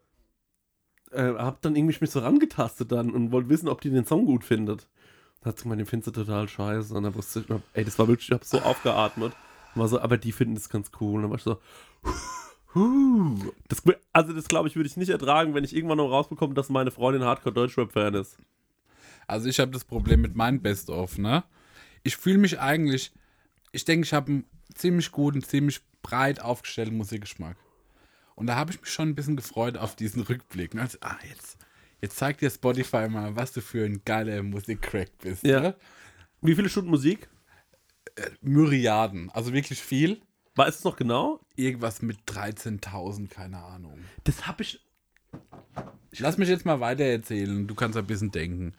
äh, 1.11 1.23
hab 1.33 1.61
dann 1.61 1.75
irgendwie 1.75 1.95
mich 2.01 2.11
so 2.11 2.19
rangetastet 2.19 2.91
dann 2.91 3.11
und 3.11 3.31
wollte 3.31 3.49
wissen, 3.49 3.69
ob 3.69 3.79
die 3.81 3.89
den 3.91 4.05
Song 4.05 4.25
gut 4.25 4.43
findet. 4.43 4.89
Hat 5.45 5.61
gemeint, 5.61 5.79
den 5.79 5.85
findest 5.85 6.15
du 6.15 6.23
total 6.23 6.47
scheiße. 6.47 6.93
Und 6.93 7.03
dann 7.03 7.15
wusste 7.15 7.41
ich, 7.41 7.45
ey, 7.73 7.83
das 7.83 7.99
war 7.99 8.07
wirklich, 8.07 8.29
ich 8.29 8.33
hab 8.33 8.45
so 8.45 8.59
aufgeatmet. 8.59 9.33
War 9.75 9.87
so, 9.87 9.99
aber 9.99 10.17
die 10.17 10.31
finden 10.31 10.55
das 10.55 10.69
ganz 10.69 10.91
cool. 11.01 11.15
Und 11.15 11.21
dann 11.23 11.31
war 11.31 11.37
ich 11.37 11.43
so, 11.43 11.59
das, 13.67 13.83
also 14.13 14.33
das 14.33 14.47
glaube 14.47 14.67
ich, 14.67 14.75
würde 14.75 14.87
ich 14.87 14.97
nicht 14.97 15.09
ertragen, 15.09 15.53
wenn 15.53 15.63
ich 15.63 15.75
irgendwann 15.75 15.97
noch 15.97 16.09
rausbekomme, 16.09 16.53
dass 16.53 16.69
meine 16.69 16.91
Freundin 16.91 17.23
Hardcore-Deutschrap-Fan 17.23 18.13
ist. 18.15 18.37
Also 19.27 19.49
ich 19.49 19.59
habe 19.59 19.71
das 19.71 19.83
Problem 19.83 20.21
mit 20.21 20.35
meinem 20.35 20.61
Best-of, 20.61 21.17
ne? 21.17 21.43
Ich 22.03 22.17
fühle 22.17 22.37
mich 22.37 22.59
eigentlich, 22.59 23.13
ich 23.71 23.85
denke, 23.85 24.05
ich 24.05 24.13
habe 24.13 24.31
einen 24.31 24.45
ziemlich 24.73 25.11
guten, 25.11 25.41
ziemlich 25.41 25.81
breit 26.01 26.41
aufgestellten 26.41 26.97
Musikgeschmack. 26.97 27.57
Und 28.35 28.47
da 28.47 28.55
habe 28.55 28.71
ich 28.71 28.81
mich 28.81 28.89
schon 28.89 29.09
ein 29.09 29.15
bisschen 29.15 29.37
gefreut 29.37 29.77
auf 29.77 29.95
diesen 29.95 30.23
Rückblick. 30.23 30.73
Ne? 30.73 30.81
Also, 30.81 30.97
ah, 31.01 31.17
jetzt, 31.29 31.57
jetzt 32.03 32.17
zeigt 32.17 32.41
dir 32.41 32.49
Spotify 32.49 33.07
mal, 33.07 33.35
was 33.37 33.53
du 33.53 33.61
für 33.61 33.85
ein 33.85 34.01
geiler 34.03 34.43
Musikcrack 34.43 35.17
bist. 35.19 35.43
Ja. 35.43 35.61
Ne? 35.61 35.75
Wie 36.41 36.53
viele 36.53 36.67
Stunden 36.67 36.89
Musik? 36.89 37.29
Myriaden, 38.41 39.29
also 39.31 39.53
wirklich 39.53 39.81
viel. 39.81 40.21
Weißt 40.55 40.77
du 40.77 40.79
es 40.79 40.83
noch 40.83 40.97
genau? 40.97 41.39
Irgendwas 41.55 42.01
mit 42.01 42.19
13.000, 42.27 43.29
keine 43.29 43.63
Ahnung. 43.63 44.03
Das 44.25 44.45
habe 44.45 44.63
ich. 44.63 44.85
Lass 46.19 46.37
mich 46.37 46.49
jetzt 46.49 46.65
mal 46.65 46.81
weiter 46.81 47.05
erzählen. 47.05 47.65
Du 47.65 47.73
kannst 47.73 47.97
ein 47.97 48.05
bisschen 48.05 48.31
denken. 48.31 48.73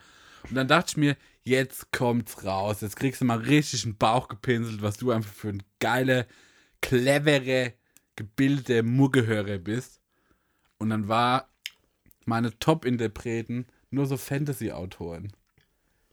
Und 0.48 0.54
dann 0.54 0.68
dachte 0.68 0.90
ich 0.90 0.96
mir, 0.98 1.16
jetzt 1.42 1.90
kommt's 1.90 2.44
raus. 2.44 2.82
Jetzt 2.82 2.96
kriegst 2.96 3.22
du 3.22 3.24
mal 3.24 3.38
richtig 3.38 3.84
einen 3.84 3.96
Bauch 3.96 4.28
gepinselt, 4.28 4.82
was 4.82 4.98
du 4.98 5.10
einfach 5.10 5.32
für 5.32 5.48
ein 5.48 5.62
geiler, 5.80 6.26
clevere, 6.82 7.72
gebildete 8.16 8.82
Muggehörer 8.82 9.58
bist. 9.58 10.02
Und 10.78 10.90
dann 10.90 11.08
war 11.08 11.48
meine 12.26 12.58
Top-Interpreten 12.58 13.66
nur 13.90 14.06
so 14.06 14.16
Fantasy-Autoren. 14.16 15.32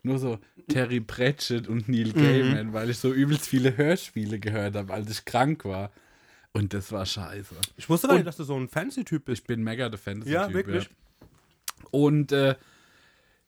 Nur 0.03 0.17
so 0.17 0.39
Terry 0.67 0.99
Pratchett 0.99 1.67
und 1.67 1.87
Neil 1.87 2.11
Gaiman, 2.13 2.73
weil 2.73 2.89
ich 2.89 2.97
so 2.97 3.13
übelst 3.13 3.47
viele 3.47 3.77
Hörspiele 3.77 4.39
gehört 4.39 4.75
habe, 4.75 4.93
als 4.93 5.11
ich 5.11 5.25
krank 5.25 5.63
war. 5.65 5.91
Und 6.53 6.73
das 6.73 6.91
war 6.91 7.05
scheiße. 7.05 7.55
Ich 7.77 7.87
wusste 7.87 8.07
gar 8.07 8.15
nicht, 8.15 8.27
dass 8.27 8.37
du 8.37 8.43
so 8.43 8.57
ein 8.57 8.67
Fancy-Typ 8.67 9.25
bist. 9.25 9.43
Ich 9.43 9.47
bin 9.47 9.63
mega 9.63 9.89
der 9.89 9.99
Fantasy-Typ. 9.99 10.33
Ja, 10.33 10.53
wirklich. 10.53 10.89
Und 11.91 12.31
äh, 12.31 12.55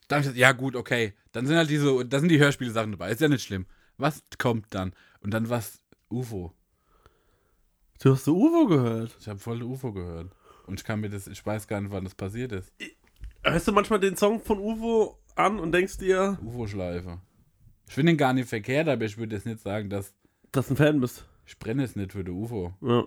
dann 0.08 0.20
ich 0.20 0.24
gesagt, 0.24 0.38
ja 0.38 0.52
gut, 0.52 0.76
okay, 0.76 1.14
dann 1.32 1.46
sind 1.46 1.56
halt 1.56 1.70
diese, 1.70 2.04
da 2.04 2.20
sind 2.20 2.28
die 2.28 2.38
Hörspiele-Sachen 2.38 2.92
dabei, 2.92 3.10
ist 3.10 3.20
ja 3.20 3.28
nicht 3.28 3.44
schlimm. 3.44 3.66
Was 3.96 4.22
kommt 4.38 4.66
dann? 4.74 4.92
Und 5.20 5.32
dann 5.32 5.48
was 5.48 5.80
UFO. 6.08 6.52
Du 8.00 8.12
hast 8.12 8.24
so 8.24 8.36
UFO 8.36 8.66
gehört. 8.66 9.16
Ich 9.18 9.28
habe 9.28 9.38
voll 9.38 9.62
UFO 9.62 9.92
gehört. 9.92 10.30
Und 10.66 10.80
ich 10.80 10.84
kann 10.84 11.00
mir 11.00 11.10
das, 11.10 11.26
ich 11.26 11.44
weiß 11.44 11.66
gar 11.68 11.80
nicht, 11.80 11.92
wann 11.92 12.04
das 12.04 12.14
passiert 12.14 12.52
ist. 12.52 12.72
Hörst 13.42 13.68
du 13.68 13.72
manchmal 13.72 14.00
den 14.00 14.16
Song 14.16 14.40
von 14.40 14.58
UFO 14.58 15.18
an 15.34 15.58
und 15.58 15.72
denkst 15.72 15.98
dir, 15.98 16.38
UFO-Schleife. 16.42 17.20
Ich 17.86 17.94
finde 17.94 18.12
den 18.12 18.18
gar 18.18 18.32
nicht 18.32 18.48
verkehrt, 18.48 18.88
aber 18.88 19.04
ich 19.04 19.18
würde 19.18 19.36
jetzt 19.36 19.46
nicht 19.46 19.60
sagen, 19.60 19.90
dass 19.90 20.14
dass 20.52 20.68
du 20.68 20.74
ein 20.74 20.76
Fan 20.76 21.00
bist? 21.00 21.26
ich 21.46 21.58
brenne 21.58 21.82
jetzt 21.82 21.96
nicht 21.96 22.12
für 22.12 22.24
die 22.24 22.30
UFO. 22.30 22.74
Ja. 22.80 23.04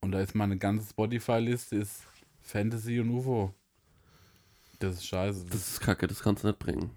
Und 0.00 0.12
da 0.12 0.20
ist 0.20 0.34
meine 0.34 0.58
ganze 0.58 0.88
Spotify-Liste 0.90 1.76
ist 1.76 2.02
Fantasy 2.42 3.00
und 3.00 3.10
UFO. 3.10 3.54
Das 4.78 4.96
ist 4.96 5.06
scheiße. 5.06 5.46
Das, 5.46 5.68
ist 5.68 5.80
kacke, 5.80 6.06
das 6.06 6.22
kannst 6.22 6.44
du 6.44 6.48
nicht 6.48 6.58
bringen. 6.58 6.90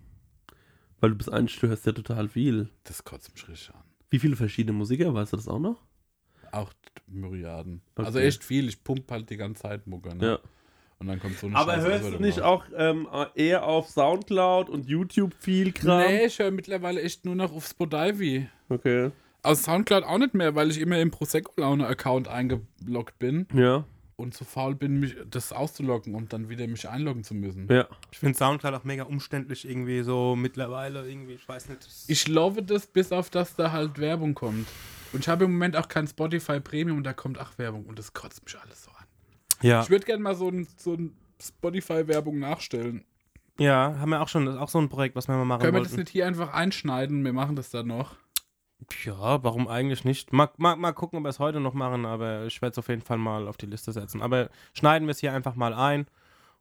Weil 0.99 1.11
du 1.11 1.15
bist 1.15 1.31
eigentlich, 1.31 1.59
du 1.59 1.67
hörst 1.67 1.85
ja 1.85 1.93
total 1.93 2.27
viel. 2.27 2.69
das 2.83 3.03
kotzt 3.03 3.33
mich 3.33 3.47
richtig 3.47 3.73
an. 3.73 3.83
Wie 4.09 4.19
viele 4.19 4.35
verschiedene 4.35 4.77
Musiker, 4.77 5.13
weißt 5.13 5.33
du 5.33 5.37
das 5.37 5.47
auch 5.47 5.59
noch? 5.59 5.77
Auch 6.51 6.73
Myriaden. 7.07 7.81
Okay. 7.95 8.05
Also 8.05 8.19
echt 8.19 8.43
viel. 8.43 8.67
Ich 8.67 8.83
pump 8.83 9.09
halt 9.11 9.29
die 9.29 9.37
ganze 9.37 9.63
Zeit 9.63 9.87
Mucke. 9.87 10.15
Ne? 10.15 10.25
Ja. 10.25 10.39
Und 10.99 11.07
dann 11.07 11.19
kommt 11.19 11.37
so 11.37 11.47
eine 11.47 11.55
Aber 11.55 11.75
Scheiße 11.75 11.87
hörst 11.87 12.13
du 12.13 12.19
nicht 12.19 12.41
auch 12.41 12.65
ähm, 12.75 13.07
eher 13.33 13.63
auf 13.65 13.89
Soundcloud 13.89 14.69
und 14.69 14.87
YouTube 14.87 15.33
viel 15.39 15.71
Kram? 15.71 15.99
Nee, 15.99 16.25
ich 16.25 16.39
höre 16.39 16.51
mittlerweile 16.51 17.01
echt 17.01 17.23
nur 17.23 17.35
noch 17.35 17.53
auf 17.53 17.65
Spotify. 17.65 18.47
Okay. 18.67 19.11
Aus 19.41 19.63
Soundcloud 19.63 20.03
auch 20.03 20.17
nicht 20.17 20.33
mehr, 20.33 20.55
weil 20.55 20.69
ich 20.69 20.81
immer 20.81 20.99
im 20.99 21.11
Prosecco-Laune-Account 21.11 22.27
eingeloggt 22.27 23.17
bin 23.17 23.47
Ja. 23.53 23.85
Und 24.19 24.33
zu 24.35 24.43
faul 24.45 24.75
bin, 24.75 24.99
mich 24.99 25.15
das 25.29 25.51
auszuloggen 25.53 26.13
und 26.15 26.31
dann 26.33 26.49
wieder 26.49 26.67
mich 26.67 26.87
einloggen 26.87 27.23
zu 27.23 27.33
müssen. 27.33 27.67
Ja. 27.71 27.87
Ich 28.11 28.19
finde 28.19 28.37
Soundcloud 28.37 28.73
auch 28.75 28.83
mega 28.83 29.03
umständlich 29.03 29.67
irgendwie 29.67 30.03
so 30.03 30.35
mittlerweile 30.35 31.07
irgendwie, 31.09 31.33
ich 31.33 31.47
weiß 31.47 31.69
nicht. 31.69 31.85
das- 31.85 32.05
Ich 32.07 32.27
love 32.27 32.61
das, 32.61 32.85
bis 32.87 33.11
auf 33.11 33.29
dass 33.29 33.55
da 33.55 33.71
halt 33.71 33.97
Werbung 33.99 34.35
kommt. 34.35 34.67
Und 35.13 35.21
ich 35.21 35.27
habe 35.27 35.45
im 35.45 35.51
Moment 35.53 35.75
auch 35.75 35.87
kein 35.87 36.07
Spotify 36.07 36.59
Premium 36.59 36.97
und 36.97 37.03
da 37.03 37.13
kommt 37.13 37.39
auch 37.39 37.57
Werbung 37.57 37.85
und 37.85 37.97
das 37.97 38.13
kotzt 38.13 38.43
mich 38.45 38.55
alles 38.59 38.83
so 38.83 38.91
an. 38.91 39.05
ja. 39.61 39.81
Ich 39.81 39.89
würde 39.89 40.05
gerne 40.05 40.21
mal 40.21 40.35
so 40.35 40.49
ein, 40.49 40.67
so 40.77 40.93
ein 40.93 41.15
Spotify-Werbung 41.41 42.39
nachstellen. 42.39 43.03
ja, 43.57 43.95
haben 43.99 44.09
wir 44.11 44.21
auch 44.21 44.27
schon, 44.27 44.45
das 44.45 44.55
ist 44.55 44.61
auch 44.61 44.69
so 44.69 44.79
ein 44.79 44.87
Projekt, 44.89 45.15
was 45.15 45.27
wir 45.27 45.35
mal 45.35 45.45
machen 45.45 45.61
Können 45.61 45.73
wir 45.75 45.81
das 45.81 45.91
wollten. 45.91 46.01
nicht 46.01 46.11
hier 46.11 46.27
einfach 46.27 46.53
einschneiden? 46.53 47.23
Wir 47.25 47.33
machen 47.33 47.55
das 47.55 47.69
dann 47.71 47.87
noch. 47.87 48.15
Ja, 49.03 49.43
warum 49.43 49.67
eigentlich 49.67 50.05
nicht? 50.05 50.31
Mal, 50.33 50.49
mal, 50.57 50.75
mal 50.75 50.93
gucken, 50.93 51.19
ob 51.19 51.25
wir 51.25 51.29
es 51.29 51.39
heute 51.39 51.59
noch 51.59 51.73
machen, 51.73 52.05
aber 52.05 52.45
ich 52.45 52.61
werde 52.61 52.71
es 52.71 52.77
auf 52.77 52.87
jeden 52.87 53.01
Fall 53.01 53.17
mal 53.17 53.47
auf 53.47 53.57
die 53.57 53.65
Liste 53.65 53.91
setzen. 53.91 54.21
Aber 54.21 54.49
schneiden 54.73 55.07
wir 55.07 55.11
es 55.11 55.19
hier 55.19 55.33
einfach 55.33 55.55
mal 55.55 55.73
ein 55.73 56.07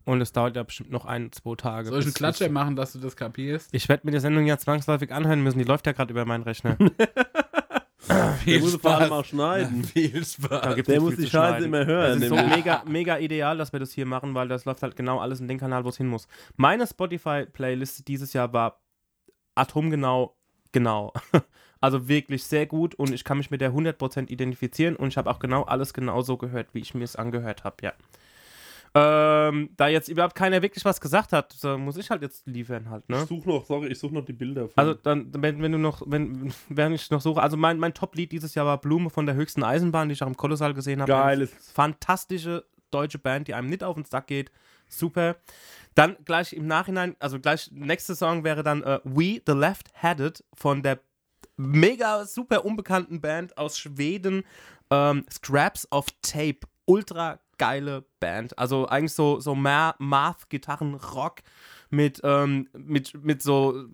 und 0.05 0.21
es 0.21 0.33
dauert 0.33 0.57
ja 0.57 0.63
bestimmt 0.63 0.91
noch 0.91 1.05
ein, 1.05 1.33
zwei 1.33 1.55
Tage. 1.55 1.89
Soll 1.89 2.01
ich 2.01 2.07
einen 2.07 2.15
Klatscher 2.15 2.49
machen, 2.49 2.77
dass 2.77 2.93
du 2.93 2.99
das 2.99 3.17
kapierst? 3.17 3.73
Ich 3.73 3.89
werde 3.89 4.07
mir 4.07 4.13
die 4.13 4.21
Sendung 4.21 4.47
ja 4.47 4.59
zwangsläufig 4.59 5.13
anhören 5.13 5.43
müssen, 5.43 5.59
die 5.59 5.65
läuft 5.65 5.87
ja 5.87 5.93
gerade 5.93 6.13
über 6.13 6.25
meinen 6.25 6.43
Rechner. 6.43 6.77
Der 8.47 8.61
muss 8.61 8.77
vor 8.77 8.97
allem 8.97 9.13
auch 9.13 9.25
schneiden. 9.25 9.85
Viel 9.85 10.25
Spaß. 10.25 10.83
Der 10.83 11.01
muss 11.01 11.17
die 11.17 11.29
Scheiße 11.29 11.65
immer 11.65 11.85
hören. 11.85 12.21
Das 12.21 12.23
ist 12.23 12.29
so 12.29 12.37
mega, 12.37 12.83
mega 12.87 13.19
ideal, 13.19 13.59
dass 13.59 13.73
wir 13.73 13.81
das 13.81 13.93
hier 13.93 14.07
machen, 14.07 14.35
weil 14.35 14.49
das 14.49 14.65
läuft 14.65 14.83
halt 14.83 14.97
genau 14.97 15.19
alles 15.19 15.41
in 15.41 15.49
den 15.49 15.59
Kanal, 15.59 15.85
wo 15.85 15.89
es 15.89 15.97
hin 15.97 16.09
muss. 16.09 16.27
Meine 16.57 16.87
Spotify-Playlist 16.87 18.07
dieses 18.09 18.33
Jahr 18.33 18.53
war 18.53 18.81
atomgenau 19.55 20.37
genau. 20.73 21.13
Also 21.81 22.09
wirklich 22.09 22.45
sehr 22.45 22.67
gut 22.67 22.95
und 22.95 23.13
ich 23.13 23.25
kann 23.25 23.39
mich 23.39 23.51
mit 23.51 23.61
der 23.61 23.73
100% 23.73 24.29
identifizieren 24.31 24.97
und 24.97 25.09
ich 25.09 25.17
habe 25.17 25.31
auch 25.31 25.39
genau 25.39 25.63
alles 25.63 25.95
genau 25.95 26.23
so 26.23 26.37
gehört, 26.37 26.69
wie 26.73 26.81
ich 26.81 26.95
mir 26.95 27.05
es 27.05 27.17
angehört 27.17 27.65
habe, 27.65 27.77
ja. 27.83 27.93
Ähm, 28.95 29.71
da 29.77 29.89
jetzt 29.89 30.09
überhaupt 30.09 30.35
keiner 30.35 30.63
wirklich 30.63 30.85
was 30.85 31.01
gesagt 31.01 31.33
hat, 31.33 31.55
muss 31.79 31.97
ich 31.99 32.11
halt 32.11 32.23
jetzt 32.23 32.47
liefern 32.47 32.89
halt, 32.91 33.09
ne? 33.09 33.19
Ich 33.23 33.29
suche 33.29 33.49
noch, 33.49 33.65
sorry, 33.67 33.89
ich 33.89 33.99
suche 33.99 34.15
noch 34.15 34.25
die 34.25 34.33
Bilder. 34.33 34.69
Also 34.77 34.95
dann, 34.95 35.31
wenn, 35.35 35.63
wenn 35.63 35.73
du 35.73 35.79
noch, 35.79 36.03
wenn, 36.07 36.53
während 36.69 36.97
ich 36.97 37.11
noch 37.11 37.21
suche, 37.21 37.43
also 37.43 37.57
mein, 37.57 37.79
mein 37.79 37.95
Top-Lied 37.95 38.33
dieses 38.33 38.55
Jahr 38.55 38.67
war 38.67 38.81
Blume 38.81 39.11
von 39.11 39.27
der 39.27 39.35
höchsten 39.35 39.63
Eisenbahn, 39.63 40.09
die 40.09 40.15
ich 40.15 40.23
auch 40.23 40.27
im 40.27 40.37
Kolossal 40.37 40.75
gesehen 40.75 41.01
habe. 41.03 41.13
Geiles. 41.13 41.53
Fantastische 41.73 42.65
deutsche 42.91 43.19
Band, 43.19 43.49
die 43.49 43.55
einem 43.55 43.69
nicht 43.69 43.85
auf 43.85 43.95
den 43.95 44.05
Sack 44.05 44.29
geht. 44.29 44.51
Super. 44.89 45.37
Dann 45.95 46.17
gleich 46.25 46.53
im 46.53 46.67
Nachhinein, 46.67 47.15
also 47.19 47.39
gleich 47.39 47.71
nächste 47.73 48.15
Song 48.15 48.45
wäre 48.45 48.63
dann 48.63 48.83
äh, 48.83 49.01
We 49.05 49.43
the 49.47 49.53
Left-Headed 49.53 50.45
von 50.55 50.83
der 50.83 51.01
mega 51.59 52.25
super 52.25 52.65
unbekannten 52.65 53.21
Band 53.21 53.59
aus 53.59 53.79
Schweden, 53.79 54.45
ähm, 54.91 55.27
Scraps 55.31 55.87
of 55.91 56.07
Tape. 56.23 56.61
Ultra 56.87 57.39
geile 57.59 58.07
Band. 58.21 58.59
Also 58.59 58.87
eigentlich 58.87 59.13
so, 59.13 59.41
so 59.41 59.55
mehr 59.55 59.95
Math-Gitarren-Rock 59.99 61.41
mit, 61.91 62.21
ähm, 62.23 62.69
mit, 62.73 63.13
mit 63.25 63.43
so 63.43 63.87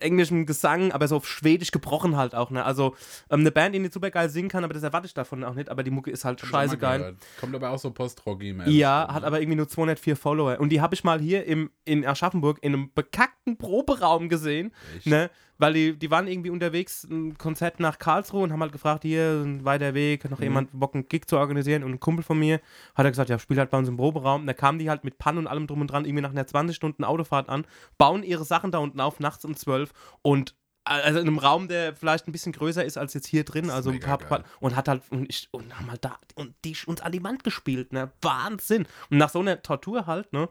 englischem 0.00 0.46
Gesang, 0.46 0.92
aber 0.92 1.08
so 1.08 1.16
auf 1.16 1.28
Schwedisch 1.28 1.70
gebrochen 1.72 2.16
halt 2.16 2.34
auch. 2.34 2.50
Ne? 2.50 2.64
Also 2.64 2.94
ähm, 3.30 3.40
eine 3.40 3.50
Band, 3.50 3.74
die 3.74 3.80
nicht 3.80 3.92
super 3.92 4.10
geil 4.10 4.28
singen 4.28 4.48
kann, 4.48 4.64
aber 4.64 4.74
das 4.74 4.82
erwarte 4.82 5.06
ich 5.06 5.14
davon 5.14 5.44
auch 5.44 5.54
nicht. 5.54 5.68
Aber 5.68 5.82
die 5.82 5.90
Mucke 5.90 6.10
ist 6.10 6.24
halt 6.24 6.40
scheiße 6.40 6.78
geil. 6.78 7.16
Kommt 7.38 7.54
aber 7.54 7.70
auch 7.70 7.78
so 7.78 7.90
post-rocky 7.90 8.56
Ja, 8.66 9.08
hat 9.12 9.24
aber 9.24 9.40
irgendwie 9.40 9.56
nur 9.56 9.68
204 9.68 10.16
Follower. 10.16 10.58
Und 10.60 10.70
die 10.70 10.80
habe 10.80 10.94
ich 10.94 11.04
mal 11.04 11.20
hier 11.20 11.44
im, 11.46 11.70
in 11.84 12.06
Aschaffenburg 12.06 12.58
in 12.62 12.74
einem 12.74 12.92
bekackten 12.94 13.58
Proberaum 13.58 14.28
gesehen. 14.28 14.72
Echt? 14.96 15.06
Ne? 15.06 15.30
Weil 15.62 15.74
die, 15.74 15.96
die 15.96 16.10
waren 16.10 16.26
irgendwie 16.26 16.50
unterwegs, 16.50 17.04
ein 17.04 17.38
Konzert 17.38 17.78
nach 17.78 18.00
Karlsruhe 18.00 18.42
und 18.42 18.52
haben 18.52 18.60
halt 18.62 18.72
gefragt, 18.72 19.04
hier, 19.04 19.44
ein 19.44 19.64
weiter 19.64 19.94
Weg, 19.94 20.24
hat 20.24 20.32
noch 20.32 20.40
jemand 20.40 20.70
Bock, 20.72 20.92
einen 20.92 21.06
Gig 21.06 21.28
zu 21.28 21.38
organisieren. 21.38 21.84
Und 21.84 21.92
ein 21.92 22.00
Kumpel 22.00 22.24
von 22.24 22.36
mir 22.36 22.60
hat 22.96 23.04
er 23.04 23.12
gesagt, 23.12 23.30
ja, 23.30 23.38
spiel 23.38 23.58
halt 23.58 23.70
bei 23.70 23.78
uns 23.78 23.88
im 23.88 23.96
Proberaum. 23.96 24.40
Und 24.40 24.48
da 24.48 24.54
kamen 24.54 24.80
die 24.80 24.90
halt 24.90 25.04
mit 25.04 25.18
Pannen 25.18 25.38
und 25.38 25.46
allem 25.46 25.68
drum 25.68 25.80
und 25.80 25.86
dran, 25.86 26.04
irgendwie 26.04 26.22
nach 26.22 26.32
einer 26.32 26.48
20 26.48 26.74
Stunden 26.74 27.04
Autofahrt 27.04 27.48
an, 27.48 27.64
bauen 27.96 28.24
ihre 28.24 28.44
Sachen 28.44 28.72
da 28.72 28.78
unten 28.78 28.98
auf, 28.98 29.20
nachts 29.20 29.44
um 29.44 29.54
12 29.54 29.92
und 30.22 30.56
also 30.84 31.20
in 31.20 31.28
einem 31.28 31.38
Raum, 31.38 31.68
der 31.68 31.94
vielleicht 31.94 32.26
ein 32.26 32.32
bisschen 32.32 32.52
größer 32.52 32.84
ist 32.84 32.98
als 32.98 33.14
jetzt 33.14 33.26
hier 33.26 33.44
drin, 33.44 33.70
also 33.70 33.90
ein 33.90 34.00
paar, 34.00 34.18
geil. 34.18 34.44
und 34.60 34.74
hat 34.74 34.88
halt 34.88 35.02
und, 35.10 35.28
ich, 35.28 35.48
und 35.52 35.78
haben 35.78 35.90
halt 35.90 36.04
da 36.04 36.18
und 36.34 36.54
die 36.64 36.76
uns 36.86 37.00
an 37.00 37.12
die 37.12 37.22
Wand 37.22 37.44
gespielt, 37.44 37.92
ne? 37.92 38.10
Wahnsinn. 38.20 38.86
Und 39.10 39.18
nach 39.18 39.28
so 39.30 39.40
einer 39.40 39.62
Tortur 39.62 40.06
halt, 40.06 40.32
ne? 40.32 40.48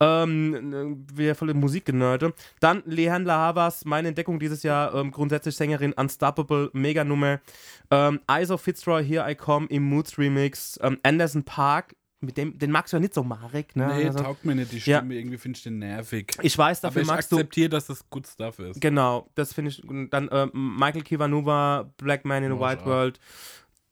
Ähm, 0.00 0.68
ne, 0.70 0.96
wir 1.12 1.34
voll 1.34 1.50
in 1.50 1.58
Musik 1.58 1.84
genörde. 1.86 2.34
Dann 2.60 2.82
Lehan 2.86 3.24
Lahavas, 3.24 3.84
meine 3.84 4.08
Entdeckung 4.08 4.38
dieses 4.38 4.62
Jahr, 4.62 4.94
ähm, 4.94 5.10
grundsätzlich 5.10 5.56
Sängerin 5.56 5.92
Unstoppable, 5.94 6.70
mega 6.72 7.04
Nummer. 7.04 7.40
Ähm, 7.90 8.20
Iso 8.30 8.58
Fitzroy, 8.58 9.04
Here 9.04 9.28
I 9.30 9.34
Come 9.34 9.66
im 9.68 9.84
Moods 9.84 10.18
Remix. 10.18 10.78
Ähm, 10.82 10.98
Anderson 11.02 11.44
Park, 11.44 11.96
mit 12.26 12.36
dem, 12.36 12.58
den 12.58 12.70
magst 12.70 12.92
du 12.92 12.96
ja 12.98 13.00
nicht 13.00 13.14
so, 13.14 13.22
Marek, 13.24 13.74
ne? 13.76 13.86
Nee, 13.96 14.06
Also, 14.08 14.18
taugt 14.22 14.44
mir 14.44 14.54
nicht 14.54 14.72
die 14.72 14.78
Ja. 14.78 14.98
Stimme. 14.98 15.14
Irgendwie 15.14 15.38
finde 15.38 15.56
ich 15.56 15.62
den 15.62 15.78
nervig. 15.78 16.36
ich 16.42 16.58
weiß, 16.58 16.80
aber 16.84 16.88
dafür 16.90 17.02
ich 17.02 17.08
magst 17.08 17.32
du. 17.32 17.36
akzeptiere, 17.36 17.68
dass 17.70 17.86
das 17.86 18.08
gut 18.10 18.26
Stuff 18.26 18.58
ist. 18.58 18.80
Genau, 18.80 19.28
das 19.34 19.52
finde 19.54 19.70
ich. 19.70 19.82
Dann 20.10 20.28
äh, 20.28 20.46
Michael 20.52 21.02
Kiwanuva, 21.02 21.90
Black 21.96 22.24
Man 22.26 22.44
in 22.44 22.52
a 22.52 22.54
Noah's 22.54 22.70
White 22.72 22.80
Ark. 22.80 22.86
World, 22.86 23.20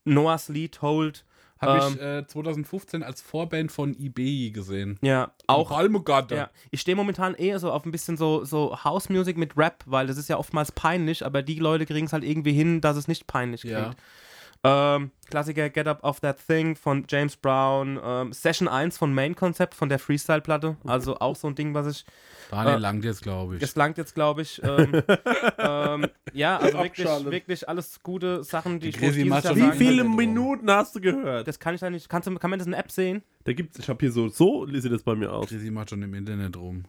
Noah's 0.05 0.49
Lied, 0.49 0.83
Hold. 0.83 1.25
Habe 1.61 1.85
Ähm, 1.87 1.95
ich 1.95 2.01
äh, 2.03 2.27
2015 2.27 3.03
als 3.03 3.23
Vorband 3.23 3.71
von 3.73 3.95
eBay 3.99 4.51
gesehen. 4.51 4.99
Ja, 5.03 5.33
auch. 5.47 5.71
Almugada. 5.71 6.35
Ja, 6.37 6.51
ich 6.73 6.81
stehe 6.81 6.97
momentan 6.97 7.35
eher 7.35 7.59
so 7.61 7.71
auf 7.71 7.87
ein 7.87 7.93
bisschen 7.93 8.17
so, 8.17 8.45
so 8.45 8.77
House 8.85 9.09
Music 9.09 9.39
mit 9.39 9.57
Rap, 9.57 9.83
weil 9.87 10.07
das 10.09 10.17
ist 10.19 10.29
ja 10.29 10.37
oftmals 10.37 10.73
peinlich, 10.73 11.25
aber 11.25 11.43
die 11.43 11.59
Leute 11.59 11.87
kriegen 11.87 12.07
es 12.07 12.13
halt 12.13 12.25
irgendwie 12.25 12.53
hin, 12.53 12.81
dass 12.81 12.97
es 12.97 13.09
nicht 13.09 13.27
peinlich 13.29 13.63
klingt. 13.63 13.77
Ja. 13.79 13.95
Ähm, 14.65 15.11
Klassiker 15.29 15.69
Get 15.69 15.87
Up 15.87 16.03
Off 16.03 16.21
That 16.21 16.39
Thing 16.47 16.75
von 16.75 17.05
James 17.09 17.37
Brown, 17.37 18.01
ähm, 18.03 18.33
Session 18.33 18.67
1 18.67 18.97
von 18.97 19.13
Main 19.13 19.35
Concept 19.37 19.75
von 19.75 19.91
der 19.91 19.99
Freestyle-Platte, 19.99 20.77
also 20.87 21.17
auch 21.21 21.37
so 21.37 21.49
ein 21.49 21.55
Ding, 21.55 21.75
was 21.75 21.87
ich 21.87 22.05
Daniel 22.51 22.77
Äh, 22.77 22.79
langt 22.79 23.05
jetzt, 23.05 23.23
glaube 23.23 23.55
ich. 23.55 23.61
Das 23.61 23.75
langt 23.77 23.99
jetzt, 23.99 24.15
glaube 24.15 24.43
ich. 24.43 24.63
Ähm, 24.63 25.03
ähm, 25.59 26.07
ja, 26.33 26.59
also 26.59 26.79
wirklich, 26.79 27.07
wirklich 27.07 27.69
alles 27.69 28.03
gute 28.03 28.45
Sachen, 28.45 28.81
die 28.81 28.89
ich 28.89 28.97
Jahr 29.01 29.13
schon 29.13 29.57
Wie 29.57 29.61
sagen 29.61 29.73
Wie 29.73 29.77
viele. 29.77 30.05
Minuten 30.05 30.71
hast 30.71 30.95
du 30.95 31.01
gehört? 31.01 31.47
Das 31.49 31.59
kann 31.59 31.75
ich 31.75 31.81
da 31.81 31.91
nicht. 31.91 32.09
Kannst 32.09 32.29
du, 32.29 32.35
kann 32.37 32.51
man 32.51 32.59
das 32.59 32.67
in 32.67 32.73
der 32.73 32.81
App 32.81 32.91
sehen? 32.91 33.23
Da 33.45 33.53
gibt's, 33.53 33.79
ich 33.79 33.89
habe 33.89 33.99
hier 34.01 34.13
so, 34.13 34.29
so 34.29 34.67
sieht 34.67 34.93
das 34.93 35.03
bei 35.03 35.15
mir 35.15 35.33
aus. 35.33 35.49
Chrissy 35.49 35.71
macht 35.71 35.91
schon 35.91 36.03
im 36.03 36.15
Internet 36.15 36.57
rum. 36.57 36.85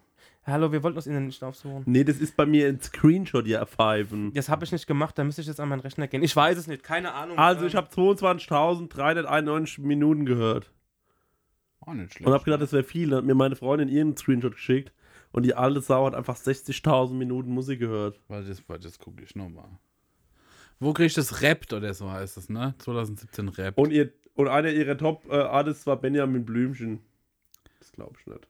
Hallo, 0.47 0.71
wir 0.71 0.83
wollten 0.83 0.95
das 0.95 1.07
Internet 1.07 1.27
nicht 1.27 1.43
aufsuchen. 1.43 1.83
Nee, 1.87 2.03
das 2.03 2.17
ist 2.17 2.35
bei 2.37 2.45
mir 2.45 2.67
ein 2.67 2.79
Screenshot, 2.79 3.47
ja, 3.47 3.65
pfeifen. 3.65 4.31
Das 4.33 4.47
habe 4.47 4.63
ich 4.63 4.71
nicht 4.71 4.85
gemacht, 4.85 5.17
da 5.17 5.23
müsste 5.23 5.41
ich 5.41 5.47
jetzt 5.47 5.59
an 5.59 5.69
meinen 5.69 5.79
Rechner 5.79 6.07
gehen. 6.07 6.21
Ich 6.21 6.35
weiß 6.35 6.57
es 6.57 6.67
nicht, 6.67 6.83
keine 6.83 7.13
Ahnung. 7.13 7.37
Also 7.39 7.61
Ähm, 7.61 7.67
ich 7.67 7.75
habe 7.75 7.87
22.391 7.87 9.81
Minuten 9.81 10.25
gehört. 10.25 10.71
Auch 11.79 11.93
nicht 11.93 12.13
schlecht. 12.13 12.27
Und 12.27 12.33
habe 12.33 12.43
gedacht, 12.43 12.61
das 12.61 12.73
wäre 12.73 12.83
viel. 12.83 13.09
Dann 13.09 13.19
hat 13.19 13.25
mir 13.25 13.33
meine 13.33 13.55
Freundin 13.55 13.89
ihren 13.89 14.15
Screenshot 14.15 14.53
geschickt. 14.53 14.91
Und 15.31 15.43
die 15.43 15.55
alte 15.55 15.81
Sau 15.81 16.05
hat 16.05 16.13
einfach 16.13 16.37
60.000 16.37 17.13
Minuten 17.13 17.49
Musik 17.51 17.79
gehört. 17.79 18.19
Warte, 18.27 18.47
das, 18.47 18.61
warte, 18.69 18.83
das 18.83 18.99
gucke 18.99 19.23
ich 19.23 19.35
nochmal. 19.35 19.69
Wo 20.79 20.93
krieg 20.93 21.07
ich 21.07 21.13
das 21.15 21.41
Rappt 21.41 21.73
oder 21.73 21.93
so 21.93 22.11
heißt 22.11 22.37
das, 22.37 22.49
ne? 22.49 22.75
2017 22.77 23.49
Rap. 23.49 23.77
Und, 23.77 23.91
ihr, 23.91 24.11
und 24.35 24.47
einer 24.47 24.69
ihrer 24.69 24.97
Top-Artists 24.97 25.87
war 25.87 25.97
Benjamin 25.97 26.45
Blümchen. 26.45 26.99
Das 27.79 27.91
glaube 27.91 28.15
ich 28.19 28.27
nicht. 28.27 28.47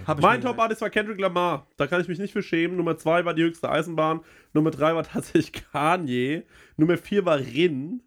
Ich 0.00 0.20
Mein 0.20 0.40
Top-Artist 0.40 0.80
war 0.80 0.90
Kendrick 0.90 1.20
Lamar. 1.20 1.66
Da 1.76 1.86
kann 1.86 2.00
ich 2.00 2.08
mich 2.08 2.18
nicht 2.18 2.32
für 2.32 2.42
schämen. 2.42 2.76
Nummer 2.76 2.96
2 2.96 3.24
war 3.24 3.34
die 3.34 3.42
höchste 3.42 3.70
Eisenbahn. 3.70 4.20
Nummer 4.52 4.70
3 4.70 4.94
war 4.94 5.04
tatsächlich 5.12 5.52
Kanye. 5.52 6.44
Nummer 6.76 6.96
4 6.96 7.24
war 7.24 7.38
Rin. 7.38 8.02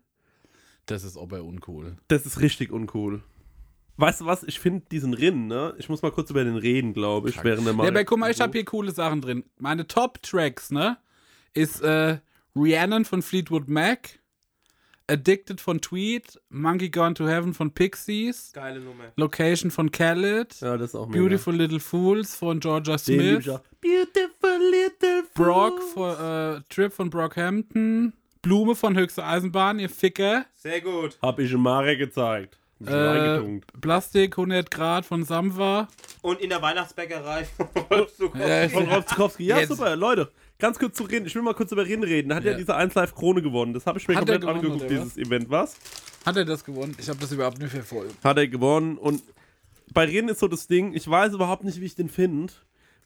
Das 0.86 1.04
ist 1.04 1.18
aber 1.18 1.44
uncool. 1.44 1.98
Das 2.08 2.26
ist 2.26 2.42
richtig 2.42 2.72
uncool. 2.72 3.24
Weißt 3.98 4.22
du 4.22 4.26
was? 4.26 4.44
Ich 4.44 4.60
finde 4.60 4.86
diesen 4.92 5.14
Rin, 5.14 5.48
ne? 5.48 5.74
Ich 5.78 5.88
muss 5.88 6.02
mal 6.02 6.12
kurz 6.12 6.30
über 6.30 6.44
den 6.44 6.58
reden, 6.58 6.94
glaube 6.94 7.30
ich, 7.30 7.44
während 7.44 7.66
der 7.66 7.74
Ja, 7.76 7.88
aber 7.88 8.04
guck 8.04 8.20
mal, 8.20 8.30
ich 8.30 8.42
habe 8.42 8.52
hier 8.52 8.66
coole 8.66 8.92
Sachen 8.92 9.22
drin. 9.22 9.46
Meine 9.58 9.88
Top-Tracks, 9.88 10.72
ne? 10.72 10.98
Ist 11.54 11.82
äh, 11.82 12.18
Rhiannon 12.56 13.06
von 13.06 13.22
Fleetwood 13.22 13.70
Mac, 13.70 14.20
Addicted 15.08 15.62
von 15.62 15.82
Tweet, 15.82 16.40
Monkey 16.50 16.90
Gone 16.90 17.14
to 17.14 17.28
Heaven 17.28 17.54
von 17.54 17.72
Pixies, 17.72 18.52
Geile 18.54 18.80
Nummer. 18.80 19.06
Location 19.18 19.70
von 19.72 19.92
Khaled, 19.92 20.60
Ja, 20.62 20.78
das 20.78 20.90
ist 20.90 20.96
auch 20.96 21.08
mega. 21.08 21.20
Beautiful 21.22 21.56
Little 21.56 21.80
Fools 21.80 22.36
von 22.36 22.60
Georgia 22.60 22.98
Smith. 22.98 23.46
Beautiful 23.82 24.60
little 24.72 25.24
Brock 25.36 25.80
fool. 25.94 26.16
von, 26.16 26.58
äh, 26.58 26.62
Trip 26.70 26.92
von 26.92 27.10
Brockhampton, 27.10 28.14
Blume 28.42 28.76
von 28.76 28.98
Höchste 28.98 29.24
Eisenbahn, 29.24 29.78
ihr 29.80 29.90
Ficker, 29.90 30.46
Sehr 30.56 30.82
gut. 30.82 31.18
Hab 31.22 31.38
ich 31.40 31.52
in 31.52 31.60
Mare 31.60 31.96
gezeigt. 31.98 32.58
Äh. 32.86 33.40
Plastik 33.80 34.38
100 34.38 34.70
Grad 34.70 35.06
von 35.06 35.24
Samwa. 35.24 35.88
Und 36.22 36.42
in 36.42 36.50
der 36.50 36.62
Weihnachtsbäckerei. 36.62 37.48
Ja, 38.38 38.68
Von 38.70 38.90
Robzkowski. 38.90 39.46
Ja, 39.46 39.60
Jetzt. 39.60 39.70
super. 39.70 39.96
Leute, 39.96 40.30
ganz 40.60 40.80
kurz 40.80 40.96
zu 40.98 41.04
Rin. 41.04 41.26
Ich 41.26 41.36
will 41.36 41.42
mal 41.42 41.54
kurz 41.54 41.72
über 41.72 41.86
Rin 41.86 42.04
reden. 42.04 42.30
Da 42.30 42.36
hat 42.36 42.44
ja, 42.46 42.52
Ja. 42.52 42.58
diese 42.58 42.76
1 42.76 42.94
Live 42.96 43.16
Krone 43.16 43.42
gewonnen. 43.42 43.74
Das 43.74 43.86
habe 43.86 44.00
ich 44.00 44.08
mir 44.08 44.16
Hat 44.16 44.22
komplett 44.22 44.42
gewonnen, 44.42 44.60
angeguckt, 44.66 44.90
dieses 44.90 45.18
Event. 45.18 45.50
Was? 45.50 45.76
Hat 46.26 46.38
er 46.38 46.46
das 46.46 46.64
gewonnen? 46.64 46.96
Ich 47.00 47.08
habe 47.10 47.20
das 47.20 47.32
überhaupt 47.32 47.60
nicht 47.60 47.72
verfolgt. 47.72 48.16
Hat 48.24 48.38
er 48.38 48.48
gewonnen. 48.48 48.98
Und 48.98 49.22
bei 49.94 50.06
Rin 50.06 50.28
ist 50.30 50.40
so 50.40 50.48
das 50.48 50.68
Ding, 50.68 50.94
ich 50.94 51.08
weiß 51.08 51.34
überhaupt 51.34 51.64
nicht, 51.64 51.80
wie 51.82 51.86
ich 51.86 51.96
den 51.96 52.10
finde. 52.10 52.54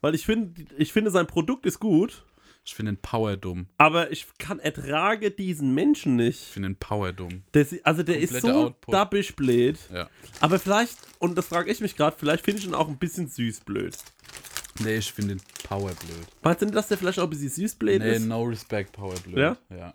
Weil 0.00 0.14
ich 0.14 0.24
finde, 0.24 0.62
ich 0.78 0.92
finde, 0.92 1.10
sein 1.10 1.26
Produkt 1.26 1.66
ist 1.66 1.78
gut. 1.80 2.24
Ich 2.64 2.74
finde 2.74 2.92
den 2.92 3.00
Power 3.00 3.36
dumm. 3.38 3.66
Aber 3.78 4.12
ich 4.12 4.26
kann 4.38 4.58
ertrage 4.58 5.30
diesen 5.30 5.74
Menschen 5.74 6.18
Ich 6.20 6.26
nicht. 6.26 6.40
finde 6.52 6.68
den 6.70 6.76
Power 6.76 7.12
dumm. 7.12 7.42
Der, 7.54 7.62
ist- 7.62 7.84
also 7.86 8.02
der 8.02 8.18
ist 8.20 8.32
Kompletter 8.32 8.54
so 8.54 8.74
dabbisch 8.92 9.34
blöd. 9.34 9.78
Ja. 9.92 10.08
Aber 10.40 10.58
vielleicht, 10.58 10.96
und 11.18 11.36
das 11.36 11.46
frage 11.48 11.70
ich 11.70 11.80
mich 11.80 11.96
gerade, 11.96 12.16
vielleicht 12.18 12.44
finde 12.44 12.60
ich 12.60 12.66
ihn 12.66 12.74
auch 12.74 12.88
ein 12.88 12.98
bisschen 12.98 13.28
süß 13.28 13.60
blöd. 13.60 13.96
Nee, 14.82 14.96
ich 14.96 15.12
finde 15.12 15.36
den 15.36 15.42
Power 15.68 15.90
blöd. 15.90 16.26
Meinst 16.42 16.62
du 16.62 16.66
nicht, 16.66 16.76
dass 16.76 16.88
der 16.88 16.98
vielleicht 16.98 17.18
auch 17.18 17.24
ein 17.24 17.30
bisschen 17.30 17.50
süß 17.50 17.74
blöd 17.76 18.00
Nee, 18.00 18.16
ist? 18.16 18.26
no 18.26 18.42
respect, 18.44 18.92
Power 18.92 19.14
blöd. 19.24 19.36
Ja? 19.38 19.56
Ja. 19.70 19.94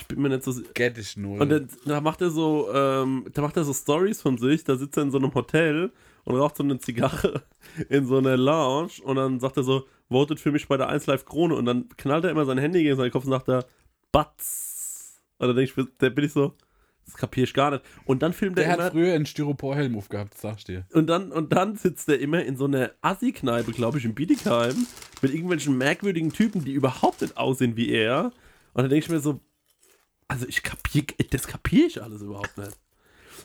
Ich 0.00 0.06
bin 0.06 0.22
mir 0.22 0.30
nicht 0.30 0.42
so 0.44 0.54
Get 0.74 0.96
ich 0.98 1.16
null. 1.16 1.40
Und 1.40 1.48
dann, 1.50 1.68
da 1.84 2.00
macht 2.00 2.22
er 2.22 2.30
so, 2.30 2.72
ähm, 2.72 3.26
da 3.34 3.42
macht 3.42 3.56
er 3.56 3.64
so 3.64 3.74
Stories 3.74 4.22
von 4.22 4.38
sich, 4.38 4.64
da 4.64 4.76
sitzt 4.76 4.96
er 4.96 5.02
in 5.02 5.10
so 5.10 5.18
einem 5.18 5.34
Hotel 5.34 5.92
und 6.24 6.36
raucht 6.36 6.56
so 6.56 6.62
eine 6.62 6.78
Zigarre 6.78 7.42
in 7.90 8.06
so 8.06 8.18
einer 8.18 8.36
Lounge 8.36 8.92
und 9.04 9.16
dann 9.16 9.38
sagt 9.40 9.58
er 9.58 9.62
so, 9.62 9.86
votet 10.08 10.40
für 10.40 10.50
mich 10.52 10.66
bei 10.68 10.76
der 10.76 10.88
1 10.88 11.06
Live 11.06 11.24
Krone 11.26 11.54
und 11.54 11.66
dann 11.66 11.88
knallt 11.96 12.24
er 12.24 12.30
immer 12.30 12.44
sein 12.46 12.58
Handy 12.58 12.82
gegen 12.82 12.96
seinen 12.96 13.10
Kopf 13.10 13.24
und 13.24 13.30
sagt 13.30 13.48
er, 13.48 13.64
Batz. 14.12 15.20
Und 15.38 15.48
dann 15.48 15.56
denke 15.56 15.72
ich, 15.80 15.86
da 15.98 16.08
bin 16.08 16.24
ich 16.24 16.32
so, 16.32 16.54
das 17.04 17.16
kapier 17.16 17.44
ich 17.44 17.54
gar 17.54 17.70
nicht. 17.70 17.84
Und 18.04 18.22
dann 18.22 18.32
filmt 18.32 18.58
der 18.58 18.66
er 18.66 18.72
hat 18.72 18.78
immer, 18.78 18.90
früher 18.90 19.14
einen 19.14 19.26
Styroporhelm 19.26 19.96
aufgehabt, 19.96 20.34
sag 20.36 20.58
ich 20.58 20.64
dir. 20.64 20.86
und 20.92 21.06
dann, 21.08 21.32
und 21.32 21.52
dann 21.52 21.76
sitzt 21.76 22.08
er 22.08 22.18
immer 22.18 22.44
in 22.44 22.56
so 22.56 22.66
einer 22.66 22.92
Assi-Kneipe, 23.00 23.72
glaube 23.72 23.98
ich, 23.98 24.04
in 24.04 24.14
Bietigheim, 24.14 24.86
mit 25.20 25.32
irgendwelchen 25.32 25.76
merkwürdigen 25.76 26.32
Typen, 26.32 26.64
die 26.64 26.72
überhaupt 26.72 27.22
nicht 27.22 27.36
aussehen 27.36 27.76
wie 27.76 27.90
er. 27.90 28.32
Und 28.72 28.82
dann 28.82 28.90
denke 28.90 29.04
ich 29.04 29.10
mir 29.10 29.20
so, 29.20 29.40
also 30.28 30.46
ich 30.46 30.62
kapier, 30.62 31.04
das 31.30 31.46
kapiere 31.46 31.86
ich 31.86 32.02
alles 32.02 32.22
überhaupt 32.22 32.56
nicht. 32.56 32.78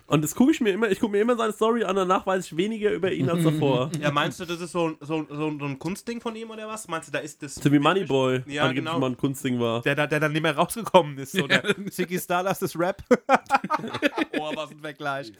Und 0.07 0.23
das 0.23 0.35
gucke 0.35 0.51
ich 0.51 0.61
mir 0.61 0.71
immer, 0.71 0.89
ich 0.89 0.99
gucke 0.99 1.11
mir 1.11 1.21
immer 1.21 1.35
seine 1.35 1.51
Story 1.53 1.83
an, 1.83 1.95
danach 1.95 2.25
weiß 2.25 2.45
ich 2.45 2.57
weniger 2.57 2.91
über 2.91 3.11
ihn 3.11 3.29
als 3.29 3.43
davor. 3.43 3.91
Ja, 4.01 4.11
meinst 4.11 4.39
du, 4.39 4.45
das 4.45 4.61
ist 4.61 4.71
so, 4.71 4.95
so, 5.01 5.25
so, 5.29 5.47
ein 5.47 5.79
Kunstding 5.79 6.21
von 6.21 6.35
ihm 6.35 6.49
oder 6.51 6.67
was? 6.67 6.87
Meinst 6.87 7.07
du, 7.09 7.11
da 7.11 7.19
ist 7.19 7.41
das. 7.43 7.55
So 7.55 7.71
wie 7.71 7.79
Moneyboy 7.79 8.43
Ja, 8.47 8.63
angeblich 8.63 8.85
genau. 8.85 8.99
mal 8.99 9.07
ein 9.11 9.17
Kunstding 9.17 9.59
war. 9.59 9.81
Der, 9.81 9.95
da- 9.95 10.07
der 10.07 10.19
dann 10.19 10.31
nicht 10.31 10.41
mehr 10.41 10.55
rausgekommen 10.55 11.17
ist. 11.17 11.31
So 11.33 11.47
der 11.47 11.63
Ziggy 11.91 12.19
Stardust 12.19 12.63
ist 12.63 12.77
Rap. 12.77 13.03
Boah, 14.33 14.55
was 14.55 14.71
ein 14.71 14.79
Vergleich. 14.79 15.31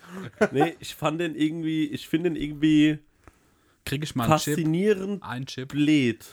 Nee, 0.52 0.76
ich 0.80 0.96
fand 0.96 1.22
den 1.22 1.36
irgendwie, 1.36 1.86
ich 1.88 2.08
finde 2.08 2.30
den 2.32 2.36
irgendwie 2.42 3.00
Krieg 3.86 4.04
ich 4.04 4.16
mal 4.16 4.26
einen 4.26 4.38
Chip? 4.40 4.56
faszinierend 4.56 5.24
Ein 5.24 5.46
Chip. 5.46 5.70
blöd. 5.70 6.26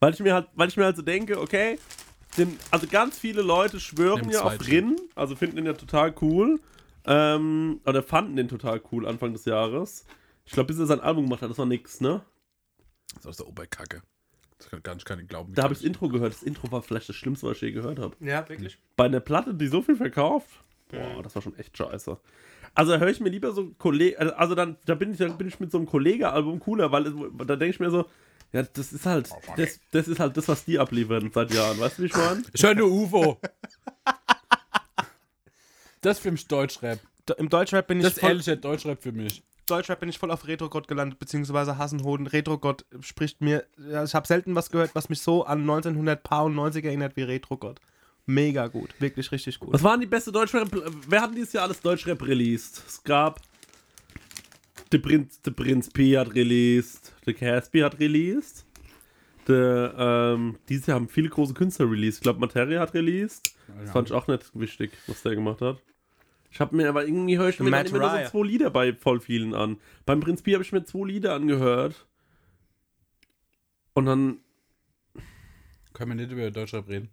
Weil 0.00 0.14
ich 0.14 0.20
mir 0.20 0.34
halt, 0.34 0.46
weil 0.54 0.68
ich 0.68 0.76
mir 0.76 0.84
halt 0.84 0.96
so 0.96 1.02
denke, 1.02 1.40
okay, 1.40 1.78
den, 2.38 2.58
also 2.70 2.86
ganz 2.86 3.18
viele 3.18 3.42
Leute 3.42 3.78
schwören 3.80 4.22
Nimm 4.22 4.30
ja 4.30 4.42
auf 4.42 4.66
Rin, 4.66 4.96
also 5.14 5.36
finden 5.36 5.56
den 5.56 5.66
ja 5.66 5.72
total 5.74 6.14
cool. 6.20 6.60
Ähm, 7.06 7.80
oder 7.86 8.02
fanden 8.02 8.36
den 8.36 8.48
total 8.48 8.80
cool 8.92 9.06
Anfang 9.06 9.32
des 9.32 9.44
Jahres. 9.44 10.04
Ich 10.46 10.52
glaube, 10.52 10.68
bis 10.68 10.78
er 10.78 10.86
sein 10.86 11.00
Album 11.00 11.24
gemacht 11.24 11.42
hat, 11.42 11.50
das 11.50 11.58
war 11.58 11.66
nix, 11.66 12.00
ne? 12.00 12.22
Das 13.16 13.26
ist 13.26 13.40
der 13.40 13.48
Oberkacke. 13.48 14.02
Das 14.58 14.70
kann 14.70 14.82
gar 14.82 14.94
nicht 14.94 15.06
gar 15.06 15.16
nicht 15.16 15.28
glauben. 15.28 15.52
Da 15.54 15.64
habe 15.64 15.74
ich 15.74 15.80
das 15.80 15.86
Intro 15.86 16.08
gehört. 16.08 16.32
Das 16.32 16.42
Intro 16.42 16.70
war 16.72 16.82
vielleicht 16.82 17.08
das 17.08 17.16
Schlimmste, 17.16 17.46
was 17.46 17.56
ich 17.56 17.62
je 17.62 17.72
gehört 17.72 17.98
habe. 17.98 18.16
Ja, 18.20 18.48
wirklich. 18.48 18.78
Bei 18.96 19.04
einer 19.04 19.20
Platte, 19.20 19.54
die 19.54 19.66
so 19.66 19.82
viel 19.82 19.96
verkauft, 19.96 20.48
boah, 20.88 21.22
das 21.22 21.34
war 21.34 21.42
schon 21.42 21.56
echt 21.56 21.76
scheiße. 21.76 22.18
Also 22.74 22.98
höre 22.98 23.08
ich 23.08 23.20
mir 23.20 23.28
lieber 23.28 23.52
so 23.52 23.70
Kollege, 23.78 24.36
also 24.36 24.54
dann, 24.54 24.76
da 24.84 24.94
bin 24.94 25.12
ich, 25.12 25.18
dann 25.18 25.38
bin 25.38 25.46
ich 25.46 25.60
mit 25.60 25.70
so 25.70 25.78
einem 25.78 25.86
Kollege-Album 25.86 26.58
cooler, 26.60 26.90
weil 26.90 27.06
es, 27.06 27.14
da 27.46 27.56
denke 27.56 27.74
ich 27.74 27.80
mir 27.80 27.90
so, 27.90 28.06
ja, 28.52 28.62
das 28.62 28.92
ist 28.92 29.06
halt, 29.06 29.30
das, 29.56 29.80
das 29.90 30.08
ist 30.08 30.18
halt 30.18 30.36
das, 30.36 30.48
was 30.48 30.64
die 30.64 30.78
abliefern 30.78 31.30
seit 31.32 31.52
Jahren, 31.52 31.78
weißt 31.78 31.98
du, 31.98 32.02
wie 32.02 32.06
ich 32.06 32.16
meine? 32.16 32.42
Ich 32.52 32.62
höre 32.62 32.74
nur 32.74 32.90
UFO. 32.90 33.40
das 36.04 36.18
für 36.18 36.30
mich 36.30 36.46
Deutschrap. 36.46 37.00
Im 37.38 37.48
Deutschrap 37.48 37.86
bin 37.86 37.98
ich 37.98 38.04
Das 38.04 38.14
ist 38.14 38.20
voll, 38.20 38.30
ehrlicher 38.30 38.56
Deutschrap 38.56 39.02
für 39.02 39.12
mich. 39.12 39.42
Deutschrap 39.66 40.00
bin 40.00 40.10
ich 40.10 40.18
voll 40.18 40.30
auf 40.30 40.46
Retro-Gott 40.46 40.88
gelandet, 40.88 41.18
beziehungsweise 41.18 41.78
Hassenhoden. 41.78 42.26
Retro-Gott 42.26 42.84
spricht 43.00 43.40
mir, 43.40 43.64
ja, 43.90 44.04
ich 44.04 44.14
habe 44.14 44.26
selten 44.26 44.54
was 44.54 44.70
gehört, 44.70 44.94
was 44.94 45.08
mich 45.08 45.20
so 45.20 45.44
an 45.44 45.60
1990 45.60 46.84
erinnert 46.84 47.16
wie 47.16 47.22
Retro-Gott. 47.22 47.80
Mega 48.26 48.68
gut, 48.68 48.94
wirklich 49.00 49.30
richtig 49.32 49.58
gut. 49.58 49.72
Was 49.72 49.82
waren 49.82 50.00
die 50.00 50.06
beste 50.06 50.32
Deutschrap? 50.32 50.68
Wer 51.08 51.22
hat 51.22 51.34
dieses 51.34 51.52
Jahr 51.52 51.64
alles 51.64 51.80
Deutschrap 51.80 52.22
released? 52.26 52.82
Es 52.86 53.02
gab. 53.02 53.40
Der 54.92 54.98
Prinz, 54.98 55.40
der 55.42 55.50
Prinz 55.50 55.90
P 55.90 56.16
hat 56.16 56.34
released. 56.34 57.12
Der 57.26 57.34
Caspi 57.34 57.80
hat 57.80 57.98
released. 57.98 58.64
Der, 59.48 59.94
ähm, 59.98 60.58
dieses 60.68 60.86
Jahr 60.86 60.96
haben 60.96 61.08
viele 61.08 61.28
große 61.28 61.52
Künstler 61.52 61.90
released. 61.90 62.18
Ich 62.18 62.22
glaube, 62.22 62.40
Materia 62.40 62.80
hat 62.80 62.94
released. 62.94 63.54
Das 63.80 63.90
fand 63.90 64.08
ich 64.08 64.14
auch 64.14 64.26
nicht 64.26 64.50
wichtig, 64.54 64.92
was 65.06 65.22
der 65.22 65.34
gemacht 65.34 65.60
hat. 65.60 65.82
Ich 66.54 66.60
habe 66.60 66.76
mir 66.76 66.88
aber 66.88 67.04
irgendwie 67.04 67.36
höre 67.36 67.48
ich 67.48 67.58
mir 67.58 67.68
dann 67.68 67.84
immer 67.84 68.24
so 68.24 68.30
zwei 68.30 68.46
Lieder 68.46 68.70
bei 68.70 68.94
voll 68.94 69.18
vielen 69.18 69.54
an. 69.54 69.76
Beim 70.06 70.20
Prinz 70.20 70.40
P 70.40 70.54
habe 70.54 70.62
ich 70.62 70.70
mir 70.70 70.84
zwei 70.84 71.04
Lieder 71.08 71.34
angehört. 71.34 72.06
Und 73.92 74.06
dann. 74.06 74.38
Können 75.94 76.10
wir 76.12 76.14
nicht 76.14 76.30
über 76.30 76.48
Deutschrap 76.52 76.88
reden? 76.88 77.08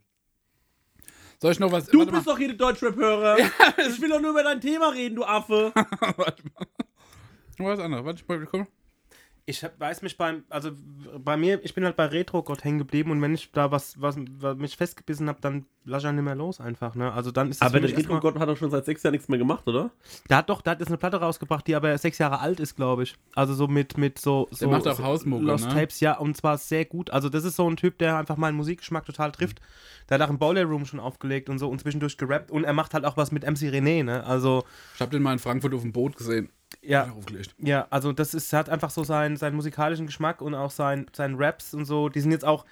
Soll 1.39 1.53
ich 1.53 1.59
noch 1.59 1.71
was? 1.71 1.87
Du 1.87 2.05
bist 2.05 2.27
doch 2.27 2.37
hier 2.37 2.49
der 2.49 2.57
Deutschrap-Hörer. 2.57 3.37
ich 3.89 3.99
will 3.99 4.09
doch 4.09 4.21
nur 4.21 4.29
über 4.29 4.43
dein 4.43 4.61
Thema 4.61 4.89
reden, 4.89 5.15
du 5.15 5.23
Affe. 5.23 5.71
mal. 5.73 5.87
warte 6.17 6.43
mal. 6.53 6.67
Was 7.57 7.79
anderes. 7.79 8.05
Warte, 8.05 8.21
ich 8.21 8.27
mal, 8.27 8.45
komm. 8.45 8.67
Ich 9.47 9.63
hab, 9.63 9.77
weiß 9.79 10.03
mich 10.03 10.17
beim, 10.17 10.43
also 10.49 10.69
bei 11.17 11.35
mir, 11.35 11.59
ich 11.65 11.73
bin 11.73 11.83
halt 11.83 11.95
bei 11.95 12.05
Retro-Gott 12.05 12.63
hängen 12.63 12.77
geblieben 12.77 13.09
und 13.09 13.21
wenn 13.23 13.33
ich 13.33 13.51
da 13.51 13.71
was, 13.71 13.99
was, 13.99 14.15
was 14.37 14.55
mich 14.55 14.77
festgebissen 14.77 15.27
habe, 15.27 15.39
dann 15.41 15.65
lass 15.83 16.03
ich 16.03 16.05
ja 16.05 16.11
nicht 16.11 16.23
mehr 16.23 16.35
los 16.35 16.61
einfach, 16.61 16.93
ne? 16.93 17.11
Also 17.11 17.31
dann 17.31 17.49
ist 17.49 17.59
das 17.59 17.67
Aber 17.69 17.79
der 17.79 17.89
erstmal- 17.89 18.17
Retro-Gott 18.17 18.39
hat 18.39 18.47
doch 18.49 18.55
schon 18.55 18.69
seit 18.69 18.85
sechs 18.85 19.01
Jahren 19.01 19.13
nichts 19.13 19.27
mehr 19.29 19.39
gemacht, 19.39 19.67
oder? 19.67 19.89
Der 20.29 20.37
hat 20.37 20.49
doch, 20.51 20.61
der 20.61 20.71
hat 20.71 20.79
jetzt 20.79 20.89
eine 20.89 20.97
Platte 20.99 21.17
rausgebracht, 21.19 21.65
die 21.65 21.73
aber 21.75 21.97
sechs 21.97 22.19
Jahre 22.19 22.39
alt 22.39 22.59
ist, 22.59 22.75
glaube 22.75 23.01
ich. 23.01 23.15
Also 23.33 23.55
so 23.55 23.67
mit, 23.67 23.97
mit 23.97 24.19
so, 24.19 24.47
so 24.51 24.69
macht 24.69 24.87
auch 24.87 24.95
so 24.95 25.03
Hausmucke, 25.03 25.43
Lost 25.43 25.67
ne? 25.67 25.73
Tapes, 25.73 25.99
ja, 26.01 26.17
und 26.19 26.37
zwar 26.37 26.59
sehr 26.59 26.85
gut. 26.85 27.09
Also 27.09 27.27
das 27.27 27.43
ist 27.43 27.55
so 27.55 27.67
ein 27.67 27.77
Typ, 27.77 27.97
der 27.97 28.17
einfach 28.17 28.37
meinen 28.37 28.55
Musikgeschmack 28.57 29.05
total 29.05 29.31
trifft. 29.31 29.59
Der 30.07 30.19
hat 30.19 30.27
auch 30.27 30.29
im 30.31 30.37
Bowler 30.37 30.65
Room 30.65 30.85
schon 30.85 30.99
aufgelegt 30.99 31.49
und 31.49 31.57
so 31.57 31.67
und 31.67 31.81
zwischendurch 31.81 32.15
gerappt 32.17 32.51
und 32.51 32.63
er 32.63 32.73
macht 32.73 32.93
halt 32.93 33.05
auch 33.05 33.17
was 33.17 33.31
mit 33.31 33.43
MC 33.43 33.71
René, 33.71 34.03
ne? 34.03 34.23
Also 34.23 34.63
Ich 34.93 35.01
habe 35.01 35.09
den 35.11 35.23
mal 35.23 35.33
in 35.33 35.39
Frankfurt 35.39 35.73
auf 35.73 35.81
dem 35.81 35.91
Boot 35.91 36.15
gesehen. 36.15 36.49
Ja, 36.81 37.13
Ja, 37.59 37.87
also 37.89 38.11
das 38.11 38.33
ist, 38.33 38.51
hat 38.53 38.69
einfach 38.69 38.89
so 38.89 39.03
seinen, 39.03 39.37
seinen 39.37 39.55
musikalischen 39.55 40.05
Geschmack 40.05 40.41
und 40.41 40.55
auch 40.55 40.71
sein, 40.71 41.05
seinen 41.13 41.35
Raps 41.35 41.73
und 41.73 41.85
so. 41.85 42.09
Die 42.09 42.21
sind 42.21 42.31
jetzt 42.31 42.45
auch, 42.45 42.65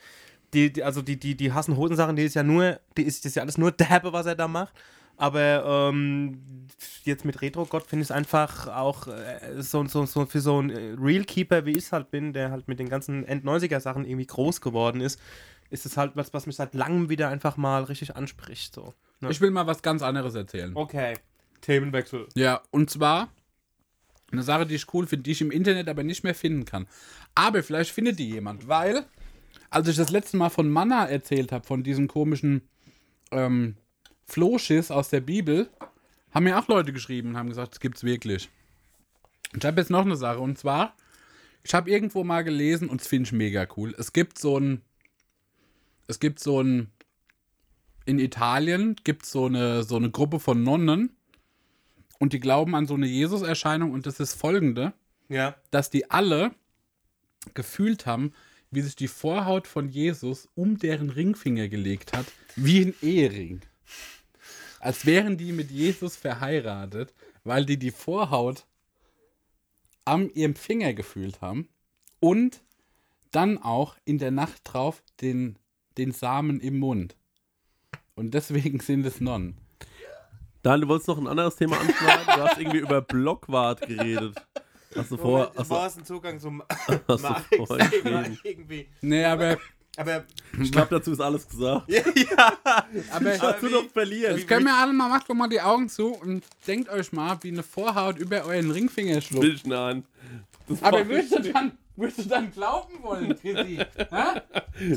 die, 0.53 0.71
die 0.73 0.83
also 0.83 1.01
die, 1.01 1.19
die, 1.19 1.35
die 1.35 1.53
hassen 1.53 1.77
Hosen-Sachen, 1.77 2.15
die 2.15 2.23
ist 2.23 2.35
ja 2.35 2.43
nur, 2.43 2.79
die 2.97 3.03
ist, 3.03 3.25
das 3.25 3.31
ist 3.31 3.35
ja 3.35 3.43
alles 3.43 3.57
nur 3.57 3.71
Derbe, 3.73 4.13
was 4.13 4.25
er 4.25 4.35
da 4.35 4.47
macht. 4.47 4.73
Aber 5.17 5.89
ähm, 5.91 6.67
jetzt 7.03 7.25
mit 7.25 7.41
Retro-Gott 7.41 7.85
finde 7.87 8.03
ich 8.03 8.07
es 8.07 8.11
einfach 8.11 8.67
auch 8.67 9.07
äh, 9.07 9.61
so, 9.61 9.85
so, 9.85 10.05
so 10.05 10.25
für 10.25 10.39
so 10.39 10.59
einen 10.59 10.69
äh, 10.69 10.95
Real-Keeper, 10.97 11.65
wie 11.65 11.71
ich 11.71 11.83
es 11.83 11.91
halt 11.91 12.09
bin, 12.09 12.31
der 12.31 12.51
halt 12.51 12.69
mit 12.69 12.79
den 12.79 12.87
ganzen 12.87 13.25
End-90er-Sachen 13.25 14.05
irgendwie 14.05 14.27
groß 14.27 14.61
geworden 14.61 15.01
ist, 15.01 15.19
ist 15.69 15.85
es 15.85 15.97
halt 15.97 16.13
was, 16.15 16.33
was 16.33 16.45
mich 16.45 16.55
seit 16.55 16.73
langem 16.73 17.09
wieder 17.09 17.27
einfach 17.27 17.57
mal 17.57 17.83
richtig 17.83 18.15
anspricht. 18.15 18.73
So. 18.73 18.93
Ne? 19.19 19.29
Ich 19.29 19.41
will 19.41 19.51
mal 19.51 19.67
was 19.67 19.81
ganz 19.81 20.01
anderes 20.01 20.35
erzählen. 20.35 20.71
Okay. 20.73 21.15
Themenwechsel. 21.61 22.27
Ja, 22.35 22.61
und 22.71 22.89
zwar 22.89 23.29
eine 24.31 24.43
Sache, 24.43 24.65
die 24.65 24.75
ich 24.75 24.93
cool 24.93 25.07
finde, 25.07 25.23
die 25.23 25.31
ich 25.31 25.41
im 25.41 25.51
Internet 25.51 25.87
aber 25.87 26.03
nicht 26.03 26.23
mehr 26.23 26.35
finden 26.35 26.65
kann. 26.65 26.87
Aber 27.35 27.63
vielleicht 27.63 27.91
findet 27.91 28.19
die 28.19 28.29
jemand, 28.29 28.67
weil, 28.67 29.05
als 29.69 29.87
ich 29.87 29.95
das 29.95 30.11
letzte 30.11 30.37
Mal 30.37 30.49
von 30.49 30.69
Manna 30.69 31.05
erzählt 31.05 31.51
habe, 31.51 31.65
von 31.65 31.83
diesem 31.83 32.07
komischen 32.07 32.61
ähm, 33.31 33.75
Flohschiss 34.25 34.91
aus 34.91 35.09
der 35.09 35.21
Bibel, 35.21 35.69
haben 36.31 36.43
mir 36.43 36.59
auch 36.59 36.67
Leute 36.67 36.93
geschrieben 36.93 37.29
und 37.29 37.37
haben 37.37 37.49
gesagt, 37.49 37.73
es 37.73 37.79
gibt's 37.79 38.03
wirklich. 38.03 38.49
Ich 39.55 39.65
habe 39.65 39.81
jetzt 39.81 39.89
noch 39.89 40.05
eine 40.05 40.15
Sache 40.15 40.39
und 40.39 40.57
zwar, 40.59 40.95
ich 41.63 41.73
habe 41.73 41.89
irgendwo 41.89 42.23
mal 42.23 42.43
gelesen 42.43 42.89
und 42.89 43.01
es 43.01 43.07
finde 43.07 43.27
ich 43.27 43.31
mega 43.31 43.67
cool. 43.75 43.95
Es 43.97 44.13
gibt 44.13 44.37
so 44.37 44.59
ein, 44.59 44.81
es 46.07 46.19
gibt 46.19 46.39
so 46.39 46.61
ein, 46.61 46.91
in 48.05 48.19
Italien 48.19 48.95
gibt 49.03 49.25
so 49.25 49.45
eine, 49.45 49.83
so 49.83 49.95
eine 49.95 50.11
Gruppe 50.11 50.39
von 50.39 50.63
Nonnen, 50.63 51.15
und 52.19 52.33
die 52.33 52.39
glauben 52.39 52.75
an 52.75 52.85
so 52.85 52.93
eine 52.93 53.07
Jesus-Erscheinung 53.07 53.91
und 53.91 54.05
das 54.05 54.19
ist 54.19 54.33
folgende, 54.33 54.93
Ja. 55.29 55.55
dass 55.71 55.89
die 55.89 56.09
alle 56.11 56.51
gefühlt 57.53 58.05
haben, 58.05 58.33
wie 58.71 58.81
sich 58.81 58.95
die 58.95 59.07
Vorhaut 59.07 59.65
von 59.67 59.89
Jesus 59.89 60.47
um 60.55 60.77
deren 60.77 61.09
Ringfinger 61.09 61.67
gelegt 61.69 62.13
hat, 62.13 62.25
wie 62.55 62.81
ein 62.85 62.93
Ehering. 63.01 63.61
Als 64.79 65.05
wären 65.05 65.37
die 65.37 65.51
mit 65.51 65.71
Jesus 65.71 66.15
verheiratet, 66.15 67.13
weil 67.43 67.65
die 67.65 67.77
die 67.77 67.91
Vorhaut 67.91 68.65
am 70.05 70.29
ihrem 70.33 70.55
Finger 70.55 70.93
gefühlt 70.93 71.41
haben 71.41 71.67
und 72.19 72.61
dann 73.31 73.57
auch 73.57 73.95
in 74.05 74.17
der 74.17 74.31
Nacht 74.31 74.61
drauf 74.65 75.01
den, 75.21 75.57
den 75.97 76.11
Samen 76.11 76.59
im 76.59 76.79
Mund. 76.79 77.15
Und 78.15 78.33
deswegen 78.33 78.79
sind 78.79 79.05
es 79.05 79.21
Nonnen. 79.21 79.57
Dan, 80.61 80.81
du 80.81 80.87
wolltest 80.87 81.07
noch 81.07 81.17
ein 81.17 81.27
anderes 81.27 81.55
Thema 81.55 81.77
anschneiden. 81.79 82.25
Du 82.25 82.41
hast 82.41 82.57
irgendwie 82.59 82.79
über 82.79 83.01
Blockwart 83.01 83.81
geredet. 83.81 84.35
Hast 84.95 85.11
du 85.11 85.17
vor, 85.17 85.51
hast 85.55 85.69
du, 85.69 85.75
war 85.75 85.87
es 85.87 85.97
ein 85.97 86.05
Zugang 86.05 86.39
zum 86.39 86.63
vorher 87.07 87.87
geschrieben. 87.89 88.39
irgendwie. 88.43 88.89
Nee, 89.01 89.23
aber, 89.23 89.57
Aber 89.95 90.25
Ich 90.59 90.71
glaube, 90.71 90.87
dazu 90.89 91.11
ist 91.11 91.21
alles 91.21 91.47
gesagt. 91.47 91.91
aber 93.11 93.37
Dazu 93.37 93.67
noch 93.67 93.87
verlieren. 93.91 94.35
Jetzt 94.37 94.47
können 94.47 94.65
wir 94.65 94.73
alle 94.73 94.91
mal, 94.93 95.09
macht 95.09 95.29
doch 95.29 95.35
mal 95.35 95.47
die 95.47 95.61
Augen 95.61 95.89
zu 95.89 96.13
und 96.13 96.43
denkt 96.67 96.89
euch 96.89 97.13
mal, 97.13 97.37
wie 97.41 97.49
eine 97.49 97.63
Vorhaut 97.63 98.17
über 98.17 98.43
euren 98.45 98.71
Ringfinger 98.71 99.21
schlupft. 99.21 99.43
Will 99.43 99.55
ich 99.55 99.65
nein. 99.65 100.03
Das 100.67 100.81
Aber 100.83 101.03
nicht. 101.03 101.31
dann, 101.53 101.71
würdest 101.99 102.19
du 102.19 102.29
dann 102.29 102.51
glauben 102.51 103.01
wollen, 103.01 103.35
Chrissy? 103.39 103.79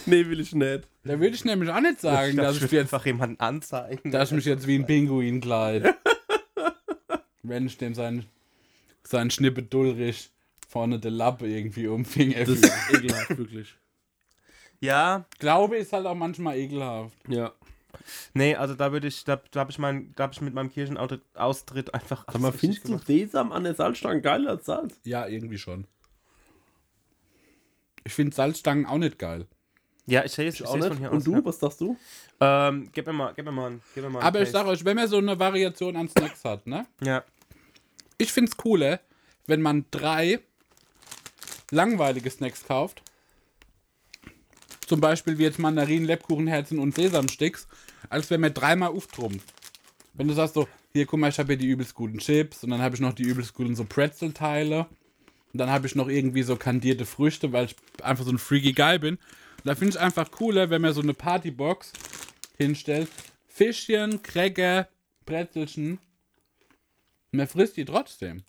Nee, 0.06 0.26
will 0.26 0.38
ich 0.38 0.54
nicht. 0.54 0.88
Da 1.02 1.18
würde 1.18 1.34
ich 1.34 1.44
nämlich 1.44 1.68
auch 1.70 1.80
nicht 1.80 2.00
sagen, 2.00 2.36
dass 2.36 2.56
ich, 2.56 2.62
jetzt, 2.62 2.94
einfach 2.94 3.04
jemanden 3.04 3.40
anzeigen. 3.40 4.12
dass 4.12 4.30
ich 4.30 4.36
mich 4.36 4.44
jetzt 4.44 4.66
wie 4.66 4.76
ein 4.76 4.86
Pinguin 4.86 5.40
kleide. 5.40 5.96
Wenn 7.42 7.66
ich 7.66 7.76
dem 7.78 7.94
seinen, 7.94 8.26
seinen 9.02 9.30
Schnippe 9.30 9.64
Dulrich 9.64 10.30
vorne 10.68 11.00
der 11.00 11.10
Lappe 11.10 11.48
irgendwie 11.48 11.88
um 11.88 12.04
den 12.04 12.04
Finger 12.04 12.38
Das 12.38 12.48
ist 12.50 12.72
ekelhaft, 12.94 13.36
wirklich. 13.36 13.74
Ja, 14.80 15.26
Glaube 15.38 15.76
ist 15.76 15.92
halt 15.92 16.06
auch 16.06 16.14
manchmal 16.14 16.56
ekelhaft. 16.56 17.16
Ja. 17.28 17.52
nee, 18.34 18.54
also 18.54 18.74
da 18.74 18.92
würde 18.92 19.08
ich, 19.08 19.24
da, 19.24 19.40
da 19.50 19.60
habe 19.60 19.72
ich, 19.72 19.78
mein, 19.78 20.12
da 20.14 20.24
hab 20.24 20.32
ich 20.32 20.40
mit 20.40 20.54
meinem 20.54 20.70
Kirchenaustritt 20.70 21.92
einfach. 21.92 22.24
Sag 22.30 22.40
mal, 22.40 22.52
findest 22.52 22.88
du 22.88 22.98
Sesam 22.98 23.50
an 23.50 23.64
der 23.64 23.74
Salzstange 23.74 24.20
geiler 24.20 24.50
als 24.50 24.66
Salz? 24.66 25.00
Ja, 25.04 25.26
irgendwie 25.26 25.58
schon. 25.58 25.86
Ich 28.04 28.12
finde 28.14 28.34
Salzstangen 28.34 28.86
auch 28.86 28.98
nicht 28.98 29.18
geil. 29.18 29.46
Ja, 30.06 30.24
ich 30.24 30.32
sehe 30.32 30.48
es 30.48 30.60
auch 30.62 30.74
nicht. 30.76 30.88
von 30.88 30.98
hier 30.98 31.10
Und 31.12 31.18
aus. 31.18 31.24
du, 31.24 31.32
ja. 31.34 31.44
was 31.44 31.60
sagst 31.60 31.80
du? 31.80 31.96
Ähm, 32.40 32.88
gib 32.92 33.06
mir 33.06 33.12
mal, 33.12 33.32
gib 33.36 33.44
mir 33.44 33.52
mal, 33.52 33.66
einen- 33.68 33.82
gib 33.94 34.02
mir 34.02 34.10
mal. 34.10 34.18
einen 34.18 34.26
Aber 34.26 34.42
ich 34.42 34.50
sag 34.50 34.66
euch, 34.66 34.84
wenn 34.84 34.96
man 34.96 35.06
so 35.08 35.18
eine 35.18 35.38
Variation 35.38 35.96
an 35.96 36.08
Snacks 36.08 36.44
hat, 36.44 36.66
ne? 36.66 36.86
Ja. 37.00 37.22
Ich 38.18 38.32
find's 38.32 38.56
cooler, 38.56 39.00
wenn 39.46 39.62
man 39.62 39.84
drei 39.92 40.40
langweilige 41.70 42.30
Snacks 42.30 42.64
kauft. 42.64 43.02
Zum 44.86 45.00
Beispiel 45.00 45.38
wie 45.38 45.44
jetzt 45.44 45.58
Mandarinen, 45.58 46.04
Lebkuchenherzen 46.06 46.78
und 46.78 46.94
Sesamsticks, 46.94 47.66
als 48.10 48.28
wenn 48.30 48.40
man 48.40 48.52
dreimal 48.52 48.90
auftrumpft. 48.90 49.48
Wenn 50.14 50.28
du 50.28 50.34
sagst 50.34 50.54
so, 50.54 50.68
hier, 50.92 51.06
guck 51.06 51.20
mal, 51.20 51.30
ich 51.30 51.38
habe 51.38 51.48
hier 51.48 51.56
die 51.56 51.68
übelst 51.68 51.94
guten 51.94 52.18
Chips 52.18 52.62
und 52.64 52.70
dann 52.70 52.82
habe 52.82 52.94
ich 52.94 53.00
noch 53.00 53.14
die 53.14 53.22
übelst 53.22 53.54
guten 53.54 53.74
so 53.74 53.84
Pretzel-Teile. 53.84 54.86
Und 55.52 55.58
dann 55.58 55.70
habe 55.70 55.86
ich 55.86 55.94
noch 55.94 56.08
irgendwie 56.08 56.42
so 56.42 56.56
kandierte 56.56 57.04
Früchte, 57.04 57.52
weil 57.52 57.66
ich 57.66 57.76
einfach 58.02 58.24
so 58.24 58.30
ein 58.30 58.38
freaky 58.38 58.72
Guy 58.72 58.98
bin. 58.98 59.14
Und 59.16 59.20
da 59.64 59.74
finde 59.74 59.96
ich 59.96 60.00
einfach 60.00 60.30
cooler, 60.30 60.70
wenn 60.70 60.82
man 60.82 60.94
so 60.94 61.02
eine 61.02 61.14
Partybox 61.14 61.92
hinstellt. 62.56 63.08
Fischchen, 63.48 64.22
Cracker, 64.22 64.88
Brezelchen. 65.26 65.98
Man 67.32 67.46
frisst 67.46 67.76
die 67.76 67.84
trotzdem. 67.84 68.42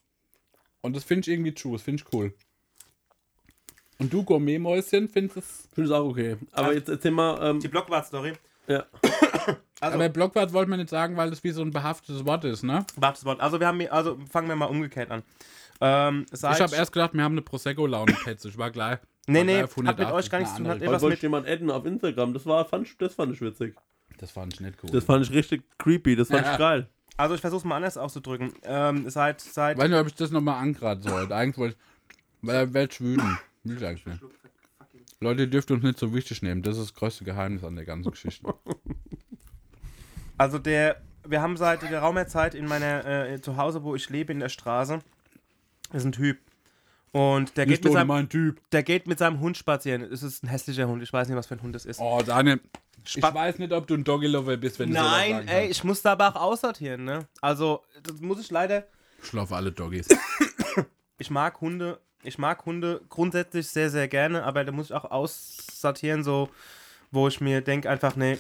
Und 0.82 0.96
das 0.96 1.04
finde 1.04 1.22
ich 1.22 1.34
irgendwie 1.34 1.54
true, 1.54 1.74
das 1.74 1.82
finde 1.82 2.04
ich 2.04 2.14
cool. 2.14 2.34
Und 4.00 4.12
du, 4.12 4.24
Gourmet-Mäuschen, 4.24 5.08
findest 5.08 5.38
es. 5.38 5.70
Finde 5.74 5.90
ich 5.90 5.96
auch 5.96 6.06
okay. 6.10 6.38
Aber 6.52 6.74
jetzt 6.74 6.90
erzähl 6.90 7.12
mal, 7.12 7.40
ähm, 7.42 7.60
Die 7.60 7.68
Blockwart-Story. 7.68 8.34
ja. 8.68 8.86
Also, 9.80 9.96
Aber 9.96 10.08
Blockwart 10.08 10.54
wollte 10.54 10.70
man 10.70 10.80
nicht 10.80 10.90
sagen, 10.90 11.18
weil 11.18 11.30
das 11.30 11.44
wie 11.44 11.52
so 11.52 11.62
ein 11.62 11.72
behaftetes 11.72 12.26
Wort 12.26 12.46
ist, 12.46 12.64
ne? 12.64 12.86
Wartes 12.96 13.26
Wort. 13.26 13.42
Also 13.42 13.60
wir 13.60 13.68
haben, 13.68 13.86
also 13.90 14.18
fangen 14.32 14.48
wir 14.48 14.56
mal 14.56 14.68
umgekehrt 14.68 15.12
an. 15.12 15.24
Ähm, 15.82 16.26
seit, 16.32 16.56
Ich 16.56 16.62
habe 16.62 16.76
erst 16.76 16.92
gedacht, 16.92 17.14
wir 17.14 17.24
haben 17.24 17.34
eine 17.34 17.42
Prosecco-Laune-Petze. 17.42 18.48
Ich 18.50 18.58
war 18.58 18.72
gleich. 18.72 19.00
Nee, 19.28 19.44
nee, 19.44 19.62
hat 19.62 19.78
mit 19.78 19.88
180, 19.88 20.14
euch 20.14 20.30
gar 20.30 20.40
nichts 20.40 20.56
zu 20.56 20.64
tun, 20.64 20.70
hat 20.72 21.02
wollte 21.02 21.22
jemand 21.22 21.48
adden 21.48 21.72
auf 21.72 21.86
Instagram. 21.86 22.34
Das 22.34 22.46
war, 22.46 22.66
fand, 22.66 22.88
ich- 22.88 22.98
das 22.98 23.16
fand 23.16 23.34
ich 23.34 23.42
witzig. 23.42 23.76
Das 24.18 24.32
fand 24.32 24.54
ich 24.54 24.60
nicht 24.60 24.78
cool. 24.84 24.90
Das 24.92 25.04
fand 25.06 25.26
ich 25.26 25.32
richtig 25.32 25.64
creepy. 25.78 26.16
Das 26.16 26.28
fand 26.28 26.46
Ja. 26.46 26.52
ich 26.54 26.58
geil. 26.60 26.88
Also 27.18 27.36
ich 27.36 27.42
versuche 27.42 27.68
mal 27.68 27.78
anders 27.78 27.98
auszudrücken. 27.98 28.54
Ähm, 28.64 29.10
seit, 29.10 29.40
seit, 29.42 29.78
Ich 29.78 29.84
weiß 29.84 29.90
nicht, 29.90 30.00
ob 30.00 30.08
ich 30.08 30.16
das 30.16 30.32
nochmal 30.32 30.62
ankratern 30.62 31.04
sollte. 31.04 31.36
Eigentlich 31.36 31.58
wollte 31.58 31.76
ich. 31.78 32.18
Weil 32.48 32.56
er 32.56 32.74
wird 32.74 33.00
wütend. 33.02 33.38
Will 33.64 33.78
ich 33.78 33.86
eigentlich 33.86 34.06
nicht. 34.06 34.20
Leute, 35.22 35.44
ihr 35.44 35.48
dürft 35.50 35.72
uns 35.72 35.84
nicht 35.84 35.98
so 35.98 36.14
wichtig 36.14 36.42
nehmen. 36.42 36.62
Das 36.64 36.78
ist 36.78 36.90
das 36.90 36.94
größte 36.96 37.24
Geheimnis 37.24 37.64
an 37.64 37.76
der 37.76 37.86
ganzen 37.86 38.12
Geschichte. 38.12 38.54
also 40.38 40.60
der, 40.60 41.02
wir 41.26 41.42
haben 41.42 41.56
seit 41.58 41.80
geraumer 41.82 42.28
Zeit 42.28 42.56
in 42.56 42.66
meiner, 42.68 43.06
äh, 43.06 43.42
zu 43.42 43.56
Hause, 43.58 43.84
wo 43.84 43.96
ich 43.96 44.10
lebe, 44.10 44.34
in 44.34 44.40
der 44.40 44.50
Straße, 44.50 45.00
ist 45.94 46.06
ein 46.06 46.12
Typ. 46.12 46.38
Und 47.12 47.58
der 47.58 47.68
geht, 47.68 47.84
mit 47.84 47.92
ohne 47.94 48.08
seinem, 48.28 48.56
der 48.72 48.82
geht 48.84 49.08
mit 49.08 49.20
seinem 49.20 49.40
Hund 49.40 49.56
spazieren. 49.56 50.02
Es 50.02 50.24
ist 50.24 50.44
ein 50.44 50.48
hässlicher 50.48 50.88
Hund. 50.88 51.04
Ich 51.04 51.14
weiß 51.14 51.28
nicht, 51.28 51.38
was 51.38 51.46
für 51.46 51.54
ein 51.56 51.62
Hund 51.62 51.76
es 51.76 51.86
ist. 51.86 52.00
Oh, 52.00 52.22
Daniel. 52.26 52.60
Ich 53.06 53.12
Spa- 53.12 53.34
weiß 53.34 53.60
nicht, 53.60 53.72
ob 53.72 53.86
du 53.86 53.94
ein 53.96 54.04
Doggy-Lover 54.04 54.58
bist, 54.58 54.80
wenn 54.80 54.90
du 54.90 54.96
sowas 54.96 55.12
Nein, 55.12 55.48
ey, 55.48 55.68
ich 55.70 55.84
muss 55.84 56.02
da 56.02 56.14
aber 56.14 56.30
auch 56.30 56.42
aussortieren, 56.42 57.04
ne? 57.04 57.28
Also, 57.42 57.84
das 58.02 58.20
muss 58.22 58.40
ich 58.40 58.50
leider. 58.50 58.88
Ich 59.22 59.28
schlafe 59.30 59.56
alle 59.56 59.72
Doggies. 59.72 60.08
Ich 61.20 61.30
mag 61.30 61.62
Hunde, 61.62 62.00
ich 62.24 62.38
mag 62.38 62.66
Hunde 62.66 63.00
grundsätzlich 63.08 63.70
sehr, 63.70 63.90
sehr 63.90 64.08
gerne, 64.08 64.44
aber 64.44 64.66
da 64.66 64.72
muss 64.72 64.88
ich 64.88 64.94
auch 64.94 65.06
aussortieren, 65.06 66.24
so, 66.24 66.50
wo 67.12 67.28
ich 67.28 67.40
mir 67.40 67.62
denke, 67.62 67.90
einfach, 67.90 68.16
nee, 68.16 68.40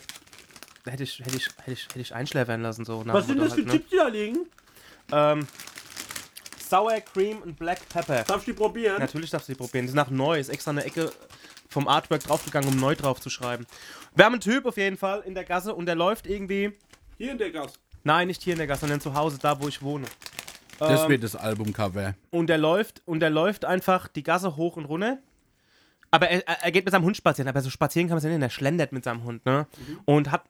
hätte 0.85 1.03
ich, 1.03 1.19
hätte 1.19 1.37
ich, 1.37 1.47
hätte 1.59 1.71
ich, 1.71 1.85
hätte 1.87 1.99
ich 1.99 2.13
einschläfern 2.15 2.61
lassen, 2.61 2.83
so. 2.83 3.03
Was 3.05 3.27
sind 3.27 3.37
das 3.39 3.51
Motto 3.51 3.61
für 3.63 3.69
halt, 3.69 3.79
Chips, 3.81 3.89
die 3.91 3.95
da 3.95 4.07
liegen? 4.07 4.33
ne? 4.33 4.45
Ähm, 5.11 5.47
Sour 6.73 6.99
Cream 7.01 7.37
und 7.43 7.55
Black 7.59 7.87
Pepper. 7.87 8.23
Darf 8.23 8.39
ich 8.39 8.45
die 8.45 8.53
probieren? 8.53 8.97
Natürlich 8.97 9.29
darfst 9.29 9.47
du 9.47 9.53
die 9.53 9.57
probieren. 9.57 9.83
Die 9.85 9.89
sind 9.89 9.95
nach 9.95 10.09
neu. 10.09 10.39
Ist 10.39 10.49
extra 10.49 10.71
eine 10.71 10.83
Ecke 10.83 11.11
vom 11.69 11.87
Artwork 11.87 12.23
draufgegangen, 12.23 12.67
um 12.69 12.79
neu 12.79 12.95
drauf 12.95 13.21
zu 13.21 13.29
schreiben. 13.29 13.67
Wir 14.15 14.25
haben 14.25 14.33
einen 14.33 14.41
Typ 14.41 14.65
auf 14.65 14.77
jeden 14.77 14.97
Fall 14.97 15.21
in 15.21 15.35
der 15.35 15.43
Gasse 15.43 15.75
und 15.75 15.85
der 15.85 15.93
läuft 15.93 16.25
irgendwie. 16.25 16.73
Hier 17.19 17.31
in 17.33 17.37
der 17.37 17.51
Gas. 17.51 17.73
Nein, 18.03 18.25
nicht 18.27 18.41
hier 18.41 18.53
in 18.53 18.57
der 18.57 18.65
Gasse, 18.65 18.81
sondern 18.81 19.01
zu 19.01 19.13
Hause, 19.13 19.37
da 19.39 19.61
wo 19.61 19.67
ich 19.67 19.83
wohne. 19.83 20.05
Das 20.79 21.03
Ähm, 21.03 21.09
wird 21.09 21.23
das 21.23 21.35
Albumcover. 21.35 22.15
und 22.31 22.47
der 22.47 22.57
läuft 22.57 23.03
und 23.05 23.19
der 23.19 23.29
läuft 23.29 23.65
einfach 23.65 24.07
die 24.07 24.23
Gasse 24.23 24.55
hoch 24.55 24.75
und 24.75 24.85
runter. 24.85 25.19
Aber 26.09 26.27
er, 26.29 26.41
er 26.47 26.71
geht 26.71 26.85
mit 26.85 26.91
seinem 26.91 27.05
Hund 27.05 27.15
spazieren, 27.15 27.47
aber 27.49 27.61
so 27.61 27.69
spazieren 27.69 28.07
kann 28.07 28.15
man 28.15 28.17
es 28.17 28.23
ja 28.23 28.31
nicht, 28.31 28.41
er 28.41 28.49
schlendert 28.49 28.91
mit 28.91 29.03
seinem 29.03 29.23
Hund, 29.23 29.45
ne? 29.45 29.67
Und 30.05 30.31
hat, 30.31 30.43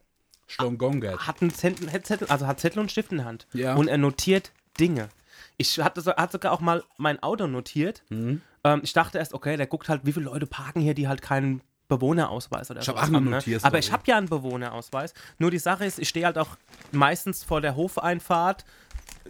Schlongongert. 0.48 1.28
hat 1.28 1.42
einen 1.42 1.54
Zettel, 1.54 1.90
also 2.30 2.48
hat 2.48 2.62
Zettel 2.62 2.80
und 2.80 2.92
Stift 2.92 3.12
in 3.12 3.18
der 3.18 3.26
Hand. 3.28 3.46
Ja. 3.54 3.76
Und 3.76 3.90
er 3.90 3.98
notiert 3.98 4.52
Dinge. 4.80 5.10
Ich 5.58 5.80
hatte 5.80 6.02
so, 6.02 6.14
hat 6.14 6.32
sogar 6.32 6.52
auch 6.52 6.62
mal 6.62 6.84
mein 6.98 7.22
Auto 7.22 7.48
notiert. 7.48 8.04
Mhm. 8.10 8.42
Ähm, 8.64 8.82
ich 8.84 8.94
dachte 8.94 9.18
erst, 9.18 9.34
okay, 9.34 9.58
der 9.58 9.68
guckt 9.68 9.90
halt, 9.90 10.02
wie 10.06 10.14
viele 10.14 10.26
Leute 10.26 10.48
parken 10.48 10.82
hier, 10.82 10.94
die 10.94 11.08
halt 11.08 11.22
keinen 11.22 11.62
Bewohnerausweis 11.88 12.72
oder 12.72 12.82
Ich 12.82 12.88
hab 12.88 12.98
auch 12.98 13.04
eine 13.04 13.18
haben, 13.18 13.30
ne? 13.30 13.42
Aber 13.62 13.78
ich 13.78 13.92
habe 13.92 14.04
ja 14.06 14.18
einen 14.18 14.30
Bewohnerausweis. 14.30 15.14
Nur 15.38 15.52
die 15.52 15.60
Sache 15.60 15.86
ist, 15.86 16.00
ich 16.00 16.10
stehe 16.10 16.26
halt 16.26 16.38
auch 16.38 16.58
meistens 16.92 17.44
vor 17.44 17.62
der 17.62 17.76
Hofeinfahrt 17.76 18.66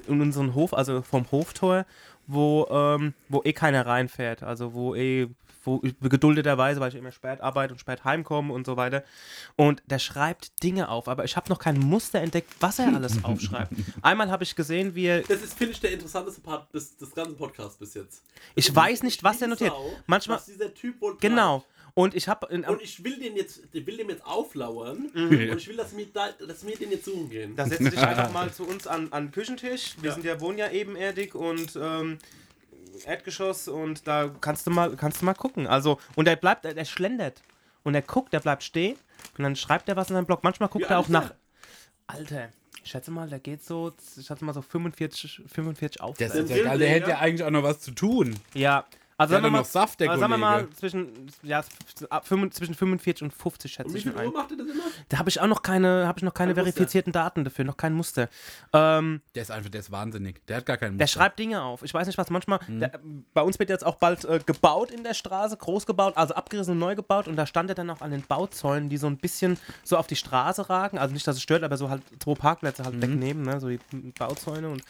in 0.07 0.21
unseren 0.21 0.53
Hof, 0.53 0.73
also 0.73 1.01
vom 1.01 1.29
Hoftor, 1.31 1.85
wo, 2.27 2.67
ähm, 2.69 3.13
wo 3.27 3.41
eh 3.43 3.53
keiner 3.53 3.85
reinfährt. 3.85 4.43
Also 4.43 4.73
wo 4.73 4.95
eh, 4.95 5.29
wo 5.63 5.81
ich 5.83 5.95
geduldeterweise, 6.01 6.79
weil 6.79 6.89
ich 6.89 6.95
immer 6.95 7.11
spät 7.11 7.41
arbeite 7.41 7.73
und 7.73 7.79
spät 7.79 8.03
heimkomme 8.03 8.53
und 8.53 8.65
so 8.65 8.77
weiter. 8.77 9.03
Und 9.55 9.81
der 9.85 9.99
schreibt 9.99 10.61
Dinge 10.63 10.89
auf, 10.89 11.07
aber 11.07 11.23
ich 11.25 11.35
habe 11.35 11.49
noch 11.49 11.59
kein 11.59 11.79
Muster 11.79 12.19
entdeckt, 12.19 12.53
was 12.59 12.79
er 12.79 12.93
alles 12.93 13.23
aufschreibt. 13.23 13.73
Einmal 14.01 14.29
habe 14.31 14.43
ich 14.43 14.55
gesehen, 14.55 14.95
wie 14.95 15.05
er. 15.05 15.21
Das 15.21 15.41
ist, 15.41 15.57
finde 15.57 15.73
ich, 15.73 15.79
der 15.79 15.91
interessanteste 15.91 16.41
Part 16.41 16.73
des, 16.73 16.97
des 16.97 17.13
ganzen 17.13 17.35
Podcasts 17.37 17.77
bis 17.77 17.93
jetzt. 17.93 18.23
Ich 18.55 18.73
weiß 18.73 19.03
nicht, 19.03 19.23
was 19.23 19.41
er 19.41 19.47
notiert. 19.47 19.71
Sau, 19.71 19.91
Manchmal. 20.07 20.37
Was 20.37 20.45
dieser 20.45 20.73
Typ 20.73 20.99
wohl 21.01 21.17
Genau. 21.19 21.63
Und 21.95 22.15
ich 22.15 22.27
habe. 22.27 22.47
Und 22.47 22.81
ich 22.81 23.03
will 23.03 23.19
den 23.19 23.35
jetzt, 23.35 23.61
ich 23.71 23.85
will 23.85 23.97
dem 23.97 24.09
jetzt 24.09 24.25
auflauern 24.25 25.11
Mhm. 25.13 25.51
und 25.51 25.57
ich 25.59 25.67
will, 25.67 25.77
dass 25.77 25.95
wir, 25.95 26.07
da, 26.11 26.29
dass 26.47 26.65
wir 26.65 26.75
den 26.75 26.89
jetzt 26.89 27.05
suchen 27.05 27.29
gehen. 27.29 27.55
Da 27.55 27.67
setzt 27.67 27.81
du 27.81 27.89
dich 27.91 27.99
einfach 27.99 28.31
mal 28.33 28.51
zu 28.51 28.63
uns 28.67 28.87
an, 28.87 29.09
an 29.11 29.25
den 29.27 29.31
Küchentisch. 29.31 29.95
Wir 30.01 30.11
sind 30.11 30.25
ja, 30.25 30.41
wohnen 30.41 30.57
ja 30.57 30.71
ebenerdig 30.71 31.35
und 31.35 31.77
ähm, 31.79 32.17
Erdgeschoss 33.05 33.67
und 33.67 34.07
da 34.07 34.29
kannst 34.41 34.67
du 34.67 34.71
mal, 34.71 34.95
kannst 34.95 35.21
du 35.21 35.25
mal 35.25 35.33
gucken. 35.33 35.67
Also, 35.67 35.99
und 36.15 36.27
er 36.27 36.35
bleibt, 36.35 36.65
er 36.65 36.85
schlendert. 36.85 37.41
Und 37.83 37.95
er 37.95 38.01
guckt, 38.01 38.33
er 38.33 38.39
bleibt 38.39 38.63
stehen 38.63 38.95
und 39.37 39.43
dann 39.43 39.55
schreibt 39.57 39.89
er 39.89 39.95
was 39.97 40.09
in 40.09 40.13
seinem 40.15 40.25
Blog. 40.25 40.41
Manchmal 40.43 40.69
guckt 40.69 40.85
Wie 40.85 40.89
er 40.93 40.99
auch 40.99 41.09
nach. 41.09 41.27
der? 41.29 41.37
Alter, 42.07 42.49
ich 42.81 42.91
schätze 42.91 43.11
mal, 43.11 43.27
der 43.27 43.39
geht 43.39 43.63
so, 43.63 43.91
ich 44.17 44.25
schätze 44.25 44.45
mal 44.45 44.53
so 44.53 44.61
45, 44.61 45.41
45 45.47 45.97
Der, 45.97 46.05
aufwärts. 46.05 46.35
ist 46.35 46.49
ja 46.49 46.63
geil. 46.63 46.77
der 46.79 46.89
hätte 46.89 47.09
ja 47.09 47.19
eigentlich 47.19 47.43
auch 47.43 47.49
noch 47.51 47.63
was 47.63 47.81
zu 47.81 47.91
tun. 47.91 48.39
Ja. 48.53 48.85
Also 49.23 49.33
Der 49.33 49.41
sagen 49.41 49.43
wir 49.45 49.51
mal, 49.51 49.57
noch 49.59 49.65
Saft, 49.65 49.99
der 49.99 50.09
also 50.11 50.19
sagen 50.21 50.31
wir 50.33 50.37
mal 50.37 50.69
zwischen, 50.71 51.27
ja, 51.43 51.61
ab 52.09 52.27
45 52.27 52.57
zwischen 52.57 52.73
45 52.75 53.23
und 53.23 53.33
50 53.33 53.71
schätze 53.73 53.87
Und 53.87 53.93
wie 53.93 53.97
ich 53.97 54.03
viel 54.03 54.13
ihn 54.13 54.17
ein. 54.19 54.27
Uhr 54.27 54.33
macht 54.33 54.51
er 54.51 54.57
das 54.57 54.67
immer? 54.67 54.83
Da 55.09 55.17
habe 55.17 55.29
ich 55.29 55.39
auch 55.41 55.47
noch 55.47 55.61
keine, 55.61 56.07
habe 56.07 56.19
ich 56.19 56.23
noch 56.23 56.33
keine 56.33 56.53
Kein 56.53 56.63
Muster. 56.63 56.73
verifizierten 56.77 57.11
Daten 57.13 57.43
dafür, 57.43 57.65
noch 57.65 57.77
kein 57.77 57.93
Muster. 57.93 58.29
Ähm, 58.73 59.21
Der 59.35 59.41
ist 59.43 59.51
einfach, 59.51 59.69
der 59.69 59.79
ist 59.81 59.91
wahnsinnig. 59.91 60.45
Der 60.47 60.57
hat 60.57 60.65
gar 60.65 60.77
keinen 60.77 60.97
der 60.97 61.05
Muster. 61.05 61.19
schreibt 61.19 61.39
Dinge 61.39 61.61
auf. 61.61 61.83
Ich 61.83 61.93
weiß 61.93 62.07
nicht, 62.07 62.17
was 62.17 62.29
manchmal. 62.29 62.59
Mhm. 62.67 62.79
Der, 62.79 62.99
bei 63.33 63.41
uns 63.41 63.59
wird 63.59 63.69
jetzt 63.69 63.85
auch 63.85 63.95
bald 63.95 64.25
äh, 64.25 64.39
gebaut 64.45 64.91
in 64.91 65.03
der 65.03 65.13
Straße, 65.13 65.57
groß 65.57 65.85
gebaut, 65.85 66.17
also 66.17 66.33
abgerissen 66.35 66.73
und 66.73 66.79
neu 66.79 66.95
gebaut. 66.95 67.27
Und 67.27 67.35
da 67.35 67.45
stand 67.45 67.69
er 67.69 67.75
dann 67.75 67.89
auch 67.89 68.01
an 68.01 68.11
den 68.11 68.21
Bauzäunen, 68.23 68.89
die 68.89 68.97
so 68.97 69.07
ein 69.07 69.17
bisschen 69.17 69.57
so 69.83 69.97
auf 69.97 70.07
die 70.07 70.15
Straße 70.15 70.69
ragen. 70.69 70.97
Also 70.97 71.13
nicht, 71.13 71.27
dass 71.27 71.35
es 71.37 71.41
stört, 71.41 71.63
aber 71.63 71.77
so 71.77 71.89
halt 71.89 72.01
zwei 72.19 72.33
Parkplätze 72.35 72.81
Mhm. 72.81 72.85
halt 72.85 73.01
wegnehmen, 73.01 73.43
ne? 73.43 73.59
so 73.59 73.69
die 73.69 73.79
Bauzäune. 74.17 74.69
Und 74.69 74.83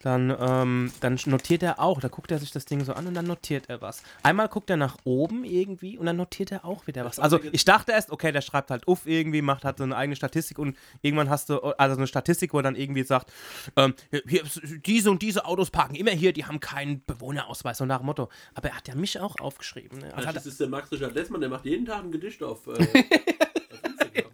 dann, 0.00 0.34
ähm, 0.38 0.92
dann 1.00 1.18
notiert 1.26 1.62
er 1.62 1.80
auch. 1.80 2.00
Da 2.00 2.08
guckt 2.08 2.30
er 2.30 2.38
sich 2.38 2.52
das 2.52 2.64
Ding 2.64 2.84
so 2.84 2.92
an 2.92 3.06
und 3.08 3.14
dann 3.14 3.26
notiert 3.26 3.68
er 3.68 3.80
was. 3.82 4.02
Einmal 4.22 4.48
guckt 4.48 4.70
er 4.70 4.76
nach 4.76 4.96
oben 5.04 5.44
irgendwie 5.44 5.98
und 5.98 6.06
dann 6.06 6.16
notiert 6.16 6.52
er 6.52 6.64
auch 6.64 6.86
wieder 6.86 7.04
was. 7.04 7.18
Also 7.18 7.40
ich 7.50 7.64
dachte 7.64 7.92
erst, 7.92 8.10
okay, 8.10 8.30
der 8.30 8.40
schreibt 8.40 8.70
halt 8.70 8.86
uff 8.86 9.06
irgendwie, 9.06 9.42
macht 9.42 9.64
halt 9.64 9.78
so 9.78 9.84
eine 9.84 9.96
eigene 9.96 10.14
Statistik 10.14 10.58
und 10.58 10.76
irgendwann 11.02 11.28
hast 11.28 11.50
du, 11.50 11.58
also 11.58 11.96
eine 11.96 12.06
Statistik, 12.06 12.52
wo 12.54 12.58
er 12.58 12.62
dann 12.62 12.76
irgendwie 12.76 13.02
sagt, 13.02 13.32
ähm, 13.76 13.94
hier, 14.28 14.44
diese 14.86 15.10
und 15.10 15.20
diese 15.22 15.44
Autos 15.44 15.70
parken 15.70 15.96
immer 15.96 16.12
hier, 16.12 16.32
die 16.32 16.44
haben 16.44 16.60
keinen 16.60 17.04
Bewohnerausweis, 17.04 17.78
so 17.78 17.84
nach 17.84 17.98
dem 17.98 18.06
Motto. 18.06 18.28
Aber 18.54 18.68
er 18.68 18.76
hat 18.76 18.86
ja 18.86 18.94
mich 18.94 19.18
auch 19.18 19.40
aufgeschrieben. 19.40 19.98
Ne? 19.98 20.14
Also 20.14 20.28
hat 20.28 20.36
das 20.36 20.46
ist 20.46 20.60
der 20.60 20.68
Max 20.68 20.92
Richard 20.92 21.14
Lessmann, 21.14 21.40
der 21.40 21.50
macht 21.50 21.64
jeden 21.64 21.86
Tag 21.86 22.04
ein 22.04 22.12
Gedicht 22.12 22.42
auf, 22.42 22.66
äh, 22.68 22.70
auf 23.72 23.84
Instagram. 23.84 24.30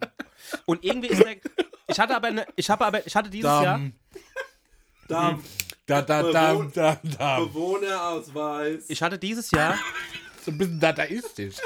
und 0.65 0.83
irgendwie 0.83 1.07
ist 1.07 1.23
der, 1.23 1.37
ich 1.87 1.99
hatte 1.99 2.15
aber, 2.15 2.27
eine, 2.27 2.45
ich 2.55 2.69
habe 2.69 2.85
aber, 2.85 3.05
ich 3.05 3.15
hatte 3.15 3.29
dieses 3.29 3.49
Jahr, 3.49 3.79
Dam, 5.07 5.43
Da, 5.85 6.01
da, 6.01 6.23
da, 6.23 6.31
dam, 6.31 6.71
dam, 6.73 6.97
dam. 7.17 7.47
Bewohnerausweis. 7.47 8.89
ich 8.89 9.01
hatte 9.03 9.19
dieses 9.19 9.51
Jahr 9.51 9.77
So 10.45 10.51
ein 10.51 10.57
bisschen 10.59 10.79
dadaistisch. 10.79 11.55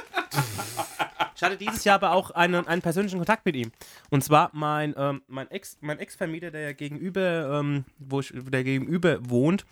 Ich 1.40 1.44
hatte 1.44 1.56
dieses 1.56 1.86
Jahr 1.86 1.96
aber 1.96 2.12
auch 2.12 2.32
einen, 2.32 2.68
einen 2.68 2.82
persönlichen 2.82 3.18
Kontakt 3.18 3.46
mit 3.46 3.56
ihm. 3.56 3.72
Und 4.10 4.26
zwar 4.26 4.50
mein, 4.52 4.94
ähm, 4.98 5.22
mein 5.30 5.50
Ex, 5.50 5.78
mein 5.80 5.98
Ex-Vermieter, 5.98 6.52
der 6.52 6.60
ja 6.60 6.74
gegenüber, 6.74 7.62
ähm, 7.62 7.86
wo 7.98 8.20
ich, 8.20 8.34
der 8.36 8.66
gegenüber 8.66 9.20
wohnt, 9.22 9.66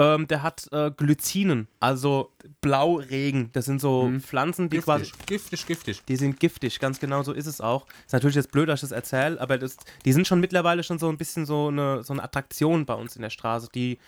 ähm, 0.00 0.26
der 0.26 0.42
hat 0.42 0.66
äh, 0.72 0.90
Glycinen, 0.90 1.68
also 1.78 2.32
Blauregen. 2.60 3.50
Das 3.52 3.66
sind 3.66 3.80
so 3.80 4.10
Pflanzen, 4.18 4.70
die 4.70 4.78
quasi. 4.78 5.04
Giftig, 5.04 5.26
giftig, 5.26 5.66
giftig. 5.66 6.04
Die 6.06 6.16
sind 6.16 6.40
giftig, 6.40 6.80
ganz 6.80 6.98
genau 6.98 7.22
so 7.22 7.32
ist 7.32 7.46
es 7.46 7.60
auch. 7.60 7.86
Ist 8.06 8.12
natürlich 8.12 8.34
jetzt 8.34 8.50
blöd, 8.50 8.68
dass 8.68 8.82
ich 8.82 8.88
das 8.88 8.90
erzähle, 8.90 9.40
aber 9.40 9.56
das, 9.56 9.76
die 10.04 10.12
sind 10.12 10.26
schon 10.26 10.40
mittlerweile 10.40 10.82
schon 10.82 10.98
so 10.98 11.08
ein 11.08 11.16
bisschen 11.16 11.46
so 11.46 11.68
eine, 11.68 12.02
so 12.02 12.12
eine 12.12 12.24
Attraktion 12.24 12.86
bei 12.86 12.94
uns 12.94 13.14
in 13.14 13.22
der 13.22 13.30
Straße. 13.30 13.68
Die 13.72 14.00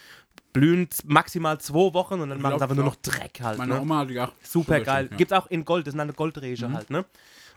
blühen 0.53 0.89
maximal 1.05 1.59
zwei 1.61 1.93
Wochen 1.95 2.21
und 2.21 2.31
dann 2.31 2.41
machen 2.41 2.59
sie 2.59 2.65
aber 2.65 2.75
nur 2.75 2.85
noch 2.85 2.97
Dreck 2.97 3.41
halt. 3.43 3.59
Meine 3.59 3.75
ne? 3.75 3.81
Oma 3.81 3.99
hat 3.99 4.17
auch. 4.19 4.33
Super 4.43 4.81
geil. 4.81 5.07
Ja. 5.07 5.13
Mhm. 5.13 5.17
Gibt's 5.19 5.33
auch 5.33 5.47
in 5.49 5.65
Gold, 5.65 5.87
das 5.87 5.93
sind 5.93 6.01
eine 6.01 6.13
Goldrege 6.13 6.73
halt, 6.73 6.91
ne? 6.91 7.05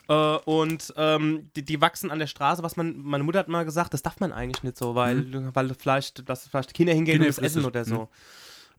Äh, 0.09 0.13
und 0.45 0.93
ähm, 0.97 1.49
die, 1.55 1.63
die 1.63 1.79
wachsen 1.79 2.11
an 2.11 2.19
der 2.19 2.27
Straße, 2.27 2.63
was 2.63 2.75
man, 2.75 2.99
meine 3.01 3.23
Mutter 3.23 3.39
hat 3.39 3.47
mal 3.47 3.63
gesagt, 3.63 3.93
das 3.93 4.01
darf 4.01 4.19
man 4.19 4.31
eigentlich 4.31 4.63
nicht 4.63 4.77
so, 4.77 4.95
weil, 4.95 5.17
Mhm. 5.17 5.51
weil 5.53 5.73
vielleicht, 5.75 6.27
dass 6.27 6.47
vielleicht 6.47 6.73
Kinder 6.73 6.93
hingehen 6.93 7.15
Kinder 7.21 7.27
und 7.27 7.37
das 7.37 7.43
essen 7.43 7.63
oder 7.63 7.85
so. 7.85 8.09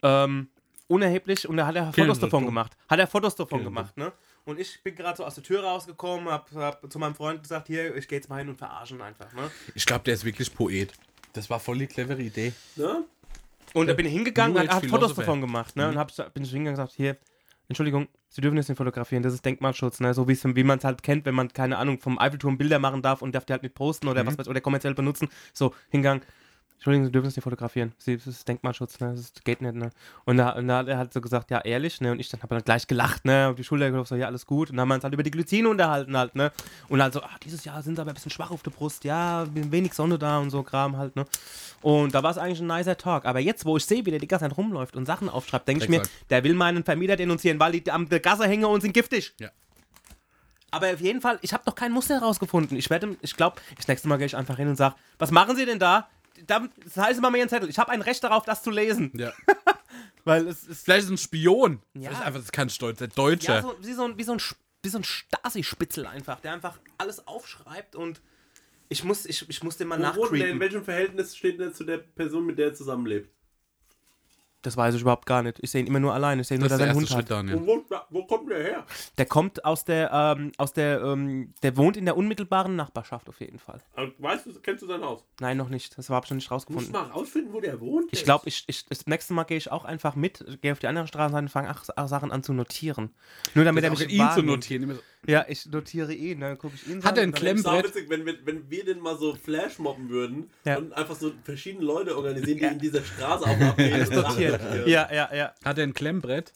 Ähm, 0.03 0.49
unerheblich 0.89 1.49
und 1.49 1.57
da 1.57 1.67
hat 1.67 1.77
er 1.77 1.93
Fotos 1.93 2.19
davon 2.19 2.45
gemacht. 2.47 2.77
Hat 2.89 2.99
er 2.99 3.07
Fotos 3.07 3.37
davon 3.37 3.63
gemacht, 3.63 3.97
ne? 3.97 4.13
Und 4.45 4.59
ich 4.59 4.83
bin 4.83 4.97
gerade 4.97 5.19
so 5.19 5.25
aus 5.25 5.35
der 5.35 5.45
Tür 5.45 5.63
rausgekommen, 5.63 6.29
hab, 6.29 6.51
hab 6.55 6.91
zu 6.91 6.99
meinem 6.99 7.15
Freund 7.15 7.43
gesagt, 7.43 7.69
hier, 7.69 7.95
ich 7.95 8.09
gehe 8.09 8.19
jetzt 8.19 8.29
mal 8.29 8.39
hin 8.39 8.49
und 8.49 8.57
verarschen 8.57 9.01
einfach, 9.01 9.33
ne? 9.33 9.51
Ich 9.75 9.87
glaube, 9.87 10.03
der 10.05 10.15
ist 10.15 10.25
wirklich 10.25 10.53
Poet. 10.53 10.93
Das 11.33 11.49
war 11.49 11.61
voll 11.61 11.79
die 11.79 11.87
clevere 11.87 12.21
Idee. 12.21 12.53
Ne? 12.75 13.05
Und 13.75 13.87
da 13.87 13.95
bin 13.95 14.07
ich 14.07 14.13
hingegangen 14.13 14.57
und 14.57 14.71
habe 14.71 14.89
Fotos 14.89 15.15
davon 15.15 15.41
gemacht. 15.41 15.77
Ne? 15.77 15.89
Und 15.89 15.97
hab, 15.97 16.09
bin 16.35 16.43
ich 16.43 16.51
hingegangen 16.51 16.79
und 16.79 16.85
gesagt, 16.85 16.93
hier, 16.97 17.17
Entschuldigung, 17.69 18.09
Sie 18.29 18.41
dürfen 18.41 18.57
das 18.57 18.69
nicht 18.69 18.79
fotografieren, 18.79 19.23
das 19.23 19.35
ist 19.35 19.45
Denkmalschutz, 19.45 20.01
ne? 20.01 20.15
so 20.15 20.29
wie 20.29 20.65
man 20.65 20.79
es 20.79 20.85
halt 20.85 21.03
kennt, 21.03 21.25
wenn 21.25 21.35
man, 21.35 21.53
keine 21.53 21.79
Ahnung, 21.79 21.99
vom 21.99 22.19
Eiffelturm 22.19 22.59
Bilder 22.59 22.79
machen 22.79 23.03
darf 23.03 23.23
und 23.23 23.35
darf 23.35 23.45
die 23.45 23.53
halt 23.53 23.63
nicht 23.63 23.75
posten 23.75 24.09
oder 24.09 24.25
was 24.27 24.39
weiß 24.39 24.49
oder 24.49 24.61
kommerziell 24.61 24.95
benutzen. 24.95 25.29
So, 25.53 25.75
hingegangen, 25.89 26.23
Entschuldigung, 26.81 27.05
Sie 27.05 27.13
dürfen 27.13 27.27
das 27.27 27.37
nicht 27.37 27.45
fotografieren, 27.45 27.93
Sie, 27.99 28.17
das 28.17 28.27
ist 28.27 28.49
Denkmalschutz, 28.49 29.01
ne? 29.01 29.11
das 29.11 29.21
ist, 29.21 29.45
geht 29.45 29.61
nicht. 29.61 29.75
Ne? 29.75 29.91
Und, 30.25 30.39
da, 30.39 30.53
und 30.53 30.67
da 30.67 30.79
hat 30.79 30.89
er 30.89 30.97
halt 30.97 31.13
so 31.13 31.21
gesagt, 31.21 31.51
ja, 31.51 31.61
ehrlich, 31.61 32.01
ne? 32.01 32.11
und 32.11 32.21
ich 32.21 32.31
dann 32.31 32.41
habe 32.41 32.55
dann 32.55 32.65
gleich 32.65 32.87
gelacht, 32.87 33.27
ne? 33.27 33.49
auf 33.49 33.57
die 33.57 33.65
Schulter 33.65 33.85
geklopft, 33.91 34.09
so, 34.09 34.17
ja, 34.17 34.29
alles 34.29 34.47
gut. 34.47 34.71
Und 34.71 34.79
dann 34.79 34.85
haben 34.85 34.89
wir 34.89 34.95
uns 34.95 35.05
halt 35.05 35.13
über 35.13 35.23
die 35.23 35.31
Glycine 35.31 35.69
unterhalten 35.69 36.17
halt, 36.17 36.35
ne? 36.37 36.51
Und 36.89 37.03
halt 37.03 37.13
so, 37.13 37.23
ach, 37.23 37.39
dieses 37.41 37.67
Jahr 37.67 37.83
sind 37.83 37.97
sie 37.97 38.01
aber 38.01 38.13
ein 38.13 38.15
bisschen 38.15 38.31
schwach 38.31 38.51
auf 38.51 38.63
der 38.63 38.71
Brust, 38.71 39.05
ja, 39.05 39.45
wenig 39.53 39.93
Sonne 39.93 40.19
da 40.19 40.39
und 40.39 40.49
so 40.49 40.63
Kram 40.63 40.97
halt, 40.97 41.17
ne? 41.17 41.27
Und 41.83 42.15
da 42.15 42.23
war 42.23 42.31
es 42.31 42.39
eigentlich 42.39 42.61
ein 42.61 42.67
nicer 42.67 42.97
Talk. 42.97 43.27
Aber 43.27 43.41
jetzt, 43.41 43.67
wo 43.67 43.77
ich 43.77 43.85
sehe, 43.85 44.07
wie 44.07 44.11
der 44.11 44.19
die 44.19 44.27
ganze 44.27 44.47
Zeit 44.47 44.57
rumläuft 44.57 44.97
und 44.97 45.05
Sachen 45.05 45.29
aufschreibt, 45.29 45.69
denke 45.69 45.85
ich 45.85 45.91
mir, 45.91 46.03
der 46.31 46.45
will 46.45 46.55
meinen 46.55 46.83
Vermieter 46.83 47.17
denunzieren, 47.17 47.61
weil 47.61 47.73
die 47.73 47.91
am 47.91 48.09
der 48.09 48.21
Gasse 48.21 48.47
hängen 48.47 48.65
und 48.65 48.81
sind 48.81 48.95
giftig. 48.95 49.35
Ja. 49.39 49.51
Aber 50.71 50.91
auf 50.95 51.01
jeden 51.01 51.21
Fall, 51.21 51.39
ich 51.43 51.53
habe 51.53 51.65
noch 51.67 51.75
kein 51.75 51.93
Muster 51.93 52.15
herausgefunden. 52.15 52.79
Ich 52.79 52.89
werde, 52.89 53.17
ich 53.21 53.37
glaube, 53.37 53.57
das 53.77 53.87
nächste 53.87 54.09
Mal 54.09 54.17
gehe 54.17 54.27
ich 54.27 54.37
einfach 54.37 54.57
hin 54.57 54.69
und 54.69 54.77
sage, 54.77 54.95
was 55.19 55.31
machen 55.31 55.57
Sie 55.57 55.67
denn 55.67 55.79
da? 55.79 56.09
Da 56.47 56.69
das 56.85 56.97
heißt 56.97 57.21
mal 57.21 57.31
mir 57.31 57.39
einen 57.39 57.49
Zettel. 57.49 57.69
Ich 57.69 57.79
habe 57.79 57.91
ein 57.91 58.03
Recht 58.03 58.23
darauf, 58.25 58.45
das 58.45 58.63
zu 58.63 58.71
lesen. 58.71 59.13
Ja. 59.15 59.33
Weil 60.25 60.47
es 60.49 60.65
ist 60.65 60.85
Vielleicht 60.85 61.01
ist 61.01 61.07
es 61.07 61.11
ein 61.13 61.19
Spion. 61.19 61.83
Ja. 61.95 62.11
Vielleicht 62.11 62.23
einfach, 62.23 62.39
das 62.41 62.45
ist 62.45 62.53
kein 62.53 62.71
Stolz, 62.71 62.99
der 62.99 63.09
Deutsche. 63.09 63.53
ja, 63.53 63.63
so, 63.63 63.77
wie, 63.81 63.93
so 63.93 64.05
ein, 64.05 64.19
wie 64.19 64.25
so 64.25 64.33
ein, 64.33 64.41
wie 64.83 64.89
so 64.89 64.99
ein 64.99 65.05
Stasi-Spitzel 65.05 66.07
einfach, 66.07 66.41
der 66.41 66.53
einfach 66.53 66.79
alles 66.99 67.27
aufschreibt 67.27 67.97
und 67.97 68.21
ich 68.89 69.05
muss, 69.05 69.25
ich, 69.25 69.49
ich 69.49 69.63
muss 69.63 69.77
dem 69.77 69.89
mal 69.89 69.99
der, 69.99 70.11
in 70.11 70.17
nachcreepen. 70.21 70.61
welchem 70.61 70.85
Verhältnis 70.85 71.37
steht 71.37 71.61
der 71.61 71.73
zu 71.73 71.85
der 71.85 71.99
Person, 71.99 72.45
mit 72.45 72.59
der 72.59 72.69
er 72.69 72.75
zusammenlebt? 72.75 73.31
Das 74.63 74.77
weiß 74.77 74.95
ich 74.95 75.01
überhaupt 75.01 75.25
gar 75.25 75.43
nicht. 75.43 75.59
Ich 75.63 75.71
sehe 75.71 75.81
ihn 75.81 75.87
immer 75.87 76.01
nur 76.01 76.13
allein. 76.13 76.39
Ich 76.39 76.49
sehe 76.49 76.59
nur, 76.59 76.69
das 76.69 76.77
dass 76.79 76.87
er 76.87 76.91
einen 76.91 76.99
Hund 76.99 77.09
Schritt, 77.09 77.19
hat. 77.19 77.31
Daniel. 77.31 77.61
Wo, 77.65 77.83
wo 78.11 78.27
kommt 78.27 78.51
der 78.51 78.63
her? 78.63 78.87
Der 79.17 79.25
kommt 79.25 79.65
aus 79.65 79.85
der, 79.85 80.11
ähm, 80.13 80.53
aus 80.59 80.73
der, 80.75 81.01
ähm, 81.01 81.55
der 81.63 81.77
wohnt 81.79 81.97
in 81.97 82.05
der 82.05 82.17
unmittelbaren 82.17 82.77
Nachbarschaft 82.77 83.29
auf 83.31 83.41
jeden 83.41 83.59
Fall. 83.59 83.81
Aber 83.95 84.11
Weißt 84.19 84.45
du, 84.47 84.53
kennst 84.61 84.83
du 84.83 84.87
sein 84.87 85.01
Haus? 85.03 85.25
Nein, 85.41 85.57
noch 85.57 85.71
nicht. 85.71 85.97
Das 85.97 86.11
habe 86.11 86.25
ich 86.27 86.31
noch 86.31 86.35
nicht 86.37 86.51
Du 86.51 86.55
musst 86.55 86.69
rausgefunden. 86.69 86.93
mal 86.93 87.05
rausfinden, 87.11 87.53
wo 87.55 87.61
der 87.61 87.81
wohnt. 87.81 88.09
Ich 88.13 88.25
glaube, 88.25 88.49
ich, 88.49 88.65
ich, 88.67 88.85
das 88.87 89.07
nächste 89.07 89.33
Mal 89.33 89.45
gehe 89.45 89.57
ich 89.57 89.71
auch 89.73 89.85
einfach 89.87 90.15
mit, 90.15 90.45
gehe 90.61 90.73
auf 90.73 90.79
die 90.79 90.89
andere 90.89 91.07
Straßenseite 91.07 91.45
und 91.45 91.49
fange 91.49 91.71
ach, 91.71 91.85
ach, 91.97 92.09
Sachen 92.09 92.31
an 92.31 92.43
zu 92.43 92.53
notieren. 92.53 93.15
Nur 93.55 93.65
damit 93.65 93.83
er 93.85 93.93
Auch 93.93 93.99
mich 93.99 94.11
ihn 94.11 94.29
zu 94.35 94.43
notieren. 94.43 94.99
Ja, 95.27 95.45
ich 95.49 95.67
notiere 95.67 96.15
ihn, 96.15 96.41
dann 96.41 96.57
gucke 96.57 96.75
ich 96.77 96.89
ihn 96.89 97.05
Hat 97.05 97.19
er 97.19 97.25
ein 97.25 97.31
an, 97.31 97.35
Klemm- 97.35 97.59
Es 97.59 97.65
war 97.65 97.75
Brett. 97.75 97.89
witzig, 97.95 98.09
wenn 98.09 98.25
wir, 98.25 98.35
wenn 98.47 98.71
wir 98.71 98.85
den 98.87 99.01
mal 99.01 99.19
so 99.19 99.35
Flashmobben 99.35 100.09
würden 100.09 100.49
Ja. 100.65 100.79
und 100.79 100.95
einfach 100.95 101.15
so 101.15 101.31
verschiedene 101.45 101.85
Leute 101.85 102.17
organisieren, 102.17 102.59
die 102.59 102.65
in 102.65 102.79
dieser 102.79 103.03
Straße 103.05 103.45
auf 103.45 103.51
und 103.61 103.77
Ja, 104.87 105.13
ja, 105.13 105.35
ja. 105.35 105.53
Hat 105.65 105.79
er 105.79 105.85
ein 105.85 105.95
Klemmbrett? 105.95 106.53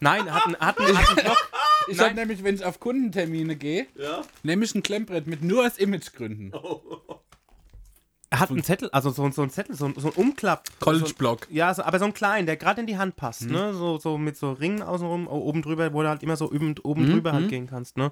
Nein, 0.00 0.32
hat 0.32 0.46
einen, 0.46 0.56
hat 0.58 0.78
einen, 0.78 0.96
hat 0.98 1.08
einen 1.08 1.24
Block. 1.24 1.50
Ich 1.88 2.00
habe 2.00 2.14
nämlich, 2.14 2.42
wenn 2.42 2.56
ich 2.56 2.64
auf 2.64 2.80
Kundentermine 2.80 3.54
gehe, 3.54 3.86
Ja? 3.94 4.22
nehme 4.42 4.64
ich 4.64 4.74
ein 4.74 4.82
Klemmbrett 4.82 5.28
mit, 5.28 5.42
nur 5.44 5.64
aus 5.64 5.78
Imagegründen. 5.78 6.52
Er 8.28 8.40
hat 8.40 8.50
einen 8.50 8.64
Zettel, 8.64 8.90
also 8.90 9.10
so, 9.10 9.30
so 9.30 9.42
einen 9.42 9.50
Zettel, 9.52 9.76
so, 9.76 9.84
ein- 9.86 9.94
so 9.96 10.08
ein 10.08 10.14
Umklapp. 10.14 10.64
College-Block. 10.80 11.46
Ja, 11.48 11.72
so, 11.72 11.82
aber 11.84 12.00
so 12.00 12.04
einen 12.06 12.14
kleinen, 12.14 12.46
der 12.46 12.56
gerade 12.56 12.80
in 12.80 12.88
die 12.88 12.98
Hand 12.98 13.14
passt, 13.14 13.42
ne? 13.42 13.72
So, 13.72 13.98
so 13.98 14.18
mit 14.18 14.36
so 14.36 14.50
Ringen 14.52 14.82
außenrum, 14.82 15.28
o- 15.28 15.42
oben 15.42 15.62
drüber, 15.62 15.92
wo 15.92 16.02
du 16.02 16.08
halt 16.08 16.24
immer 16.24 16.36
so 16.36 16.46
oben, 16.50 16.74
oben 16.82 17.08
drüber 17.08 17.32
halt 17.32 17.48
gehen 17.48 17.68
kannst, 17.68 17.96
ne? 17.96 18.10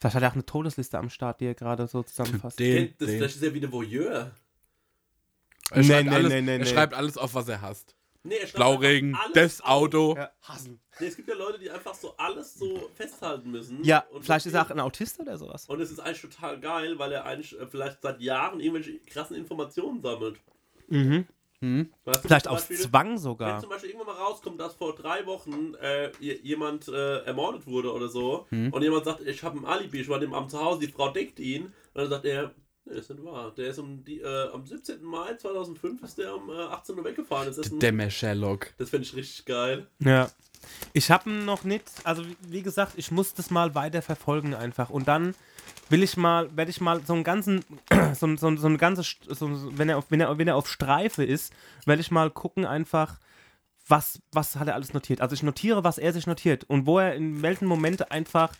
Vielleicht 0.00 0.16
hat 0.16 0.22
er 0.24 0.30
auch 0.30 0.34
eine 0.34 0.44
Todesliste 0.44 0.98
am 0.98 1.08
Start, 1.08 1.40
die 1.40 1.46
er 1.46 1.54
gerade 1.54 1.86
so 1.86 2.02
zusammenfasst. 2.02 2.58
Den, 2.58 2.94
Das, 2.98 3.08
den. 3.08 3.20
das 3.20 3.36
ist 3.36 3.42
ja 3.44 3.54
wie 3.54 3.60
der 3.60 3.70
Voyeur. 3.70 4.32
Er, 5.70 5.84
schreibt 5.84 6.04
Nee, 6.06 6.10
nee, 6.10 6.16
alles, 6.16 6.32
nee, 6.32 6.40
nee, 6.42 6.52
er 6.52 6.58
nee. 6.58 6.66
schreibt 6.66 6.94
alles 6.94 7.16
auf, 7.16 7.34
was 7.34 7.48
er 7.48 7.62
hasst. 7.62 7.94
Nee, 8.24 8.36
er 8.36 8.46
das. 9.34 9.60
Auto. 9.62 10.16
Ja, 10.16 10.30
hassen. 10.42 10.80
Nee, 10.98 11.06
es 11.08 11.16
gibt 11.16 11.28
ja 11.28 11.34
Leute, 11.34 11.58
die 11.58 11.70
einfach 11.70 11.94
so 11.94 12.16
alles 12.16 12.54
so 12.54 12.88
festhalten 12.94 13.50
müssen. 13.50 13.84
Ja, 13.84 14.04
Und 14.10 14.24
vielleicht 14.24 14.46
ist 14.46 14.54
er 14.54 14.62
auch 14.64 14.70
ein 14.70 14.80
Autist 14.80 15.20
oder 15.20 15.36
sowas. 15.36 15.66
Und 15.68 15.80
es 15.80 15.90
ist 15.90 16.00
eigentlich 16.00 16.22
total 16.22 16.58
geil, 16.58 16.98
weil 16.98 17.12
er 17.12 17.24
eigentlich 17.26 17.58
äh, 17.60 17.66
vielleicht 17.66 18.00
seit 18.02 18.20
Jahren 18.20 18.60
irgendwelche 18.60 18.98
krassen 19.00 19.36
Informationen 19.36 20.00
sammelt. 20.00 20.36
Mhm. 20.88 21.26
Weißt 22.04 22.22
du, 22.24 22.28
Vielleicht 22.28 22.48
auf 22.48 22.58
Beispiel- 22.58 22.76
Zwang 22.76 23.10
Wenn 23.12 23.18
sogar. 23.18 23.60
zum 23.60 23.70
Beispiel 23.70 23.90
irgendwann 23.90 24.14
mal 24.14 24.22
rauskommt, 24.22 24.60
dass 24.60 24.74
vor 24.74 24.94
drei 24.94 25.24
Wochen 25.24 25.74
äh, 25.80 26.10
jemand 26.20 26.88
äh, 26.88 27.20
ermordet 27.24 27.66
wurde 27.66 27.90
oder 27.92 28.08
so 28.08 28.46
und 28.50 28.82
jemand 28.82 29.04
sagt, 29.06 29.20
ich 29.22 29.42
habe 29.42 29.58
ein 29.58 29.64
Alibi, 29.64 30.00
ich 30.00 30.08
war 30.10 30.18
dem 30.18 30.34
Abend 30.34 30.50
zu 30.50 30.60
Hause, 30.62 30.80
die 30.80 30.92
Frau 30.92 31.08
deckt 31.10 31.40
ihn 31.40 31.66
und 31.66 31.72
dann 31.94 32.10
sagt 32.10 32.26
er, 32.26 32.52
nee, 32.84 32.94
das 32.94 33.04
ist 33.04 33.10
nicht 33.10 33.24
wahr. 33.24 33.52
Der 33.56 33.68
ist 33.68 33.78
um 33.78 34.04
die, 34.04 34.20
äh, 34.20 34.48
am 34.52 34.66
17. 34.66 35.02
Mai 35.02 35.34
2005 35.34 36.02
ist 36.02 36.18
der 36.18 36.34
um 36.36 36.50
äh, 36.50 36.54
18 36.54 36.96
Uhr 36.98 37.04
weggefahren. 37.04 37.46
Das, 37.46 37.58
ist 37.58 37.72
ein- 37.72 37.78
Dämmer 37.80 38.10
Sherlock. 38.10 38.72
das 38.78 38.90
finde 38.90 39.06
ich 39.06 39.14
richtig 39.16 39.44
geil. 39.44 39.86
Ja. 40.00 40.30
Ich 40.94 41.10
habe 41.10 41.28
ihn 41.28 41.44
noch 41.44 41.64
nicht, 41.64 41.84
also 42.04 42.24
wie- 42.48 42.62
gesagt, 42.62 42.92
ich 42.96 43.10
muss 43.10 43.34
das 43.34 43.50
mal 43.50 43.74
weiter 43.74 44.00
verfolgen 44.00 44.54
einfach. 44.54 44.88
Und 44.90 45.08
dann 45.08 45.34
will 45.90 46.02
ich 46.02 46.16
mal, 46.16 46.48
werde 46.56 46.70
ich 46.70 46.80
mal 46.80 47.02
so 47.04 47.12
einen 47.12 47.24
ganzen, 47.24 47.62
so, 48.18 48.34
so, 48.36 48.56
so 48.56 48.66
ein 48.66 48.78
ganzes, 48.78 49.16
so, 49.28 49.54
so- 49.54 49.76
wenn, 49.78 49.88
er 49.90 49.98
auf, 49.98 50.06
wenn, 50.10 50.20
er, 50.20 50.38
wenn 50.38 50.48
er 50.48 50.56
auf 50.56 50.68
Streife 50.68 51.22
ist, 51.24 51.52
werde 51.84 52.00
ich 52.00 52.10
mal 52.10 52.30
gucken 52.30 52.64
einfach, 52.64 53.18
was, 53.86 54.18
was 54.32 54.56
hat 54.56 54.66
er 54.68 54.74
alles 54.74 54.94
notiert. 54.94 55.20
Also 55.20 55.34
ich 55.34 55.42
notiere, 55.42 55.84
was 55.84 55.98
er 55.98 56.14
sich 56.14 56.26
notiert 56.26 56.64
und 56.64 56.86
wo 56.86 56.98
er 56.98 57.14
in 57.14 57.42
welchen 57.42 57.66
Moment 57.66 58.10
einfach 58.10 58.54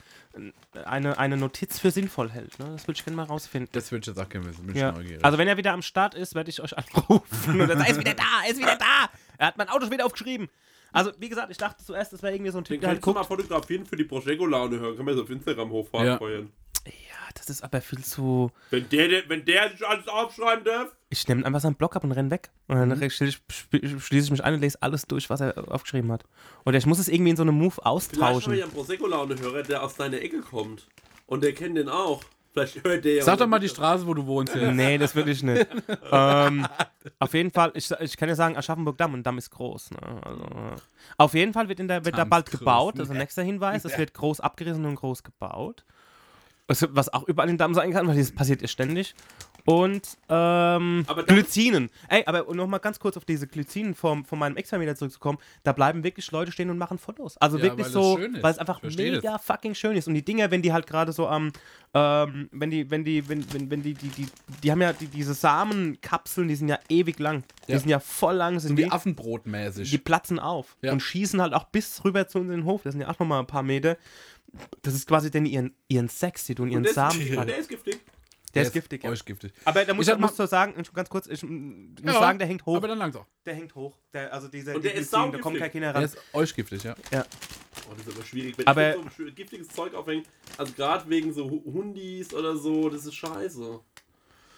eine, 0.85 1.19
eine 1.19 1.37
Notiz 1.37 1.79
für 1.79 1.91
sinnvoll 1.91 2.31
hält. 2.31 2.59
Ne? 2.59 2.67
Das 2.73 2.87
würde 2.87 2.99
ich 2.99 3.05
gerne 3.05 3.17
mal 3.17 3.25
rausfinden. 3.25 3.71
Das 3.73 3.91
würde 3.93 4.01
ich 4.03 4.07
jetzt 4.09 4.19
auch 4.25 4.29
gerne 4.29 4.47
wissen. 4.47 4.67
Bin 4.67 4.77
Ja. 4.77 4.93
neugierig. 4.93 5.25
Also 5.25 5.39
wenn 5.39 5.49
er 5.49 5.57
wieder 5.57 5.73
am 5.73 5.83
Start 5.83 6.15
ist, 6.15 6.35
werde 6.35 6.51
ich 6.51 6.61
euch 6.63 6.77
anrufen. 6.77 7.61
Und 7.61 7.69
dann, 7.69 7.81
er 7.81 7.89
ist 7.91 8.01
wieder 8.01 8.15
da, 8.15 8.23
er 8.45 8.51
ist 8.51 8.59
wieder 8.59 8.77
da. 8.77 9.09
Er 9.39 9.47
hat 9.49 9.57
mein 9.59 9.69
Auto 9.69 9.83
schon 9.83 9.93
wieder 9.93 10.07
aufgeschrieben. 10.07 10.49
Also 10.93 11.13
wie 11.19 11.29
gesagt, 11.29 11.51
ich 11.51 11.57
dachte 11.57 11.85
zuerst, 11.85 12.13
das 12.13 12.23
wäre 12.23 12.35
irgendwie 12.35 12.51
so 12.53 12.59
ein 12.59 12.65
Den 12.65 12.75
Typ, 12.75 12.81
der 12.83 12.91
halt 12.91 13.03
guckt. 13.03 13.17
mal 13.17 13.25
fotografieren 13.25 13.85
für 13.87 13.97
die 13.97 14.05
Prosecco-Laune 14.05 14.79
hören. 14.79 14.97
Kann 14.97 15.05
man 15.05 15.15
so 15.17 15.23
auf 15.23 15.31
Instagram 15.31 15.71
hochfahren. 15.71 16.07
Ja. 16.07 16.19
Ja, 16.87 17.31
das 17.35 17.49
ist 17.49 17.63
aber 17.65 17.81
viel 17.81 18.03
zu... 18.05 18.51
Wenn 18.71 18.89
der, 18.89 19.29
wenn 19.29 19.45
der 19.45 19.71
sich 19.71 19.87
alles 19.87 20.07
aufschreiben 20.09 20.65
darf. 20.65 20.95
Ich 21.11 21.27
nehme 21.29 21.45
einfach 21.47 21.61
seinen 21.61 21.75
Block 21.77 21.97
ab 21.97 22.05
und 22.05 22.13
renn 22.13 22.31
weg. 22.31 22.51
Und 22.69 22.77
dann 22.91 22.99
schließe 22.99 23.25
ich, 23.25 23.41
sp- 23.49 24.01
schließe 24.01 24.27
ich 24.27 24.31
mich 24.31 24.45
ein 24.45 24.55
und 24.55 24.61
lese 24.61 24.81
alles 24.83 25.03
durch, 25.07 25.31
was 25.31 25.41
er 25.41 25.73
aufgeschrieben 25.73 26.13
hat. 26.13 26.25
Oder 26.65 26.79
ich 26.79 26.87
muss 26.87 26.99
es 26.99 27.09
irgendwie 27.09 27.31
in 27.31 27.37
so 27.37 27.43
einem 27.43 27.55
Move 27.55 27.71
Vielleicht 27.71 27.87
habe 27.87 27.91
austauschen. 27.97 28.55
ich 28.55 28.63
einen 28.63 28.73
Prosecco-Laune-Hörer, 28.73 29.63
der 29.63 29.83
aus 29.83 29.95
deiner 29.95 30.21
Ecke 30.21 30.41
kommt. 30.41 30.87
Und 31.27 31.43
der 31.43 31.55
kennt 31.55 31.77
den 31.77 31.89
auch. 31.89 32.23
Vielleicht 32.53 32.85
hört 32.85 33.05
der 33.05 33.15
ja. 33.17 33.25
Sag 33.25 33.39
doch 33.39 33.49
mal 33.49 33.59
die 33.59 33.69
Straße, 33.69 34.07
wo 34.07 34.15
du 34.15 34.27
wohnst 34.27 34.55
jetzt. 34.55 34.75
Nee, 34.75 34.97
das 34.97 35.17
will 35.17 35.29
ich 35.29 35.43
nicht. 35.43 35.67
ähm, 36.13 36.65
auf 37.19 37.35
jeden 37.35 37.51
Fall, 37.51 37.73
ich, 37.75 37.91
ich 37.91 38.17
kann 38.17 38.29
ja 38.29 38.37
sagen, 38.37 38.57
Aschaffenburg-Damm 38.57 39.13
und 39.13 39.25
Damm 39.25 39.39
ist 39.39 39.51
groß. 39.51 39.91
Ne? 39.91 39.99
Also, 40.23 40.47
auf 41.17 41.35
jeden 41.35 41.53
Fall 41.53 41.69
wird, 41.69 41.81
in 41.81 41.89
der, 41.89 42.05
wird 42.05 42.17
da 42.17 42.25
bald 42.25 42.47
groß, 42.47 42.61
gebaut. 42.61 42.95
Das 42.97 43.05
ist 43.05 43.09
ne? 43.09 43.17
ein 43.17 43.19
nächster 43.19 43.43
Hinweis. 43.43 43.85
Es 43.85 43.99
wird 43.99 44.15
groß 44.15 44.39
abgerissen 44.39 44.85
und 44.85 44.95
groß 44.95 45.25
gebaut. 45.25 45.85
Was, 46.67 47.13
auch 47.13 47.25
überall 47.29 47.51
in 47.51 47.59
Damm 47.59 47.75
sein 47.75 47.93
kann, 47.93 48.09
weil 48.09 48.17
das 48.17 48.33
passiert 48.33 48.63
ja 48.63 48.69
ständig. 48.69 49.15
Und 49.67 50.03
ähm, 50.31 51.07
Glycinen. 51.27 51.91
Ey, 52.09 52.23
aber 52.27 52.55
nochmal 52.55 52.81
ganz 52.81 52.99
kurz 52.99 53.17
auf 53.19 53.25
diese 53.25 53.47
Glycinen 53.47 53.95
von, 53.95 54.25
von 54.25 54.39
meinem 54.39 54.57
Ex-Vermieter 54.57 54.95
zurückzukommen. 54.97 55.39
Da 55.63 55.73
bleiben 55.73 56.05
wirklich 56.05 56.31
Leute 56.33 56.53
stehen 56.53 56.69
und 56.71 56.77
machen 56.79 56.99
Fotos. 56.99 57.37
Also 57.39 57.57
Ja, 57.59 57.65
wirklich 57.65 57.87
weil 57.87 57.93
so, 57.93 58.17
schön 58.19 58.35
ist. 58.35 58.43
weil 58.43 58.53
es 58.53 58.59
einfach 58.59 58.83
mega 58.83 59.39
fucking 59.39 59.75
schön 59.75 59.97
ist. 59.97 60.07
Und 60.09 60.15
die 60.15 60.25
Dinger, 60.25 60.51
wenn 60.51 60.61
die 60.63 60.73
halt 60.73 60.87
gerade 60.87 61.13
so 61.13 61.27
am, 61.29 61.51
ähm, 61.95 62.49
wenn 62.53 62.71
die, 62.71 62.91
wenn 62.91 63.05
die, 63.05 63.27
wenn, 63.29 63.45
wenn, 63.53 63.71
wenn 63.71 63.83
die, 63.83 63.95
die, 63.95 64.09
die, 64.09 64.27
die 64.63 64.71
haben 64.71 64.81
ja 64.83 64.93
die, 64.93 65.07
diese 65.07 65.33
Samenkapseln, 65.35 66.49
die 66.49 66.57
sind 66.57 66.69
ja 66.69 66.79
ewig 66.89 67.19
lang. 67.19 67.43
Die 67.69 67.73
Ja. 67.73 67.79
sind 67.79 67.89
ja 67.89 68.01
voll 68.01 68.35
lang, 68.37 68.59
sind 68.61 68.69
Sind 68.69 68.77
die, 68.79 68.85
wie 68.85 68.91
Affenbrotmäßig. 68.91 69.91
die 69.91 69.99
platzen 69.99 70.39
auf 70.39 70.77
Ja. 70.83 70.93
und 70.93 71.01
schießen 71.01 71.41
halt 71.41 71.55
auch 71.55 71.65
bis 71.65 72.05
rüber 72.05 72.27
zu 72.29 72.39
uns 72.39 72.51
in 72.51 72.57
den 72.59 72.65
Hof. 72.65 72.83
Das 72.85 72.93
sind 72.93 73.01
ja 73.03 73.09
auch 73.09 73.19
nochmal 73.19 73.41
ein 73.41 73.47
paar 73.47 73.63
Meter. 73.63 73.97
Das 74.83 74.95
ist 74.95 75.07
quasi 75.09 75.31
dann 75.31 75.47
ihren, 75.47 75.75
ihren 75.89 76.09
Sex, 76.09 76.45
die 76.47 76.55
tun 76.55 76.69
ihren 76.69 76.79
Und 76.79 76.83
der, 76.85 76.91
ist, 76.91 76.95
Samen. 76.95 77.21
und 77.21 77.31
Der, 77.31 77.45
der 77.45 77.59
ist 77.59 77.69
giftig. 77.69 78.01
ist 78.55 78.73
giftig, 78.73 79.03
ja. 79.05 79.11
Euch 79.11 79.25
giftig. 79.25 79.53
Aber 79.65 79.85
da 79.85 79.95
muss 79.95 80.07
Ich 80.09 80.17
muss 80.19 80.37
so 80.37 80.47
sagen, 80.47 80.81
ganz 80.95 81.09
kurz, 81.09 81.27
ich 81.27 81.43
muss 81.43 82.03
Ja, 82.05 82.13
sagen, 82.13 82.39
der 82.39 82.47
hängt 82.49 82.65
hoch. 82.67 82.77
Aber 82.77 82.89
dann 82.89 82.99
langsam. 82.99 83.25
der 83.45 83.55
hängt 83.55 83.75
hoch. 83.75 83.97
Der, 84.13 84.33
also 84.33 84.49
dieser, 84.49 84.75
Und 84.77 84.85
der 84.85 84.93
die 84.93 84.99
ist 85.01 85.11
Glycin, 85.11 85.33
da 85.33 85.39
kommt 85.39 85.59
kein 85.59 85.71
Kinder 85.73 85.89
Der 85.93 85.97
ran. 85.97 86.05
ist 86.05 86.19
euch 86.33 86.55
giftig, 86.55 86.83
ja. 86.85 86.95
Ja. 87.11 87.25
Oh, 87.91 87.95
das 87.97 88.07
ist 88.07 88.17
aber 88.17 88.25
schwierig. 88.25 88.57
Wenn 88.59 88.67
Aber- 88.67 88.97
ich 88.97 89.03
so 89.17 89.23
ein 89.25 89.35
giftiges 89.35 89.69
Zeug 89.69 89.95
aufhänge, 89.95 90.23
also 90.57 90.73
gerade 90.75 91.09
wegen 91.11 91.33
so 91.33 91.51
Hu- 91.51 91.65
Hundis 91.65 92.33
oder 92.33 92.57
so, 92.57 92.89
das 92.89 93.05
ist 93.07 93.15
scheiße. 93.15 93.81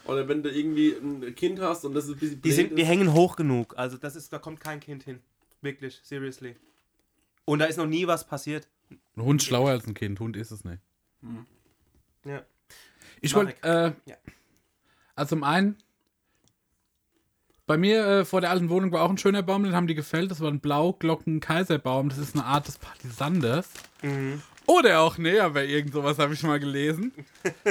Oder 0.04 0.28
wenn 0.28 0.42
du 0.42 0.50
irgendwie 0.50 0.92
ein 0.92 1.34
Kind 1.34 1.58
hast 1.60 1.84
und 1.84 1.94
das 1.94 2.04
ist 2.04 2.10
ein 2.10 2.18
bisschen 2.18 2.42
Die, 2.42 2.52
sind, 2.52 2.76
die 2.78 2.82
ist. 2.82 2.88
hängen 2.88 3.12
hoch 3.12 3.34
genug. 3.34 3.74
Also 3.76 3.96
das 3.96 4.14
ist, 4.14 4.32
da 4.32 4.38
kommt 4.38 4.60
kein 4.60 4.78
Kind 4.78 5.02
hin. 5.02 5.20
Wirklich, 5.62 5.98
seriously. 6.04 6.54
Und 7.44 7.58
da 7.60 7.64
ist 7.64 7.76
noch 7.78 7.86
nie 7.86 8.06
was 8.06 8.24
passiert. 8.26 8.68
Ein 9.16 9.22
Hund 9.24 9.42
schlauer 9.42 9.70
als 9.70 9.86
ein 9.86 9.94
Kind. 9.94 10.20
Hund 10.20 10.36
ist 10.36 10.50
es 10.50 10.64
nicht. 10.64 10.80
Ja. 12.24 12.42
Ich 13.20 13.34
wollte, 13.34 13.54
äh, 13.62 13.92
Ja. 14.10 14.16
also 15.14 15.30
zum 15.36 15.44
einen, 15.44 15.76
bei 17.66 17.76
mir 17.78 18.06
äh, 18.06 18.24
vor 18.24 18.40
der 18.40 18.50
alten 18.50 18.68
Wohnung 18.68 18.92
war 18.92 19.02
auch 19.02 19.10
ein 19.10 19.18
schöner 19.18 19.42
Baum, 19.42 19.64
den 19.64 19.74
haben 19.74 19.86
die 19.86 19.94
gefällt. 19.94 20.30
Das 20.30 20.40
war 20.40 20.50
ein 20.50 20.60
Blauglocken-Kaiserbaum. 20.60 22.10
Das 22.10 22.18
ist 22.18 22.34
eine 22.36 22.44
Art 22.44 22.68
des 22.68 22.78
Partisanders. 22.78 23.70
Mhm. 24.02 24.42
Oder 24.66 25.00
auch 25.00 25.16
näher 25.16 25.48
bei 25.50 25.64
irgend 25.64 25.92
sowas, 25.92 26.18
habe 26.18 26.34
ich 26.34 26.42
mal 26.42 26.58
gelesen. 26.60 27.12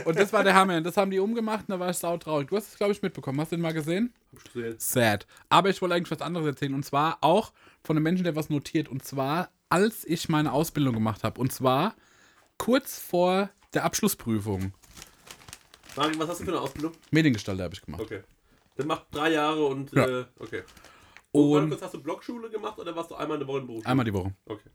Und 0.06 0.18
das 0.18 0.32
war 0.34 0.44
der 0.46 0.54
Hammer. 0.56 0.78
Und 0.78 0.86
das 0.86 0.96
haben 0.98 1.12
die 1.12 1.20
umgemacht 1.20 1.66
und 1.68 1.72
da 1.72 1.80
war 1.80 1.90
ich 1.90 1.98
sautraurig. 1.98 2.48
Du 2.48 2.56
hast 2.56 2.70
es, 2.70 2.78
glaube 2.78 2.94
ich, 2.94 3.02
mitbekommen. 3.02 3.40
Hast 3.40 3.52
du 3.52 3.58
den 3.58 3.62
mal 3.64 3.74
gesehen? 3.74 4.14
Sad. 4.78 5.28
Aber 5.50 5.70
ich 5.70 5.82
wollte 5.82 5.96
eigentlich 5.96 6.12
was 6.12 6.26
anderes 6.26 6.48
erzählen. 6.48 6.74
Und 6.74 6.84
zwar 6.86 7.18
auch 7.22 7.52
von 7.84 7.98
einem 7.98 8.04
Menschen, 8.04 8.24
der 8.24 8.36
was 8.38 8.50
notiert. 8.50 8.88
Und 8.88 9.04
zwar, 9.04 9.50
als 9.70 10.06
ich 10.06 10.30
meine 10.30 10.52
Ausbildung 10.52 10.94
gemacht 10.94 11.24
habe. 11.24 11.40
Und 11.42 11.52
zwar 11.52 11.96
kurz 12.58 13.00
vor 13.00 13.50
der 13.74 13.84
Abschlussprüfung. 13.84 14.74
Sagen, 15.96 16.14
was 16.18 16.30
hast 16.30 16.42
du 16.42 16.46
für 16.46 16.52
eine 16.52 16.62
Ausbildung? 16.62 16.92
Mediengestalter 17.12 17.64
habe 17.64 17.74
ich 17.74 17.82
gemacht. 17.82 18.02
Okay. 18.02 18.22
Der 18.78 18.86
macht 18.86 19.06
drei 19.12 19.32
Jahre 19.32 19.66
und, 19.66 19.92
Ja. 19.94 20.06
äh, 20.22 20.26
okay. 20.40 20.64
Und, 21.32 21.72
Und 21.74 21.82
hast 21.82 21.94
du 21.94 22.02
Blockschule 22.02 22.50
gemacht 22.50 22.78
oder 22.80 22.96
warst 22.96 23.12
du 23.12 23.16
einmal 23.16 23.36
in 23.36 23.40
der 23.42 23.48
Woche 23.48 23.60
in 23.60 23.68
Berufsschule? 23.68 23.90
einmal 23.92 24.06
die 24.06 24.14
Woche. 24.14 24.34
Okay. 24.46 24.70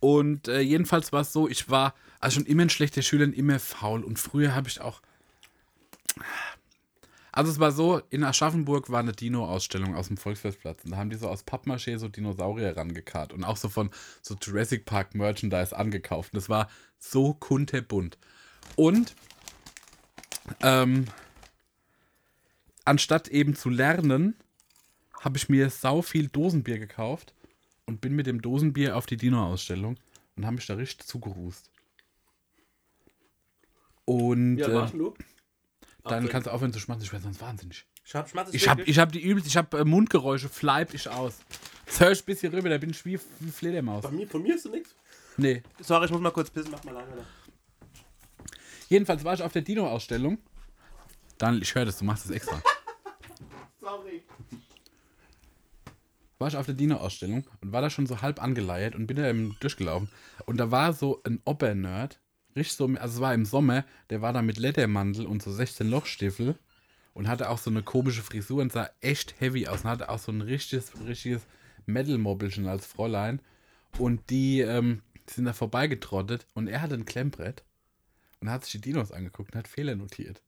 Und 0.00 0.48
äh, 0.48 0.60
jedenfalls 0.60 1.12
war 1.12 1.20
es 1.20 1.32
so, 1.32 1.48
ich 1.48 1.70
war 1.70 1.94
also 2.20 2.36
schon 2.36 2.46
immer 2.46 2.62
ein 2.62 2.70
schlechter 2.70 3.02
Schüler 3.02 3.24
und 3.24 3.34
immer 3.34 3.58
faul. 3.58 4.02
Und 4.02 4.18
früher 4.18 4.54
habe 4.54 4.68
ich 4.68 4.80
auch. 4.80 5.00
Also 7.32 7.50
es 7.50 7.58
war 7.58 7.72
so, 7.72 8.02
in 8.10 8.24
Aschaffenburg 8.24 8.90
war 8.90 9.00
eine 9.00 9.12
Dino-Ausstellung 9.12 9.96
aus 9.96 10.08
dem 10.08 10.18
Volksfestplatz. 10.18 10.84
Und 10.84 10.90
da 10.90 10.98
haben 10.98 11.08
die 11.08 11.16
so 11.16 11.28
aus 11.28 11.46
Pappmaché 11.46 11.96
so 11.98 12.08
Dinosaurier 12.08 12.76
rangekarrt 12.76 13.32
und 13.32 13.42
auch 13.42 13.56
so 13.56 13.70
von 13.70 13.90
so 14.20 14.36
Jurassic 14.40 14.84
Park 14.84 15.14
Merchandise 15.14 15.74
angekauft. 15.74 16.34
Und 16.34 16.36
das 16.36 16.50
war 16.50 16.68
so 16.98 17.32
kunterbunt. 17.32 18.18
Und 18.76 19.14
ähm, 20.60 21.06
anstatt 22.84 23.28
eben 23.28 23.56
zu 23.56 23.70
lernen, 23.70 24.36
habe 25.20 25.38
ich 25.38 25.48
mir 25.48 25.70
sau 25.70 26.02
viel 26.02 26.28
Dosenbier 26.28 26.78
gekauft 26.78 27.32
und 27.86 28.02
bin 28.02 28.14
mit 28.14 28.26
dem 28.26 28.42
Dosenbier 28.42 28.96
auf 28.96 29.06
die 29.06 29.16
Dino-Ausstellung 29.16 29.96
und 30.36 30.44
habe 30.44 30.56
mich 30.56 30.66
da 30.66 30.74
richtig 30.74 31.06
zugerust. 31.06 31.70
Und 34.04 34.58
Ja, 34.58 34.86
äh? 34.86 35.12
Dann 36.04 36.28
kannst 36.28 36.46
du 36.46 36.50
aufhören 36.50 36.72
zu 36.72 36.80
schmatzen, 36.80 37.04
ich 37.04 37.12
werde 37.12 37.24
sonst 37.24 37.40
wahnsinnig. 37.40 37.86
Schmatzes 38.04 38.54
Ich 38.54 38.68
habe 38.68 38.82
ich 38.82 38.98
hab 38.98 39.12
die 39.12 39.20
übelst, 39.20 39.46
ich 39.46 39.56
habe 39.56 39.78
äh, 39.78 39.84
Mundgeräusche, 39.84 40.48
fleib 40.48 40.92
ich 40.94 41.08
aus. 41.08 41.38
Das 41.86 42.00
hör 42.00 42.10
ich 42.10 42.24
bis 42.24 42.40
hier 42.40 42.52
rüber, 42.52 42.68
da 42.68 42.78
bin 42.78 42.90
ich 42.90 43.04
wie, 43.04 43.18
wie 43.38 43.50
Fledermaus. 43.50 44.02
Bei 44.02 44.10
mir, 44.10 44.26
von 44.26 44.42
mir 44.42 44.56
ist 44.56 44.64
du 44.64 44.70
nichts. 44.70 44.94
Nee. 45.36 45.62
Sorry, 45.80 46.06
ich 46.06 46.10
muss 46.10 46.20
mal 46.20 46.30
kurz 46.30 46.50
pissen, 46.50 46.70
mach 46.70 46.82
mal 46.84 46.92
lange. 46.92 47.24
Jedenfalls 48.88 49.24
war 49.24 49.34
ich 49.34 49.42
auf 49.42 49.52
der 49.52 49.62
Dino-Ausstellung. 49.62 50.38
Daniel, 51.38 51.62
ich 51.62 51.74
höre 51.74 51.84
das, 51.84 51.98
du 51.98 52.04
machst 52.04 52.24
das 52.24 52.32
extra. 52.32 52.60
Sorry. 53.80 54.22
war 56.38 56.48
ich 56.48 56.56
auf 56.56 56.66
der 56.66 56.74
Dino-Ausstellung 56.74 57.46
und 57.60 57.72
war 57.72 57.80
da 57.80 57.88
schon 57.88 58.06
so 58.06 58.20
halb 58.20 58.42
angeleiert 58.42 58.94
und 58.94 59.06
bin 59.06 59.16
da 59.16 59.28
eben 59.28 59.56
durchgelaufen. 59.60 60.10
Und 60.44 60.58
da 60.58 60.70
war 60.70 60.92
so 60.92 61.22
ein 61.24 61.40
Ober-Nerd, 61.44 62.20
richtig 62.56 62.76
so, 62.76 62.86
also 62.86 63.14
es 63.14 63.20
war 63.20 63.34
im 63.34 63.44
Sommer, 63.44 63.84
der 64.10 64.22
war 64.22 64.32
da 64.32 64.42
mit 64.42 64.58
Ledermantel 64.58 65.26
und 65.26 65.42
so 65.42 65.52
16 65.52 65.88
Lochstiefel 65.88 66.56
und 67.14 67.28
hatte 67.28 67.50
auch 67.50 67.58
so 67.58 67.70
eine 67.70 67.82
komische 67.82 68.22
Frisur 68.22 68.62
und 68.62 68.72
sah 68.72 68.90
echt 69.00 69.40
heavy 69.40 69.66
aus 69.66 69.84
und 69.84 69.90
hatte 69.90 70.08
auch 70.08 70.18
so 70.18 70.32
ein 70.32 70.40
richtiges, 70.40 70.92
richtiges 71.06 71.42
Metal-Mobbelchen 71.86 72.66
als 72.66 72.86
Fräulein. 72.86 73.40
Und 73.98 74.30
die 74.30 74.60
ähm, 74.60 75.02
sind 75.28 75.44
da 75.44 75.52
vorbeigetrottet 75.52 76.46
und 76.54 76.68
er 76.68 76.80
hatte 76.80 76.94
ein 76.94 77.04
Klemmbrett 77.04 77.62
und 78.40 78.50
hat 78.50 78.64
sich 78.64 78.72
die 78.72 78.80
Dinos 78.80 79.12
angeguckt 79.12 79.52
und 79.52 79.58
hat 79.58 79.68
Fehler 79.68 79.94
notiert. 79.94 80.42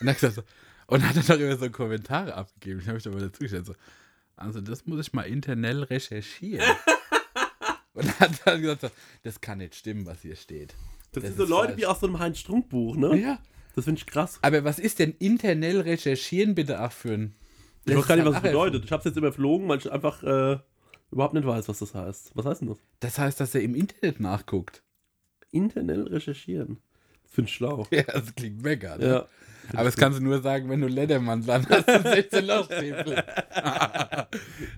Und 0.00 0.08
hat, 0.08 0.16
gesagt 0.16 0.34
so, 0.34 0.42
und 0.86 1.06
hat 1.06 1.16
dann 1.16 1.26
darüber 1.26 1.56
so 1.56 1.70
Kommentare 1.70 2.34
abgegeben. 2.34 2.80
Ich 2.80 2.86
habe 2.86 2.94
mich 2.94 3.04
da 3.04 3.10
mal 3.10 3.20
dazu 3.20 3.40
gestellt, 3.40 3.66
so, 3.66 3.74
also 4.36 4.60
das 4.60 4.86
muss 4.86 5.00
ich 5.00 5.12
mal 5.12 5.22
internell 5.22 5.82
recherchieren. 5.84 6.66
und 7.94 8.20
hat 8.20 8.32
dann 8.44 8.60
gesagt, 8.60 8.80
so, 8.80 8.90
das 9.22 9.40
kann 9.40 9.58
nicht 9.58 9.74
stimmen, 9.74 10.06
was 10.06 10.22
hier 10.22 10.36
steht. 10.36 10.74
Das, 11.12 11.22
Das 11.22 11.34
sind 11.34 11.36
so 11.38 11.44
Leute 11.44 11.68
falsch. 11.68 11.80
wie 11.80 11.86
aus 11.86 12.00
so 12.00 12.06
einem 12.06 12.18
Heinz-Strunk-Buch, 12.18 12.96
ne? 12.96 13.16
Ja. 13.18 13.38
Das 13.74 13.84
finde 13.84 13.98
ich 14.00 14.06
krass. 14.06 14.38
Aber 14.42 14.64
was 14.64 14.78
ist 14.78 14.98
denn 14.98 15.14
internell 15.18 15.80
recherchieren 15.80 16.54
bitte 16.54 16.82
auch 16.82 16.92
für 16.92 17.12
ein... 17.14 17.34
Ich 17.86 17.96
weiß 17.96 18.06
gar 18.06 18.16
nicht, 18.16 18.24
was 18.26 18.34
das 18.34 18.42
bedeutet. 18.42 18.84
Ich 18.84 18.92
habe 18.92 19.00
es 19.00 19.04
jetzt 19.06 19.16
überflogen, 19.16 19.68
weil 19.68 19.78
ich 19.78 19.90
einfach 19.90 20.22
äh, 20.22 20.58
überhaupt 21.10 21.34
nicht 21.34 21.46
weiß, 21.46 21.68
was 21.68 21.78
das 21.78 21.94
heißt. 21.94 22.32
Was 22.34 22.44
heißt 22.46 22.60
denn 22.60 22.68
das? 22.68 22.78
Das 23.00 23.18
heißt, 23.18 23.40
dass 23.40 23.54
er 23.54 23.62
im 23.62 23.74
Internet 23.74 24.20
nachguckt. 24.20 24.82
Internell 25.50 26.02
recherchieren. 26.06 26.78
Das 27.24 27.32
finde 27.32 27.48
ich 27.48 27.54
schlau. 27.54 27.86
Ja, 27.90 28.02
das 28.02 28.34
klingt 28.34 28.62
mega, 28.62 28.96
ne? 28.98 29.06
Ja. 29.06 29.26
Aber 29.72 29.84
das 29.84 29.96
kannst 29.96 30.18
du 30.18 30.22
nur 30.22 30.42
sagen, 30.42 30.68
wenn 30.68 30.80
du 30.80 30.88
Ledermann 30.88 31.44
dann 31.46 31.66
hast 31.68 31.88
und 31.88 32.02
16 32.02 32.44
Lochstiefel. 32.44 33.24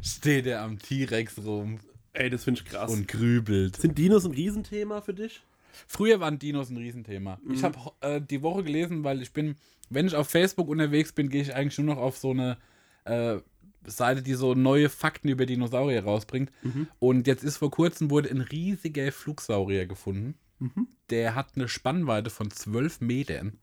Steht 0.03 0.47
er 0.47 0.63
am 0.63 0.79
T-Rex 0.79 1.39
rum 1.45 1.79
Ey, 2.15 2.29
das 2.29 2.45
finde 2.45 2.61
ich 2.61 2.67
krass. 2.69 2.91
und 2.93 3.09
grübelt. 3.09 3.77
sind 3.77 3.97
Dinos 3.97 4.25
ein 4.27 4.33
Riesenthema 4.33 5.01
für 5.01 5.15
dich? 5.15 5.43
Früher 5.87 6.21
waren 6.21 6.39
Dinos 6.39 6.71
ein 6.71 6.77
Riesenthema. 6.77 7.39
Mhm. 7.43 7.55
Ich 7.55 7.65
habe 7.65 7.79
äh, 8.01 8.21
die 8.21 8.43
Woche 8.43 8.65
gelesen, 8.65 9.05
weil 9.05 9.23
ich 9.23 9.33
bin, 9.33 9.57
wenn 9.91 10.07
ich 10.07 10.15
auf 10.15 10.29
Facebook 10.29 10.69
unterwegs 10.69 11.13
bin, 11.13 11.29
gehe 11.29 11.43
ich 11.43 11.55
eigentlich 11.55 11.79
nur 11.79 11.95
noch 11.95 12.03
auf 12.03 12.19
so 12.19 12.31
eine 12.31 12.59
äh, 13.05 13.39
Seite, 13.85 14.23
die 14.23 14.35
so 14.35 14.55
neue 14.55 14.89
Fakten 14.89 15.29
über 15.29 15.47
Dinosaurier 15.47 16.05
rausbringt. 16.05 16.51
Mhm. 16.63 16.89
Und 16.99 17.27
jetzt 17.27 17.45
ist 17.45 17.57
vor 17.57 17.71
kurzem 17.71 18.11
wurde 18.11 18.31
ein 18.31 18.41
riesiger 18.41 19.11
Flugsaurier 19.11 19.87
gefunden. 19.87 20.35
Mhm. 20.59 20.89
Der 21.11 21.35
hat 21.35 21.57
eine 21.57 21.69
Spannweite 21.69 22.31
von 22.31 22.51
12 22.51 23.01
Metern. 23.01 23.59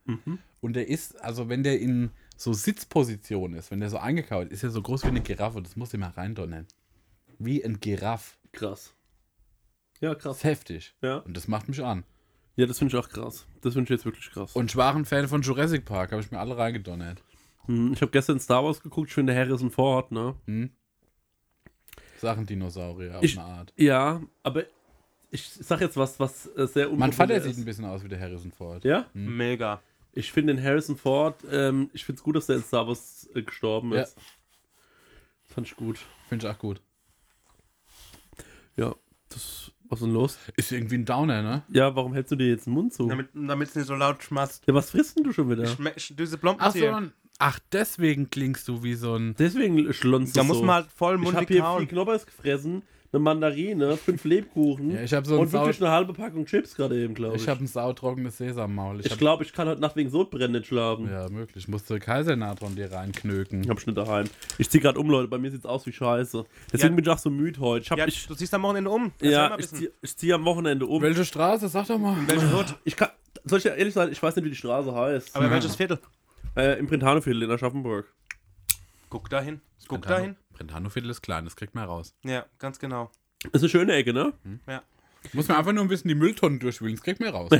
Und 0.62 0.76
der 0.76 0.90
ist, 0.90 1.20
also 1.22 1.48
wenn 1.48 1.64
der 1.64 1.80
in 1.80 2.12
so 2.36 2.54
Sitzposition 2.54 3.54
ist, 3.54 3.72
wenn 3.72 3.80
der 3.80 3.90
so 3.90 3.98
eingekaut 3.98 4.48
ist, 4.48 4.56
ist 4.56 4.64
er 4.64 4.70
so 4.72 4.82
groß 4.82 5.04
wie 5.04 5.08
eine 5.08 5.22
Giraffe. 5.22 5.62
Das 5.62 5.76
muss 5.76 5.94
ich 5.94 6.00
mal 6.00 6.10
reindonnern. 6.10 6.68
Wie 7.38 7.64
ein 7.64 7.80
Giraff. 7.80 8.38
Krass. 8.52 8.94
Ja, 10.02 10.14
Das 10.14 10.24
krass. 10.24 10.38
ist 10.38 10.44
heftig. 10.44 10.96
Ja, 11.02 11.18
Und 11.18 11.36
das 11.36 11.48
macht 11.48 11.68
mich 11.68 11.84
an. 11.84 12.04
ja 12.56 12.66
das 12.66 12.80
finde 12.80 12.96
ich 12.98 13.04
auch 13.04 13.10
krass. 13.10 13.48
Das 13.62 13.74
finde 13.74 13.86
ich 13.86 13.90
jetzt 13.90 14.06
wirklich 14.06 14.30
krass. 14.32 14.56
Und 14.56 14.70
ich 14.72 14.76
war 14.76 14.96
ein 14.96 15.06
Fan 15.06 15.28
von 15.28 15.42
Jurassic 15.42 15.86
Park, 15.86 16.12
habe 16.12 16.22
ich 16.22 16.32
mir 16.32 16.40
alle 16.40 16.58
reingedonnert. 16.58 17.22
Hm, 17.66 17.94
ich 17.94 18.02
habe 18.02 18.12
gestern 18.12 18.40
Star 18.40 18.64
Wars 18.64 18.82
geguckt, 18.82 19.10
ich 19.10 19.14
finde 19.14 19.36
Harrison 19.36 19.70
Ford, 19.72 20.12
ne? 20.12 20.36
Sachen 22.18 22.46
Dinosaurier 22.46 23.18
auf 23.18 23.24
Ich- 23.24 23.38
eine 23.40 23.48
Art. 23.48 23.74
Ja, 23.78 24.22
aber 24.44 24.64
ich 25.32 25.48
sag 25.50 25.80
jetzt 25.82 25.96
was, 25.98 26.20
was 26.20 26.48
äh, 26.56 26.68
sehr 26.68 26.86
Mein 26.88 27.10
unpopulär 27.10 27.12
Vater 27.14 27.36
ist. 27.36 27.44
sieht 27.44 27.58
ein 27.58 27.66
bisschen 27.66 27.86
aus 27.86 28.04
wie 28.04 28.08
der 28.10 28.20
Harrison 28.20 28.52
Ford. 28.52 28.84
Ja? 28.84 29.06
Mega. 29.14 29.82
Ich 30.12 30.32
finde 30.32 30.56
den 30.56 30.64
Harrison 30.64 30.98
Ford, 30.98 31.36
ähm, 31.52 31.90
ich 31.94 32.04
finde 32.04 32.18
es 32.20 32.24
gut, 32.24 32.36
dass 32.36 32.48
der 32.48 32.56
in 32.58 32.64
Star 32.64 32.88
Wars 32.88 33.30
äh, 33.36 33.44
gestorben 33.44 33.94
Ja. 33.94 34.02
ist. 34.02 34.18
Fand 35.46 35.68
ich 35.68 35.76
gut. 35.76 36.00
Finde 36.28 36.48
ich 36.48 36.54
auch 36.54 36.58
gut. 36.60 36.82
Ja, 38.76 38.96
das, 39.30 39.72
was 39.90 40.00
ist 40.00 40.06
denn 40.06 40.14
los? 40.14 40.38
Ist 40.56 40.72
irgendwie 40.72 40.96
ein 40.96 41.06
Downer, 41.06 41.42
ne? 41.42 41.64
Ja, 41.70 41.96
warum 41.96 42.14
hältst 42.14 42.32
du 42.32 42.36
dir 42.36 42.48
jetzt 42.48 42.68
den 42.68 42.74
Mund 42.74 42.94
zu? 42.94 43.08
Damit 43.08 43.70
es 43.70 43.76
nicht 43.76 43.88
so 43.88 43.96
laut 43.96 44.24
schmatzt. 44.24 44.64
Ja, 44.68 44.74
was 44.74 44.92
frisst 44.92 45.18
denn 45.18 45.24
du 45.24 45.34
schon 45.34 45.50
wieder? 45.50 45.66
Schme- 45.66 45.96
sch- 45.98 46.16
Diese 46.16 46.40
Ach 46.60 46.72
so, 46.74 46.80
dann- 46.82 47.12
ach, 47.40 47.60
deswegen 47.72 48.30
klingst 48.30 48.68
du 48.68 48.84
wie 48.84 48.94
so 48.96 49.16
ein. 49.16 49.36
Deswegen 49.40 49.92
schlonzt 49.94 50.38
Da 50.38 50.42
du 50.42 50.48
muss 50.48 50.58
so. 50.58 50.64
man 50.64 50.76
halt 50.76 50.88
voll 50.96 51.16
Ich 51.16 51.22
habe 51.22 51.32
mundig 51.34 51.48
hier 51.48 51.58
vier 51.58 51.64
kauen. 51.64 51.88
Knoppers 51.88 52.26
gefressen, 52.26 52.84
eine 53.12 53.20
Mandarine, 53.20 53.98
fünf 53.98 54.24
Lebkuchen 54.24 54.92
Ja, 54.92 55.02
ich 55.02 55.14
hab 55.14 55.26
so 55.26 55.40
und 55.40 55.52
wirklich 55.52 55.82
eine 55.82 55.90
halbe 55.92 56.14
Packung 56.14 56.46
Chips 56.46 56.76
gerade 56.76 57.02
eben, 57.02 57.14
glaube 57.16 57.36
ich. 57.38 57.42
Ich 57.44 57.50
habe 57.50 57.64
ein 57.64 57.68
sautrockenes 57.68 58.38
Sesammaul. 58.38 59.00
Ich, 59.00 59.08
Ich 59.08 59.18
glaube, 59.18 59.44
ich 59.44 59.52
kann 59.54 59.68
heute 59.68 59.82
Nacht 59.82 59.96
wegen 59.96 60.10
Sodbrennen 60.10 60.52
nicht 60.52 60.68
schlafen. 60.68 61.10
Ja, 61.10 61.28
möglich. 61.30 61.68
Musste 61.68 62.00
Kaisernatron 62.00 62.76
dir 62.76 62.92
reinknöken. 62.92 63.64
Ich 63.64 63.70
hab 63.70 63.80
schon 63.82 63.96
daheim. 63.96 64.28
Ich 64.60 64.70
zieh 64.70 64.80
gerade 64.80 65.00
um, 65.00 65.10
Leute. 65.10 65.28
Bei 65.28 65.38
mir 65.40 65.50
sieht's 65.50 65.66
aus 65.66 65.86
wie 65.88 65.92
Scheiße. 65.92 66.46
Deswegen 66.72 66.94
Ja. 66.94 66.96
bin 66.98 67.06
ich 67.06 67.10
auch 67.10 67.18
so 67.18 67.30
müde 67.32 67.60
heute. 67.60 67.84
Ich 67.86 67.92
hab, 67.92 67.98
Ja, 67.98 68.06
ich, 68.06 68.28
du 68.28 68.36
ziehst 68.36 68.54
am 68.54 68.62
Wochenende 68.62 68.90
um. 68.92 69.12
Erzähl 69.20 69.32
ja, 69.32 69.50
ich 69.52 69.70
bisschen. 69.70 69.88
zieh, 70.06 70.28
ich 70.28 70.34
am 70.34 70.46
Wochenende 70.46 70.86
um. 70.86 71.02
Welche 71.02 71.26
Straße? 71.26 71.68
Sag 71.68 71.88
doch 71.88 71.98
mal. 71.98 72.16
Welche 72.28 72.56
Hut? 72.56 72.76
Ich 72.84 72.96
kann, 72.96 73.10
soll 73.44 73.58
ich 73.58 73.66
ja 73.66 73.74
ehrlich 73.74 73.94
sein, 73.94 74.12
ich 74.12 74.22
weiß 74.22 74.36
nicht, 74.36 74.46
wie 74.46 74.50
die 74.50 74.56
Straße 74.56 74.94
heißt. 74.94 75.36
Aber 75.36 75.50
welches 75.50 75.76
Viertel? 75.76 76.00
Äh, 76.56 76.78
Im 76.80 76.88
Printaneviertel 76.88 77.44
in 77.44 77.52
Aschaffenburg. 77.52 78.12
Guck 79.10 79.30
dahin. 79.30 79.62
Guck 79.88 80.04
dahin. 80.04 80.36
Brentano-Viertel 80.60 81.10
ist 81.10 81.22
klein, 81.22 81.46
das 81.46 81.56
kriegt 81.56 81.74
man 81.74 81.86
raus. 81.86 82.14
Ja, 82.24 82.46
ganz 82.60 82.80
genau. 82.80 83.10
Ist 83.52 83.64
eine 83.64 83.70
schöne 83.70 83.94
Ecke, 83.94 84.14
ne? 84.14 84.34
Ja. 84.68 84.84
Muss 85.34 85.48
man 85.48 85.58
einfach 85.58 85.72
nur 85.72 85.84
ein 85.84 85.88
bisschen 85.88 86.10
die 86.10 86.16
Mülltonnen 86.16 86.60
durchwühlen, 86.60 86.96
das 86.96 87.04
kriegt 87.04 87.20
man 87.20 87.30
raus. 87.30 87.50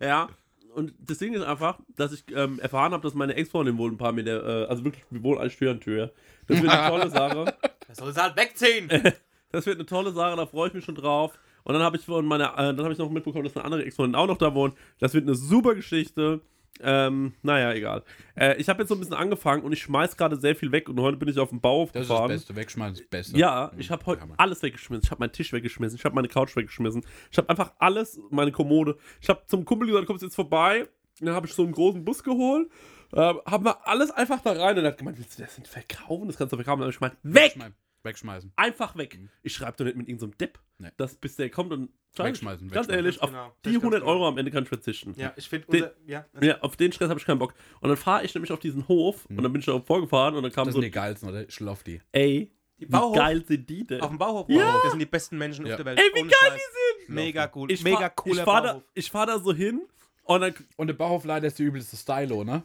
Ja. 0.00 0.28
Und 0.74 0.94
das 1.00 1.18
Ding 1.18 1.34
ist 1.34 1.42
einfach, 1.42 1.80
dass 1.96 2.12
ich 2.12 2.24
ähm, 2.32 2.60
erfahren 2.60 2.92
habe, 2.92 3.02
dass 3.02 3.14
meine 3.14 3.34
Ex-Freundin 3.34 3.76
wohl 3.76 3.90
ein 3.90 3.98
paar 3.98 4.12
Meter, 4.12 4.64
äh, 4.64 4.66
also 4.66 4.84
wirklich, 4.84 5.04
wir 5.10 5.22
wohnen 5.22 5.48
Tür 5.50 5.72
an 5.72 5.80
Tür. 5.80 6.12
Das 6.46 6.62
wird 6.62 6.70
eine 6.70 6.88
tolle 6.88 7.10
Sache. 7.10 7.54
Das 7.88 7.98
soll 7.98 8.12
sie 8.12 8.22
halt 8.22 8.36
wegziehen. 8.36 8.88
Das 9.52 9.66
wird 9.66 9.78
eine 9.78 9.86
tolle 9.86 10.12
Sache, 10.12 10.36
da 10.36 10.46
freue 10.46 10.68
ich 10.68 10.74
mich 10.74 10.84
schon 10.84 10.94
drauf. 10.94 11.36
Und 11.64 11.74
dann 11.74 11.82
habe 11.82 11.96
ich 11.96 12.04
von 12.04 12.24
meiner, 12.24 12.52
äh, 12.52 12.72
dann 12.72 12.82
habe 12.82 12.92
ich 12.92 12.98
noch 13.00 13.10
mitbekommen, 13.10 13.42
dass 13.42 13.56
eine 13.56 13.64
andere 13.64 13.84
Ex-Freundin 13.84 14.14
auch 14.14 14.28
noch 14.28 14.38
da 14.38 14.54
wohnt. 14.54 14.76
Das 15.00 15.12
wird 15.12 15.26
eine 15.26 15.34
super 15.34 15.74
Geschichte. 15.74 16.40
Ähm, 16.82 17.34
naja, 17.42 17.72
egal. 17.74 18.02
Äh, 18.34 18.56
ich 18.56 18.68
habe 18.68 18.80
jetzt 18.80 18.88
so 18.88 18.94
ein 18.94 19.00
bisschen 19.00 19.14
angefangen 19.14 19.62
und 19.62 19.72
ich 19.72 19.82
schmeiß 19.82 20.16
gerade 20.16 20.36
sehr 20.36 20.56
viel 20.56 20.72
weg 20.72 20.88
und 20.88 20.98
heute 21.00 21.16
bin 21.18 21.28
ich 21.28 21.38
auf 21.38 21.50
dem 21.50 21.60
Bauhof 21.60 21.92
Das 21.92 22.02
ist 22.02 22.08
das 22.08 22.16
gefahren. 22.16 22.28
Beste. 22.28 22.56
Wegschmeißen 22.56 22.94
ist 22.94 23.00
das 23.02 23.08
Beste. 23.10 23.38
Ja, 23.38 23.70
ich 23.76 23.90
habe 23.90 24.06
heute 24.06 24.22
alles 24.38 24.62
weggeschmissen. 24.62 25.02
Ich 25.04 25.10
habe 25.10 25.20
meinen 25.20 25.32
Tisch 25.32 25.52
weggeschmissen. 25.52 25.98
Ich 25.98 26.04
habe 26.04 26.14
meine 26.14 26.28
Couch 26.28 26.56
weggeschmissen. 26.56 27.04
Ich 27.30 27.36
habe 27.38 27.48
einfach 27.50 27.72
alles, 27.78 28.18
meine 28.30 28.52
Kommode. 28.52 28.96
Ich 29.20 29.28
habe 29.28 29.42
zum 29.46 29.64
Kumpel 29.64 29.88
gesagt, 29.88 30.06
kommst 30.06 30.22
jetzt 30.22 30.36
vorbei. 30.36 30.88
Und 31.20 31.26
dann 31.26 31.34
habe 31.34 31.46
ich 31.46 31.52
so 31.52 31.62
einen 31.64 31.72
großen 31.72 32.02
Bus 32.04 32.22
geholt. 32.24 32.70
Äh, 33.12 33.34
haben 33.44 33.64
wir 33.64 33.86
alles 33.86 34.10
einfach 34.10 34.40
da 34.40 34.52
rein 34.52 34.78
und 34.78 34.84
er 34.84 34.92
hat 34.92 34.98
gemeint, 34.98 35.18
willst 35.18 35.38
du 35.38 35.42
das 35.42 35.56
denn 35.56 35.66
verkaufen? 35.66 36.28
Das 36.28 36.38
kannst 36.38 36.52
du 36.52 36.56
verkaufen. 36.56 36.82
Und 36.82 36.92
dann 36.92 36.94
habe 36.94 37.10
ich 37.10 37.20
gemeint, 37.22 37.34
weg! 37.34 37.44
Wegschmeißen. 37.56 37.74
Wegschmeißen. 38.02 38.52
Einfach 38.56 38.96
weg. 38.96 39.18
Ich 39.42 39.52
schreibe 39.54 39.76
doch 39.76 39.84
nicht 39.84 39.96
mit 39.96 40.08
irgendeinem 40.08 40.36
Depp, 40.38 40.58
Nee. 40.78 40.88
dass 40.96 41.16
bis 41.16 41.36
der 41.36 41.50
kommt 41.50 41.72
und 41.72 41.90
Wegschmeißen, 42.16 42.68
Ganz 42.68 42.88
wegschmeißen. 42.88 42.94
ehrlich, 42.94 43.22
auf 43.22 43.30
Genau, 43.30 43.44
das 43.46 43.54
die 43.64 43.68
ist 43.70 43.74
ganz 43.74 43.82
100 43.84 44.00
genau. 44.00 44.12
Euro 44.12 44.28
am 44.28 44.38
Ende 44.38 44.50
kann 44.50 44.62
ich 44.64 44.68
verzichten. 44.68 45.14
Ja, 45.16 45.32
ich 45.36 45.48
finde, 45.48 45.66
Den- 45.68 45.90
ja, 46.06 46.24
Ja, 46.40 46.60
auf 46.62 46.76
den 46.76 46.90
Stress 46.92 47.08
habe 47.10 47.20
ich 47.20 47.26
keinen 47.26 47.38
Bock. 47.38 47.54
Und 47.80 47.88
dann 47.88 47.96
fahre 47.98 48.24
ich 48.24 48.34
nämlich 48.34 48.50
auf 48.52 48.58
diesen 48.60 48.88
Hof 48.88 49.26
und 49.26 49.42
dann 49.42 49.52
bin 49.52 49.60
ich 49.60 49.66
da 49.66 49.78
vorgefahren 49.80 50.34
und 50.34 50.42
dann 50.42 50.50
kam 50.52 50.64
Das 50.64 50.74
so, 50.74 50.80
sind 50.80 50.86
die 50.86 50.90
geilsten, 50.90 51.28
oder? 51.28 51.48
Schloff 51.50 51.82
die. 51.82 52.00
ey, 52.12 52.50
wie 52.78 52.86
Bauhof- 52.86 53.14
geil 53.14 53.44
sind 53.46 53.68
die 53.68 53.86
denn? 53.86 54.00
auf 54.00 54.08
dem 54.08 54.16
Bauhof. 54.18 54.48
Ja. 54.48 54.80
Das 54.82 54.90
sind 54.92 54.98
die 55.00 55.06
besten 55.06 55.36
Menschen 55.36 55.66
Ja. 55.66 55.74
auf 55.74 55.76
der 55.76 55.84
Welt. 55.84 55.98
Ey, 56.00 56.10
wie 56.14 56.20
Ohne 56.22 56.30
geil 56.30 56.38
Scheiß. 56.50 56.54
die 56.98 57.04
sind! 57.06 57.14
Mega 57.14 57.52
cool. 57.54 57.70
Ich 57.70 57.84
Mega 57.84 57.98
fahr, 57.98 58.10
cooler 58.10 58.34
ich 58.38 58.40
fahr 58.42 58.62
da, 58.62 58.72
Bauhof. 58.72 58.84
ich 58.94 59.10
fahr 59.10 59.26
da 59.26 59.38
so 59.38 59.52
hin 59.52 59.82
und 60.24 60.40
dann 60.40 60.54
Und 60.76 60.86
der 60.86 60.94
Bauhofleiter 60.94 61.46
ist 61.46 61.58
der 61.58 61.66
übelste 61.66 61.96
Stylo, 61.96 62.42
ne? 62.44 62.62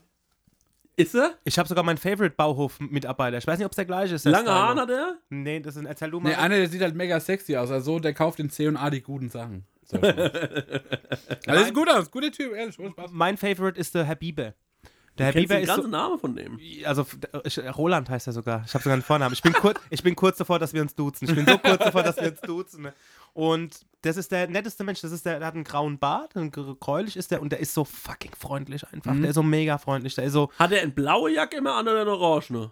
Ist 0.98 1.16
er, 1.16 1.36
Ich 1.44 1.58
habe 1.60 1.68
sogar 1.68 1.84
meinen 1.84 1.98
Favorite 1.98 2.36
Bauhof-Mitarbeiter. 2.36 3.38
Ich 3.38 3.48
weiß 3.48 3.58
nicht, 3.58 3.66
ob 3.66 3.72
es 3.72 3.76
der 3.76 3.86
gleiche 3.86 4.16
ist. 4.16 4.26
der 4.26 4.32
lange. 4.32 4.50
Haare 4.50 4.82
hat 4.82 4.90
er. 4.90 5.18
Nee, 5.30 5.60
das 5.60 5.76
ist, 5.76 5.86
erzähl 5.86 6.12
du 6.12 6.20
mal. 6.20 6.30
Ne, 6.30 6.38
einer, 6.38 6.56
der 6.56 6.70
sieht 6.70 6.82
halt 6.82 6.96
mega 6.96 7.20
sexy 7.20 7.56
aus. 7.58 7.72
Also, 7.72 8.00
der 8.00 8.14
kauft 8.14 8.40
in 8.40 8.50
C&A 8.50 8.90
die 8.90 9.02
guten 9.02 9.30
Sachen. 9.30 9.66
So. 9.84 9.98
also, 11.48 11.64
sieht 11.66 11.74
gut 11.74 11.90
aus. 11.90 12.10
Guter 12.10 12.32
Typ, 12.32 12.54
ehrlich. 12.54 12.76
Spaß. 12.76 13.12
mein 13.12 13.38
Favorite 13.38 13.80
ist 13.80 13.94
der 13.94 14.06
Herr 14.06 14.16
Bieber. 14.16 14.54
Der 15.18 15.28
Herr 15.28 15.34
du 15.34 15.40
Bieber 15.40 15.56
den 15.56 15.64
ist 15.64 15.68
ganzen 15.68 15.84
so, 15.84 15.88
Namen 15.90 16.20
von 16.20 16.36
dem? 16.36 16.60
also 16.86 17.06
ich, 17.46 17.58
Roland 17.78 18.10
heißt 18.10 18.28
er 18.28 18.34
sogar. 18.34 18.64
Ich 18.66 18.74
habe 18.74 18.84
sogar 18.84 18.94
einen 18.94 19.02
Vornamen. 19.02 19.34
Ich 19.34 19.42
bin, 19.42 19.54
kurz, 19.54 19.80
ich 19.90 20.04
bin 20.04 20.16
kurz 20.16 20.38
davor, 20.38 20.60
dass 20.60 20.74
wir 20.74 20.82
uns 20.82 20.94
duzen. 20.96 21.30
Ich 21.30 21.36
bin 21.36 21.46
so 21.46 21.58
kurz 21.58 21.84
davor, 21.84 22.04
dass 22.04 22.18
wir 22.18 22.32
uns 22.32 22.42
duzen. 22.42 22.90
Und 23.36 23.86
das 24.02 24.16
ist 24.18 24.32
der 24.32 24.48
netteste 24.48 24.84
Mensch. 24.86 25.02
Das 25.02 25.12
ist 25.12 25.26
der, 25.26 25.40
der 25.40 25.48
hat 25.48 25.56
einen 25.56 25.64
grauen 25.66 26.00
Bart, 26.00 26.36
ein 26.38 26.52
gr- 26.52 26.76
gräulich 26.80 27.18
ist 27.18 27.32
der 27.32 27.42
und 27.42 27.52
der 27.52 27.60
ist 27.60 27.74
so 27.74 27.84
fucking 27.84 28.32
freundlich 28.40 28.88
einfach. 28.94 29.14
Der 29.20 29.30
ist 29.30 29.36
so 29.36 29.44
mega 29.44 29.78
freundlich. 29.78 30.16
Der 30.16 30.24
ist 30.24 30.34
so, 30.34 30.50
Hat 30.58 30.72
er 30.72 30.82
eine 30.82 30.92
blaue 30.92 31.32
Jacke 31.34 31.58
immer 31.58 31.74
an 31.76 31.88
oder 31.88 32.02
eine 32.02 32.12
orange? 32.12 32.52
Ne? 32.52 32.72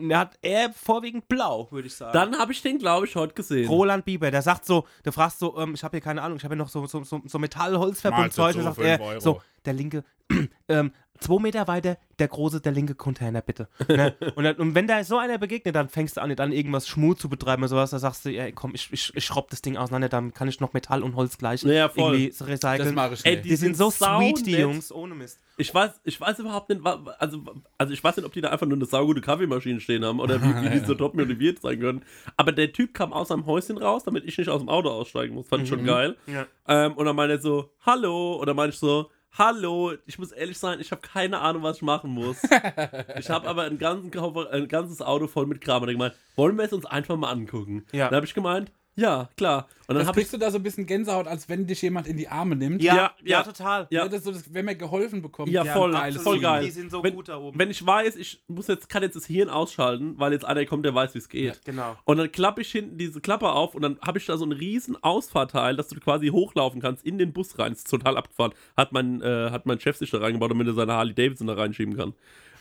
der 0.00 0.18
hat 0.18 0.38
eher 0.42 0.72
vorwiegend 0.72 1.28
blau, 1.28 1.68
würde 1.70 1.86
ich 1.88 1.94
sagen. 1.94 2.12
Dann 2.12 2.36
habe 2.38 2.52
ich 2.52 2.62
den, 2.62 2.78
glaube 2.78 3.06
ich, 3.06 3.14
heute 3.16 3.34
gesehen. 3.34 3.68
Roland 3.68 4.04
Bieber, 4.04 4.30
der 4.30 4.42
sagt 4.42 4.64
so, 4.64 4.86
du 5.04 5.12
fragst 5.12 5.38
so, 5.38 5.56
ähm, 5.58 5.74
ich 5.74 5.84
habe 5.84 5.96
hier 5.96 6.00
keine 6.02 6.22
Ahnung, 6.22 6.38
ich 6.38 6.44
habe 6.44 6.54
hier 6.54 6.62
noch 6.62 6.68
so, 6.68 6.86
so, 6.86 7.04
so, 7.04 7.20
so 7.24 7.38
Metall-Holzverbundzeug. 7.38 8.56
Und 8.56 8.74
so 8.74 8.82
er, 8.82 9.20
so, 9.20 9.40
der 9.64 9.72
linke, 9.74 10.04
ähm, 10.68 10.92
zwei 11.20 11.40
Meter 11.40 11.68
weiter, 11.68 11.96
der 12.18 12.28
große, 12.28 12.60
der 12.60 12.72
linke 12.72 12.94
Container, 12.94 13.40
bitte. 13.42 13.68
Ne? 13.88 14.14
und, 14.36 14.44
dann, 14.44 14.56
und 14.56 14.74
wenn 14.74 14.86
da 14.86 15.02
so 15.04 15.18
einer 15.18 15.38
begegnet, 15.38 15.74
dann 15.76 15.88
fängst 15.88 16.16
du 16.16 16.20
an, 16.22 16.28
nicht 16.28 16.40
an 16.40 16.52
irgendwas 16.52 16.88
Schmut 16.88 17.20
zu 17.20 17.28
betreiben 17.28 17.62
oder 17.62 17.68
sowas, 17.68 17.90
da 17.90 17.98
sagst 17.98 18.24
du, 18.24 18.30
ey, 18.30 18.52
komm, 18.52 18.74
ich, 18.74 18.88
ich, 18.92 19.12
ich 19.14 19.24
schraub 19.24 19.50
das 19.50 19.62
Ding 19.62 19.76
auseinander, 19.76 20.08
dann 20.08 20.32
kann 20.34 20.48
ich 20.48 20.60
noch 20.60 20.72
Metall 20.72 21.02
und 21.02 21.14
Holz 21.16 21.38
gleich 21.38 21.62
Ja, 21.62 21.88
voll. 21.88 22.14
irgendwie 22.14 22.28
Das 22.30 22.46
recyceln. 22.46 22.94
mache 22.94 23.14
ich 23.14 23.24
Ey, 23.24 23.36
nicht. 23.36 23.44
die, 23.44 23.56
sind 23.56 23.76
so 23.76 23.90
sau 23.90 24.18
sweet, 24.20 24.46
die 24.46 24.52
nett. 24.52 24.60
Jungs, 24.60 24.92
ohne 24.92 25.14
Mist. 25.14 25.38
Ich 25.60 25.74
weiß, 25.74 25.90
ich 26.04 26.20
weiß 26.20 26.38
überhaupt 26.38 26.68
nicht, 26.68 26.80
also, 26.84 27.42
also 27.78 27.92
ich 27.92 28.02
weiß 28.04 28.16
nicht, 28.16 28.26
ob 28.26 28.32
die 28.32 28.40
da 28.40 28.50
einfach 28.50 28.66
nur 28.66 28.76
eine 28.78 28.86
saugute 28.86 29.20
Kaffeemaschine 29.20 29.80
stehen 29.80 30.04
haben 30.04 30.20
oder 30.20 30.40
wie, 30.40 30.54
wie 30.62 30.70
die 30.78 30.84
so 30.86 30.94
top 30.96 31.14
motiviert 31.14 31.60
sein 31.60 31.80
können. 31.80 32.04
Aber 32.36 32.52
der 32.52 32.72
Typ 32.72 32.94
kam 32.94 33.12
aus 33.12 33.28
seinem 33.28 33.44
Häuschen 33.46 33.76
raus, 33.76 34.04
damit 34.04 34.24
ich 34.24 34.38
nicht 34.38 34.48
aus 34.48 34.60
dem 34.60 34.68
Auto 34.68 34.88
aussteigen 34.88 35.34
muss. 35.34 35.48
Fand 35.48 35.64
ich 35.64 35.68
schon 35.68 35.84
geil. 35.84 36.16
Ja. 36.28 36.46
Ähm, 36.68 36.92
und 36.92 37.06
dann 37.06 37.16
meinte 37.16 37.34
er 37.34 37.40
so, 37.40 37.70
hallo. 37.84 38.36
Oder 38.40 38.54
meinte 38.54 38.74
ich 38.74 38.78
so, 38.78 39.10
hallo. 39.32 39.92
Ich 40.06 40.18
muss 40.18 40.32
ehrlich 40.32 40.58
sein, 40.58 40.80
ich 40.80 40.90
habe 40.90 41.02
keine 41.02 41.40
Ahnung, 41.40 41.62
was 41.62 41.76
ich 41.76 41.82
machen 41.82 42.10
muss. 42.10 42.42
ich 43.18 43.30
habe 43.30 43.48
aber 43.48 43.64
einen 43.64 43.78
ganzen, 43.78 44.10
ein 44.50 44.68
ganzes 44.68 45.02
Auto 45.02 45.26
voll 45.26 45.46
mit 45.46 45.60
Kram. 45.60 45.82
Und 45.82 45.88
er 45.88 45.94
gemeint, 45.94 46.14
wollen 46.36 46.56
wir 46.56 46.64
es 46.64 46.72
uns 46.72 46.86
einfach 46.86 47.16
mal 47.16 47.30
angucken? 47.30 47.86
Ja. 47.92 48.06
Dann 48.06 48.16
habe 48.16 48.26
ich 48.26 48.34
gemeint, 48.34 48.72
ja, 48.98 49.28
klar. 49.36 49.68
Und 49.86 49.94
dann 49.94 50.04
Das 50.04 50.14
kriegst 50.14 50.32
du 50.32 50.38
da 50.38 50.50
so 50.50 50.58
ein 50.58 50.62
bisschen 50.62 50.84
Gänsehaut, 50.86 51.26
als 51.28 51.48
wenn 51.48 51.66
dich 51.66 51.80
jemand 51.82 52.06
in 52.08 52.16
die 52.16 52.28
Arme 52.28 52.56
nimmt. 52.56 52.82
Ja, 52.82 52.94
Ja, 52.94 53.02
ja, 53.02 53.12
ja. 53.24 53.42
total. 53.42 53.86
Ja. 53.90 54.04
Das 54.06 54.18
ist 54.18 54.24
so, 54.24 54.32
das, 54.32 54.52
wenn 54.52 54.64
man 54.64 54.76
geholfen 54.76 55.22
bekommt. 55.22 55.50
Ja, 55.50 55.62
ist 55.62 55.70
voll, 55.70 55.92
geiles 55.92 56.22
voll 56.22 56.40
geil. 56.40 56.64
Die 56.64 56.70
sind 56.72 56.90
so 56.90 57.02
wenn, 57.02 57.14
gut 57.14 57.28
da 57.28 57.38
oben. 57.38 57.58
Wenn 57.58 57.70
ich 57.70 57.86
weiß, 57.86 58.16
ich 58.16 58.42
muss 58.48 58.66
jetzt, 58.66 58.88
kann 58.88 59.02
jetzt 59.02 59.14
das 59.14 59.24
Hirn 59.26 59.48
ausschalten, 59.48 60.14
weil 60.18 60.32
jetzt 60.32 60.44
einer 60.44 60.66
kommt, 60.66 60.84
der 60.84 60.94
weiß, 60.94 61.14
wie 61.14 61.18
es 61.18 61.28
geht. 61.28 61.64
Genau. 61.64 61.96
Und 62.04 62.16
dann 62.18 62.30
klappe 62.32 62.60
ich 62.60 62.70
hinten 62.72 62.98
diese 62.98 63.20
Klappe 63.20 63.50
auf 63.50 63.74
und 63.74 63.82
dann 63.82 63.98
habe 64.02 64.18
ich 64.18 64.26
da 64.26 64.36
so 64.36 64.44
einen 64.44 64.52
riesen 64.52 65.02
Ausfahrteil, 65.02 65.76
dass 65.76 65.88
du 65.88 65.98
quasi 66.00 66.28
hochlaufen 66.28 66.82
kannst 66.82 67.06
in 67.06 67.16
den 67.16 67.32
Bus 67.32 67.58
rein. 67.58 67.70
Das 67.72 67.78
ist 67.78 67.90
total 67.90 68.16
abgefahren. 68.16 68.52
Hat 68.76 68.92
mein, 68.92 69.22
äh, 69.22 69.50
hat 69.50 69.64
mein 69.64 69.78
Chef 69.80 69.96
sich 69.96 70.10
da 70.10 70.18
reingebaut, 70.18 70.50
damit 70.50 70.66
er 70.66 70.74
seine 70.74 70.94
Harley 70.94 71.14
Davidson 71.14 71.46
da 71.46 71.54
reinschieben 71.54 71.96
kann. 71.96 72.14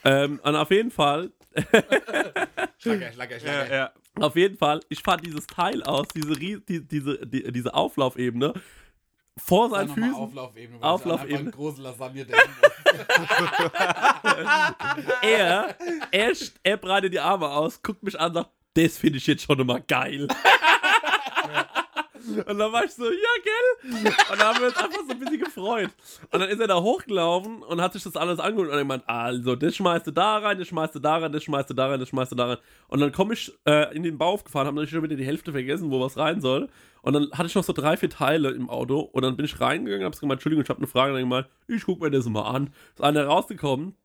Ähm, 0.06 0.40
und 0.44 0.56
auf 0.56 0.70
jeden 0.72 0.92
Fall, 0.92 1.32
Schlager, 2.78 3.12
Schlager, 3.12 3.40
Schlager. 3.40 3.76
ja. 3.76 3.92
Auf 4.19 4.35
jeden 4.35 4.57
Fall, 4.57 4.81
ich 4.89 5.02
fahre 5.02 5.22
dieses 5.22 5.48
Teil 5.48 5.84
aus, 5.84 6.07
diese, 6.10 6.34
die, 6.34 6.60
diese, 6.85 7.26
die, 7.26 7.52
diese 7.52 7.73
Auflaufebene, 7.73 8.53
vor 9.38 9.69
seinen 9.69 9.89
Füßen. 9.89 10.14
Auflaufebene. 10.15 10.84
Auflaufebene. 10.84 11.52
große 11.52 11.81
Lasagne 11.81 12.26
denken. 12.26 12.41
Er, 15.22 15.76
er, 16.11 16.34
er 16.64 16.77
breitet 16.77 17.14
die 17.14 17.19
Arme 17.19 17.48
aus, 17.49 17.81
guckt 17.81 18.02
mich 18.02 18.19
an 18.19 18.30
und 18.30 18.34
sagt, 18.35 18.49
das 18.73 18.98
finde 18.98 19.18
ich 19.18 19.27
jetzt 19.27 19.44
schon 19.44 19.60
immer 19.60 19.80
geil. 19.80 20.27
Und 22.28 22.58
dann 22.60 22.72
war 22.72 22.84
ich 22.84 22.91
so, 22.91 23.06
ja, 23.06 23.12
gell? 23.44 24.12
Und 24.32 24.40
dann 24.40 24.48
haben 24.48 24.60
wir 24.60 24.68
uns 24.68 24.78
einfach 24.78 24.99
so 25.06 25.12
ein 25.12 25.20
bisschen 25.20 25.40
gefreut. 25.40 25.90
Und 26.32 26.40
dann 26.40 26.49
ist 26.49 26.60
er 26.60 26.68
da 26.68 26.82
hochgelaufen 26.82 27.64
und 27.64 27.82
hat 27.82 27.94
sich 27.94 28.04
das 28.04 28.16
alles 28.16 28.40
angeguckt 28.40 28.72
und 28.72 28.78
er 28.78 28.84
meint, 28.84 29.08
also, 29.08 29.56
das 29.56 29.76
schmeißt 29.76 30.08
du 30.08 30.12
da 30.12 30.38
rein, 30.38 30.58
das 30.58 30.68
schmeißt 30.68 30.95
du 30.95 30.99
da 30.99 31.18
rein, 31.18 31.32
das 31.32 31.44
schmeißt 31.44 31.70
du 31.70 31.74
da 31.74 31.88
rein, 31.88 31.99
das 31.99 32.10
schmeißt 32.10 32.32
du 32.32 32.36
da 32.36 32.48
rein. 32.48 32.58
Und 32.88 32.99
dann 32.99 33.12
komme 33.12 33.34
ich 33.34 33.52
äh, 33.66 33.95
in 33.95 34.04
den 34.04 34.18
Bau 34.18 34.34
aufgefahren, 34.34 34.68
habe 34.68 34.76
natürlich 34.76 34.94
schon 34.94 35.04
wieder 35.04 35.16
die 35.16 35.26
Hälfte 35.26 35.52
vergessen, 35.52 35.91
wo 35.91 35.99
was 35.99 36.18
rein 36.18 36.41
soll. 36.41 36.70
Und 37.02 37.14
dann 37.14 37.32
hatte 37.32 37.48
ich 37.48 37.56
noch 37.56 37.64
so 37.64 37.74
drei, 37.74 37.95
vier 37.95 38.10
Teile 38.10 38.52
im 38.52 38.70
Auto 38.70 38.99
und 38.99 39.22
dann 39.22 39.38
bin 39.38 39.45
ich 39.45 39.60
reingegangen, 39.62 40.06
hab's 40.06 40.20
gemeint, 40.20 40.40
Entschuldigung, 40.40 40.64
ich 40.64 40.70
habe 40.70 40.80
eine 40.80 40.88
Frage, 40.88 41.14
und 41.14 41.20
dann 41.20 41.30
gemeint, 41.30 41.48
ich 41.68 41.86
guck 41.86 42.02
mir 42.02 42.12
das 42.12 42.26
mal 42.26 42.49
an. 42.49 42.72
Ist 42.94 43.02
einer 43.02 43.26
rausgekommen, 43.26 43.95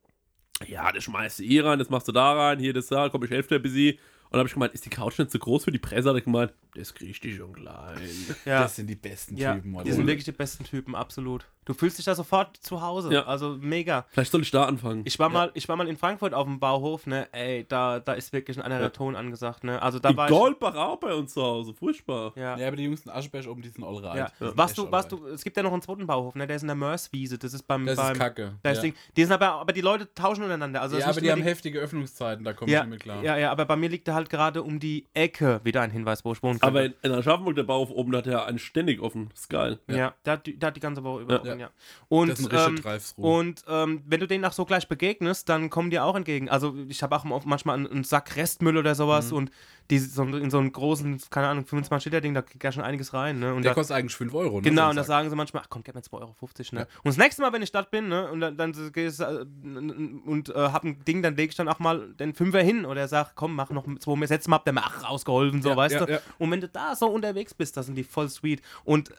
ja, 0.69 0.93
das 0.93 1.05
schmeißt 1.05 1.41
du 1.41 1.43
hier 1.45 1.65
rein, 1.65 1.79
das 1.79 1.91
machst 1.91 2.09
du 2.09 2.13
da 2.13 2.33
rein, 2.33 2.59
hier, 2.59 2.73
das 2.73 2.87
da, 2.87 3.09
komm, 3.09 3.25
ich 3.25 3.33
ein 3.33 3.63
bisschen. 3.63 3.95
Und 3.95 4.01
dann 4.33 4.41
habe 4.41 4.49
ich 4.49 4.55
gemeint, 4.55 4.73
ist 4.75 4.85
die 4.85 4.91
Couch 4.91 5.19
nicht 5.19 5.31
zu 5.31 5.39
groß 5.39 5.65
für 5.65 5.73
die 5.73 5.79
Presse? 5.79 6.09
Hat 6.09 6.17
er 6.17 6.21
gemeint, 6.23 6.53
das 6.75 6.95
kriegst 6.95 7.23
du 7.25 7.31
schon 7.31 7.53
klein. 7.53 7.99
Ja. 8.45 8.63
Das 8.63 8.77
sind 8.77 8.87
die 8.89 8.95
besten 8.95 9.37
Ja, 9.37 9.55
Typen. 9.55 9.75
oder? 9.75 9.85
die 9.85 9.93
sind 9.93 10.07
wirklich 10.07 10.25
die 10.25 10.33
besten 10.33 10.65
Typen, 10.65 10.95
absolut. 10.95 11.45
Du 11.65 11.75
fühlst 11.75 11.97
dich 11.97 12.05
da 12.05 12.15
sofort 12.17 12.57
zu 12.57 12.83
Hause. 12.83 13.13
Ja. 13.13 13.25
Also 13.25 13.57
mega. 13.61 14.05
Vielleicht 14.11 14.33
soll 14.33 14.43
ich 14.43 14.51
da 14.51 14.65
anfangen. 14.65 15.03
Ich 15.05 15.19
war, 15.21 15.29
mal, 15.29 15.53
ich 15.55 15.69
war 15.69 15.77
mal 15.77 15.87
in 15.87 15.97
Frankfurt 15.97 16.35
auf 16.35 16.45
dem 16.45 16.59
Bauhof, 16.59 17.07
ne? 17.07 17.29
Ey, 17.33 17.65
da, 17.69 18.01
da 18.01 18.15
ist 18.15 18.33
wirklich 18.33 18.59
ein 18.59 18.65
anderer 18.65 18.83
Ja. 18.83 18.89
Ton 18.89 19.15
angesagt, 19.15 19.63
ne? 19.63 19.81
Also 19.81 20.01
da 20.01 20.11
die 20.11 20.17
war 20.17 20.29
Goldbach 20.29 20.75
auch 20.75 20.97
bei 20.99 21.15
uns 21.15 21.35
zu 21.35 21.43
Hause, 21.43 21.73
furchtbar. 21.73 22.33
ich. 22.35 22.43
Ja. 22.43 22.57
Ja, 22.57 22.67
aber 22.67 22.77
die 22.77 22.85
Jungs 22.85 23.03
in 23.05 23.13
Aschberg 23.13 23.47
oben, 23.47 23.63
die 23.63 23.69
sind 23.69 23.85
all 23.85 24.05
right. 24.05 24.33
Ja. 24.41 24.57
Warst 24.57 24.77
echt 24.77 24.87
du, 24.87 24.91
right. 24.91 25.13
du, 25.13 25.27
es 25.29 25.45
gibt 25.45 25.57
ja 25.57 25.63
noch 25.63 25.73
einen 25.73 25.83
zweiten 25.83 26.05
Bauhof, 26.05 26.35
ne? 26.35 26.49
Der 26.49 26.57
ist 26.57 26.63
in 26.63 26.69
der 26.69 26.75
Mörswiese. 26.75 27.39
Das 27.39 27.55
ist 27.55 27.63
beim. 27.63 27.87
Das 27.87 27.97
beim 27.97 28.13
ist 28.15 28.19
kacke. 28.19 28.55
Da 28.65 28.71
ist 28.71 28.79
ja. 28.79 28.83
Ding. 28.83 28.95
Die 29.17 29.23
sind 29.23 29.33
aber, 29.33 29.53
aber 29.53 29.73
die 29.73 29.83
Leute 29.83 30.13
tauschen 30.15 30.43
untereinander. 30.43 30.83
Also 30.83 30.99
ja, 30.99 31.07
aber 31.07 31.21
die 31.21 31.31
haben 31.31 31.43
heftige 31.43 31.79
Öffnungszeiten, 31.79 32.45
da 32.45 32.55
komme 32.55 32.73
ja, 32.73 32.81
ich 32.81 32.87
nicht 32.87 32.93
mit 32.95 33.03
klar. 33.03 33.23
ja, 33.23 33.37
ja, 33.37 33.53
aber 33.53 33.67
bei 33.67 33.77
mir 33.77 33.89
liegt 33.89 34.09
er 34.09 34.15
halt 34.15 34.22
gerade 34.31 34.63
um 34.63 34.79
die 34.81 35.07
Ecke. 35.15 35.61
Wieder 35.65 35.81
ein 35.83 35.91
Hinweis, 35.91 36.25
wo 36.25 36.33
ich 36.33 36.43
wohnen 36.43 36.55
könnte. 36.61 36.67
Aber 36.67 36.85
in, 36.85 36.95
in 37.03 37.13
Aschaffenburg, 37.13 37.55
der 37.57 37.63
Bauhof 37.65 37.91
oben, 37.91 38.13
da 38.13 38.19
hat 38.19 38.27
er 38.27 38.47
einen 38.47 38.59
ständig 38.59 39.01
offen. 39.01 39.31
ist 39.35 39.49
geil. 39.49 39.79
ja, 39.89 40.15
da, 40.23 40.33
hat 40.33 40.47
die- 40.47 40.59
da 40.59 40.69
hat 40.69 40.77
die 40.77 40.81
ganze 40.81 41.03
Woche 41.05 41.23
über. 41.23 41.35
Ja. 41.35 41.41
offen, 41.41 41.61
Ja. 41.61 41.71
Und, 42.09 42.29
Das 42.31 42.41
ist 42.41 42.47
ein 42.47 42.51
ähm. 42.51 43.25
Und 43.25 43.65
ähm, 43.69 44.03
wenn 44.07 44.21
du 44.21 44.27
denen 44.27 44.45
auch 44.45 44.53
so 44.53 44.65
gleich 44.65 44.89
begegnest, 44.89 45.49
dann 45.49 45.71
kommen 45.71 45.91
die 45.91 46.01
auch 46.01 46.15
entgegen. 46.17 46.49
Also 46.49 46.75
ich 46.89 47.03
habe 47.03 47.15
auch 47.17 47.25
manchmal 47.45 47.77
einen, 47.77 47.87
einen 47.87 48.05
Sack 48.05 48.37
Restmüll 48.37 48.77
oder 48.77 48.95
sowas 48.95 49.31
Mhm. 49.31 49.37
und 49.37 49.51
die 49.91 49.99
so, 49.99 50.23
in 50.23 50.51
so 50.51 50.59
einem 50.59 50.73
großen, 50.73 51.21
keine 51.31 51.49
Ahnung, 51.49 51.67
25 51.67 52.07
Liter 52.07 52.21
Ding, 52.21 52.35
da 52.35 52.41
geht 52.41 52.63
ja 52.63 52.73
schon 52.73 52.83
einiges 52.83 53.13
rein. 53.13 53.39
Ne? 53.39 53.55
Und 53.55 53.63
Der 53.63 53.73
da, 53.73 53.75
kostet 53.75 53.97
eigentlich 53.97 54.17
5 54.17 54.33
Euro. 54.35 54.57
Ne, 54.57 54.63
genau, 54.63 54.91
und 54.91 54.97
da 54.97 55.05
sagen 55.05 55.29
sie 55.29 55.37
manchmal, 55.37 55.63
ach 55.65 55.69
komm, 55.71 55.83
gib 55.83 55.95
mir 55.95 56.01
2,50 56.01 56.13
Euro. 56.13 56.29
Ne? 56.73 56.81
Ja. 56.81 56.81
Und 56.81 57.07
das 57.07 57.17
nächste 57.17 57.43
Mal, 57.43 57.53
wenn 57.53 57.63
ich 57.63 57.73
dort 57.73 57.91
bin, 57.91 58.09
ne, 58.09 58.31
und 58.31 58.41
dann, 58.41 58.57
dann 58.57 58.73
gehst, 58.93 59.21
äh, 59.21 59.25
und 59.25 60.49
äh, 60.49 60.55
hab 60.55 60.85
ein 60.85 61.05
Ding, 61.05 61.23
dann 61.23 61.37
lege 61.37 61.51
ich 61.51 61.57
dann 61.57 61.69
auch 61.69 61.79
mal 61.79 62.13
den 62.15 62.35
Fünfer 62.35 62.63
hin 62.63 62.85
oder 62.85 63.09
sag, 63.09 63.35
komm, 63.35 63.55
mach 63.55 63.71
noch 63.71 63.87
zwei 63.99 64.17
mehr 64.17 64.29
Sätze, 64.29 64.49
mal 64.49 64.57
habt 64.57 64.69
ihr 64.69 64.73
mir 64.73 64.85
ach 64.85 65.09
rausgeholfen, 65.09 65.63
so, 65.63 65.71
Ja, 65.71 65.77
weißt 65.77 65.95
ja, 65.95 66.07
du. 66.07 66.23
Und 66.39 66.51
wenn 66.51 66.61
du 66.61 66.69
da 66.69 66.95
so 66.95 67.07
unterwegs 67.09 67.55
bist, 67.55 67.77
da 67.77 67.83
sind 67.83 67.97
die 67.97 68.05
voll 68.05 68.29
sweet. 68.29 68.63
Und 68.85 69.11
äh, 69.11 69.15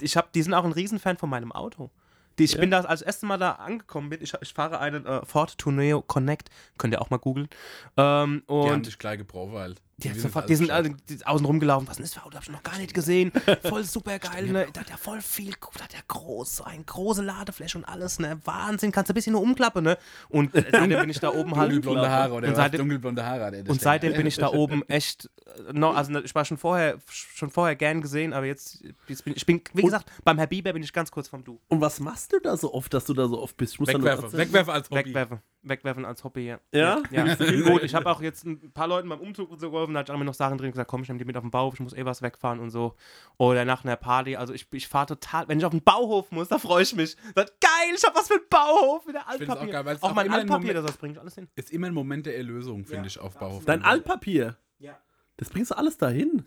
ich 0.00 0.16
hab, 0.16 0.32
die 0.32 0.42
sind 0.42 0.54
auch 0.54 0.64
ein 0.64 0.72
Riesenfan 0.72 1.16
von 1.16 1.28
meinem 1.28 1.52
Auto. 1.52 1.90
Die, 2.38 2.44
ich 2.44 2.52
Ja. 2.54 2.60
bin 2.60 2.70
da 2.70 2.80
als 2.80 3.02
erstes 3.02 3.26
Mal 3.28 3.36
da 3.38 3.52
angekommen 3.52 4.10
bin. 4.10 4.22
Ich, 4.22 4.32
ich 4.40 4.54
fahre 4.54 4.78
einen 4.80 5.04
äh, 5.06 5.24
Ford 5.26 5.58
Tourneo 5.58 6.00
Connect, 6.02 6.48
könnt 6.78 6.94
ihr 6.94 7.02
auch 7.02 7.10
mal 7.10 7.18
googeln. 7.18 7.48
Ähm, 7.96 8.42
Die 8.48 8.52
haben 8.54 8.70
und 8.74 8.86
dich 8.86 8.98
gleich 8.98 9.18
geprofiled. 9.18 9.80
Die, 10.00 10.10
wissen 10.10 10.20
sofort, 10.22 10.48
die 10.48 10.56
sind 10.56 10.70
alle 10.70 10.90
die 11.08 11.24
außen 11.24 11.44
rumgelaufen. 11.46 11.86
Was 11.88 11.92
ist 11.92 11.98
denn 11.98 12.04
das 12.04 12.14
für 12.14 12.22
Auto? 12.24 12.36
Hab 12.36 12.42
ich 12.44 12.50
noch 12.50 12.62
gar 12.62 12.78
nicht 12.78 12.94
gesehen. 12.94 13.32
Voll 13.62 13.84
super 13.84 14.18
geil. 14.18 14.46
Ne? 14.46 14.66
Da 14.72 14.80
hat 14.80 14.90
ja 14.90 14.96
voll 14.96 15.20
viel. 15.20 15.52
Da 15.74 15.84
hat 15.84 15.92
ja 15.92 16.00
groß, 16.08 16.56
so 16.56 16.64
eine 16.64 16.82
große 16.84 17.22
Ladefläche 17.22 17.78
und 17.78 17.84
alles. 17.84 18.18
Ne? 18.18 18.40
Wahnsinn. 18.44 18.92
Kannst 18.92 19.08
du 19.08 19.12
ein 19.12 19.14
bisschen 19.14 19.32
nur 19.32 19.42
umklappen. 19.42 19.84
Ne? 19.84 19.98
Und 20.28 20.52
seitdem 20.54 20.88
bin 21.00 21.10
ich 21.10 21.20
da 21.20 21.30
oben 21.32 21.54
halt. 21.56 21.70
Dunkelblonde 21.72 22.10
Haare 22.10 22.34
oder 22.34 22.48
und 22.48 22.54
seitdem, 22.56 22.78
dunkelblonde 22.80 23.24
Haare. 23.24 23.64
und 23.68 23.80
seitdem 23.80 24.12
bin 24.14 24.26
ich 24.26 24.36
da 24.36 24.48
oben 24.52 24.82
echt. 24.88 25.28
äh, 25.46 25.72
No, 25.72 25.90
also 25.92 26.18
ich 26.20 26.34
war 26.34 26.44
schon 26.44 26.56
vorher, 26.58 26.98
schon 27.10 27.50
vorher 27.50 27.76
gern 27.76 28.00
gesehen, 28.00 28.32
aber 28.32 28.46
jetzt, 28.46 28.82
jetzt 29.08 29.24
bin 29.24 29.34
ich 29.36 29.46
bin, 29.46 29.60
wie 29.74 29.82
gesagt, 29.82 30.10
beim 30.24 30.38
Herr 30.38 30.46
Bieber 30.46 30.72
bin 30.72 30.82
ich 30.82 30.92
ganz 30.92 31.10
kurz 31.10 31.28
vom 31.28 31.44
Du. 31.44 31.60
Und 31.68 31.80
was 31.80 32.00
machst 32.00 32.32
du 32.32 32.38
da 32.40 32.56
so 32.56 32.72
oft, 32.74 32.92
dass 32.94 33.04
du 33.04 33.14
da 33.14 33.28
so 33.28 33.40
oft 33.40 33.56
bist? 33.56 33.74
Ich 33.74 33.80
muss 33.80 33.88
erzählen. 33.88 34.32
Wegwerfen 34.32 34.72
als 34.72 34.90
Hobby. 34.90 35.04
Wegwerfen. 35.06 35.40
Wegwerfen 35.62 36.04
als 36.04 36.24
Hobby, 36.24 36.46
ja. 36.46 36.58
Ja? 36.72 37.02
Ja, 37.10 37.34
gut. 37.64 37.82
Ich 37.82 37.94
habe 37.94 38.10
auch 38.10 38.20
jetzt 38.22 38.44
ein 38.46 38.72
paar 38.72 38.86
Leuten 38.88 39.08
beim 39.08 39.20
Umzug 39.20 39.50
und 39.50 39.60
so 39.60 39.70
geholfen, 39.70 39.92
da 39.94 40.00
hatte 40.00 40.10
ich 40.10 40.12
auch 40.12 40.16
immer 40.16 40.24
noch 40.24 40.34
Sachen 40.34 40.56
drin 40.58 40.70
gesagt, 40.70 40.88
komm, 40.90 41.02
ich 41.02 41.08
nehme 41.08 41.18
die 41.18 41.24
mit 41.24 41.36
auf 41.36 41.42
den 41.42 41.50
Bauhof, 41.50 41.74
ich 41.74 41.80
muss 41.80 41.92
eh 41.94 42.04
was 42.04 42.22
wegfahren 42.22 42.60
und 42.60 42.70
so. 42.70 42.94
Oder 43.36 43.64
nach 43.64 43.84
einer 43.84 43.96
Party, 43.96 44.36
also 44.36 44.54
ich, 44.54 44.66
ich 44.72 44.88
fahre 44.88 45.06
total, 45.06 45.48
wenn 45.48 45.58
ich 45.58 45.64
auf 45.64 45.70
den 45.72 45.82
Bauhof 45.82 46.30
muss, 46.32 46.48
da 46.48 46.58
freue 46.58 46.82
ich 46.82 46.94
mich. 46.94 47.16
Sag, 47.34 47.48
geil, 47.60 47.94
ich 47.94 48.04
habe 48.04 48.16
was 48.16 48.28
für 48.28 48.34
einen 48.34 48.44
Bauhof, 48.48 49.06
wieder 49.06 49.20
find's 49.28 49.44
auch 49.44 49.50
Altpapier. 49.56 49.72
geil, 49.72 49.84
weil 49.84 49.96
es 49.96 50.02
auch, 50.02 50.10
auch 50.10 50.14
mein 50.14 50.30
Altpapier, 50.30 50.68
Moment- 50.68 50.76
das, 50.78 50.86
das 50.86 50.96
bringe 50.96 51.12
ich 51.14 51.20
alles 51.20 51.34
hin. 51.34 51.48
Ist 51.54 51.70
immer 51.72 51.86
ein 51.88 51.94
Moment 51.94 52.26
der 52.26 52.36
Erlösung, 52.36 52.84
finde 52.84 53.02
Ja, 53.02 53.06
ich, 53.06 53.18
auf 53.18 53.36
Bauhof. 53.38 53.64
Dein 53.64 53.82
Altpapier. 53.84 54.56
Ja. 54.78 54.96
Das 55.36 55.50
bringst 55.50 55.70
du 55.70 55.76
alles 55.76 55.96
dahin. 55.98 56.44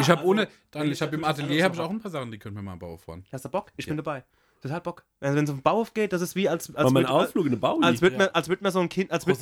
Ich 0.00 0.10
habe 0.10 0.20
also, 0.20 0.30
ohne, 0.30 0.48
Daniel, 0.70 0.92
ich 0.92 0.98
ich 0.98 1.02
habe 1.02 1.14
im 1.14 1.22
Atelier 1.24 1.62
habe 1.64 1.74
ich 1.74 1.80
auch 1.80 1.90
ein 1.90 2.00
paar 2.00 2.10
Sachen, 2.10 2.30
die 2.32 2.38
können 2.38 2.56
wir 2.56 2.62
mal 2.62 2.72
am 2.72 2.78
Bauhof 2.80 3.02
fahren. 3.04 3.24
Hast 3.32 3.44
du 3.44 3.48
Bock? 3.48 3.70
Ich 3.76 3.86
bin 3.86 3.96
Ja. 3.96 4.02
dabei. 4.02 4.24
Total 4.60 4.80
Bock. 4.80 5.04
Also, 5.20 5.36
wenn 5.36 5.44
es 5.44 5.50
auf 5.50 5.56
den 5.56 5.62
Bauhof 5.62 5.94
geht, 5.94 6.12
das 6.12 6.22
ist 6.22 6.34
wie 6.36 6.48
als, 6.48 6.74
als 6.74 6.90
würd- 6.92 7.04
Ausflug 7.06 7.46
in 7.46 7.52
den 7.52 7.60
Bau 7.60 7.78
als 7.80 8.00
würde 8.02 8.16
Ja. 8.16 8.22
man, 8.24 8.28
als 8.34 8.48
man 8.48 8.72
so 8.72 8.80
ein 8.80 8.88
Kind, 8.88 9.10
als 9.10 9.24
Bauhof. 9.24 9.40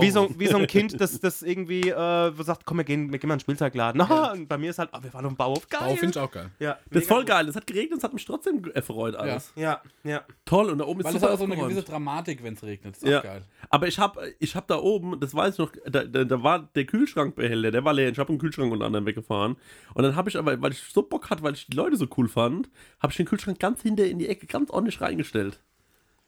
wie, 0.00 0.10
so, 0.10 0.28
wie 0.38 0.46
so 0.46 0.56
ein 0.58 0.66
Kind, 0.66 0.98
das, 1.00 1.18
das 1.20 1.42
irgendwie 1.42 1.88
äh, 1.90 2.32
sagt, 2.42 2.64
komm, 2.66 2.78
wir 2.78 2.84
gehen, 2.84 3.10
wir 3.12 3.18
gehen 3.18 3.28
mal 3.28 3.34
in 3.34 3.38
den 3.38 3.42
Spielzeugladen. 3.42 4.00
Ja. 4.00 4.32
und 4.32 4.48
bei 4.48 4.58
mir 4.58 4.70
ist 4.70 4.78
halt, 4.78 4.90
oh, 4.92 4.98
wir 5.02 5.10
fahren 5.10 5.24
auf 5.26 5.32
den 5.32 5.36
Bauhof. 5.36 5.68
Geil. 5.68 5.80
Bauhof 5.80 5.98
finde 5.98 6.18
ich 6.18 6.22
auch 6.22 6.30
geil. 6.30 6.50
ja, 6.58 6.78
Das 6.90 7.02
ist 7.02 7.08
voll 7.08 7.24
geil. 7.24 7.46
Das 7.46 7.56
hat 7.56 7.66
geregnet, 7.66 7.98
das 7.98 8.04
hat 8.04 8.12
mich 8.14 8.24
trotzdem 8.24 8.62
erfreut 8.74 9.14
alles. 9.16 9.52
Ja, 9.56 9.80
ja. 10.04 10.22
Toll. 10.44 10.70
Und 10.70 10.78
da 10.78 10.84
oben 10.86 11.00
ist 11.00 11.04
Weil 11.06 11.14
es 11.14 11.20
super 11.20 11.32
hat 11.32 11.34
auch 11.34 11.38
so 11.46 11.52
eine 11.52 11.56
gewisse 11.56 11.82
Dramatik, 11.82 12.42
wenn 12.42 12.54
es 12.54 12.62
regnet. 12.62 12.96
Ist 12.96 13.04
auch 13.04 13.08
Ja. 13.08 13.20
geil. 13.20 13.42
Aber 13.68 13.88
ich 13.88 13.98
habe 13.98 14.32
ich 14.38 14.54
hab 14.56 14.66
da 14.68 14.78
oben, 14.78 15.18
das 15.20 15.34
weiß 15.34 15.54
ich 15.54 15.58
noch, 15.58 15.72
da, 15.86 16.04
da, 16.04 16.24
da 16.24 16.42
war 16.42 16.60
der 16.74 16.84
Kühlschrankbehälter, 16.84 17.70
der 17.70 17.84
war 17.84 17.92
leer. 17.92 18.10
Ich 18.10 18.18
habe 18.18 18.30
einen 18.30 18.38
Kühlschrank 18.38 18.72
unter 18.72 18.86
anderem 18.86 19.06
weggefahren. 19.06 19.56
Und 19.94 20.02
dann 20.02 20.16
habe 20.16 20.28
ich 20.30 20.36
aber, 20.36 20.60
weil 20.60 20.72
ich 20.72 20.82
so 20.82 21.02
Bock 21.02 21.30
hatte, 21.30 21.42
weil 21.42 21.54
ich 21.54 21.66
die 21.66 21.76
Leute 21.76 21.96
so 21.96 22.06
cool 22.16 22.28
fand, 22.28 22.70
habe 23.00 23.10
ich 23.12 23.16
den 23.16 23.26
Kühlschrank 23.26 23.58
ganz 23.58 23.82
hinter 23.82 24.04
in 24.06 24.18
die 24.18 24.28
Ecke 24.30 24.46
ganz 24.46 24.70
ordentlich 24.70 25.00
reingestellt. 25.00 25.60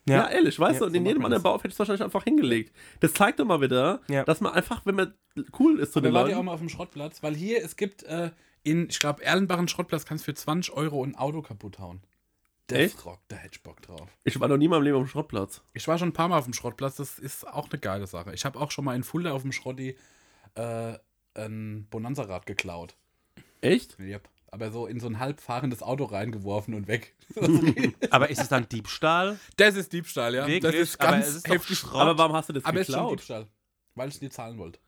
Ja, 0.09 0.29
ehrlich, 0.29 0.59
weißt 0.59 0.75
Ja, 0.75 0.79
du, 0.81 0.85
und 0.87 0.91
so 0.93 0.97
in 0.99 1.07
jedem 1.07 1.23
man 1.23 1.27
anderen 1.27 1.43
das. 1.43 1.43
Bauhof 1.45 1.61
hätte 1.63 1.69
ich 1.69 1.75
es 1.75 1.79
wahrscheinlich 1.79 2.03
einfach 2.03 2.25
hingelegt. 2.25 2.75
Das 3.01 3.15
zeigt 3.15 3.39
doch 3.39 3.45
mal 3.45 3.61
wieder, 3.61 4.01
Ja. 4.09 4.25
dass 4.25 4.41
man 4.41 4.53
einfach, 4.53 4.85
wenn 4.85 4.97
man 4.97 5.15
cool 5.61 5.79
ist 5.79 5.93
zu 5.93 6.01
Aber 6.01 6.09
den 6.09 6.15
wart 6.15 6.27
ihr 6.29 6.33
auch 6.33 6.37
Leuten. 6.39 6.47
mal 6.47 6.53
auf 6.55 6.61
dem 6.61 6.69
Schrottplatz? 6.69 7.23
Weil 7.23 7.35
hier, 7.37 7.65
es 7.65 7.77
gibt 7.77 8.03
äh, 8.03 8.33
in, 8.65 8.89
ich 8.91 8.99
glaube, 8.99 9.23
Erlenbach 9.25 9.59
einen 9.59 9.69
Schrottplatz, 9.69 10.05
kannst 10.05 10.25
für 10.25 10.35
20 10.35 10.75
Euro 10.75 11.05
ein 11.05 11.15
Auto 11.15 11.41
kaputt 11.43 11.79
hauen. 11.79 12.01
Echt? 12.71 12.95
Deathrock, 12.97 13.21
da 13.29 13.37
hätte 13.37 13.55
ich 13.57 13.63
Bock 13.63 13.81
drauf. 13.83 14.09
Ich 14.25 14.41
war 14.41 14.49
noch 14.49 14.57
nie 14.57 14.65
in 14.65 14.71
meinem 14.71 14.83
Leben 14.83 14.97
auf 14.97 15.05
dem 15.05 15.09
Schrottplatz. 15.09 15.63
Ich 15.73 15.87
war 15.87 15.99
schon 15.99 16.09
ein 16.09 16.13
paar 16.15 16.29
Mal 16.29 16.39
auf 16.39 16.45
dem 16.45 16.55
Schrottplatz, 16.55 16.97
das 16.97 17.19
ist 17.19 17.47
auch 17.47 17.69
eine 17.71 17.79
geile 17.79 18.07
Sache. 18.09 18.33
Ich 18.35 18.45
habe 18.45 18.59
auch 18.59 18.71
schon 18.73 18.85
mal 18.85 18.97
in 18.97 19.05
Fulda 19.05 19.33
auf 19.33 19.43
dem 19.43 19.53
Schrotti 19.53 19.97
äh, 20.55 20.95
ein 21.35 21.87
Bonanza-Rad 21.91 22.47
geklaut. 22.47 22.97
Echt? 23.61 23.99
Yep. 24.01 24.29
Aber 24.53 24.71
so 24.71 24.87
in 24.87 25.01
so 25.01 25.07
ein 25.07 25.19
halb 25.19 25.41
fahrendes 25.41 25.83
Auto 25.83 26.05
reingeworfen 26.05 26.75
und 26.75 26.87
weg. 26.87 27.15
Aber 28.11 28.29
ist 28.29 28.39
es 28.39 28.49
dann 28.49 28.69
Diebstahl? 28.69 29.39
Das 29.57 29.77
ist 29.77 29.93
Diebstahl, 29.95 30.35
ja. 30.35 30.47
Wirklich? 30.47 30.61
Das 30.61 30.75
ist 30.75 31.01
Aber 31.01 31.13
ganz 31.13 31.27
es 31.27 31.35
ist 31.37 31.49
heftig. 31.49 31.79
Schrott. 31.79 32.03
Aber 32.03 32.19
warum 32.19 32.37
hast 32.37 32.51
du 32.51 32.53
das 32.53 32.65
Aber 32.67 32.79
es 32.81 32.87
ist 32.89 32.95
schon 32.95 33.01
geklaut? 33.03 33.19
Diebstahl. 33.19 33.47
Weil 33.95 34.09
ich 34.11 34.17
es 34.17 34.21
nicht 34.21 34.35
zahlen 34.35 34.59
wollte. 34.59 34.79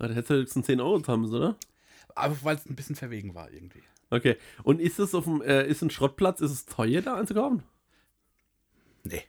Ja, 0.00 0.08
Da 0.08 0.14
hättest 0.14 0.30
du 0.30 0.34
höchstens 0.34 0.66
10 0.66 0.80
Euro 0.80 1.00
zahlen 1.00 1.20
müssen, 1.20 1.36
oder? 1.36 1.56
Aber 2.16 2.36
weil 2.42 2.56
es 2.56 2.66
ein 2.66 2.74
bisschen 2.74 2.96
verwegen 2.96 3.36
war 3.36 3.50
irgendwie. 3.52 3.82
Okay. 4.10 4.36
Und 4.64 4.80
ist 4.80 4.98
es 4.98 5.14
auf 5.14 5.24
dem, 5.24 5.40
äh, 5.42 5.64
ist 5.66 5.80
ein 5.82 5.90
Schrottplatz, 5.90 6.40
ist 6.40 6.50
es 6.50 6.66
teuer 6.66 7.02
da 7.02 7.14
einzukaufen? 7.14 7.62
Nee. 9.04 9.22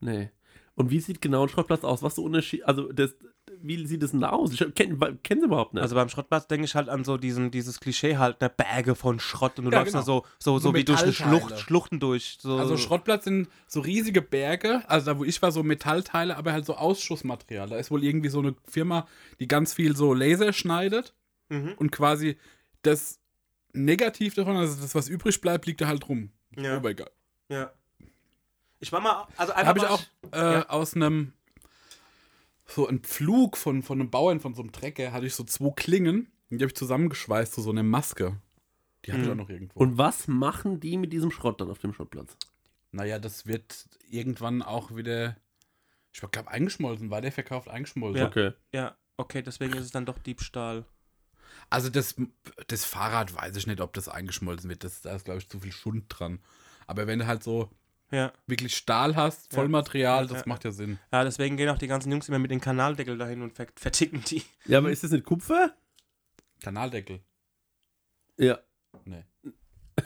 Nee. 0.00 0.30
Und 0.74 0.90
wie 0.90 1.00
sieht 1.00 1.20
genau 1.20 1.44
ein 1.44 1.48
Schrottplatz 1.48 1.84
aus? 1.84 2.02
Was 2.02 2.16
so 2.16 2.24
Unterschied, 2.24 2.64
also 2.64 2.92
das, 2.92 3.14
wie 3.62 3.86
sieht 3.86 4.02
es 4.02 4.10
denn 4.12 4.20
da 4.20 4.30
aus? 4.30 4.52
Ich 4.52 4.74
kenne 4.74 5.18
kenn 5.22 5.40
sie 5.40 5.46
überhaupt 5.46 5.74
nicht. 5.74 5.82
Also 5.82 5.94
beim 5.94 6.08
Schrottplatz 6.08 6.46
denke 6.46 6.64
ich 6.64 6.74
halt 6.74 6.88
an 6.88 7.04
so 7.04 7.16
diesen, 7.16 7.50
dieses 7.50 7.80
Klischee 7.80 8.16
halt, 8.16 8.40
ne 8.40 8.48
Berge 8.48 8.94
von 8.94 9.18
Schrott 9.20 9.58
und 9.58 9.66
du 9.66 9.70
Ja, 9.70 9.78
läufst 9.78 9.92
genau. 9.94 10.02
da 10.02 10.06
so, 10.06 10.24
so, 10.38 10.58
so, 10.58 10.68
So 10.70 10.74
wie 10.74 10.84
durch 10.84 11.02
eine. 11.02 11.12
Schlucht, 11.12 11.58
Schluchten 11.58 12.00
durch. 12.00 12.38
So. 12.40 12.56
Also 12.56 12.76
Schrottplatz 12.76 13.24
sind 13.24 13.48
so 13.66 13.80
riesige 13.80 14.22
Berge, 14.22 14.82
also 14.88 15.06
da 15.06 15.18
wo 15.18 15.24
ich 15.24 15.40
war, 15.42 15.52
so 15.52 15.62
Metallteile, 15.62 16.36
aber 16.36 16.52
halt 16.52 16.64
so 16.66 16.76
Ausschussmaterial. 16.76 17.68
Da 17.68 17.76
ist 17.76 17.90
wohl 17.90 18.02
irgendwie 18.04 18.28
so 18.28 18.38
eine 18.40 18.54
Firma, 18.68 19.06
die 19.40 19.48
ganz 19.48 19.72
viel 19.74 19.96
so 19.96 20.14
Laser 20.14 20.52
schneidet 20.52 21.14
Mhm. 21.48 21.74
und 21.76 21.92
quasi 21.92 22.36
das 22.82 23.20
Negativ 23.72 24.34
davon, 24.34 24.56
also 24.56 24.80
das, 24.80 24.94
was 24.94 25.08
übrig 25.08 25.40
bleibt, 25.40 25.66
liegt 25.66 25.80
da 25.80 25.86
halt 25.86 26.08
rum. 26.08 26.30
Ja. 26.56 26.76
Aber 26.76 26.90
egal. 26.90 27.10
Ja. 27.48 27.70
Ich 28.80 28.90
war 28.92 29.00
mal, 29.00 29.26
also 29.36 29.52
einfach 29.52 29.68
habe 29.68 29.78
ich 29.78 29.84
auch 29.86 30.02
äh, 30.32 30.64
aus 30.68 30.94
einem 30.94 31.32
so 32.66 32.86
einem 32.86 33.02
Pflug 33.02 33.56
von, 33.56 33.82
von 33.82 34.00
einem 34.00 34.10
Bauern, 34.10 34.40
von 34.40 34.54
so 34.54 34.62
einem 34.62 34.72
Trecker, 34.72 35.12
hatte 35.12 35.26
ich 35.26 35.34
so 35.34 35.44
zwei 35.44 35.70
Klingen 35.70 36.28
und 36.50 36.58
die 36.58 36.64
habe 36.64 36.66
ich 36.70 36.74
zusammengeschweißt 36.76 37.52
zu 37.54 37.62
so 37.62 37.70
einer 37.70 37.82
Maske. 37.82 38.40
Die 39.04 39.12
habe 39.12 39.20
ich 39.22 39.26
Mhm. 39.26 39.32
auch 39.32 39.36
noch 39.36 39.50
irgendwo. 39.50 39.78
Und 39.80 39.98
was 39.98 40.26
machen 40.28 40.80
die 40.80 40.96
mit 40.96 41.12
diesem 41.12 41.30
Schrott 41.30 41.60
dann 41.60 41.70
auf 41.70 41.78
dem 41.78 41.92
Schrottplatz? 41.92 42.36
Naja, 42.92 43.18
das 43.18 43.46
wird 43.46 43.86
irgendwann 44.10 44.62
auch 44.62 44.96
wieder, 44.96 45.36
ich 46.12 46.20
glaube, 46.20 46.50
eingeschmolzen. 46.50 47.10
War 47.10 47.20
der 47.20 47.32
verkauft 47.32 47.68
eingeschmolzen? 47.68 48.20
Ja. 48.20 48.26
Okay. 48.26 48.52
Ja, 48.72 48.96
okay, 49.16 49.42
deswegen 49.42 49.74
ist 49.74 49.84
es 49.84 49.90
dann 49.92 50.06
doch 50.06 50.18
Diebstahl. 50.18 50.84
Also 51.70 51.88
das, 51.88 52.16
das 52.66 52.84
Fahrrad 52.84 53.34
weiß 53.34 53.56
ich 53.56 53.66
nicht, 53.66 53.80
ob 53.80 53.92
das 53.92 54.08
eingeschmolzen 54.08 54.68
wird. 54.70 54.82
Das, 54.82 55.02
da 55.02 55.14
ist, 55.14 55.24
glaube 55.24 55.38
ich, 55.38 55.48
zu 55.48 55.60
viel 55.60 55.72
Schund 55.72 56.06
dran. 56.08 56.40
Aber 56.86 57.06
wenn 57.06 57.18
du 57.20 57.26
halt 57.26 57.42
so 57.42 57.70
Ja. 58.12 58.32
wirklich 58.46 58.76
Stahl 58.76 59.16
hast, 59.16 59.52
Vollmaterial, 59.52 60.24
Ja, 60.24 60.28
das 60.32 60.40
ja, 60.40 60.44
macht 60.46 60.64
ja 60.64 60.70
Sinn. 60.70 60.98
Ja, 61.12 61.24
deswegen 61.24 61.56
gehen 61.56 61.68
auch 61.68 61.78
die 61.78 61.88
ganzen 61.88 62.10
Jungs 62.12 62.28
immer 62.28 62.38
mit 62.38 62.50
den 62.50 62.60
Kanaldeckel 62.60 63.18
dahin 63.18 63.42
und 63.42 63.52
ver 63.54 63.66
verticken 63.74 64.22
die. 64.30 64.42
Ja, 64.66 64.78
aber 64.78 64.90
ist 64.90 65.02
das 65.02 65.10
nicht 65.10 65.24
Kupfer? 65.24 65.74
Kanaldeckel. 66.62 67.20
Ja. 68.36 68.58
Nee. 69.04 69.24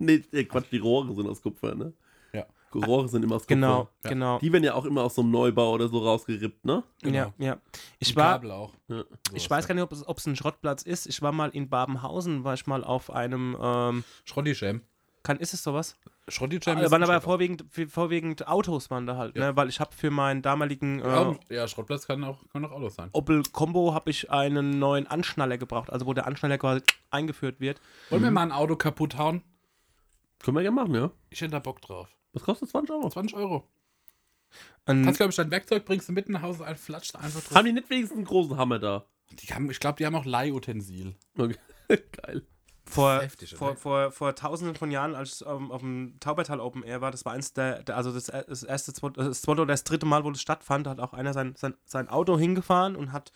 Nee, 0.00 0.20
Quatsch, 0.44 0.66
die 0.70 0.78
Rohre 0.78 1.12
sind 1.12 1.26
aus 1.26 1.42
Kupfer, 1.42 1.74
ne? 1.74 1.92
Ja. 2.32 2.46
Rohre 2.72 3.08
sind 3.08 3.24
immer 3.24 3.34
aus 3.34 3.42
Kupfer. 3.42 3.54
Genau, 3.56 3.88
Ja. 4.04 4.10
genau. 4.10 4.38
Die 4.38 4.52
werden 4.52 4.62
ja 4.62 4.74
auch 4.74 4.84
immer 4.84 5.02
aus 5.02 5.16
so 5.16 5.22
einem 5.22 5.32
Neubau 5.32 5.72
oder 5.72 5.88
so 5.88 5.98
rausgerippt, 5.98 6.64
ne? 6.64 6.84
Genau. 7.02 7.16
Ja, 7.16 7.34
ja. 7.38 7.60
Ich 7.98 8.14
war, 8.14 8.34
Kabel 8.34 8.52
auch. 8.52 8.74
Ja. 8.86 9.02
ich 9.34 9.50
weiß 9.50 9.66
gar 9.66 9.74
nicht, 9.74 9.82
ob 9.82 9.90
es, 9.90 10.06
ob 10.06 10.18
es 10.18 10.26
ein 10.26 10.36
Schrottplatz 10.36 10.82
ist. 10.82 11.06
Ich 11.08 11.20
war 11.20 11.32
mal 11.32 11.50
in 11.50 11.68
Babenhausen, 11.68 12.44
war 12.44 12.54
ich 12.54 12.66
mal 12.68 12.84
auf 12.84 13.10
einem, 13.10 13.56
ähm, 13.60 14.04
Schrotti-Jam. 14.24 14.82
Kann, 15.22 15.38
ist 15.38 15.54
es 15.54 15.62
sowas? 15.62 15.96
Schrotti-Jam 16.28 16.78
Da 16.78 16.84
ist 16.84 16.90
waren 16.90 17.02
aber 17.02 17.20
vorwiegend, 17.20 17.64
vorwiegend 17.90 18.46
Autos 18.48 18.90
waren 18.90 19.06
da 19.06 19.16
halt, 19.16 19.36
Ja. 19.36 19.48
ne? 19.48 19.56
Weil 19.56 19.68
ich 19.68 19.80
habe 19.80 19.94
für 19.94 20.10
meinen 20.10 20.42
damaligen 20.42 21.00
äh, 21.00 21.06
ja, 21.08 21.34
ja, 21.48 21.68
Schrottplatz 21.68 22.06
kann 22.06 22.22
auch, 22.24 22.38
kann 22.52 22.64
auch 22.64 22.70
Autos 22.72 22.94
sein. 22.96 23.08
Opel 23.12 23.42
Combo 23.52 23.94
habe 23.94 24.10
ich 24.10 24.30
einen 24.30 24.78
neuen 24.78 25.06
Anschnaller 25.06 25.56
gebraucht, 25.58 25.90
also 25.90 26.04
wo 26.06 26.12
der 26.14 26.26
Anschnaller 26.26 26.58
quasi 26.58 26.82
eingeführt 27.10 27.60
wird. 27.60 27.80
Wollen 28.10 28.22
Mhm. 28.22 28.26
wir 28.26 28.30
mal 28.32 28.42
ein 28.42 28.52
Auto 28.52 28.76
kaputt 28.76 29.16
hauen? 29.16 29.42
Können 30.40 30.56
wir 30.56 30.62
gerne 30.62 30.74
machen, 30.76 30.94
ja. 30.94 31.10
Ich 31.30 31.40
hätte 31.40 31.52
da 31.52 31.58
Bock 31.58 31.80
drauf. 31.82 32.08
Was 32.32 32.42
kostet 32.42 32.68
20 32.68 32.94
Euro? 32.94 33.08
20 33.08 33.36
Euro. 33.36 33.68
Ein, 34.86 35.04
Kannst, 35.04 35.18
glaube 35.18 35.30
ich, 35.30 35.36
dein 35.36 35.50
Werkzeug 35.50 35.84
bringst 35.84 36.08
du 36.08 36.12
mit 36.12 36.28
nach 36.28 36.42
Hause, 36.42 36.64
ein 36.64 36.76
flatscht 36.76 37.16
einfach 37.16 37.40
drauf. 37.42 37.54
Haben 37.56 37.66
die 37.66 37.72
nicht 37.72 37.90
wenigstens 37.90 38.16
einen 38.16 38.26
großen 38.26 38.56
Hammer 38.56 38.78
da? 38.78 39.04
Die 39.30 39.46
haben, 39.52 39.70
ich 39.70 39.80
glaube, 39.80 39.96
die 39.96 40.06
haben 40.06 40.14
auch 40.14 40.24
Leihutensil. 40.24 41.14
Okay. 41.36 41.56
Geil. 42.22 42.46
Vor, 42.90 43.22
heftig, 43.22 43.54
vor, 43.54 43.76
vor, 43.76 44.10
vor 44.10 44.34
tausenden 44.34 44.74
von 44.74 44.90
Jahren, 44.90 45.14
als 45.14 45.40
ich 45.40 45.46
ähm, 45.46 45.70
auf 45.70 45.80
dem 45.80 46.14
Taubertal 46.20 46.60
Open 46.60 46.82
Air 46.82 47.00
war, 47.00 47.10
das 47.10 47.24
war 47.24 47.32
eins 47.32 47.52
der, 47.52 47.82
der 47.82 47.96
also 47.96 48.12
das, 48.12 48.26
das 48.26 48.62
erste, 48.62 48.92
das 48.92 49.42
zweite 49.42 49.62
oder 49.62 49.72
das 49.72 49.84
dritte 49.84 50.06
Mal, 50.06 50.24
wo 50.24 50.30
das 50.30 50.40
stattfand, 50.40 50.86
hat 50.86 51.00
auch 51.00 51.12
einer 51.12 51.32
sein, 51.32 51.54
sein, 51.56 51.74
sein 51.84 52.08
Auto 52.08 52.38
hingefahren 52.38 52.96
und 52.96 53.12
hat, 53.12 53.32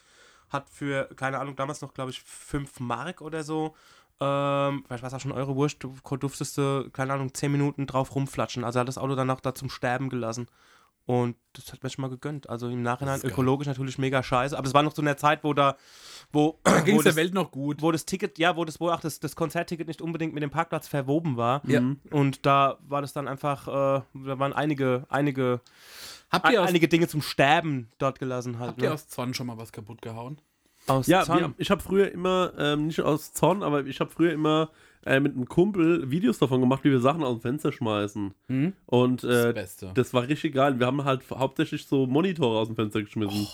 hat 0.51 0.69
für, 0.71 1.09
keine 1.17 1.39
Ahnung, 1.39 1.57
damals 1.57 1.81
noch, 1.81 1.95
glaube 1.95 2.11
ich, 2.11 2.23
5 2.23 2.81
Mark 2.81 3.21
oder 3.21 3.43
so, 3.45 3.75
ähm, 4.23 4.85
vielleicht 4.87 5.03
war 5.03 5.09
es 5.09 5.15
auch 5.15 5.21
schon 5.21 5.33
Euro 5.33 5.57
Wurscht, 5.57 5.83
du 5.83 5.97
durftest 6.17 6.57
du, 6.57 6.89
keine 6.93 7.15
Ahnung, 7.15 7.35
10 7.35 7.51
Minuten 7.51 7.89
drauf 7.89 8.15
rumflatschen. 8.15 8.63
Also 8.63 8.79
hat 8.79 8.87
das 8.87 8.99
Auto 8.99 9.17
dann 9.17 9.31
auch 9.31 9.41
da 9.41 9.53
zum 9.53 9.69
Sterben 9.69 10.11
gelassen. 10.11 10.47
Und 11.05 11.37
das 11.55 11.73
hat 11.73 11.83
mir 11.83 11.91
schon 11.91 12.03
mal 12.03 12.09
gegönnt. 12.09 12.49
Also 12.49 12.69
im 12.69 12.83
Nachhinein 12.83 13.21
geil. 13.21 13.31
ökologisch 13.31 13.67
natürlich 13.67 13.99
mega 13.99 14.23
scheiße. 14.23 14.57
Aber 14.57 14.67
es 14.67 14.73
war 14.73 14.83
noch 14.85 14.93
zu 14.93 15.03
einer 15.03 15.17
Zeit, 15.17 15.43
wo 15.43 15.53
da, 15.53 15.77
wo, 16.33 16.61
Da 16.63 16.81
ging 16.81 16.97
es 16.97 17.03
der 17.05 17.17
Welt 17.17 17.35
noch 17.35 17.51
gut. 17.51 17.83
wo 17.83 17.91
das 17.91 18.05
Ticket, 18.07 18.39
ja, 18.39 18.57
wo 18.57 18.65
das 18.65 18.79
wohl 18.81 18.93
auch 18.93 19.01
das, 19.01 19.19
das 19.19 19.35
Konzertticket 19.35 19.89
nicht 19.89 20.01
unbedingt 20.01 20.33
mit 20.33 20.43
dem 20.45 20.51
Parkplatz 20.51 20.87
verwoben 20.87 21.37
war. 21.37 21.61
Ja. 21.69 21.83
Und 22.11 22.47
da 22.47 22.79
war 22.87 23.01
das 23.03 23.13
dann 23.13 23.27
einfach, 23.27 23.67
äh, 23.67 23.71
da 24.15 24.39
waren 24.39 24.53
einige, 24.53 25.05
einige, 25.09 25.61
Habt 26.31 26.49
ihr, 26.51 26.63
aus, 26.63 26.69
einige 26.69 26.87
Dinge 26.89 27.09
zum 27.09 27.21
Sterben 27.21 27.91
dort 27.99 28.19
gelassen 28.21 28.59
halt. 28.61 28.71
habt 28.71 28.83
ihr 28.83 28.89
Ne? 28.89 28.95
aus 28.95 29.09
Zorn 29.09 29.35
schon 29.35 29.49
mal 29.49 29.59
was 29.59 29.73
kaputt 29.73 30.01
gehauen? 30.03 30.41
Aus 30.87 31.07
Ja, 31.07 31.23
Zorn. 31.25 31.39
wir, 31.39 31.55
ich 31.59 31.71
habe 31.71 31.83
früher 31.83 32.11
immer, 32.11 32.53
ähm, 32.59 32.87
nicht 32.89 33.01
aus 33.01 33.33
Zorn, 33.33 33.63
aber 33.63 33.87
ich 33.87 34.01
habe 34.01 34.11
früher 34.11 34.33
immer 34.33 34.71
äh, 35.05 35.21
mit 35.21 35.35
einem 35.35 35.49
Kumpel 35.49 36.11
Videos 36.11 36.39
davon 36.39 36.61
gemacht, 36.61 36.85
wie 36.85 36.91
wir 36.91 37.01
Sachen 37.01 37.23
aus 37.23 37.39
dem 37.39 37.41
Fenster 37.41 37.73
schmeißen. 37.73 38.35
Hm? 38.49 38.73
Und 38.87 39.25
Das 39.25 39.47
äh, 39.47 39.53
Beste. 39.53 39.91
das 39.95 40.13
war 40.15 40.27
richtig 40.29 40.55
geil. 40.55 40.79
Wir 40.79 40.87
haben 40.87 41.05
halt 41.05 41.23
hauptsächlich 41.31 41.87
so 41.87 42.07
Monitore 42.07 42.59
aus 42.61 42.69
dem 42.69 42.77
Fenster 42.77 43.01
geschmissen. 43.03 43.47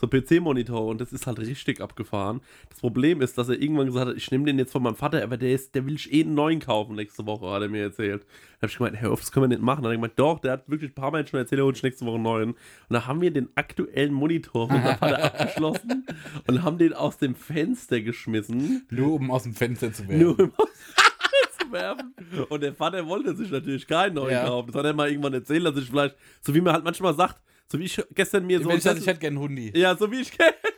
So 0.00 0.08
PC-Monitor 0.08 0.86
und 0.86 0.98
das 1.00 1.12
ist 1.12 1.26
halt 1.26 1.38
richtig 1.40 1.82
abgefahren. 1.82 2.40
Das 2.70 2.80
Problem 2.80 3.20
ist, 3.20 3.36
dass 3.36 3.50
er 3.50 3.60
irgendwann 3.60 3.86
gesagt 3.86 4.08
hat, 4.08 4.16
ich 4.16 4.30
nehme 4.30 4.46
den 4.46 4.58
jetzt 4.58 4.72
von 4.72 4.82
meinem 4.82 4.94
Vater, 4.96 5.22
aber 5.22 5.36
der 5.36 5.52
ist, 5.52 5.74
der 5.74 5.84
will 5.84 5.96
ich 5.96 6.10
eh 6.10 6.22
einen 6.22 6.34
neuen 6.34 6.58
kaufen 6.58 6.94
nächste 6.96 7.26
Woche, 7.26 7.50
hat 7.50 7.60
er 7.60 7.68
mir 7.68 7.82
erzählt. 7.82 8.22
Da 8.22 8.62
habe 8.62 8.70
ich 8.72 8.78
gemeint, 8.78 9.04
auf, 9.04 9.20
das 9.20 9.30
können 9.30 9.44
wir 9.44 9.48
nicht 9.48 9.62
machen. 9.62 9.82
Dann 9.82 9.90
hat 9.90 9.92
er 9.92 9.96
gemeint, 9.96 10.12
doch, 10.18 10.38
der 10.38 10.52
hat 10.52 10.70
wirklich 10.70 10.92
ein 10.92 10.94
paar 10.94 11.10
Mal 11.10 11.26
schon 11.26 11.38
erzählt, 11.40 11.58
er 11.60 11.64
holt 11.66 11.82
nächste 11.82 12.06
Woche 12.06 12.14
einen 12.14 12.22
neuen. 12.22 12.50
Und 12.52 12.56
da 12.88 13.06
haben 13.06 13.20
wir 13.20 13.30
den 13.30 13.50
aktuellen 13.56 14.14
Monitor 14.14 14.68
von 14.68 14.80
meinem 14.82 14.96
Vater 14.96 15.22
abgeschlossen 15.38 16.06
und 16.46 16.62
haben 16.62 16.78
den 16.78 16.94
aus 16.94 17.18
dem 17.18 17.34
Fenster 17.34 18.00
geschmissen. 18.00 18.86
Nur 18.90 19.12
um 19.14 19.30
aus 19.30 19.42
dem 19.42 19.52
Fenster 19.54 19.92
zu 19.92 20.08
werden. 20.08 20.22
Nur 20.22 20.38
um 20.40 20.52
aus 20.56 20.68
dem 20.70 20.94
Fenster 20.94 21.66
zu 21.66 21.72
werfen. 21.72 22.14
Und 22.48 22.62
der 22.62 22.72
Vater 22.74 23.06
wollte 23.06 23.36
sich 23.36 23.50
natürlich 23.50 23.86
keinen 23.86 24.14
neuen 24.14 24.32
Ja. 24.32 24.46
kaufen. 24.46 24.68
Das 24.72 24.76
hat 24.76 24.86
er 24.86 24.94
mal 24.94 25.10
irgendwann 25.10 25.34
erzählt, 25.34 25.66
dass 25.66 25.76
ich 25.76 25.90
vielleicht, 25.90 26.16
so 26.40 26.54
wie 26.54 26.62
man 26.62 26.72
halt 26.72 26.84
manchmal 26.84 27.14
sagt, 27.14 27.36
So 27.70 27.78
wie 27.78 27.84
ich 27.84 28.02
gestern 28.14 28.46
mir 28.46 28.60
so. 28.60 28.68
Wenn 28.68 28.78
ich, 28.78 28.82
das, 28.84 28.98
ich 28.98 29.06
hätte 29.06 29.20
gerne 29.20 29.36
einen 29.36 29.44
Hundi. 29.48 29.72
ja, 29.78 29.96
so 29.96 30.10
wie 30.10 30.20
ich 30.22 30.32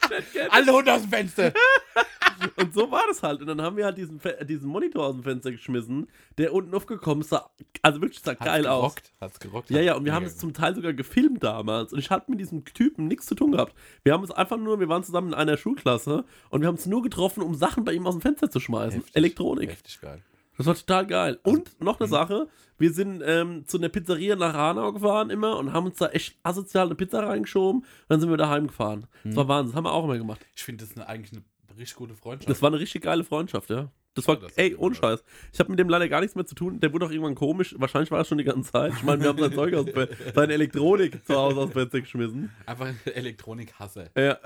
Alle 0.51 0.73
Hunde 0.73 0.93
aus 0.93 1.01
dem 1.02 1.10
Fenster. 1.10 1.52
Und 2.56 2.74
so 2.74 2.90
war 2.90 3.05
das 3.09 3.23
halt. 3.23 3.40
Und 3.40 3.47
dann 3.47 3.62
haben 3.62 3.77
wir 3.77 3.85
halt 3.85 3.97
diesen, 3.97 4.19
Fe- 4.19 4.44
diesen 4.44 4.69
Monitor 4.69 5.06
aus 5.06 5.14
dem 5.14 5.23
Fenster 5.23 5.52
geschmissen, 5.52 6.09
der 6.39 6.52
unten 6.52 6.74
aufgekommen 6.74 7.23
sah. 7.23 7.48
Also 7.82 8.01
wirklich 8.02 8.20
sah 8.20 8.35
geil 8.35 8.66
aus. 8.66 8.94
gerockt. 8.97 9.12
Hat's 9.20 9.39
gerockt. 9.40 9.70
Ja, 9.70 9.81
ja, 9.81 9.94
und 9.94 10.05
wir 10.05 10.12
haben 10.12 10.24
es 10.27 10.36
zum 10.39 10.52
Teil 10.52 10.74
sogar 10.74 10.93
gefilmt 10.93 11.43
damals. 11.44 11.93
Und 11.93 12.01
ich 12.01 12.10
hatte 12.10 12.31
mit 12.31 12.40
diesem 12.40 12.64
Typen 12.64 13.06
nichts 13.06 13.27
zu 13.27 13.35
tun 13.36 13.52
gehabt. 13.52 13.74
Wir 14.02 14.12
haben 14.12 14.23
uns 14.23 14.32
einfach 14.32 14.56
nur, 14.59 14.81
wir 14.81 14.89
waren 14.89 15.05
zusammen 15.05 15.28
in 15.28 15.35
einer 15.35 15.56
Schulklasse 15.56 16.24
und 16.51 16.60
wir 16.62 16.66
haben 16.69 16.74
uns 16.74 16.86
nur 16.86 17.02
getroffen, 17.02 17.43
um 17.43 17.55
Sachen 17.55 17.85
bei 17.85 17.93
ihm 17.93 18.06
aus 18.06 18.14
dem 18.14 18.20
Fenster 18.20 18.51
zu 18.51 18.59
schmeißen. 18.60 19.01
Heftig. 19.01 19.16
Elektronik. 19.16 19.70
Heftig 19.70 20.01
geil. 20.01 20.20
Das 20.57 20.66
war 20.66 20.74
total 20.74 21.07
geil. 21.07 21.39
Und 21.43 21.81
noch 21.81 21.99
Mhm. 21.99 22.05
eine 22.05 22.09
Sache, 22.11 22.49
wir 22.79 22.93
sind 22.93 23.23
ähm, 23.24 23.65
zu 23.66 23.79
einer 23.79 23.89
Pizzeria 23.89 24.37
nach 24.37 24.55
Hanau 24.55 24.93
gefahren 24.93 25.31
immer 25.31 25.57
und 25.59 25.73
haben 25.73 25.87
uns 25.87 25.99
da 25.99 26.09
echt 26.09 26.37
asozial 26.43 26.87
eine 26.87 26.95
Pizza 26.95 27.27
reingeschoben 27.27 27.85
dann 28.09 28.20
sind 28.20 28.29
wir 28.31 28.37
daheim 28.37 28.66
gefahren. 28.66 29.07
Mhm. 29.24 29.31
Das 29.31 29.37
war 29.37 29.49
Wahnsinn, 29.49 29.70
das 29.73 29.77
haben 29.77 29.85
wir 29.85 29.93
auch 29.93 30.05
immer 30.05 30.19
gemacht. 30.19 30.41
Ich 30.55 30.62
finde 30.62 30.85
das 30.85 30.97
eine, 30.97 31.09
eigentlich 31.09 31.33
eine 31.33 31.43
richtig 31.79 31.97
gute 31.97 32.15
Freundschaft. 32.15 32.51
Das 32.51 32.61
war 32.62 32.69
eine 32.70 32.79
richtig 32.81 33.03
geile 33.03 33.24
Freundschaft, 33.24 33.70
ja. 33.70 33.91
Das 34.15 34.29
war, 34.29 34.35
Ja, 34.35 34.43
das 34.43 34.59
ey, 34.59 34.69
ist 34.73 34.79
ohne. 34.79 34.95
Scheiß. 34.95 35.24
Ich 35.55 35.59
habe 35.59 35.70
mit 35.70 35.79
dem 35.79 35.89
leider 35.89 36.07
gar 36.07 36.20
nichts 36.20 36.35
mehr 36.37 36.45
zu 36.45 36.55
tun. 36.55 36.81
Der 36.81 36.93
wurde 36.93 37.07
auch 37.07 37.11
irgendwann 37.11 37.35
komisch. 37.35 37.74
Wahrscheinlich 37.79 38.11
war 38.11 38.19
das 38.19 38.29
schon 38.29 38.37
die 38.37 38.45
ganze 38.45 38.70
Zeit. 38.70 38.93
Ich 38.93 39.03
meine, 39.05 39.23
wir 39.23 39.31
haben 39.31 39.39
sein 39.39 39.53
Zeug 39.55 39.73
aus, 39.73 39.87
seine 40.35 40.53
Elektronik 40.53 41.24
zu 41.27 41.35
Hause 41.35 41.61
aus 41.61 41.70
Fenster 41.73 42.03
geschmissen. 42.03 42.51
Einfach 42.66 42.89
Elektronik-Hasse. 43.07 44.11
Ja. 44.15 44.39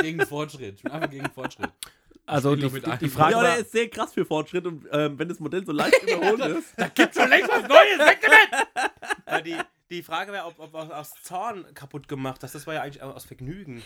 Gegen 0.00 0.20
Fortschritt. 0.24 0.76
Ich 0.76 0.82
bin 0.84 0.92
einfach 0.92 1.10
gegen 1.10 1.28
Fortschritt. 1.30 1.68
Also 2.28 2.54
Ich 2.54 2.60
die, 2.60 2.80
die, 2.80 2.98
die 2.98 3.08
Frage 3.08 3.32
ja, 3.32 3.40
der 3.42 3.50
war, 3.52 3.58
ist 3.58 3.72
sehr 3.72 3.88
krass 3.88 4.12
für 4.14 4.24
Fortschritt 4.24 4.66
und 4.66 4.86
ähm, 4.92 5.18
wenn 5.18 5.28
das 5.28 5.40
Modell 5.40 5.64
so 5.64 5.72
leicht 5.72 6.02
überholt 6.02 6.40
ist. 6.58 6.74
Da 6.76 6.88
gibt's 6.88 7.18
schon 7.18 7.28
längst 7.28 7.50
was 7.50 7.62
Neues. 7.62 7.98
Weg 7.98 8.18
damit! 8.22 9.46
die, 9.46 9.56
die 9.90 10.02
Frage 10.02 10.32
wäre, 10.32 10.44
ob, 10.44 10.58
ob 10.58 10.74
aus- 10.74 10.90
aus 10.90 11.12
Zorn 11.22 11.64
kaputt 11.74 12.08
gemacht. 12.08 12.42
Das, 12.42 12.52
das 12.52 12.66
war 12.66 12.74
ja 12.74 12.82
eigentlich 12.82 13.02
aus 13.02 13.24
Vergnügen. 13.24 13.82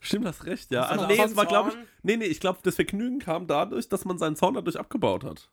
Stimmt, 0.00 0.26
hast 0.26 0.46
recht, 0.46 0.70
ja. 0.70 0.82
Hast 0.82 0.90
Also, 0.92 1.02
noch 1.02 1.08
nee, 1.10 1.22
es 1.22 1.36
war, 1.36 1.46
glaube 1.46 1.70
ich. 1.70 1.76
Nee, 2.02 2.16
nee, 2.16 2.24
ich 2.24 2.40
glaube, 2.40 2.58
das 2.62 2.74
Vergnügen 2.74 3.18
kam 3.20 3.46
dadurch, 3.46 3.88
dass 3.88 4.04
man 4.04 4.18
seinen 4.18 4.34
Zorn 4.36 4.54
dadurch 4.54 4.78
abgebaut 4.78 5.22
hat. 5.24 5.48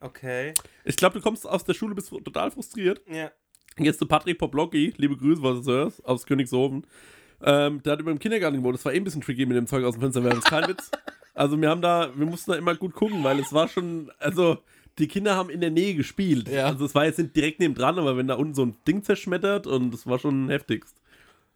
Okay. 0.00 0.54
Ich 0.84 0.96
glaube, 0.96 1.18
du 1.18 1.22
kommst 1.22 1.46
aus 1.46 1.64
der 1.64 1.74
Schule, 1.74 1.94
bist 1.94 2.08
total 2.10 2.50
frustriert. 2.50 3.02
Ja. 3.08 3.30
Jetzt 3.78 3.98
zu 3.98 4.06
Patrick 4.06 4.38
Poplocki, 4.38 4.94
liebe 4.96 5.16
Grüße, 5.16 5.42
was 5.42 5.64
du 5.64 5.72
hörst, 5.72 6.04
aus 6.04 6.24
Königshofen. 6.26 6.86
Ähm, 7.42 7.82
der 7.82 7.92
hat 7.92 8.00
über 8.00 8.10
im 8.10 8.18
Kindergarten 8.18 8.56
gewohnt. 8.56 8.74
Das 8.76 8.84
war 8.84 8.92
eh 8.92 8.96
ein 8.96 9.04
bisschen 9.04 9.20
tricky 9.20 9.46
mit 9.46 9.56
dem 9.56 9.66
Zeug 9.66 9.84
aus 9.84 9.94
dem 9.94 10.00
Fenster 10.00 10.24
werfen. 10.24 10.40
Das 10.40 10.44
ist 10.44 10.50
kein 10.50 10.68
Witz. 10.68 10.90
Also 11.38 11.60
wir 11.60 11.70
haben 11.70 11.80
da, 11.82 12.10
wir 12.16 12.26
mussten 12.26 12.50
da 12.50 12.56
immer 12.56 12.74
gut 12.74 12.94
gucken, 12.94 13.22
weil 13.22 13.38
es 13.38 13.52
war 13.52 13.68
schon, 13.68 14.10
also 14.18 14.58
die 14.98 15.06
Kinder 15.06 15.36
haben 15.36 15.50
in 15.50 15.60
der 15.60 15.70
Nähe 15.70 15.94
gespielt. 15.94 16.48
Ja. 16.48 16.66
Also 16.66 16.84
es 16.84 16.94
war 16.94 17.04
jetzt 17.04 17.18
nicht 17.18 17.36
direkt 17.36 17.60
neben 17.60 17.74
dran, 17.74 17.98
aber 17.98 18.16
wenn 18.16 18.26
da 18.26 18.34
unten 18.34 18.54
so 18.54 18.62
ein 18.64 18.74
Ding 18.88 19.04
zerschmettert 19.04 19.66
und 19.68 19.92
das 19.92 20.06
war 20.06 20.18
schon 20.18 20.48
heftigst. 20.48 21.00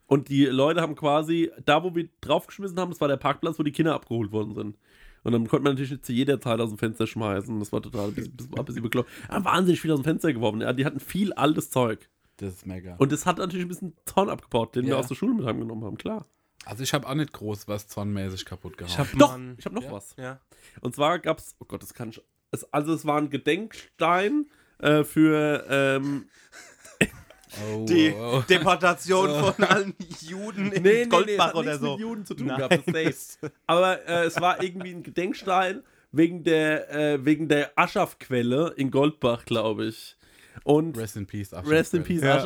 Und 0.07 0.29
die 0.29 0.45
Leute 0.45 0.79
haben 0.81 0.95
quasi, 0.95 1.51
da 1.65 1.83
wo 1.83 1.93
wir 1.95 2.07
draufgeschmissen 2.21 2.79
haben, 2.79 2.91
das 2.91 3.01
war 3.01 3.07
der 3.09 3.17
Parkplatz, 3.17 3.59
wo 3.59 3.63
die 3.63 3.71
Kinder 3.73 3.93
abgeholt 3.93 4.31
worden 4.31 4.53
sind. 4.53 4.77
Und 5.23 5.31
dann 5.31 5.47
konnte 5.47 5.63
man 5.63 5.73
natürlich 5.73 5.91
nicht 5.91 6.05
zu 6.05 6.13
jeder 6.13 6.39
Zeit 6.39 6.59
aus 6.61 6.69
dem 6.69 6.77
Fenster 6.77 7.05
schmeißen. 7.07 7.59
Das 7.59 7.71
war 7.73 7.81
total, 7.81 8.11
das 8.13 8.51
war 8.51 8.59
ein 8.59 8.65
bisschen 8.65 8.83
bekloppt. 8.83 9.09
Aber 9.27 9.45
wahnsinnig 9.45 9.81
viel 9.81 9.91
aus 9.91 9.99
dem 9.99 10.05
Fenster 10.05 10.31
geworfen. 10.33 10.61
Ja, 10.61 10.71
die 10.73 10.85
hatten 10.85 10.99
viel 10.99 11.33
altes 11.33 11.69
Zeug. 11.69 12.09
Das 12.37 12.53
ist 12.53 12.65
mega. 12.65 12.95
Und 12.97 13.11
das 13.11 13.25
hat 13.25 13.37
natürlich 13.37 13.65
ein 13.65 13.69
bisschen 13.69 13.93
Zorn 14.05 14.29
abgebaut, 14.29 14.75
den 14.75 14.83
wir 14.85 14.91
Ja. 14.93 14.99
aus 14.99 15.07
der 15.07 15.15
Schule 15.15 15.33
mit 15.33 15.45
heimgenommen 15.45 15.83
haben, 15.85 15.97
klar. 15.97 16.25
Also 16.65 16.83
ich 16.83 16.93
habe 16.93 17.07
auch 17.07 17.13
nicht 17.15 17.33
groß 17.33 17.67
was 17.67 17.87
zornmäßig 17.87 18.45
kaputt 18.45 18.77
gehauen. 18.77 18.91
Ich 18.91 18.97
hab 18.97 19.11
Doch, 19.17 19.37
mal- 19.37 19.55
ich 19.57 19.65
habe 19.65 19.75
noch 19.75 19.83
Ja. 19.83 19.91
was. 19.91 20.15
Ja. 20.17 20.39
Und 20.81 20.95
zwar 20.95 21.19
gab 21.19 21.39
es, 21.39 21.55
oh 21.59 21.65
Gott, 21.65 21.81
das 21.81 21.93
kann 21.93 22.09
ich. 22.09 22.21
Es, 22.51 22.63
also 22.73 22.93
es 22.93 23.05
war 23.05 23.17
ein 23.17 23.29
Gedenkstein 23.29 24.45
äh, 24.79 25.03
für, 25.03 25.65
ähm, 25.69 26.25
oh, 27.73 27.85
Die 27.85 28.13
oh. 28.13 28.41
Deportation 28.47 29.29
von 29.55 29.63
allen 29.65 29.93
Juden 30.21 30.71
in 30.71 31.09
Goldbach 31.09 31.47
hat 31.47 31.55
oder 31.55 31.71
nichts 31.71 31.81
so. 31.81 31.91
mit 31.93 31.99
Juden 32.01 32.25
zu 32.25 32.33
tun 32.35 32.47
Nein. 32.47 32.57
gehabt, 32.57 32.83
das. 32.93 33.39
Aber 33.67 34.07
äh, 34.07 34.25
es 34.25 34.39
war 34.39 34.61
irgendwie 34.63 34.91
ein 34.93 35.03
Gedenkstein 35.03 35.83
wegen 36.11 36.43
der, 36.43 36.91
äh, 36.93 37.25
wegen 37.25 37.47
der 37.49 37.71
Aschafquelle 37.75 38.73
in 38.77 38.91
Goldbach, 38.91 39.45
glaube 39.45 39.85
ich. 39.87 40.15
Und 40.63 40.97
Rest 40.97 41.17
in 41.17 41.25
Peace. 41.25 41.53
Aschaf 41.53 41.69
Rest 41.69 41.93
in 41.95 42.03
Peace, 42.03 42.21
Ja. 42.21 42.37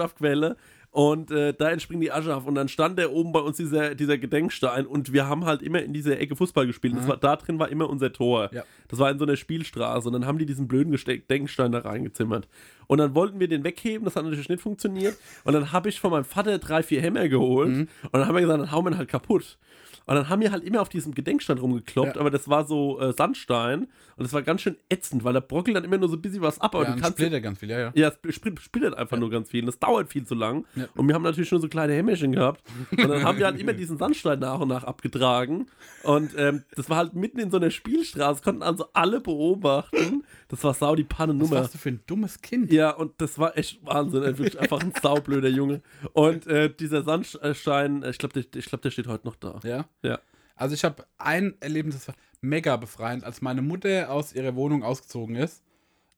Und 0.98 1.30
äh, 1.30 1.53
da 1.53 1.69
entspringt 1.69 2.02
die 2.02 2.11
Aschaf. 2.11 2.48
Und 2.48 2.56
dann 2.56 2.69
stand 2.69 2.98
der 2.98 3.11
oben 3.14 3.32
bei 3.32 3.40
uns, 3.40 3.57
dieser, 3.57 3.94
dieser 3.94 4.18
Gedenkstein. 4.18 4.88
Und 4.88 5.14
wir 5.14 5.28
haben 5.28 5.45
halt 5.45 5.61
immer 5.61 5.84
in 5.84 5.94
dieser 5.94 6.19
Ecke 6.19 6.36
Fußball 6.36 6.65
gespielt. 6.65 6.94
Und 6.94 7.02
das 7.02 7.07
war, 7.07 7.18
da 7.18 7.36
drin 7.36 7.60
war 7.60 7.69
immer 7.69 7.88
unser 7.88 8.11
Tor. 8.11 8.49
Ja. 8.52 8.64
Das 8.88 8.98
war 8.98 9.11
in 9.11 9.19
so 9.19 9.26
einer 9.26 9.36
Spielstraße. 9.36 10.07
Und 10.07 10.14
dann 10.14 10.26
haben 10.26 10.40
die 10.40 10.48
diesen 10.48 10.68
blöden 10.68 10.91
Gedenkstein 10.91 11.72
da 11.72 11.82
reingezimmert. 11.82 12.48
Und 12.88 12.98
dann 12.98 13.14
wollten 13.14 13.40
wir 13.40 13.48
den 13.48 13.64
wegheben. 13.64 14.06
Das 14.06 14.15
hat 14.15 14.24
natürlich 14.24 14.49
nicht 14.49 14.64
funktioniert. 14.64 15.15
Und 15.44 15.53
dann 15.53 15.72
habe 15.72 15.88
ich 15.88 15.99
von 15.99 16.10
meinem 16.10 16.26
Vater 16.26 16.57
drei, 16.57 16.82
vier 16.82 16.99
Hämmer 16.99 17.30
geholt. 17.30 17.69
Mhm. 17.69 17.88
Und 18.02 18.14
dann 18.14 18.26
haben 18.26 18.34
wir 18.34 18.41
gesagt, 18.41 18.60
dann 18.60 18.72
hauen 18.72 18.86
wir 18.86 18.94
ihn 18.94 18.98
halt 18.98 19.10
kaputt. 19.10 19.60
Und 20.08 20.16
dann 20.16 20.30
haben 20.30 20.42
wir 20.42 20.52
halt 20.52 20.64
immer 20.64 20.82
auf 20.82 20.90
diesem 20.90 21.14
Gedenkstein 21.14 21.58
rumgekloppt, 21.60 22.16
Ja. 22.16 22.22
aber 22.22 22.32
das 22.32 22.48
war 22.50 22.66
so 22.66 23.00
äh, 23.00 23.14
Sandstein 23.14 23.82
und 24.16 24.24
das 24.24 24.34
war 24.34 24.42
ganz 24.42 24.62
schön 24.62 24.78
ätzend, 24.90 25.24
weil 25.24 25.34
da 25.34 25.40
brockelt 25.42 25.76
dann 25.78 25.84
immer 25.84 25.98
nur 25.98 26.10
so 26.10 26.16
ein 26.16 26.22
bisschen 26.22 26.42
was 26.42 26.60
ab, 26.60 26.74
aber 26.76 26.86
Ja, 26.86 26.96
du 26.96 27.02
kannst 27.02 27.18
splittert 27.20 27.44
ganz 27.44 27.60
viel, 27.60 27.70
ja, 27.70 27.80
ja. 27.80 27.92
ja, 27.94 28.08
es 28.24 28.36
sp- 28.40 28.56
splittert 28.60 28.96
einfach 28.98 29.18
nur 29.20 29.30
ganz 29.30 29.50
viel. 29.50 29.60
Und 29.62 29.68
das 29.68 29.80
dauert 29.80 30.10
viel 30.10 30.26
zu 30.26 30.34
lang. 30.34 30.66
Ja. 30.76 30.86
Und 30.96 31.08
wir 31.08 31.14
haben 31.14 31.24
natürlich 31.24 31.52
nur 31.52 31.60
so 31.62 31.68
kleine 31.68 31.94
Hämmerchen 31.94 32.32
gehabt. 32.32 32.64
Und 32.92 33.08
dann 33.10 33.24
haben 33.24 33.38
wir 33.38 33.46
halt 33.46 33.60
immer 33.60 33.74
diesen 33.74 33.98
Sandstein 33.98 34.40
nach 34.40 34.60
und 34.60 34.70
nach 34.70 34.84
abgetragen. 34.86 35.68
Und 36.04 36.32
ähm, 36.38 36.64
das 36.76 36.90
war 36.90 36.98
halt 36.98 37.14
mitten 37.14 37.40
in 37.40 37.52
so 37.52 37.58
einer 37.58 37.70
Spielstraße, 37.70 38.42
konnten 38.42 38.64
also 38.64 38.88
alle 38.94 39.20
beobachten. 39.20 40.24
Das 40.48 40.64
war 40.64 40.74
sau 40.74 40.96
die 40.96 41.04
Was 41.10 41.18
Pannennummer. 41.18 41.52
warst 41.58 41.74
du 41.74 41.78
für 41.78 41.90
ein 41.90 42.00
dummes 42.08 42.42
Kind? 42.42 42.72
Ja, 42.72 42.92
und 42.92 43.12
das 43.18 43.38
war 43.38 43.58
echt 43.58 43.86
Wahnsinn. 43.86 44.24
Wirklich 44.24 44.58
einfach 44.60 44.80
ein 44.82 44.94
saublöder 45.02 45.50
Junge. 45.50 45.82
Und 46.14 46.48
äh, 46.48 46.74
dieser 46.74 47.04
Sandstein, 47.04 48.04
äh, 48.04 48.12
ich 48.12 48.18
glaube, 48.18 48.42
der, 48.42 48.60
ich 48.60 48.66
glaub, 48.66 48.82
der 48.82 48.92
steht 48.92 49.08
heute 49.08 49.28
noch 49.28 49.36
da. 49.36 49.60
Ja. 49.64 49.86
Ja. 50.02 50.19
Also 50.56 50.74
ich 50.74 50.84
habe 50.84 51.06
ein 51.18 51.56
Erlebnis, 51.60 51.95
das 51.95 52.07
war 52.07 52.15
mega 52.41 52.78
befreiend, 52.78 53.24
als 53.24 53.41
meine 53.41 53.61
Mutter 53.61 54.10
aus 54.11 54.34
ihrer 54.34 54.56
Wohnung 54.56 54.84
ausgezogen 54.84 55.36
ist. 55.36 55.64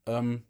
Ähm, 0.06 0.42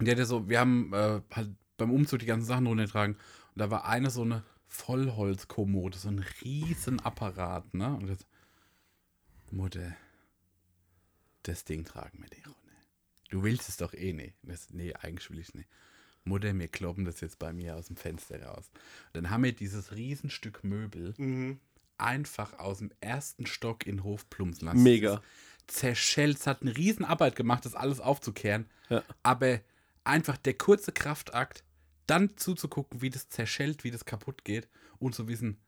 die 0.00 0.10
hatte 0.10 0.24
so, 0.24 0.48
wir 0.48 0.60
haben 0.60 0.92
äh, 0.92 1.20
halt 1.32 1.50
beim 1.76 1.90
Umzug 1.90 2.20
die 2.20 2.26
ganzen 2.26 2.46
Sachen 2.46 2.66
runtergetragen 2.66 3.14
und 3.14 3.58
da 3.58 3.70
war 3.70 3.86
eine 3.86 4.10
so 4.10 4.22
eine 4.22 4.44
Vollholzkommode, 4.66 5.98
so 5.98 6.08
ein 6.08 6.24
riesen 6.42 7.00
Apparat, 7.00 7.74
ne? 7.74 7.94
Und 7.96 8.06
das, 8.06 8.26
Mutter, 9.50 9.96
das 11.42 11.64
Ding 11.64 11.84
tragen 11.84 12.22
wir 12.22 12.28
nicht 12.28 12.46
runter. 12.46 12.60
Du 13.30 13.42
willst 13.42 13.68
es 13.68 13.76
doch 13.76 13.92
eh 13.94 14.12
nicht. 14.12 14.36
Das, 14.42 14.70
nee, 14.70 14.94
eigentlich 14.94 15.28
will 15.30 15.40
ich 15.40 15.54
nicht. 15.54 15.68
Mutter, 16.24 16.56
wir 16.56 16.68
kloppen 16.68 17.04
das 17.04 17.20
jetzt 17.20 17.38
bei 17.38 17.52
mir 17.52 17.76
aus 17.76 17.86
dem 17.86 17.96
Fenster 17.96 18.42
raus. 18.42 18.70
Und 19.06 19.16
dann 19.16 19.30
haben 19.30 19.42
wir 19.42 19.52
dieses 19.52 19.92
Riesenstück 19.92 20.62
Möbel 20.62 21.14
Mhm. 21.16 21.60
Einfach 22.00 22.58
aus 22.58 22.78
dem 22.78 22.90
ersten 23.00 23.46
Stock 23.46 23.86
in 23.86 23.96
den 23.96 24.04
Hof 24.04 24.28
plumpsen 24.30 24.66
lassen. 24.66 24.82
Mega. 24.82 25.22
Zerschellt, 25.66 26.38
es 26.38 26.46
hat 26.46 26.62
eine 26.62 26.76
Riesenarbeit 26.76 27.36
gemacht, 27.36 27.64
das 27.64 27.74
alles 27.74 28.00
aufzukehren. 28.00 28.68
Ja. 28.88 29.04
Aber 29.22 29.60
einfach 30.04 30.36
der 30.36 30.54
kurze 30.54 30.92
Kraftakt, 30.92 31.64
dann 32.06 32.36
zuzugucken, 32.36 33.02
wie 33.02 33.10
das 33.10 33.28
zerschellt, 33.28 33.84
wie 33.84 33.90
das 33.90 34.04
kaputt 34.04 34.44
geht 34.44 34.68
und 34.98 35.14
zu 35.14 35.28
wissen, 35.28 35.58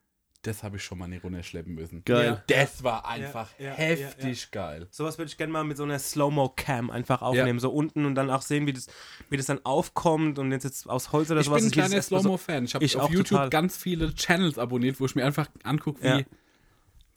das 0.42 0.62
habe 0.64 0.76
ich 0.76 0.84
schon 0.84 0.98
mal 0.98 1.06
nicht 1.06 1.22
runterschleppen 1.22 1.74
müssen. 1.74 2.04
Geil. 2.04 2.42
Das 2.48 2.82
war 2.82 3.06
einfach 3.06 3.48
ja, 3.58 3.66
ja, 3.66 3.72
heftig 3.74 4.50
geil. 4.50 4.88
Sowas 4.90 5.16
würde 5.16 5.28
ich 5.30 5.36
gerne 5.36 5.52
mal 5.52 5.62
mit 5.62 5.76
so 5.76 5.84
einer 5.84 5.98
Slow-Mo-Cam 5.98 6.90
einfach 6.90 7.22
aufnehmen, 7.22 7.60
so 7.60 7.70
unten 7.70 8.04
und 8.04 8.14
dann 8.16 8.28
auch 8.30 8.42
sehen, 8.42 8.66
wie 8.66 8.72
das, 8.72 8.88
wie 9.30 9.36
das 9.36 9.46
dann 9.46 9.64
aufkommt 9.64 10.38
und 10.40 10.50
jetzt, 10.50 10.64
jetzt 10.64 10.88
aus 10.88 11.12
Holz 11.12 11.30
oder 11.30 11.40
Ich 11.40 11.46
sowas. 11.46 11.60
bin 11.62 11.68
ein 11.68 11.72
kleiner 11.72 12.02
Slow-Mo-Fan. 12.02 12.64
Ich 12.64 12.74
habe 12.74 12.84
Ich 12.84 12.96
auf 12.96 13.04
auch 13.04 13.10
YouTube 13.10 13.28
total. 13.28 13.50
ganz 13.50 13.76
viele 13.76 14.14
Channels 14.14 14.58
abonniert, 14.58 14.98
wo 15.00 15.06
ich 15.06 15.14
mir 15.14 15.24
einfach 15.24 15.48
angucke, 15.62 16.02
wie 16.02 16.06
Ja. 16.08 16.20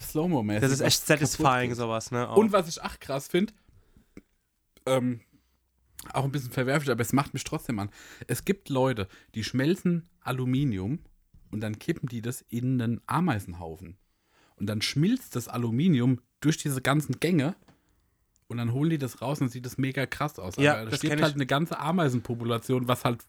Slow-Mo-mäßig. 0.01 0.61
Das 0.61 0.71
ist 0.71 0.81
echt 0.81 1.05
satisfying, 1.05 1.73
sowas, 1.73 2.11
ne? 2.11 2.29
auch. 2.29 2.37
Und 2.37 2.51
was 2.51 2.67
ich 2.67 2.81
auch 2.83 2.99
krass 2.99 3.27
finde, 3.27 3.53
ähm, 4.85 5.21
auch 6.13 6.25
ein 6.25 6.31
bisschen 6.31 6.51
verwerflich, 6.51 6.91
aber 6.91 7.01
es 7.01 7.13
macht 7.13 7.33
mich 7.33 7.43
trotzdem 7.43 7.79
an. 7.79 7.89
Es 8.27 8.45
gibt 8.45 8.69
Leute, 8.69 9.07
die 9.33 9.43
schmelzen 9.43 10.07
Aluminium 10.21 10.99
und 11.55 11.61
dann 11.61 11.79
kippen 11.79 12.09
die 12.09 12.21
das 12.21 12.41
in 12.49 12.81
einen 12.81 12.99
Ameisenhaufen. 13.07 13.95
Und 14.57 14.67
dann 14.67 14.81
schmilzt 14.81 15.37
das 15.37 15.47
Aluminium 15.47 16.19
durch 16.41 16.57
diese 16.57 16.81
ganzen 16.81 17.17
Gänge 17.21 17.55
und 18.49 18.57
dann 18.57 18.73
holen 18.73 18.89
die 18.89 18.97
das 18.97 19.21
raus 19.21 19.39
und 19.39 19.47
sieht 19.49 19.65
das 19.65 19.77
mega 19.77 20.05
krass 20.05 20.37
aus. 20.37 20.57
Ja, 20.57 20.73
Aber 20.73 20.83
da 20.83 20.89
das 20.91 20.99
stirbt 20.99 21.21
halt 21.21 21.35
eine 21.35 21.45
ganze 21.45 21.79
Ameisenpopulation, 21.79 22.89
was 22.89 23.05
halt 23.05 23.25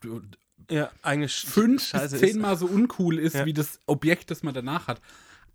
ja, 0.69 0.91
eigentlich 1.03 1.35
fünf 1.37 1.93
bis 1.93 2.11
zehnmal 2.11 2.57
so 2.57 2.67
uncool 2.67 3.21
ist, 3.21 3.35
Ja. 3.35 3.47
wie 3.47 3.53
das 3.53 3.79
Objekt, 3.87 4.33
das 4.33 4.43
man 4.43 4.55
danach 4.55 4.89
hat. 4.89 5.01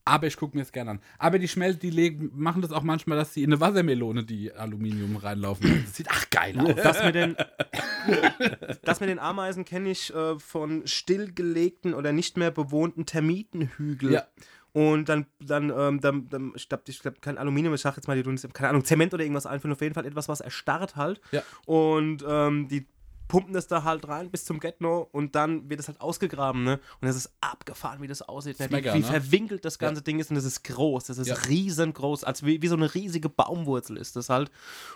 Aber 0.06 0.28
ich 0.28 0.36
gucke 0.38 0.58
mir 0.58 0.64
es 0.64 0.72
gerne 0.72 0.92
an. 0.92 1.00
Aber 1.20 1.38
die 1.38 1.48
Schmelz, 1.48 1.80
die 1.80 1.90
legen, 1.90 2.32
machen 2.34 2.62
das 2.62 2.72
auch 2.72 2.84
manchmal, 2.84 3.18
dass 3.18 3.34
sie 3.34 3.44
in 3.44 3.52
eine 3.52 3.62
Wassermelone 3.62 4.24
die 4.24 4.52
Aluminium 4.52 5.16
reinlaufen. 5.16 5.84
Das 5.86 5.96
sieht 5.96 6.08
ach 6.10 6.30
geil 6.30 6.60
aus. 6.60 6.76
Das 6.76 7.04
mit 7.04 7.16
den, 7.16 7.36
das 8.84 9.00
mit 9.00 9.10
den 9.10 9.20
Ameisen 9.20 9.64
kenne 9.64 9.92
ich 9.92 10.14
äh, 10.14 10.40
von 10.40 10.86
stillgelegten 10.88 11.94
oder 11.94 12.12
nicht 12.14 12.38
mehr 12.38 12.52
bewohnten 12.52 13.06
Termitenhügeln. 13.06 14.14
Ja. 14.14 14.28
Und 14.74 15.10
dann, 15.10 15.26
dann, 15.40 15.72
ähm, 15.76 16.00
dann, 16.00 16.30
dann 16.30 16.54
ich 16.56 16.70
glaube, 16.70 16.84
ich 16.88 17.00
glaub, 17.00 17.22
kein 17.22 17.38
Aluminium, 17.38 17.74
ich 17.74 17.82
sag 17.82 17.98
jetzt 17.98 18.08
mal, 18.08 18.16
die 18.16 18.24
tun, 18.24 18.40
keine 18.54 18.70
Ahnung, 18.70 18.86
Zement 18.86 19.14
oder 19.14 19.24
irgendwas 19.24 19.46
einfüllen, 19.46 19.74
auf 19.74 19.82
jeden 19.82 19.94
Fall 19.94 20.06
etwas, 20.06 20.30
was 20.30 20.40
erstarrt 20.40 20.96
halt. 20.96 21.20
Ja. 21.32 21.44
Und 21.66 22.24
ähm, 22.28 22.70
die 22.70 22.88
pumpen 23.32 23.54
das 23.54 23.66
da 23.68 23.84
halt 23.86 24.06
rein 24.10 24.30
bis 24.30 24.44
zum 24.44 24.60
Get-No 24.60 25.08
und 25.14 25.36
dann 25.36 25.70
wird 25.70 25.80
es 25.80 25.88
halt 25.88 26.02
ausgegraben, 26.02 26.66
ne? 26.66 26.82
Und 27.00 27.08
es 27.08 27.16
ist 27.16 27.32
abgefahren, 27.40 28.02
wie 28.02 28.08
das 28.08 28.22
aussieht, 28.22 28.60
ne? 28.60 28.70
wie, 28.70 28.74
mega, 28.74 28.94
wie 28.94 29.00
ne? 29.00 29.06
verwinkelt 29.06 29.64
das 29.64 29.80
ganze 29.80 30.02
Ding 30.02 30.20
ist 30.20 30.32
und 30.32 30.36
das 30.36 30.44
ist 30.44 30.66
groß, 30.66 31.06
das 31.06 31.18
ist 31.18 31.28
Ja. 31.28 31.36
riesengroß, 31.48 32.26
als 32.26 32.46
wie, 32.46 32.62
wie 32.62 32.68
so 32.68 32.76
eine 32.76 32.94
riesige 32.94 33.30
Baumwurzel 33.30 33.96
ist 33.96 34.18
das 34.18 34.28
halt. 34.28 34.52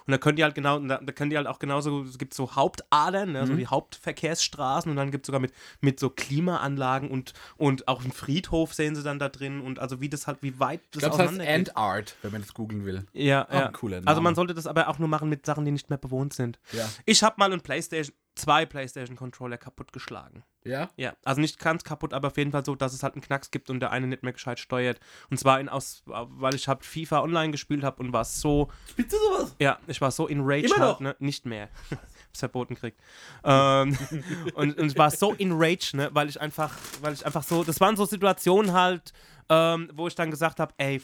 Und 0.05 0.11
da 0.11 0.17
könnt 0.17 0.37
ihr 0.37 0.43
halt 0.43 0.53
genau, 0.53 0.79
da, 0.79 0.97
da 0.97 1.11
könnt 1.13 1.31
ihr 1.31 1.37
halt 1.37 1.47
auch 1.47 1.59
genauso, 1.59 2.03
es 2.03 2.17
gibt 2.17 2.33
so 2.33 2.55
Hauptadern, 2.57 3.31
ne? 3.31 3.43
Mhm. 3.43 3.47
so 3.47 3.55
die 3.55 3.67
Hauptverkehrsstraßen 3.67 4.91
und 4.91 4.97
dann 4.97 5.11
gibt 5.11 5.25
es 5.25 5.27
sogar 5.27 5.39
mit, 5.39 5.53
mit 5.79 5.97
so 5.99 6.09
Klimaanlagen 6.09 7.09
und, 7.09 7.31
und 7.55 7.87
auch 7.87 8.01
einen 8.01 8.11
Friedhof 8.11 8.73
sehen 8.73 8.95
sie 8.95 9.03
dann 9.03 9.17
da 9.17 9.29
drin 9.29 9.61
und 9.61 9.79
also 9.79 10.01
wie 10.01 10.09
das 10.09 10.27
halt, 10.27 10.39
wie 10.41 10.59
weit 10.59 10.81
das 10.91 11.03
Ich 11.03 11.09
glaube, 11.09 11.23
das 11.23 11.39
heißt. 11.39 11.49
Ant 11.49 11.77
Art, 11.77 12.15
wenn 12.21 12.31
man 12.33 12.41
das 12.41 12.53
googeln 12.53 12.85
will. 12.85 13.05
Ja, 13.13 13.47
Auch 13.47 13.53
ja. 13.53 13.65
ein 13.67 13.73
cooler 13.73 14.01
Also 14.05 14.19
man 14.21 14.31
Name. 14.31 14.35
sollte 14.35 14.53
das 14.53 14.67
aber 14.67 14.89
auch 14.89 14.99
nur 14.99 15.07
machen 15.07 15.29
mit 15.29 15.45
Sachen, 15.45 15.63
die 15.65 15.71
nicht 15.71 15.89
mehr 15.89 15.97
bewohnt 15.97 16.33
sind. 16.33 16.59
Ja. 16.73 16.85
Ich 17.05 17.23
habe 17.23 17.35
mal 17.37 17.51
einen 17.51 17.61
PlayStation, 17.61 18.13
zwei 18.35 18.65
PlayStation 18.65 19.15
Controller 19.15 19.57
kaputtgeschlagen. 19.57 20.43
Ja? 20.63 20.89
Ja, 20.97 21.13
also 21.23 21.41
nicht 21.41 21.59
ganz 21.59 21.83
kaputt, 21.83 22.13
aber 22.13 22.29
auf 22.29 22.37
jeden 22.37 22.51
Fall 22.51 22.65
so, 22.65 22.75
dass 22.75 22.93
es 22.93 23.03
halt 23.03 23.13
einen 23.13 23.21
Knacks 23.21 23.51
gibt 23.51 23.69
und 23.69 23.79
der 23.79 23.91
eine 23.91 24.07
nicht 24.07 24.23
mehr 24.23 24.33
gescheit 24.33 24.59
steuert. 24.59 24.99
Und 25.29 25.39
zwar 25.39 25.59
in 25.59 25.69
aus, 25.69 26.03
weil 26.05 26.55
ich 26.55 26.67
halt 26.67 26.83
FIFA 26.83 27.21
online 27.21 27.51
gespielt 27.51 27.83
habe 27.83 28.01
und 28.01 28.13
war 28.13 28.25
so, 28.25 28.69
Spielst 28.89 29.13
du 29.13 29.17
sowas? 29.17 29.55
ja, 29.59 29.77
ich 29.87 30.01
war 30.01 30.11
so 30.11 30.27
in 30.27 30.41
Rage 30.41 30.65
Immer 30.65 30.77
halt, 30.77 30.91
noch? 30.91 30.99
ne? 31.01 31.15
Nicht 31.19 31.45
mehr. 31.45 31.69
Hab's 31.91 32.39
verboten 32.39 32.75
kriegt. 32.75 32.99
Ähm, 33.43 33.97
und, 34.55 34.77
und 34.77 34.87
ich 34.87 34.97
war 34.97 35.11
so 35.11 35.33
in 35.33 35.51
Rage, 35.53 35.91
ne? 35.95 36.09
Weil 36.13 36.29
ich 36.29 36.41
einfach, 36.41 36.75
weil 37.01 37.13
ich 37.13 37.25
einfach 37.25 37.43
so, 37.43 37.63
das 37.63 37.79
waren 37.79 37.95
so 37.95 38.05
Situationen 38.05 38.73
halt, 38.73 39.13
ähm, 39.49 39.89
wo 39.93 40.07
ich 40.07 40.15
dann 40.15 40.31
gesagt 40.31 40.59
habe, 40.59 40.73
ey, 40.77 40.99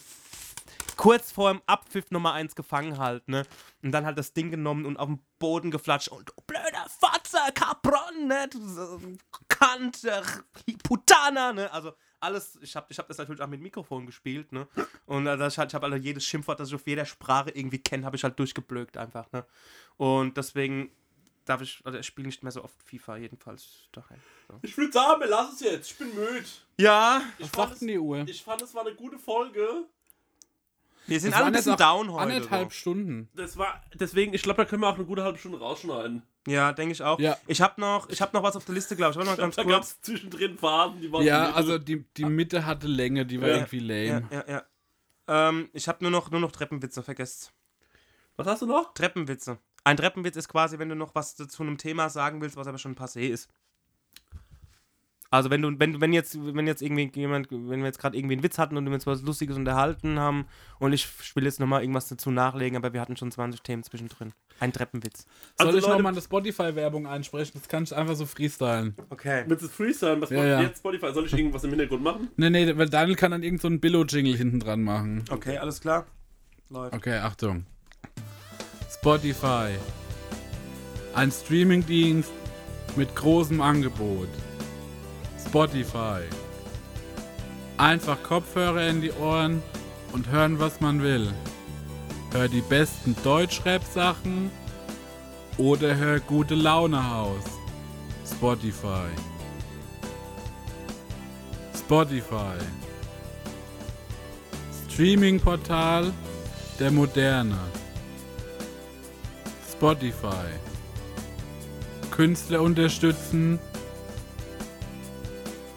kurz 0.98 1.32
vor 1.32 1.52
dem 1.52 1.62
Abpfiff 1.68 2.12
Nummer 2.12 2.34
1 2.34 2.56
gefangen 2.56 2.98
halt, 2.98 3.28
ne? 3.28 3.44
Und 3.84 3.91
dann 3.91 4.06
halt 4.06 4.18
das 4.18 4.34
Ding 4.34 4.52
genommen 4.52 4.86
und 4.86 4.98
auf 4.98 5.08
den 5.08 5.20
Boden 5.40 5.72
geflatscht 5.72 6.10
und 6.10 6.30
du 6.30 6.34
blöder 6.45 6.70
Fatzer, 7.42 7.52
Capron, 7.54 8.28
ne? 8.28 8.50
Kant, 9.48 10.04
äh, 10.04 10.22
Putana, 10.84 11.54
ne? 11.54 11.72
Also 11.72 11.94
alles, 12.20 12.60
ich 12.62 12.76
habe 12.76 12.86
ich 12.90 13.00
hab 13.00 13.08
das 13.08 13.18
natürlich 13.18 13.42
auch 13.42 13.48
mit 13.48 13.62
Mikrofon 13.62 14.06
gespielt, 14.06 14.52
ne? 14.52 14.68
Und 15.06 15.28
also 15.28 15.46
ich, 15.46 15.58
halt, 15.58 15.72
ich 15.72 15.76
habe 15.76 15.86
also 15.88 15.98
jedes 15.98 16.24
Schimpfwort, 16.26 16.60
das 16.60 16.70
ich 16.70 16.76
auf 16.76 16.86
jeder 16.86 17.06
Sprache 17.06 17.50
irgendwie 17.52 17.80
kenne, 17.80 18.06
habe 18.06 18.16
ich 18.16 18.24
halt 18.24 18.38
durchgeblökt 18.38 18.98
einfach, 18.98 19.32
ne? 19.32 19.46
Und 19.98 20.38
deswegen 20.38 20.92
darf 21.46 21.62
ich, 21.62 21.82
also 21.84 21.98
ich 21.98 22.06
spiele 22.06 22.28
nicht 22.28 22.44
mehr 22.44 22.52
so 22.52 22.64
oft 22.64 22.76
FIFA, 22.84 23.18
jedenfalls 23.18 23.88
daheim. 23.92 24.20
So. 24.48 24.60
Ich 24.62 24.78
würde 24.78 24.92
sagen, 24.92 25.20
wir 25.22 25.28
lassen 25.28 25.54
es 25.56 25.62
jetzt. 25.62 25.92
Ich 25.92 25.98
bin 25.98 26.14
müde. 26.14 26.46
Ja, 26.78 27.22
Ich 27.40 27.46
Was 27.46 27.70
fand, 27.70 27.82
denn 27.82 27.88
die 27.88 27.98
Uhr? 28.00 28.20
es, 28.20 28.30
ich 28.30 28.44
fand, 28.44 28.62
es 28.62 28.74
war 28.76 28.86
eine 28.86 28.94
gute 28.96 29.18
Folge. 29.18 29.86
wir 31.08 31.20
sind 31.20 31.32
Das 31.32 31.40
alle 31.40 31.48
ein 31.48 31.54
bisschen 31.54 31.76
down 31.78 32.12
heute. 32.12 32.22
Anderthalb 32.36 32.72
So. 32.72 32.78
Stunden. 32.80 33.30
Das 33.34 33.58
war, 33.58 33.82
deswegen, 33.96 34.34
ich 34.36 34.44
glaube, 34.44 34.64
da 34.64 34.70
können 34.70 34.84
wir 34.84 34.90
auch 34.90 34.96
eine 34.96 35.06
gute 35.06 35.24
halbe 35.24 35.40
Stunde 35.40 35.58
rausschneiden. 35.60 36.22
Ja, 36.48 36.74
denke 36.74 36.94
ich 36.94 37.04
auch. 37.04 37.20
Ja. 37.20 37.38
Ich 37.48 37.62
habe 37.62 37.80
noch, 37.80 38.10
ich 38.10 38.20
hab 38.22 38.34
noch 38.34 38.42
was 38.42 38.56
auf 38.56 38.66
der 38.66 38.74
Liste, 38.76 38.96
glaube 38.96 39.12
ich. 39.12 39.18
Warte 39.18 39.30
mal 39.30 39.38
ganz 39.38 39.56
Da 39.56 39.64
gab 39.64 39.74
kurz. 39.74 39.92
es 39.92 40.02
zwischendrin 40.02 40.58
Phasen, 40.58 41.00
die 41.00 41.12
waren 41.12 41.24
Ja, 41.24 41.52
also 41.52 41.78
die, 41.78 42.04
die 42.18 42.26
Mitte 42.26 42.66
hatte 42.66 42.88
Länge, 42.88 43.26
die 43.26 43.40
war 43.40 43.50
Ja. 43.50 43.56
irgendwie 43.58 43.80
Ja, 44.08 44.14
lame. 44.20 44.28
ja, 44.32 44.46
ja. 44.48 44.64
Ähm, 45.50 45.70
ich 45.74 45.88
habe 45.88 46.04
nur 46.04 46.10
noch, 46.12 46.32
nur 46.32 46.40
noch 46.40 46.52
Treppenwitze, 46.52 47.04
vergesst. 47.04 47.54
Was 48.38 48.48
hast 48.48 48.62
du 48.64 48.66
noch? 48.66 48.94
Treppenwitze. 48.96 49.60
Ein 49.84 49.98
Treppenwitz 49.98 50.36
ist 50.36 50.48
quasi, 50.48 50.80
wenn 50.80 50.90
du 50.90 50.96
noch 50.96 51.14
was 51.16 51.36
zu 51.36 51.64
einem 51.64 51.78
Thema 51.78 52.10
sagen 52.10 52.42
willst, 52.42 52.56
was 52.58 52.68
aber 52.68 52.78
schon 52.80 52.96
passé 52.96 53.22
ist. 53.30 53.48
Also 55.34 55.49
wenn 55.49 55.62
du, 55.62 55.80
wenn 55.80 55.94
du, 55.94 56.02
wenn 56.02 56.12
jetzt, 56.12 56.38
wenn 56.41 56.68
jetzt 56.68 56.82
irgendwie 56.82 57.10
jemand, 57.16 57.49
wenn 57.52 57.80
wir 57.80 57.86
jetzt 57.86 57.99
gerade 57.99 58.18
irgendwie 58.18 58.34
einen 58.36 58.44
Witz 58.44 58.58
hatten 58.58 58.76
und 58.76 58.86
wir 58.86 58.94
uns 58.94 59.08
was 59.08 59.22
Lustiges 59.22 59.56
unterhalten 59.56 60.20
haben 60.20 60.45
und 60.78 60.91
ich 60.91 61.08
will 61.36 61.45
jetzt 61.45 61.60
nochmal 61.62 61.82
irgendwas 61.82 62.10
dazu 62.10 62.32
nachlegen, 62.32 62.76
aber 62.76 62.91
wir 62.91 62.99
hatten 62.99 63.16
schon 63.16 63.32
20 63.32 63.62
Themen 63.62 63.82
zwischendrin. 63.84 64.34
Ein 64.60 64.74
Treppenwitz. 64.74 65.26
Soll 65.58 65.68
Also, 65.68 65.78
ich 65.80 65.84
Leute- 65.86 65.95
nochmal 65.98 66.12
eine 66.12 66.22
Spotify-Werbung 66.22 67.08
einsprechen? 67.08 67.53
Das 67.56 67.70
kann 67.70 67.84
ich 67.84 67.95
einfach 67.95 68.16
so 68.16 68.26
freestylen. 68.26 68.94
Okay. 69.10 69.45
Mit 69.48 69.62
das 69.62 69.72
Freestyle, 69.72 70.22
was 70.22 70.30
Ja, 70.32 70.38
macht 70.38 70.48
ja. 70.48 70.62
jetzt 70.64 70.80
Spotify? 70.80 71.14
Soll 71.14 71.26
ich 71.26 71.34
irgendwas 71.34 71.64
im 71.64 71.70
Hintergrund 71.72 72.03
machen? 72.03 72.28
Nee, 72.36 72.49
nee, 72.49 72.78
weil 72.78 72.90
Daniel 72.90 73.16
kann 73.16 73.32
dann 73.32 73.41
irgend 73.41 73.62
so 73.62 73.70
einen 73.70 73.80
Billo-Jingle 73.80 74.36
hinten 74.36 74.60
dran 74.60 74.84
machen. 74.84 75.24
Okay, 75.32 75.58
alles 75.58 75.80
klar. 75.80 76.06
Läuft. 76.70 76.94
Okay, 76.94 77.18
Achtung. 77.20 77.66
Spotify. 78.94 79.70
Ein 81.16 81.32
Streamingdienst 81.32 82.32
mit 82.98 83.16
großem 83.16 83.62
Angebot. 83.62 84.28
Spotify. 85.52 86.22
Einfach 87.76 88.23
Kopfhörer 88.23 88.88
in 88.88 89.02
die 89.02 89.11
Ohren 89.11 89.61
und 90.14 90.30
hören, 90.30 90.60
was 90.60 90.80
man 90.80 91.03
will. 91.03 91.28
Hör 92.32 92.48
die 92.48 92.61
besten 92.61 93.18
Deutschrap-Sachen 93.22 94.49
oder 95.57 95.98
hör 95.98 96.22
gute 96.22 96.56
Laune 96.56 97.14
Haus. 97.14 97.44
Spotify. 98.26 99.10
Spotify. 101.78 102.56
Streaming-Portal 104.88 106.14
der 106.80 106.91
Moderne. 106.91 107.60
Spotify. 109.69 110.48
Künstler 112.10 112.61
unterstützen 112.61 113.60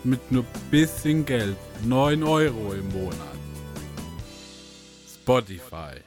mit 0.04 0.30
nur 0.30 0.44
bisschen 0.70 1.24
Geld. 1.24 1.56
9 1.84 2.22
Euro 2.22 2.72
im 2.72 2.88
Monat. 2.92 3.18
Spotify. 5.06 6.00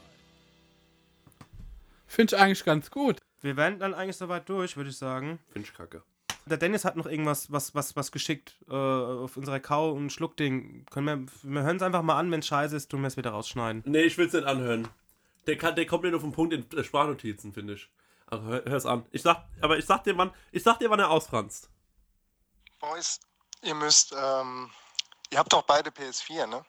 Finde 2.06 2.36
ich 2.36 2.42
eigentlich 2.42 2.66
ganz 2.66 2.92
gut. 2.92 3.20
Wir 3.42 3.58
wären 3.58 3.80
dann 3.80 3.94
eigentlich 3.94 4.18
soweit 4.18 4.48
durch, 4.50 4.78
würde 4.78 4.90
ich 4.90 4.98
sagen. 4.98 5.40
Find 5.52 5.66
ich 5.66 5.74
kacke. 5.74 6.04
Der 6.46 6.58
Dennis 6.58 6.86
hat 6.86 6.96
noch 6.96 7.06
irgendwas 7.06 7.52
was, 7.52 7.76
was, 7.76 7.96
was 7.96 8.12
geschickt 8.12 8.56
äh, 8.70 8.74
auf 8.74 9.38
unserer 9.38 9.60
Kau- 9.60 9.92
und 9.92 10.12
Schluckding. 10.12 10.86
Können 10.90 11.06
wir, 11.44 11.52
wir 11.52 11.64
hören 11.64 11.78
es 11.78 11.82
einfach 11.82 12.02
mal 12.02 12.18
an, 12.18 12.32
wenn 12.32 12.40
es 12.40 12.48
scheiße 12.48 12.76
ist, 12.76 12.90
tun 12.90 13.02
wir 13.02 13.08
es 13.08 13.18
wieder 13.18 13.32
rausschneiden. 13.32 13.84
Nee, 13.86 14.04
ich 14.04 14.18
will 14.18 14.28
es 14.28 14.34
nicht 14.34 14.46
anhören. 14.46 14.88
Der, 15.46 15.58
kann, 15.58 15.76
der 15.76 15.86
kommt 15.86 16.04
nicht 16.04 16.14
auf 16.14 16.22
den 16.22 16.32
Punkt 16.32 16.54
in 16.54 16.66
äh, 16.78 16.84
Sprachnotizen, 16.84 17.54
finde 17.54 17.74
ich. 17.74 17.90
Also 18.28 18.46
hör, 18.46 18.66
hör's 18.66 18.86
an. 18.86 19.06
Ich 19.12 19.22
sag, 19.22 19.46
aber 19.62 19.78
ich 19.78 19.86
sag 19.86 20.04
dir, 20.04 20.18
wann, 20.18 20.32
ich 20.52 20.64
sag 20.64 20.80
dir, 20.80 20.90
wann 20.90 21.00
er 21.00 21.10
ausfranst. 21.10 21.70
Boys, 22.80 23.20
ihr 23.62 23.76
müsst, 23.76 24.14
ähm, 24.14 24.72
ihr 25.30 25.40
habt 25.40 25.54
doch 25.54 25.64
beide 25.64 25.90
PS4, 25.90 26.46
ne? 26.48 26.66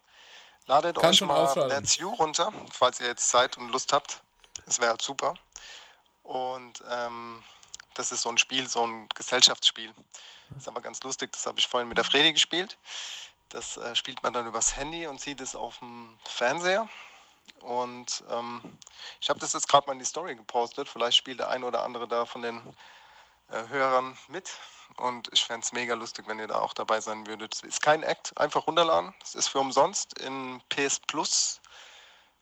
Ladet 0.66 0.96
Kann 0.98 1.10
euch 1.10 1.20
mal. 1.22 1.68
Let's 1.68 1.96
You 1.96 2.10
runter, 2.10 2.52
falls 2.70 3.00
ihr 3.00 3.06
jetzt 3.06 3.28
Zeit 3.28 3.56
und 3.56 3.70
Lust 3.70 3.92
habt. 3.92 4.20
Das 4.66 4.80
wäre 4.80 4.90
halt 4.90 5.02
super. 5.02 5.34
Und 6.22 6.84
ähm, 6.90 7.42
das 7.94 8.12
ist 8.12 8.20
so 8.20 8.28
ein 8.28 8.36
Spiel, 8.36 8.68
so 8.68 8.86
ein 8.86 9.08
Gesellschaftsspiel. 9.14 9.94
Das 10.50 10.62
ist 10.62 10.68
aber 10.68 10.82
ganz 10.82 11.02
lustig, 11.02 11.32
das 11.32 11.46
habe 11.46 11.58
ich 11.58 11.66
vorhin 11.66 11.88
mit 11.88 11.96
der 11.96 12.04
Fredi 12.04 12.32
gespielt. 12.32 12.76
Das 13.48 13.78
äh, 13.78 13.96
spielt 13.96 14.22
man 14.22 14.34
dann 14.34 14.46
übers 14.46 14.76
Handy 14.76 15.06
und 15.06 15.20
sieht 15.20 15.40
es 15.40 15.56
auf 15.56 15.78
dem 15.78 16.18
Fernseher. 16.24 16.86
Und 17.60 18.22
ähm, 18.30 18.78
ich 19.20 19.30
habe 19.30 19.40
das 19.40 19.54
jetzt 19.54 19.68
gerade 19.68 19.86
mal 19.86 19.94
in 19.94 19.98
die 19.98 20.04
Story 20.04 20.36
gepostet. 20.36 20.88
Vielleicht 20.88 21.16
spielt 21.16 21.40
der 21.40 21.48
ein 21.48 21.64
oder 21.64 21.82
andere 21.82 22.06
da 22.06 22.26
von 22.26 22.42
den 22.42 22.60
äh, 23.50 23.68
Hörern 23.68 24.18
mit. 24.28 24.50
Und 24.98 25.28
ich 25.32 25.44
fände 25.44 25.64
es 25.64 25.72
mega 25.72 25.94
lustig, 25.94 26.26
wenn 26.26 26.38
ihr 26.38 26.48
da 26.48 26.58
auch 26.58 26.74
dabei 26.74 27.00
sein 27.00 27.26
würdet. 27.26 27.54
Es 27.54 27.62
ist 27.62 27.82
kein 27.82 28.02
Act, 28.02 28.36
einfach 28.36 28.66
runterladen. 28.66 29.14
Es 29.22 29.34
ist 29.34 29.48
für 29.48 29.60
umsonst 29.60 30.18
in 30.20 30.60
PS 30.68 31.00
Plus. 31.00 31.60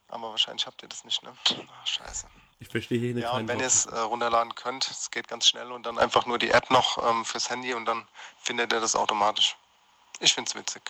Aber 0.08 0.30
wahrscheinlich 0.30 0.66
habt 0.66 0.82
ihr 0.82 0.88
das 0.88 1.04
nicht, 1.04 1.22
ne? 1.22 1.36
Ach, 1.48 1.86
scheiße. 1.86 2.26
Ich 2.58 2.68
verstehe 2.68 2.98
hier 2.98 3.14
nicht 3.14 3.24
Ja, 3.24 3.32
und 3.32 3.48
wenn 3.48 3.60
ihr 3.60 3.66
es 3.66 3.86
äh, 3.86 3.98
runterladen 3.98 4.54
könnt, 4.54 4.88
es 4.88 5.10
geht 5.10 5.28
ganz 5.28 5.46
schnell 5.46 5.70
und 5.72 5.84
dann 5.84 5.98
einfach 5.98 6.26
nur 6.26 6.38
die 6.38 6.50
App 6.50 6.70
noch 6.70 6.96
ähm, 7.06 7.24
fürs 7.24 7.50
Handy 7.50 7.74
und 7.74 7.84
dann 7.84 8.06
findet 8.38 8.72
ihr 8.72 8.80
das 8.80 8.96
automatisch. 8.96 9.56
Ich 10.20 10.32
finde 10.32 10.48
es 10.48 10.54
witzig. 10.54 10.82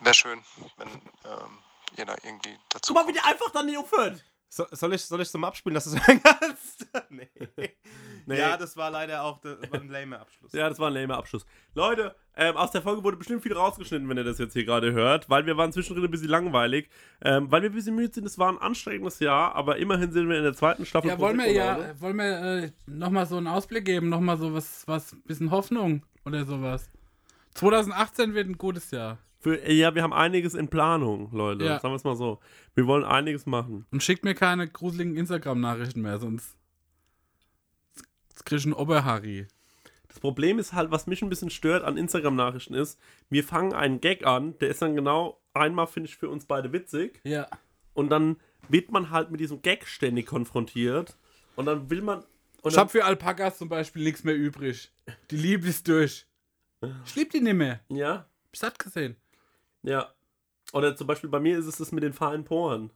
Wäre 0.00 0.14
schön, 0.14 0.42
wenn 0.78 0.88
ähm, 0.88 1.58
ihr 1.96 2.06
da 2.06 2.14
irgendwie 2.22 2.58
dazu. 2.70 2.94
Guck 2.94 3.02
mal, 3.02 3.08
wie 3.08 3.12
der 3.12 3.26
einfach 3.26 3.50
dann 3.50 3.66
nicht 3.66 3.76
aufhört. 3.76 4.24
So, 4.48 4.64
soll 4.70 4.94
ich 4.94 5.02
soll 5.02 5.20
ich 5.20 5.28
zum 5.28 5.44
Abspielen, 5.44 5.74
dass 5.74 5.84
du 5.84 5.96
es 5.96 6.06
hören 6.06 6.20
kannst? 6.22 6.86
nee. 7.10 7.28
Nee. 8.26 8.38
Ja, 8.38 8.56
das 8.56 8.76
war 8.76 8.90
leider 8.90 9.22
auch 9.22 9.38
der, 9.40 9.58
war 9.70 9.80
ein 9.80 9.88
lame 9.88 10.18
Abschluss. 10.18 10.52
Ja, 10.52 10.68
das 10.68 10.80
war 10.80 10.88
ein 10.88 10.94
lamer 10.94 11.16
Abschluss. 11.16 11.46
Leute, 11.74 12.14
ähm, 12.36 12.56
aus 12.56 12.72
der 12.72 12.82
Folge 12.82 13.04
wurde 13.04 13.16
bestimmt 13.16 13.42
viel 13.42 13.52
rausgeschnitten, 13.52 14.08
wenn 14.08 14.16
ihr 14.16 14.24
das 14.24 14.38
jetzt 14.38 14.52
hier 14.52 14.64
gerade 14.64 14.92
hört, 14.92 15.30
weil 15.30 15.46
wir 15.46 15.56
waren 15.56 15.72
zwischendrin 15.72 16.04
ein 16.04 16.10
bisschen 16.10 16.28
langweilig, 16.28 16.88
ähm, 17.22 17.50
weil 17.52 17.62
wir 17.62 17.70
ein 17.70 17.74
bisschen 17.74 17.94
müde 17.94 18.12
sind. 18.12 18.26
Es 18.26 18.36
war 18.36 18.48
ein 18.48 18.58
anstrengendes 18.58 19.20
Jahr, 19.20 19.54
aber 19.54 19.76
immerhin 19.76 20.10
sind 20.10 20.28
wir 20.28 20.36
in 20.36 20.42
der 20.42 20.54
zweiten 20.54 20.84
Staffel. 20.84 21.10
Ja, 21.10 21.18
wollen 21.20 21.38
wir 21.38 21.52
ja, 21.52 22.00
wollen 22.00 22.16
wir 22.16 22.64
äh, 22.64 22.72
nochmal 22.86 23.26
so 23.26 23.36
einen 23.36 23.46
Ausblick 23.46 23.84
geben, 23.84 24.08
nochmal 24.08 24.38
so 24.38 24.52
was, 24.52 24.82
was, 24.88 25.16
bisschen 25.24 25.52
Hoffnung 25.52 26.04
oder 26.24 26.44
sowas. 26.44 26.90
2018 27.54 28.34
wird 28.34 28.48
ein 28.48 28.58
gutes 28.58 28.90
Jahr. 28.90 29.18
Für, 29.46 29.62
äh, 29.62 29.74
ja, 29.74 29.94
wir 29.94 30.02
haben 30.02 30.12
einiges 30.12 30.54
in 30.54 30.66
Planung, 30.66 31.30
Leute. 31.30 31.64
Ja. 31.64 31.78
Sagen 31.78 31.92
wir 31.92 31.96
es 31.98 32.02
mal 32.02 32.16
so. 32.16 32.40
Wir 32.74 32.88
wollen 32.88 33.04
einiges 33.04 33.46
machen. 33.46 33.86
Und 33.92 34.02
schickt 34.02 34.24
mir 34.24 34.34
keine 34.34 34.66
gruseligen 34.66 35.14
Instagram-Nachrichten 35.16 36.02
mehr, 36.02 36.18
sonst, 36.18 36.56
sonst 38.30 38.44
krieg 38.44 38.58
ich 38.58 38.64
einen 38.64 38.72
Oberharry. 38.74 39.46
Das 40.08 40.18
Problem 40.18 40.58
ist 40.58 40.72
halt, 40.72 40.90
was 40.90 41.06
mich 41.06 41.22
ein 41.22 41.28
bisschen 41.28 41.50
stört 41.50 41.84
an 41.84 41.96
Instagram-Nachrichten 41.96 42.74
ist, 42.74 42.98
wir 43.30 43.44
fangen 43.44 43.72
einen 43.72 44.00
Gag 44.00 44.26
an, 44.26 44.58
der 44.58 44.70
ist 44.70 44.82
dann 44.82 44.96
genau 44.96 45.40
einmal, 45.54 45.86
finde 45.86 46.08
ich, 46.08 46.16
für 46.16 46.28
uns 46.28 46.46
beide 46.46 46.72
witzig. 46.72 47.20
Ja. 47.22 47.46
Und 47.94 48.08
dann 48.08 48.38
wird 48.68 48.90
man 48.90 49.10
halt 49.10 49.30
mit 49.30 49.38
diesem 49.38 49.62
Gag 49.62 49.86
ständig 49.86 50.26
konfrontiert. 50.26 51.16
Und 51.54 51.66
dann 51.66 51.88
will 51.88 52.02
man. 52.02 52.24
Ich 52.64 52.76
hab 52.76 52.90
für 52.90 53.04
Alpakas 53.04 53.58
zum 53.58 53.68
Beispiel 53.68 54.02
nichts 54.02 54.24
mehr 54.24 54.34
übrig. 54.34 54.90
Die 55.30 55.36
Liebe 55.36 55.68
ist 55.68 55.86
durch. 55.86 56.26
Ich 57.04 57.14
lieb 57.14 57.30
die 57.30 57.40
nicht 57.40 57.54
mehr. 57.54 57.78
ja, 57.88 58.26
Ich 58.50 58.58
satt 58.58 58.76
gesehen. 58.80 59.14
Ja. 59.86 60.12
Oder 60.72 60.96
zum 60.96 61.06
Beispiel 61.06 61.30
bei 61.30 61.40
mir 61.40 61.58
ist 61.58 61.66
es 61.66 61.76
das 61.76 61.92
mit 61.92 62.02
den 62.02 62.12
feinen 62.12 62.44
Poren. 62.44 62.90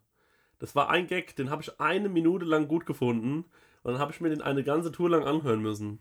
Das 0.59 0.75
war 0.75 0.91
ein 0.91 1.07
Gag, 1.07 1.37
den 1.37 1.51
habe 1.51 1.63
ich 1.63 1.81
eine 1.81 2.09
Minute 2.09 2.45
lang 2.45 2.69
gut 2.69 2.85
gefunden. 2.85 3.45
Und 3.83 3.93
dann 3.93 3.99
habe 3.99 4.13
ich 4.13 4.21
mir 4.21 4.29
den 4.29 4.43
eine 4.43 4.63
ganze 4.63 4.93
Tour 4.93 5.09
lang 5.09 5.25
anhören 5.25 5.63
müssen. 5.63 6.01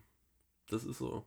Das 0.69 0.83
ist 0.83 0.97
so. 0.97 1.25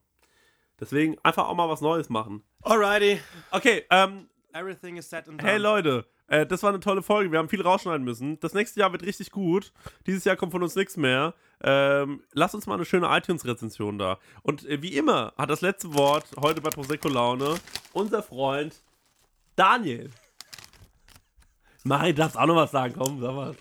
Deswegen 0.78 1.16
einfach 1.22 1.48
auch 1.48 1.54
mal 1.54 1.68
was 1.68 1.80
Neues 1.80 2.08
machen. 2.08 2.42
Alrighty. 2.62 3.20
Okay, 3.50 3.84
ähm, 3.90 4.28
Everything 4.52 4.96
is 4.96 5.08
set 5.08 5.28
and 5.28 5.40
done. 5.40 5.48
Hey 5.48 5.58
Leute, 5.58 6.04
äh, 6.26 6.46
das 6.46 6.62
war 6.62 6.70
eine 6.70 6.80
tolle 6.80 7.02
Folge. 7.02 7.30
Wir 7.32 7.38
haben 7.38 7.48
viel 7.48 7.62
rausschneiden 7.62 8.04
müssen. 8.04 8.38
Das 8.40 8.52
nächste 8.52 8.80
Jahr 8.80 8.92
wird 8.92 9.02
richtig 9.02 9.30
gut. 9.30 9.72
Dieses 10.06 10.24
Jahr 10.24 10.36
kommt 10.36 10.52
von 10.52 10.62
uns 10.62 10.76
nichts 10.76 10.96
mehr. 10.96 11.34
Ähm, 11.62 12.22
lasst 12.32 12.54
uns 12.54 12.66
mal 12.66 12.74
eine 12.74 12.84
schöne 12.84 13.06
iTunes-Rezension 13.08 13.98
da. 13.98 14.18
Und 14.42 14.66
äh, 14.66 14.82
wie 14.82 14.96
immer 14.96 15.32
hat 15.38 15.48
das 15.48 15.62
letzte 15.62 15.94
Wort 15.94 16.26
heute 16.40 16.60
bei 16.60 16.70
Prosecco 16.70 17.08
Laune 17.08 17.54
unser 17.92 18.22
Freund 18.22 18.82
Daniel. 19.56 20.10
Mari, 21.84 22.14
darfst 22.14 22.36
auch 22.36 22.46
noch 22.46 22.56
was 22.56 22.70
sagen. 22.70 22.94
Komm, 22.96 23.20
sag 23.20 23.34
was. 23.34 23.56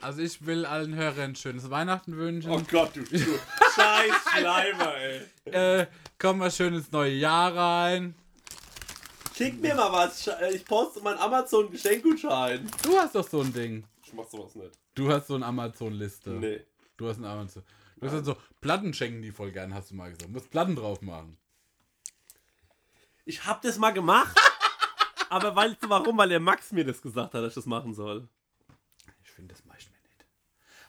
Also 0.00 0.20
ich 0.20 0.44
will 0.46 0.66
allen 0.66 0.94
Hörern 0.94 1.34
schönes 1.34 1.70
Weihnachten 1.70 2.16
wünschen. 2.16 2.66
Gott, 2.70 2.94
du, 2.94 3.02
du 3.02 3.18
scheiß 3.18 4.12
Schleimer, 4.36 4.94
ey. 4.96 5.20
Äh, 5.52 5.86
kommt 6.18 6.40
mal 6.40 6.50
schön 6.50 6.74
ins 6.74 6.90
neue 6.90 7.12
Jahr 7.12 7.54
rein. 7.54 8.14
Schick 9.36 9.60
mir 9.60 9.74
mal 9.74 9.92
was. 9.92 10.28
Ich 10.52 10.64
poste 10.64 11.00
meinen 11.00 11.18
Amazon-Geschenkgutschein. 11.18 12.68
Du 12.82 12.98
hast 12.98 13.14
doch 13.14 13.28
so 13.28 13.42
ein 13.42 13.52
Ding. 13.52 13.84
Ich 14.02 14.12
mach 14.12 14.26
sowas 14.26 14.54
nicht. 14.54 14.72
Du 14.94 15.12
hast 15.12 15.28
so 15.28 15.34
eine 15.34 15.46
Amazon-Liste. 15.46 16.30
Nee. 16.30 16.60
Du 16.96 17.08
hast 17.08 17.18
eine 17.18 17.28
Amazon. 17.28 17.62
Du 17.98 18.06
hast 18.06 18.14
dann 18.14 18.24
so 18.24 18.36
Platten 18.60 18.92
schenken 18.92 19.22
die 19.22 19.30
voll 19.30 19.52
gern, 19.52 19.74
hast 19.74 19.90
du 19.90 19.94
mal 19.94 20.10
gesagt. 20.10 20.28
Du 20.28 20.32
musst 20.32 20.50
Platten 20.50 20.74
drauf 20.74 21.00
machen. 21.02 21.36
Ich 23.24 23.44
hab 23.46 23.62
das 23.62 23.78
mal 23.78 23.92
gemacht. 23.92 24.36
aber 25.28 25.54
weißt 25.54 25.82
du 25.82 25.88
warum? 25.88 26.18
Weil 26.18 26.28
der 26.28 26.40
Max 26.40 26.72
mir 26.72 26.84
das 26.84 27.00
gesagt 27.00 27.34
hat, 27.34 27.42
dass 27.42 27.50
ich 27.50 27.54
das 27.54 27.66
machen 27.66 27.94
soll. 27.94 28.28
Ich 29.22 29.30
finde, 29.30 29.54
das 29.54 29.64
mache 29.64 29.78
ich 29.80 29.90
mir 29.90 29.96
nicht. 29.96 30.26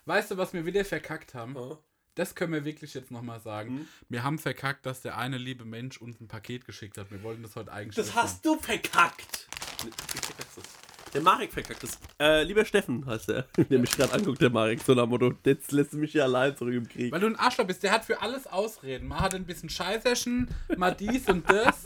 Weißt 0.05 0.31
du, 0.31 0.37
was 0.37 0.53
wir 0.53 0.65
wieder 0.65 0.85
verkackt 0.85 1.33
haben? 1.33 1.55
Ja. 1.55 1.77
Das 2.15 2.33
können 2.33 2.51
wir 2.51 2.65
wirklich 2.65 2.95
jetzt 2.95 3.11
nochmal 3.11 3.39
sagen. 3.39 3.75
Mhm. 3.75 3.87
Wir 4.09 4.23
haben 4.23 4.39
verkackt, 4.39 4.85
dass 4.87 5.01
der 5.01 5.17
eine 5.17 5.37
liebe 5.37 5.65
Mensch 5.65 6.01
uns 6.01 6.19
ein 6.19 6.27
Paket 6.27 6.65
geschickt 6.65 6.97
hat. 6.97 7.11
Wir 7.11 7.21
wollten 7.21 7.43
das 7.43 7.55
heute 7.55 7.71
eigentlich 7.71 7.95
Das 7.95 8.15
hast 8.15 8.43
du 8.45 8.57
verkackt. 8.57 9.47
Der 11.13 11.21
Marek 11.21 11.53
verkackt 11.53 11.83
das. 11.83 11.97
Äh, 12.19 12.43
lieber 12.43 12.65
Steffen 12.65 13.05
heißt 13.05 13.29
er. 13.29 13.43
Der 13.69 13.79
mich 13.79 13.91
gerade 13.91 14.13
anguckt, 14.13 14.41
der 14.41 14.49
Marek. 14.49 14.81
So 14.81 14.93
nach 14.93 15.05
Motto, 15.05 15.33
jetzt 15.45 15.71
lässt 15.71 15.93
du 15.93 15.97
mich 15.97 16.11
hier 16.11 16.23
allein 16.23 16.55
zurück 16.55 16.73
im 16.73 16.87
Krieg. 16.87 17.11
Weil 17.11 17.21
du 17.21 17.27
ein 17.27 17.35
Arschloch 17.35 17.65
bist, 17.65 17.81
der 17.83 17.91
hat 17.91 18.05
für 18.05 18.21
alles 18.21 18.45
Ausreden. 18.47 19.07
Man 19.07 19.19
hat 19.19 19.33
ein 19.33 19.45
bisschen 19.45 19.69
Scheißerchen, 19.69 20.49
mal 20.75 20.91
dies 20.91 21.27
und 21.29 21.49
das. 21.49 21.83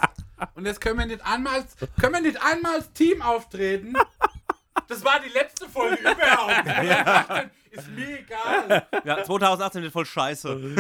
Und 0.56 0.66
jetzt 0.66 0.82
können 0.82 1.00
wir 1.00 1.06
nicht 1.06 1.26
einmal 1.26 1.56
als, 1.60 1.76
können 2.00 2.14
wir 2.14 2.22
nicht 2.22 2.44
einmal 2.44 2.76
als 2.76 2.92
Team 2.94 3.22
auftreten. 3.22 3.94
Das 4.88 5.04
war 5.04 5.20
die 5.26 5.32
letzte 5.34 5.68
Folge 5.70 5.98
überhaupt. 6.02 7.50
Ist 7.72 7.90
mir 7.90 8.20
egal. 8.20 8.88
Ja, 9.06 9.24
2018 9.24 9.82
wird 9.84 9.94
voll 9.94 10.06
scheiße. 10.06 10.76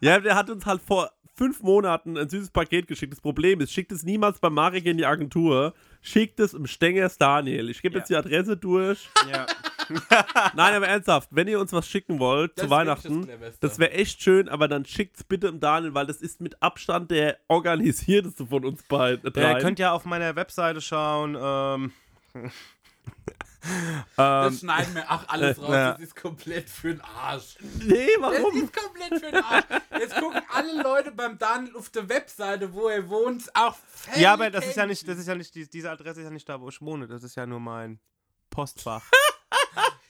Ja, 0.00 0.20
der 0.20 0.34
hat 0.34 0.50
uns 0.50 0.66
halt 0.66 0.82
vor 0.82 1.10
fünf 1.34 1.62
Monaten 1.62 2.18
ein 2.18 2.28
süßes 2.28 2.50
Paket 2.50 2.86
geschickt. 2.86 3.12
Das 3.12 3.20
Problem 3.20 3.60
ist, 3.60 3.72
schickt 3.72 3.92
es 3.92 4.02
niemals 4.02 4.38
bei 4.38 4.50
Marek 4.50 4.84
in 4.84 4.98
die 4.98 5.06
Agentur. 5.06 5.72
Schickt 6.02 6.40
es 6.40 6.52
im 6.52 6.66
Stengers 6.66 7.16
Daniel. 7.16 7.70
Ich 7.70 7.80
gebe 7.80 7.98
jetzt 7.98 8.10
die 8.10 8.16
Adresse 8.16 8.56
durch. 8.56 9.08
ja. 9.30 9.46
Nein, 10.54 10.74
aber 10.74 10.88
ernsthaft, 10.88 11.28
wenn 11.32 11.48
ihr 11.48 11.60
uns 11.60 11.72
was 11.72 11.86
schicken 11.86 12.18
wollt 12.18 12.52
Das 12.56 12.64
zu 12.64 12.68
das 12.68 12.70
Weihnachten, 12.70 13.28
das 13.60 13.78
wäre 13.78 13.92
echt 13.92 14.22
schön, 14.22 14.48
aber 14.48 14.68
dann 14.68 14.84
schickt's 14.84 15.24
bitte 15.24 15.48
im 15.48 15.60
Daniel, 15.60 15.94
weil 15.94 16.06
das 16.06 16.18
ist 16.22 16.40
mit 16.40 16.62
Abstand 16.62 17.10
der 17.10 17.38
organisierteste 17.48 18.46
von 18.46 18.64
uns 18.64 18.82
beiden. 18.84 19.24
Ihr 19.24 19.30
dreien. 19.30 19.58
könnt 19.60 19.78
ja 19.78 19.92
auf 19.92 20.04
meiner 20.04 20.34
Webseite 20.36 20.80
schauen. 20.80 21.36
Ähm, 21.40 21.92
Das 24.16 24.58
schneiden 24.58 24.94
wir 24.96 25.08
auch 25.08 25.28
alles 25.28 25.60
raus. 25.62 25.70
ja. 25.70 25.92
Das 25.92 26.00
ist 26.00 26.16
komplett 26.16 26.68
für 26.68 26.94
den 26.94 27.00
Arsch. 27.00 27.56
nee, 27.84 28.08
Das 28.20 28.20
warum? 28.20 28.56
ist 28.60 28.72
komplett 28.76 29.14
für 29.24 29.30
den 29.30 29.36
Arsch. 29.44 29.64
Jetzt 30.00 30.16
gucken 30.16 30.42
alle 30.52 30.82
Leute 30.82 31.12
beim 31.12 31.38
Daniel 31.38 31.76
auf 31.76 31.88
der 31.90 32.08
Webseite, 32.08 32.72
wo 32.74 32.88
er 32.88 33.08
wohnt, 33.08 33.54
auch 33.54 33.76
völlig 33.86 34.20
ja, 34.20 34.32
aber 34.32 34.50
das 34.50 34.66
ist 34.66 34.76
ja 34.76 34.84
nicht, 34.84 35.06
das 35.06 35.16
ist 35.18 35.28
ja 35.28 35.36
nicht, 35.36 35.54
die, 35.54 35.68
diese 35.70 35.90
Adresse 35.92 36.20
ist 36.20 36.24
ja 36.24 36.30
nicht 36.32 36.48
da, 36.48 36.60
wo 36.60 36.68
ich 36.70 36.80
wohne. 36.80 37.06
Das 37.06 37.22
ist 37.22 37.36
ja 37.36 37.46
nur 37.46 37.60
mein 37.60 38.00
Postfach. 38.50 39.04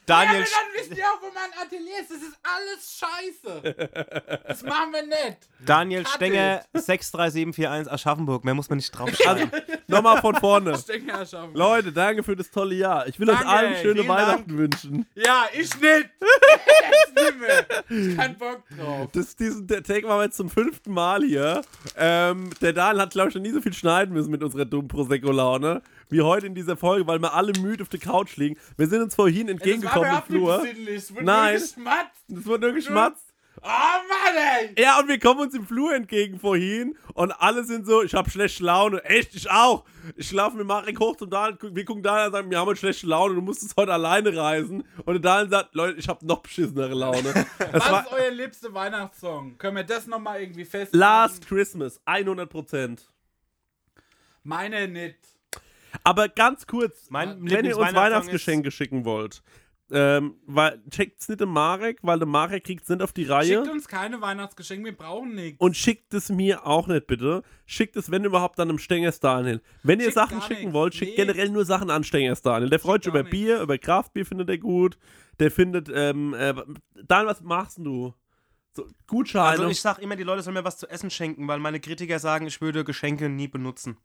Daniel, 0.06 0.40
Ja, 0.40 0.46
dann 0.46 0.80
wisst 0.80 0.98
ihr 0.98 1.04
auch, 1.04 1.22
wo 1.22 1.26
mein 1.32 1.50
Atelier 1.62 2.00
ist. 2.00 2.10
Das 2.10 2.22
ist 2.22 2.38
alles 2.42 2.98
scheiße. 2.98 4.40
Das 4.48 4.62
machen 4.62 4.92
wir 4.92 5.02
nicht. 5.02 5.38
Daniel 5.64 6.02
Cut 6.02 6.14
Stenger 6.14 6.64
63741 6.72 7.92
Aschaffenburg. 7.92 8.44
Mehr 8.44 8.54
muss 8.54 8.68
man 8.68 8.78
nicht 8.78 8.90
draufschreiben. 8.90 9.50
Nochmal 9.86 10.20
von 10.20 10.34
vorne. 10.36 10.76
Stecker 10.76 11.24
schaffen. 11.24 11.54
Leute, 11.54 11.92
danke 11.92 12.22
für 12.22 12.34
das 12.34 12.50
tolle 12.50 12.74
Jahr. 12.74 13.06
Ich 13.06 13.20
will 13.20 13.30
euch 13.30 13.36
Danke, 13.36 13.50
allen 13.52 13.76
schöne 13.76 14.06
Weihnachten 14.08 14.58
wünschen. 14.58 15.06
Ja, 15.14 15.46
ich 15.52 15.70
nicht. 15.80 16.10
Ich 17.88 18.16
kein 18.16 18.36
Bock 18.36 18.62
drauf. 18.76 19.08
Das, 19.12 19.36
diesen 19.36 19.66
der 19.66 19.82
Take 19.82 20.06
machen 20.06 20.18
wir 20.18 20.24
jetzt 20.24 20.36
zum 20.36 20.50
fünften 20.50 20.92
Mal 20.92 21.22
hier. 21.22 21.62
Ähm, 21.96 22.50
der 22.60 22.72
Daniel 22.72 23.02
hat, 23.02 23.10
glaube 23.10 23.28
ich, 23.28 23.34
noch 23.34 23.42
nie 23.42 23.50
so 23.50 23.60
viel 23.60 23.72
schneiden 23.72 24.14
müssen 24.14 24.30
mit 24.30 24.42
unserer 24.42 24.64
dummen 24.64 24.88
Prosecco-Laune 24.88 25.82
wie 26.12 26.22
heute 26.22 26.46
in 26.46 26.54
dieser 26.54 26.76
Folge, 26.76 27.06
weil 27.06 27.18
wir 27.18 27.32
alle 27.34 27.52
müde 27.60 27.82
auf 27.82 27.88
der 27.88 28.00
Couch 28.00 28.36
liegen. 28.36 28.56
Wir 28.76 28.86
sind 28.86 29.02
uns 29.02 29.14
vorhin 29.14 29.48
entgegengekommen 29.48 30.08
im 30.08 30.14
das 30.14 30.20
war 30.20 30.26
Flur. 30.60 30.66
Es 30.88 31.12
wurde 31.14 31.24
Nein. 31.24 31.54
nur 31.54 31.60
geschmatzt. 31.62 32.24
Das 32.28 32.46
wurde 32.46 32.66
nur 32.66 32.74
geschmatzt. 32.74 33.28
Oh 33.64 33.66
Mann, 33.68 34.72
ey. 34.76 34.82
Ja, 34.82 34.98
und 34.98 35.06
wir 35.08 35.20
kommen 35.20 35.40
uns 35.40 35.54
im 35.54 35.64
Flur 35.66 35.94
entgegen 35.94 36.40
vorhin 36.40 36.96
und 37.14 37.30
alle 37.32 37.62
sind 37.64 37.86
so, 37.86 38.02
ich 38.02 38.12
habe 38.14 38.28
schlechte 38.28 38.64
Laune. 38.64 39.04
Echt, 39.04 39.34
ich 39.36 39.48
auch. 39.50 39.84
Ich 40.16 40.32
laufe 40.32 40.56
mit 40.56 40.66
Marek 40.66 40.98
hoch 40.98 41.14
zum 41.16 41.30
gu- 41.30 41.70
wir 41.72 41.84
gucken 41.84 42.02
Daniel 42.02 42.26
und 42.26 42.32
sagen, 42.32 42.50
wir 42.50 42.58
haben 42.58 42.68
eine 42.68 42.76
schlechte 42.76 43.06
Laune, 43.06 43.36
du 43.36 43.40
musstest 43.40 43.76
heute 43.76 43.92
alleine 43.92 44.34
reisen. 44.36 44.82
Und 45.04 45.12
der 45.14 45.20
Daniel 45.20 45.50
sagt, 45.50 45.74
Leute, 45.76 45.98
ich 45.98 46.08
habe 46.08 46.26
noch 46.26 46.40
beschissenere 46.40 46.94
Laune. 46.94 47.46
Das 47.58 47.72
Was 47.84 47.92
war 47.92 48.00
ist 48.06 48.12
euer 48.12 48.30
liebster 48.32 48.74
Weihnachtssong? 48.74 49.56
Können 49.58 49.76
wir 49.76 49.84
das 49.84 50.06
nochmal 50.08 50.40
irgendwie 50.40 50.64
festhalten? 50.64 50.98
Last 50.98 51.46
Christmas, 51.46 52.00
100%. 52.04 52.98
Meine 54.42 54.88
nicht. 54.88 55.18
Aber 56.04 56.28
ganz 56.28 56.66
kurz, 56.66 57.08
Mein 57.10 57.38
wenn 57.48 57.64
ihr 57.64 57.76
uns 57.78 57.94
Weihnachtsgeschenke 57.94 58.70
schicken 58.70 59.04
wollt, 59.04 59.42
ähm, 59.94 60.36
weil, 60.46 60.82
checkt's 60.88 61.28
nicht 61.28 61.42
im 61.42 61.50
Marek, 61.50 61.98
weil 62.02 62.18
der 62.18 62.26
Marek 62.26 62.64
kriegt's 62.64 62.88
nicht 62.88 63.02
auf 63.02 63.12
die 63.12 63.24
Reihe. 63.24 63.58
Schickt 63.62 63.68
uns 63.68 63.86
keine 63.86 64.20
Weihnachtsgeschenke, 64.22 64.86
wir 64.86 64.96
brauchen 64.96 65.34
nichts. 65.34 65.60
Und 65.60 65.76
schickt 65.76 66.14
es 66.14 66.30
mir 66.30 66.66
auch 66.66 66.86
nicht, 66.86 67.06
bitte. 67.06 67.42
Schickt 67.66 67.96
es, 67.96 68.10
wenn 68.10 68.24
überhaupt, 68.24 68.58
dann 68.58 68.70
im 68.70 68.78
Stengers 68.78 69.20
Daniel. 69.20 69.60
Wenn 69.82 69.98
ihr 69.98 70.04
Schickt 70.06 70.14
Sachen 70.14 70.40
schicken 70.40 70.60
nichts. 70.60 70.72
wollt, 70.72 70.94
schickt 70.94 71.10
Nee. 71.18 71.24
generell 71.26 71.50
nur 71.50 71.66
Sachen 71.66 71.90
an 71.90 72.04
Stengers 72.04 72.40
Daniel. 72.40 72.70
Der 72.70 72.78
freut 72.80 73.04
sich 73.04 73.10
über 73.10 73.22
nichts. 73.22 73.30
Bier, 73.32 73.60
über 73.60 73.76
Kraftbier 73.76 74.24
findet 74.24 74.48
er 74.48 74.58
gut. 74.58 74.96
Der 75.40 75.50
findet, 75.50 75.90
ähm, 75.94 76.32
äh, 76.34 76.54
Daniel, 77.04 77.28
was 77.28 77.42
machst 77.42 77.76
denn 77.76 77.84
du? 77.84 78.14
So, 78.74 78.86
Gutscheine. 79.06 79.48
Also 79.50 79.68
ich 79.68 79.80
sag 79.82 79.98
immer, 79.98 80.16
die 80.16 80.22
Leute 80.22 80.42
sollen 80.42 80.54
mir 80.54 80.64
was 80.64 80.78
zu 80.78 80.88
essen 80.88 81.10
schenken, 81.10 81.46
weil 81.48 81.58
meine 81.58 81.80
Kritiker 81.80 82.18
sagen, 82.18 82.46
ich 82.46 82.62
würde 82.62 82.84
Geschenke 82.84 83.28
nie 83.28 83.48
benutzen. 83.48 83.98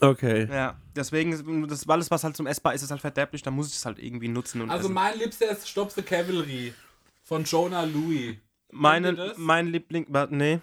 Okay. 0.00 0.48
Ja, 0.50 0.76
deswegen, 0.96 1.32
ist- 1.32 1.44
das 1.70 1.88
alles, 1.88 2.10
was 2.10 2.24
halt 2.24 2.36
zum 2.36 2.46
Essbar 2.46 2.74
ist, 2.74 2.82
ist 2.82 2.90
halt 2.90 3.00
verderblich, 3.00 3.42
da 3.42 3.50
muss 3.50 3.68
ich 3.68 3.74
es 3.76 3.84
halt 3.86 3.98
irgendwie 3.98 4.28
nutzen 4.28 4.60
und 4.60 4.70
Also 4.70 4.84
essen. 4.86 4.94
mein 4.94 5.18
liebster 5.18 5.50
ist 5.50 5.68
Stop 5.68 5.90
the 5.92 6.02
Cavalry 6.02 6.74
von 7.22 7.44
Jonah 7.44 7.84
Louis. 7.84 8.36
Meine, 8.72 9.34
mein 9.36 9.66
Liebling, 9.66 10.06
warte, 10.08 10.34
nee, 10.34 10.60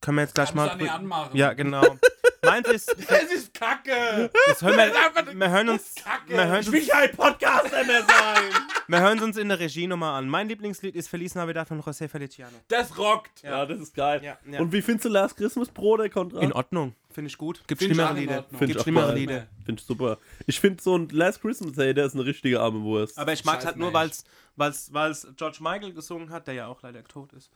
können 0.00 0.16
wir 0.16 0.22
jetzt 0.22 0.34
gleich 0.34 0.48
Kann 0.54 0.56
mal... 0.56 0.76
ich 0.82 0.90
anmachen. 0.90 1.36
Ja, 1.36 1.52
genau. 1.52 1.98
Meins 2.44 2.68
ist, 2.68 2.88
Das 3.08 3.22
ist 3.24 3.54
Kacke. 3.54 4.28
das 4.48 4.62
hören 4.62 4.76
wir, 4.76 5.38
wir 5.38 5.50
hören 5.50 5.68
uns, 5.68 5.94
Kacke. 5.94 6.30
wir 6.30 6.46
hören 6.48 6.66
uns, 6.66 6.88
kein 6.88 7.12
Podcaster 7.12 7.84
mehr 7.84 8.02
sein. 8.02 8.50
wir 8.88 9.00
hören 9.00 9.20
uns 9.20 9.36
in 9.36 9.48
der 9.48 9.60
Regie 9.60 9.86
nochmal 9.86 10.18
an. 10.18 10.28
Mein 10.28 10.48
Lieblingslied 10.48 10.96
ist 10.96 11.08
Feliz 11.08 11.36
Navidad 11.36 11.68
von 11.68 11.80
José 11.80 12.08
Feliciano. 12.08 12.56
Das 12.66 12.98
rockt. 12.98 13.44
ja, 13.44 13.64
das 13.64 13.78
ist 13.78 13.94
geil. 13.94 14.22
Ja, 14.24 14.38
ja. 14.50 14.58
Und 14.58 14.72
wie 14.72 14.82
findest 14.82 15.04
du 15.04 15.08
Last 15.10 15.36
Christmas 15.36 15.68
Pro, 15.68 15.96
der 15.96 16.10
Kontrakt? 16.10 16.42
In 16.42 16.52
Ordnung, 16.52 16.96
finde 17.12 17.28
ich 17.28 17.38
gut. 17.38 17.62
Gibt 17.68 17.78
Find 17.78 17.92
ich 17.92 17.96
schlimmere 17.96 18.18
Lieder. 18.18 18.44
Gibt 18.58 18.74
ich 18.74 18.82
schlimmere. 18.82 19.14
Lieder. 19.14 19.46
Finde 19.64 19.80
ich 19.80 19.86
super. 19.86 20.18
Ich 20.46 20.58
finde 20.58 20.82
so 20.82 20.98
ein 20.98 21.08
Last 21.10 21.42
Christmas 21.42 21.74
Day, 21.74 21.94
der 21.94 22.06
ist 22.06 22.14
eine 22.14 22.24
richtige 22.24 22.60
arme 22.60 22.82
Wurst. 22.82 23.18
Aber 23.18 23.32
ich 23.32 23.44
mag 23.44 23.60
es 23.60 23.66
halt 23.66 23.76
nur, 23.76 23.92
weil 23.94 24.10
es 24.10 25.26
George 25.36 25.58
Michael 25.60 25.92
gesungen 25.92 26.30
hat, 26.30 26.48
der 26.48 26.54
ja 26.54 26.66
auch 26.66 26.82
leider 26.82 27.04
tot 27.04 27.32
ist. 27.34 27.52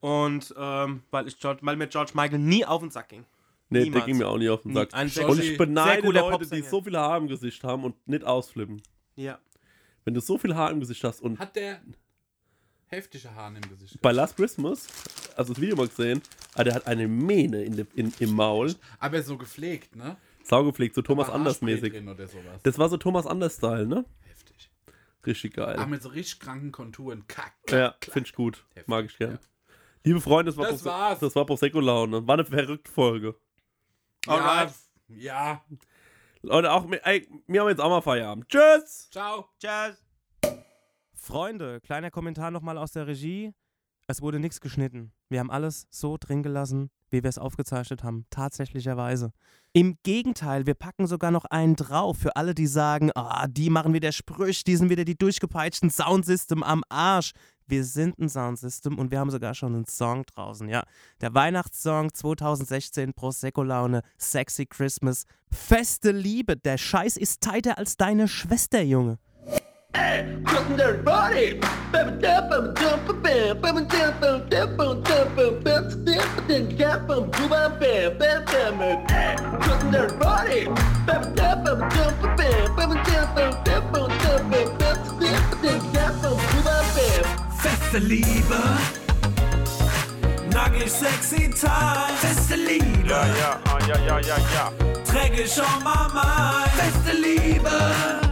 Und 0.00 0.54
ähm, 0.56 1.02
weil, 1.10 1.28
ich 1.28 1.38
George, 1.38 1.60
weil 1.62 1.76
mir 1.76 1.88
George 1.88 2.12
Michael 2.14 2.38
nie 2.38 2.64
auf 2.64 2.80
den 2.80 2.90
Sack 2.90 3.10
ging. 3.10 3.26
Nee, 3.74 3.80
der 3.80 3.90
niemals. 3.90 4.06
ging 4.06 4.18
mir 4.18 4.28
auch 4.28 4.38
nicht 4.38 4.48
auf 4.50 4.62
den 4.62 4.74
Sack. 4.74 4.94
Ein 4.94 5.08
Und 5.28 5.38
ich 5.42 5.56
beneide 5.58 6.08
Leute, 6.10 6.46
die 6.48 6.62
so 6.62 6.82
viel 6.82 6.96
Haar 6.96 7.18
im 7.18 7.28
Gesicht 7.28 7.62
haben 7.64 7.84
und 7.84 7.94
nicht 8.08 8.24
ausflippen. 8.24 8.82
ja. 9.16 9.38
Wenn 10.06 10.12
du 10.12 10.20
so 10.20 10.36
viel 10.36 10.54
Haar 10.54 10.70
im 10.70 10.80
Gesicht 10.80 11.02
hast 11.02 11.22
und 11.22 11.38
Hat 11.38 11.56
der 11.56 11.80
heftige 12.88 13.34
Haare 13.34 13.54
im 13.56 13.68
Gesicht. 13.70 14.00
bei 14.02 14.12
Last 14.12 14.36
Christmas, 14.36 14.86
also 15.36 15.54
das 15.54 15.60
Video 15.62 15.76
mal 15.76 15.88
gesehen, 15.88 16.20
ah, 16.54 16.62
der 16.64 16.74
hat 16.74 16.86
eine 16.86 17.08
Mähne 17.08 17.62
in 17.64 17.76
de, 17.76 17.86
in, 17.94 18.12
im 18.18 18.32
Maul, 18.34 18.74
Aber 19.00 19.22
so 19.22 19.36
gepflegt, 19.38 19.96
ne? 19.96 20.16
saugepflegt, 20.42 20.94
so 20.94 21.00
Thomas 21.02 21.28
War 21.28 21.34
Anders 21.36 21.54
Haarspray 21.54 21.74
mäßig. 21.76 21.92
drin 21.94 22.08
Oder 22.08 22.26
sowas. 22.28 22.60
Das 22.64 22.78
war 22.78 22.88
so 22.90 22.98
Thomas 22.98 23.26
Anders 23.26 23.56
Style, 23.56 23.86
ne? 23.86 24.04
Heftig. 24.28 24.70
Richtig 25.26 25.54
geil. 25.54 25.76
Aber 25.76 25.86
mit 25.86 26.02
so 26.02 26.10
richtig 26.10 26.38
kranken 26.40 26.70
Konturen. 26.70 27.24
Kack. 27.26 27.54
ja, 27.70 27.94
klack, 27.98 28.12
finde 28.12 28.28
ich 28.28 28.34
gut. 28.34 28.64
Heftig, 28.74 28.88
Mag 28.88 29.06
ich 29.06 29.16
gern. 29.16 29.32
ja. 29.32 29.38
Liebe 30.04 30.20
Freunde, 30.20 30.50
das 30.52 30.58
war, 30.58 30.66
Das 30.66 30.82
Prose- 30.82 30.84
war's. 30.90 31.18
das 31.20 31.34
war 31.34 31.46
Prosecco-Laune. 31.46 32.26
War 32.26 32.34
eine 32.34 32.44
verrückte 32.44 32.90
Folge. 32.92 33.34
Ja, 34.26 34.72
ja. 35.08 35.64
Leute, 36.42 36.72
auch, 36.72 36.90
ey, 36.90 37.28
wir 37.46 37.60
haben 37.60 37.68
jetzt 37.68 37.80
auch 37.80 37.88
mal 37.88 38.02
Feierabend. 38.02 38.48
Tschüss! 38.48 39.08
Ciao. 39.10 39.48
Tschüss. 39.58 40.04
Freunde, 41.14 41.80
kleiner 41.80 42.10
Kommentar 42.10 42.50
nochmal 42.50 42.76
aus 42.76 42.92
der 42.92 43.06
Regie. 43.06 43.54
Es 44.06 44.20
wurde 44.20 44.38
nichts 44.38 44.60
geschnitten. 44.60 45.12
Wir 45.34 45.40
haben 45.40 45.50
alles 45.50 45.88
so 45.90 46.16
drin 46.16 46.44
gelassen, 46.44 46.90
wie 47.10 47.24
wir 47.24 47.28
es 47.28 47.38
aufgezeichnet 47.38 48.04
haben. 48.04 48.24
Tatsächlicherweise. 48.30 49.32
Im 49.72 49.98
Gegenteil, 50.04 50.64
wir 50.64 50.74
packen 50.74 51.08
sogar 51.08 51.32
noch 51.32 51.44
einen 51.44 51.74
drauf 51.74 52.18
für 52.18 52.36
alle, 52.36 52.54
die 52.54 52.68
sagen, 52.68 53.10
ah, 53.16 53.48
die 53.48 53.68
machen 53.68 53.94
wieder 53.94 54.12
Sprüche, 54.12 54.62
die 54.62 54.76
sind 54.76 54.90
wieder 54.90 55.04
die 55.04 55.18
durchgepeitschten 55.18 55.90
Soundsystem 55.90 56.62
am 56.62 56.84
Arsch. 56.88 57.32
Wir 57.66 57.82
sind 57.82 58.16
ein 58.20 58.28
Soundsystem 58.28 58.96
und 58.96 59.10
wir 59.10 59.18
haben 59.18 59.32
sogar 59.32 59.54
schon 59.54 59.74
einen 59.74 59.86
Song 59.86 60.22
draußen, 60.24 60.68
ja. 60.68 60.84
Der 61.20 61.34
Weihnachtssong 61.34 62.14
2016, 62.14 63.12
Prosecco-Laune, 63.12 64.02
Sexy 64.16 64.66
Christmas, 64.66 65.24
feste 65.50 66.12
Liebe. 66.12 66.56
Der 66.56 66.78
Scheiß 66.78 67.16
ist 67.16 67.40
tighter 67.40 67.76
als 67.76 67.96
deine 67.96 68.28
Schwester, 68.28 68.82
Junge. 68.82 69.18
Crossing 69.94 70.80
everybody. 70.80 71.60
Crossing 79.60 79.94
everybody. 79.94 80.68
Feste 87.94 87.98
Liebe. 88.08 88.60
Nackig 90.52 90.88
sexy 90.88 91.48
Tag. 91.48 92.10
Feste 92.18 92.56
Liebe. 92.56 93.08
Ja, 93.08 93.26
ja, 93.26 93.78
ja, 93.88 93.96
ja, 94.06 94.18
ja, 94.20 94.36
ja. 94.54 94.72
Träge 95.04 95.48
schon 95.48 95.82
Mama. 95.84 96.64
Feste 96.76 97.12
Liebe 97.12 98.23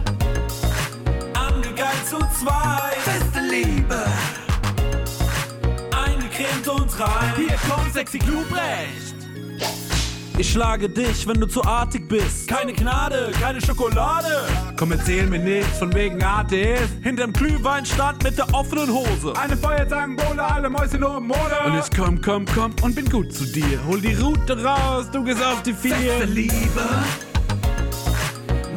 zu 2.13 2.19
zwei. 2.39 2.91
Feste 2.99 3.39
Liebe, 3.39 4.05
eingecremt 5.95 6.67
und 6.67 6.99
rein. 6.99 7.33
Hier 7.35 7.57
kommt 7.67 7.91
sexy 7.93 8.19
Klubrecht. 8.19 9.15
Ich 10.37 10.51
schlage 10.51 10.89
dich, 10.89 11.27
wenn 11.27 11.39
du 11.39 11.45
zu 11.45 11.63
artig 11.63 12.07
bist. 12.07 12.47
Keine 12.47 12.73
Gnade, 12.73 13.31
keine 13.39 13.61
Schokolade. 13.61 14.47
Komm, 14.77 14.91
erzähl 14.91 15.27
mir 15.27 15.39
nichts 15.39 15.77
von 15.77 15.93
wegen 15.93 16.23
Artis. 16.23 16.89
Hinterm 17.03 17.33
Glühweinstand 17.33 18.23
mit 18.23 18.37
der 18.37 18.51
offenen 18.53 18.91
Hose. 18.91 19.33
Eine 19.39 19.55
Feuerzangenbowle, 19.55 20.43
alle 20.43 20.69
Mäuschen 20.69 21.03
oben 21.03 21.29
ohne. 21.31 21.59
Und 21.65 21.79
ich 21.79 21.97
komm, 21.97 22.19
komm, 22.19 22.45
komm 22.45 22.73
und 22.81 22.95
bin 22.95 23.09
gut 23.09 23.31
zu 23.31 23.45
dir. 23.45 23.79
Hol 23.87 24.01
die 24.01 24.15
Route 24.15 24.63
raus, 24.63 25.05
du 25.11 25.23
gehst 25.23 25.43
auf 25.43 25.61
die 25.61 25.73
vier. 25.73 25.95
Feste 25.95 26.25
Liebe. 26.25 26.81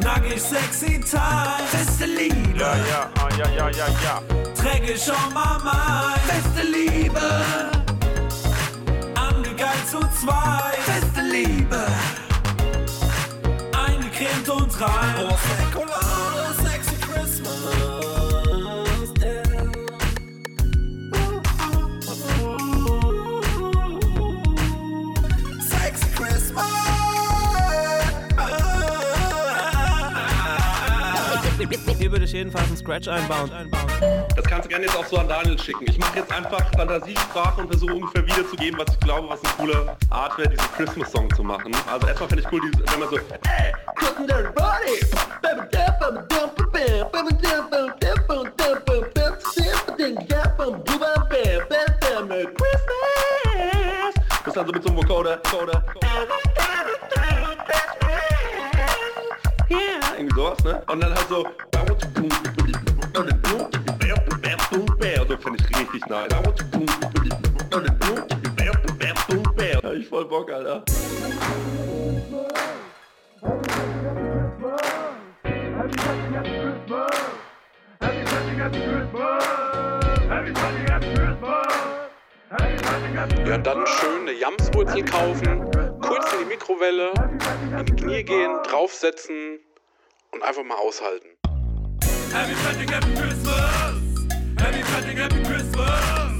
Nackig 0.07 0.39
sexy 0.39 0.99
Time. 1.01 1.67
Feste 1.69 2.05
Liebe. 2.05 2.57
Ja, 2.57 2.75
ja, 2.91 3.11
ah, 3.19 3.29
ja, 3.37 3.47
ja, 3.57 3.69
ja, 3.69 3.87
ja. 4.05 4.21
Träge 4.55 4.97
schon 4.97 5.33
mal 5.33 5.59
mein. 5.65 6.17
Feste 6.29 6.63
Liebe. 6.63 7.27
Angegeilt 9.15 9.85
zu 9.91 9.99
zwei. 10.21 10.71
Feste 10.89 11.21
Liebe. 11.21 11.85
Eingecremt 13.85 14.47
und 14.47 14.81
rein. 14.81 15.27
Prosecco 15.27 15.83
Laune, 15.93 16.36
Hier 32.07 32.13
würde 32.13 32.23
ich 32.23 32.31
jedenfalls 32.31 32.67
einen 32.67 32.77
Scratch 32.77 33.09
einbauen. 33.09 33.51
Das 34.33 34.45
kannst 34.45 34.63
du 34.63 34.69
gerne 34.69 34.85
jetzt 34.85 34.95
auch 34.95 35.05
so 35.07 35.17
an 35.17 35.27
Daniel 35.27 35.59
schicken. 35.59 35.83
Ich 35.89 35.97
mache 35.97 36.19
jetzt 36.19 36.31
einfach 36.31 36.61
Fantasiesprache 36.73 37.59
und 37.59 37.67
versuche 37.67 37.95
ungefähr 37.95 38.25
wiederzugeben, 38.25 38.79
was 38.79 38.93
ich 38.93 38.99
glaube, 39.01 39.27
was 39.27 39.43
eine 39.43 39.53
coole 39.57 39.97
Art 40.09 40.37
wäre, 40.37 40.47
diesen 40.47 40.71
Christmas-Song 40.77 41.35
zu 41.35 41.43
machen. 41.43 41.75
Also 41.91 42.07
erstmal 42.07 42.29
finde 42.29 42.43
ich 42.45 42.51
cool, 42.53 42.61
diese- 42.61 42.81
wenn 42.93 42.99
man 43.01 43.09
so 43.09 43.17
eh. 43.17 43.21
Christmas. 52.55 54.13
das 54.39 54.47
ist 54.47 54.55
dann 54.55 54.65
so 54.65 54.71
mit 54.71 54.81
so 54.83 54.89
einem 54.89 54.97
Vocoder, 54.99 55.39
Vocoder, 55.43 55.83
Yeah. 56.03 56.56
Sowas, 60.37 60.63
ne? 60.63 60.83
Und 60.87 61.01
dann 61.01 61.13
halt 61.13 61.27
so 61.29 61.43
so 65.27 65.37
finde 65.37 65.59
ich 65.59 65.79
richtig 65.79 66.05
nice. 66.07 66.29
Hab 69.83 69.93
ich 69.93 70.07
voll 70.07 70.25
Bock, 70.25 70.51
Alter. 70.51 70.83
Ja, 83.45 83.55
und 83.55 83.65
dann 83.65 83.87
schön 83.87 84.21
eine 84.21 84.33
Jamswurzel 84.33 85.03
kaufen, 85.05 85.71
kurz 86.01 86.33
in 86.33 86.39
die 86.39 86.45
Mikrowelle, 86.45 87.11
in 87.79 87.85
die 87.85 87.95
Knie 87.95 88.23
gehen, 88.23 88.51
draufsetzen 88.63 89.59
und 90.37 90.43
einfach 90.43 90.63
mal 90.63 90.77
aushalten. 90.77 91.29
Happy 92.31 92.53
Fetting, 92.53 92.89
Happy 92.89 93.11
Christmas! 93.15 93.95
Happy 94.59 94.83
Fetting, 94.83 95.17
Happy 95.17 95.41
Christmas! 95.43 96.31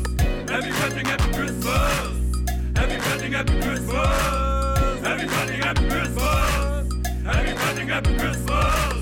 Happy 0.48 0.72
Fetting, 0.72 1.06
Happy 1.08 1.32
Christmas! 1.32 2.12
Happy 2.76 3.00
Fetting, 3.00 3.34
Happy 3.34 3.60
Christmas! 3.60 5.02
Happy 5.04 5.28
Fetting, 5.28 5.62
Happy 5.62 5.88
Christmas! 5.88 6.88
Happy 7.26 7.54
Fetting, 7.58 7.88
Happy 7.88 8.16
Christmas! 8.18 8.94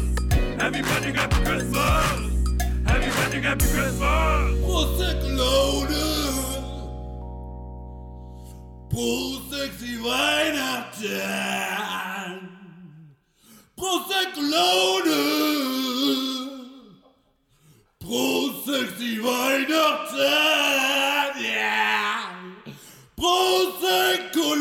Happy 0.60 0.82
Fetting, 0.82 1.16
Happy 1.16 1.44
Christmas! 1.44 2.32
Happy 2.88 3.10
Fetting, 3.10 3.44
Happy 3.44 3.66
Christmas! 3.66 4.56
Prosecco 4.64 5.86
Prost, 8.90 9.52
sexy 9.52 9.98
Weihnachten! 10.00 11.36
Prosecco 13.76 14.42
Prost, 18.00 18.66
sexy 18.66 19.20
Weihnachten! 19.20 20.18
Yeah! 21.42 22.30
Prosecco 23.18 24.56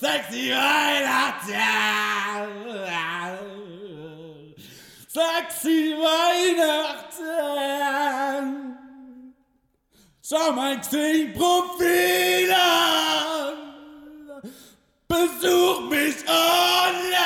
Sexy 0.00 0.50
Weihnachten! 0.50 1.68
Sexy 5.06 5.94
Weihnachten! 5.94 7.08
Schau 10.28 10.52
mein 10.52 10.78
Xing-Profil 10.82 12.52
an! 12.52 13.54
Besuch 15.08 15.88
mich 15.88 16.16
online! 16.28 17.16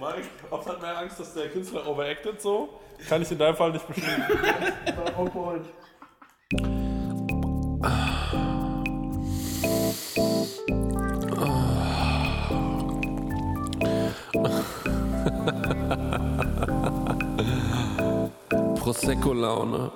Mike, 0.00 0.28
oft 0.50 0.66
hat 0.66 0.82
man 0.82 0.96
Angst, 0.96 1.20
dass 1.20 1.32
der 1.32 1.48
Künstler 1.50 1.86
overacted 1.86 2.42
so. 2.42 2.80
Kann 3.08 3.22
ich 3.22 3.30
in 3.30 3.38
deinem 3.38 3.54
Fall 3.54 3.70
nicht 3.70 3.86
bestätigen. 3.86 4.26
Prosecco-Laune 18.82 19.92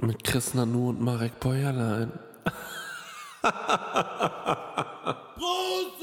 mit 0.00 0.22
Chris 0.22 0.52
Nanu 0.52 0.90
und 0.90 1.00
Marek 1.00 1.40
Bäuerlein. 1.40 2.12
Prosecco 3.42 3.42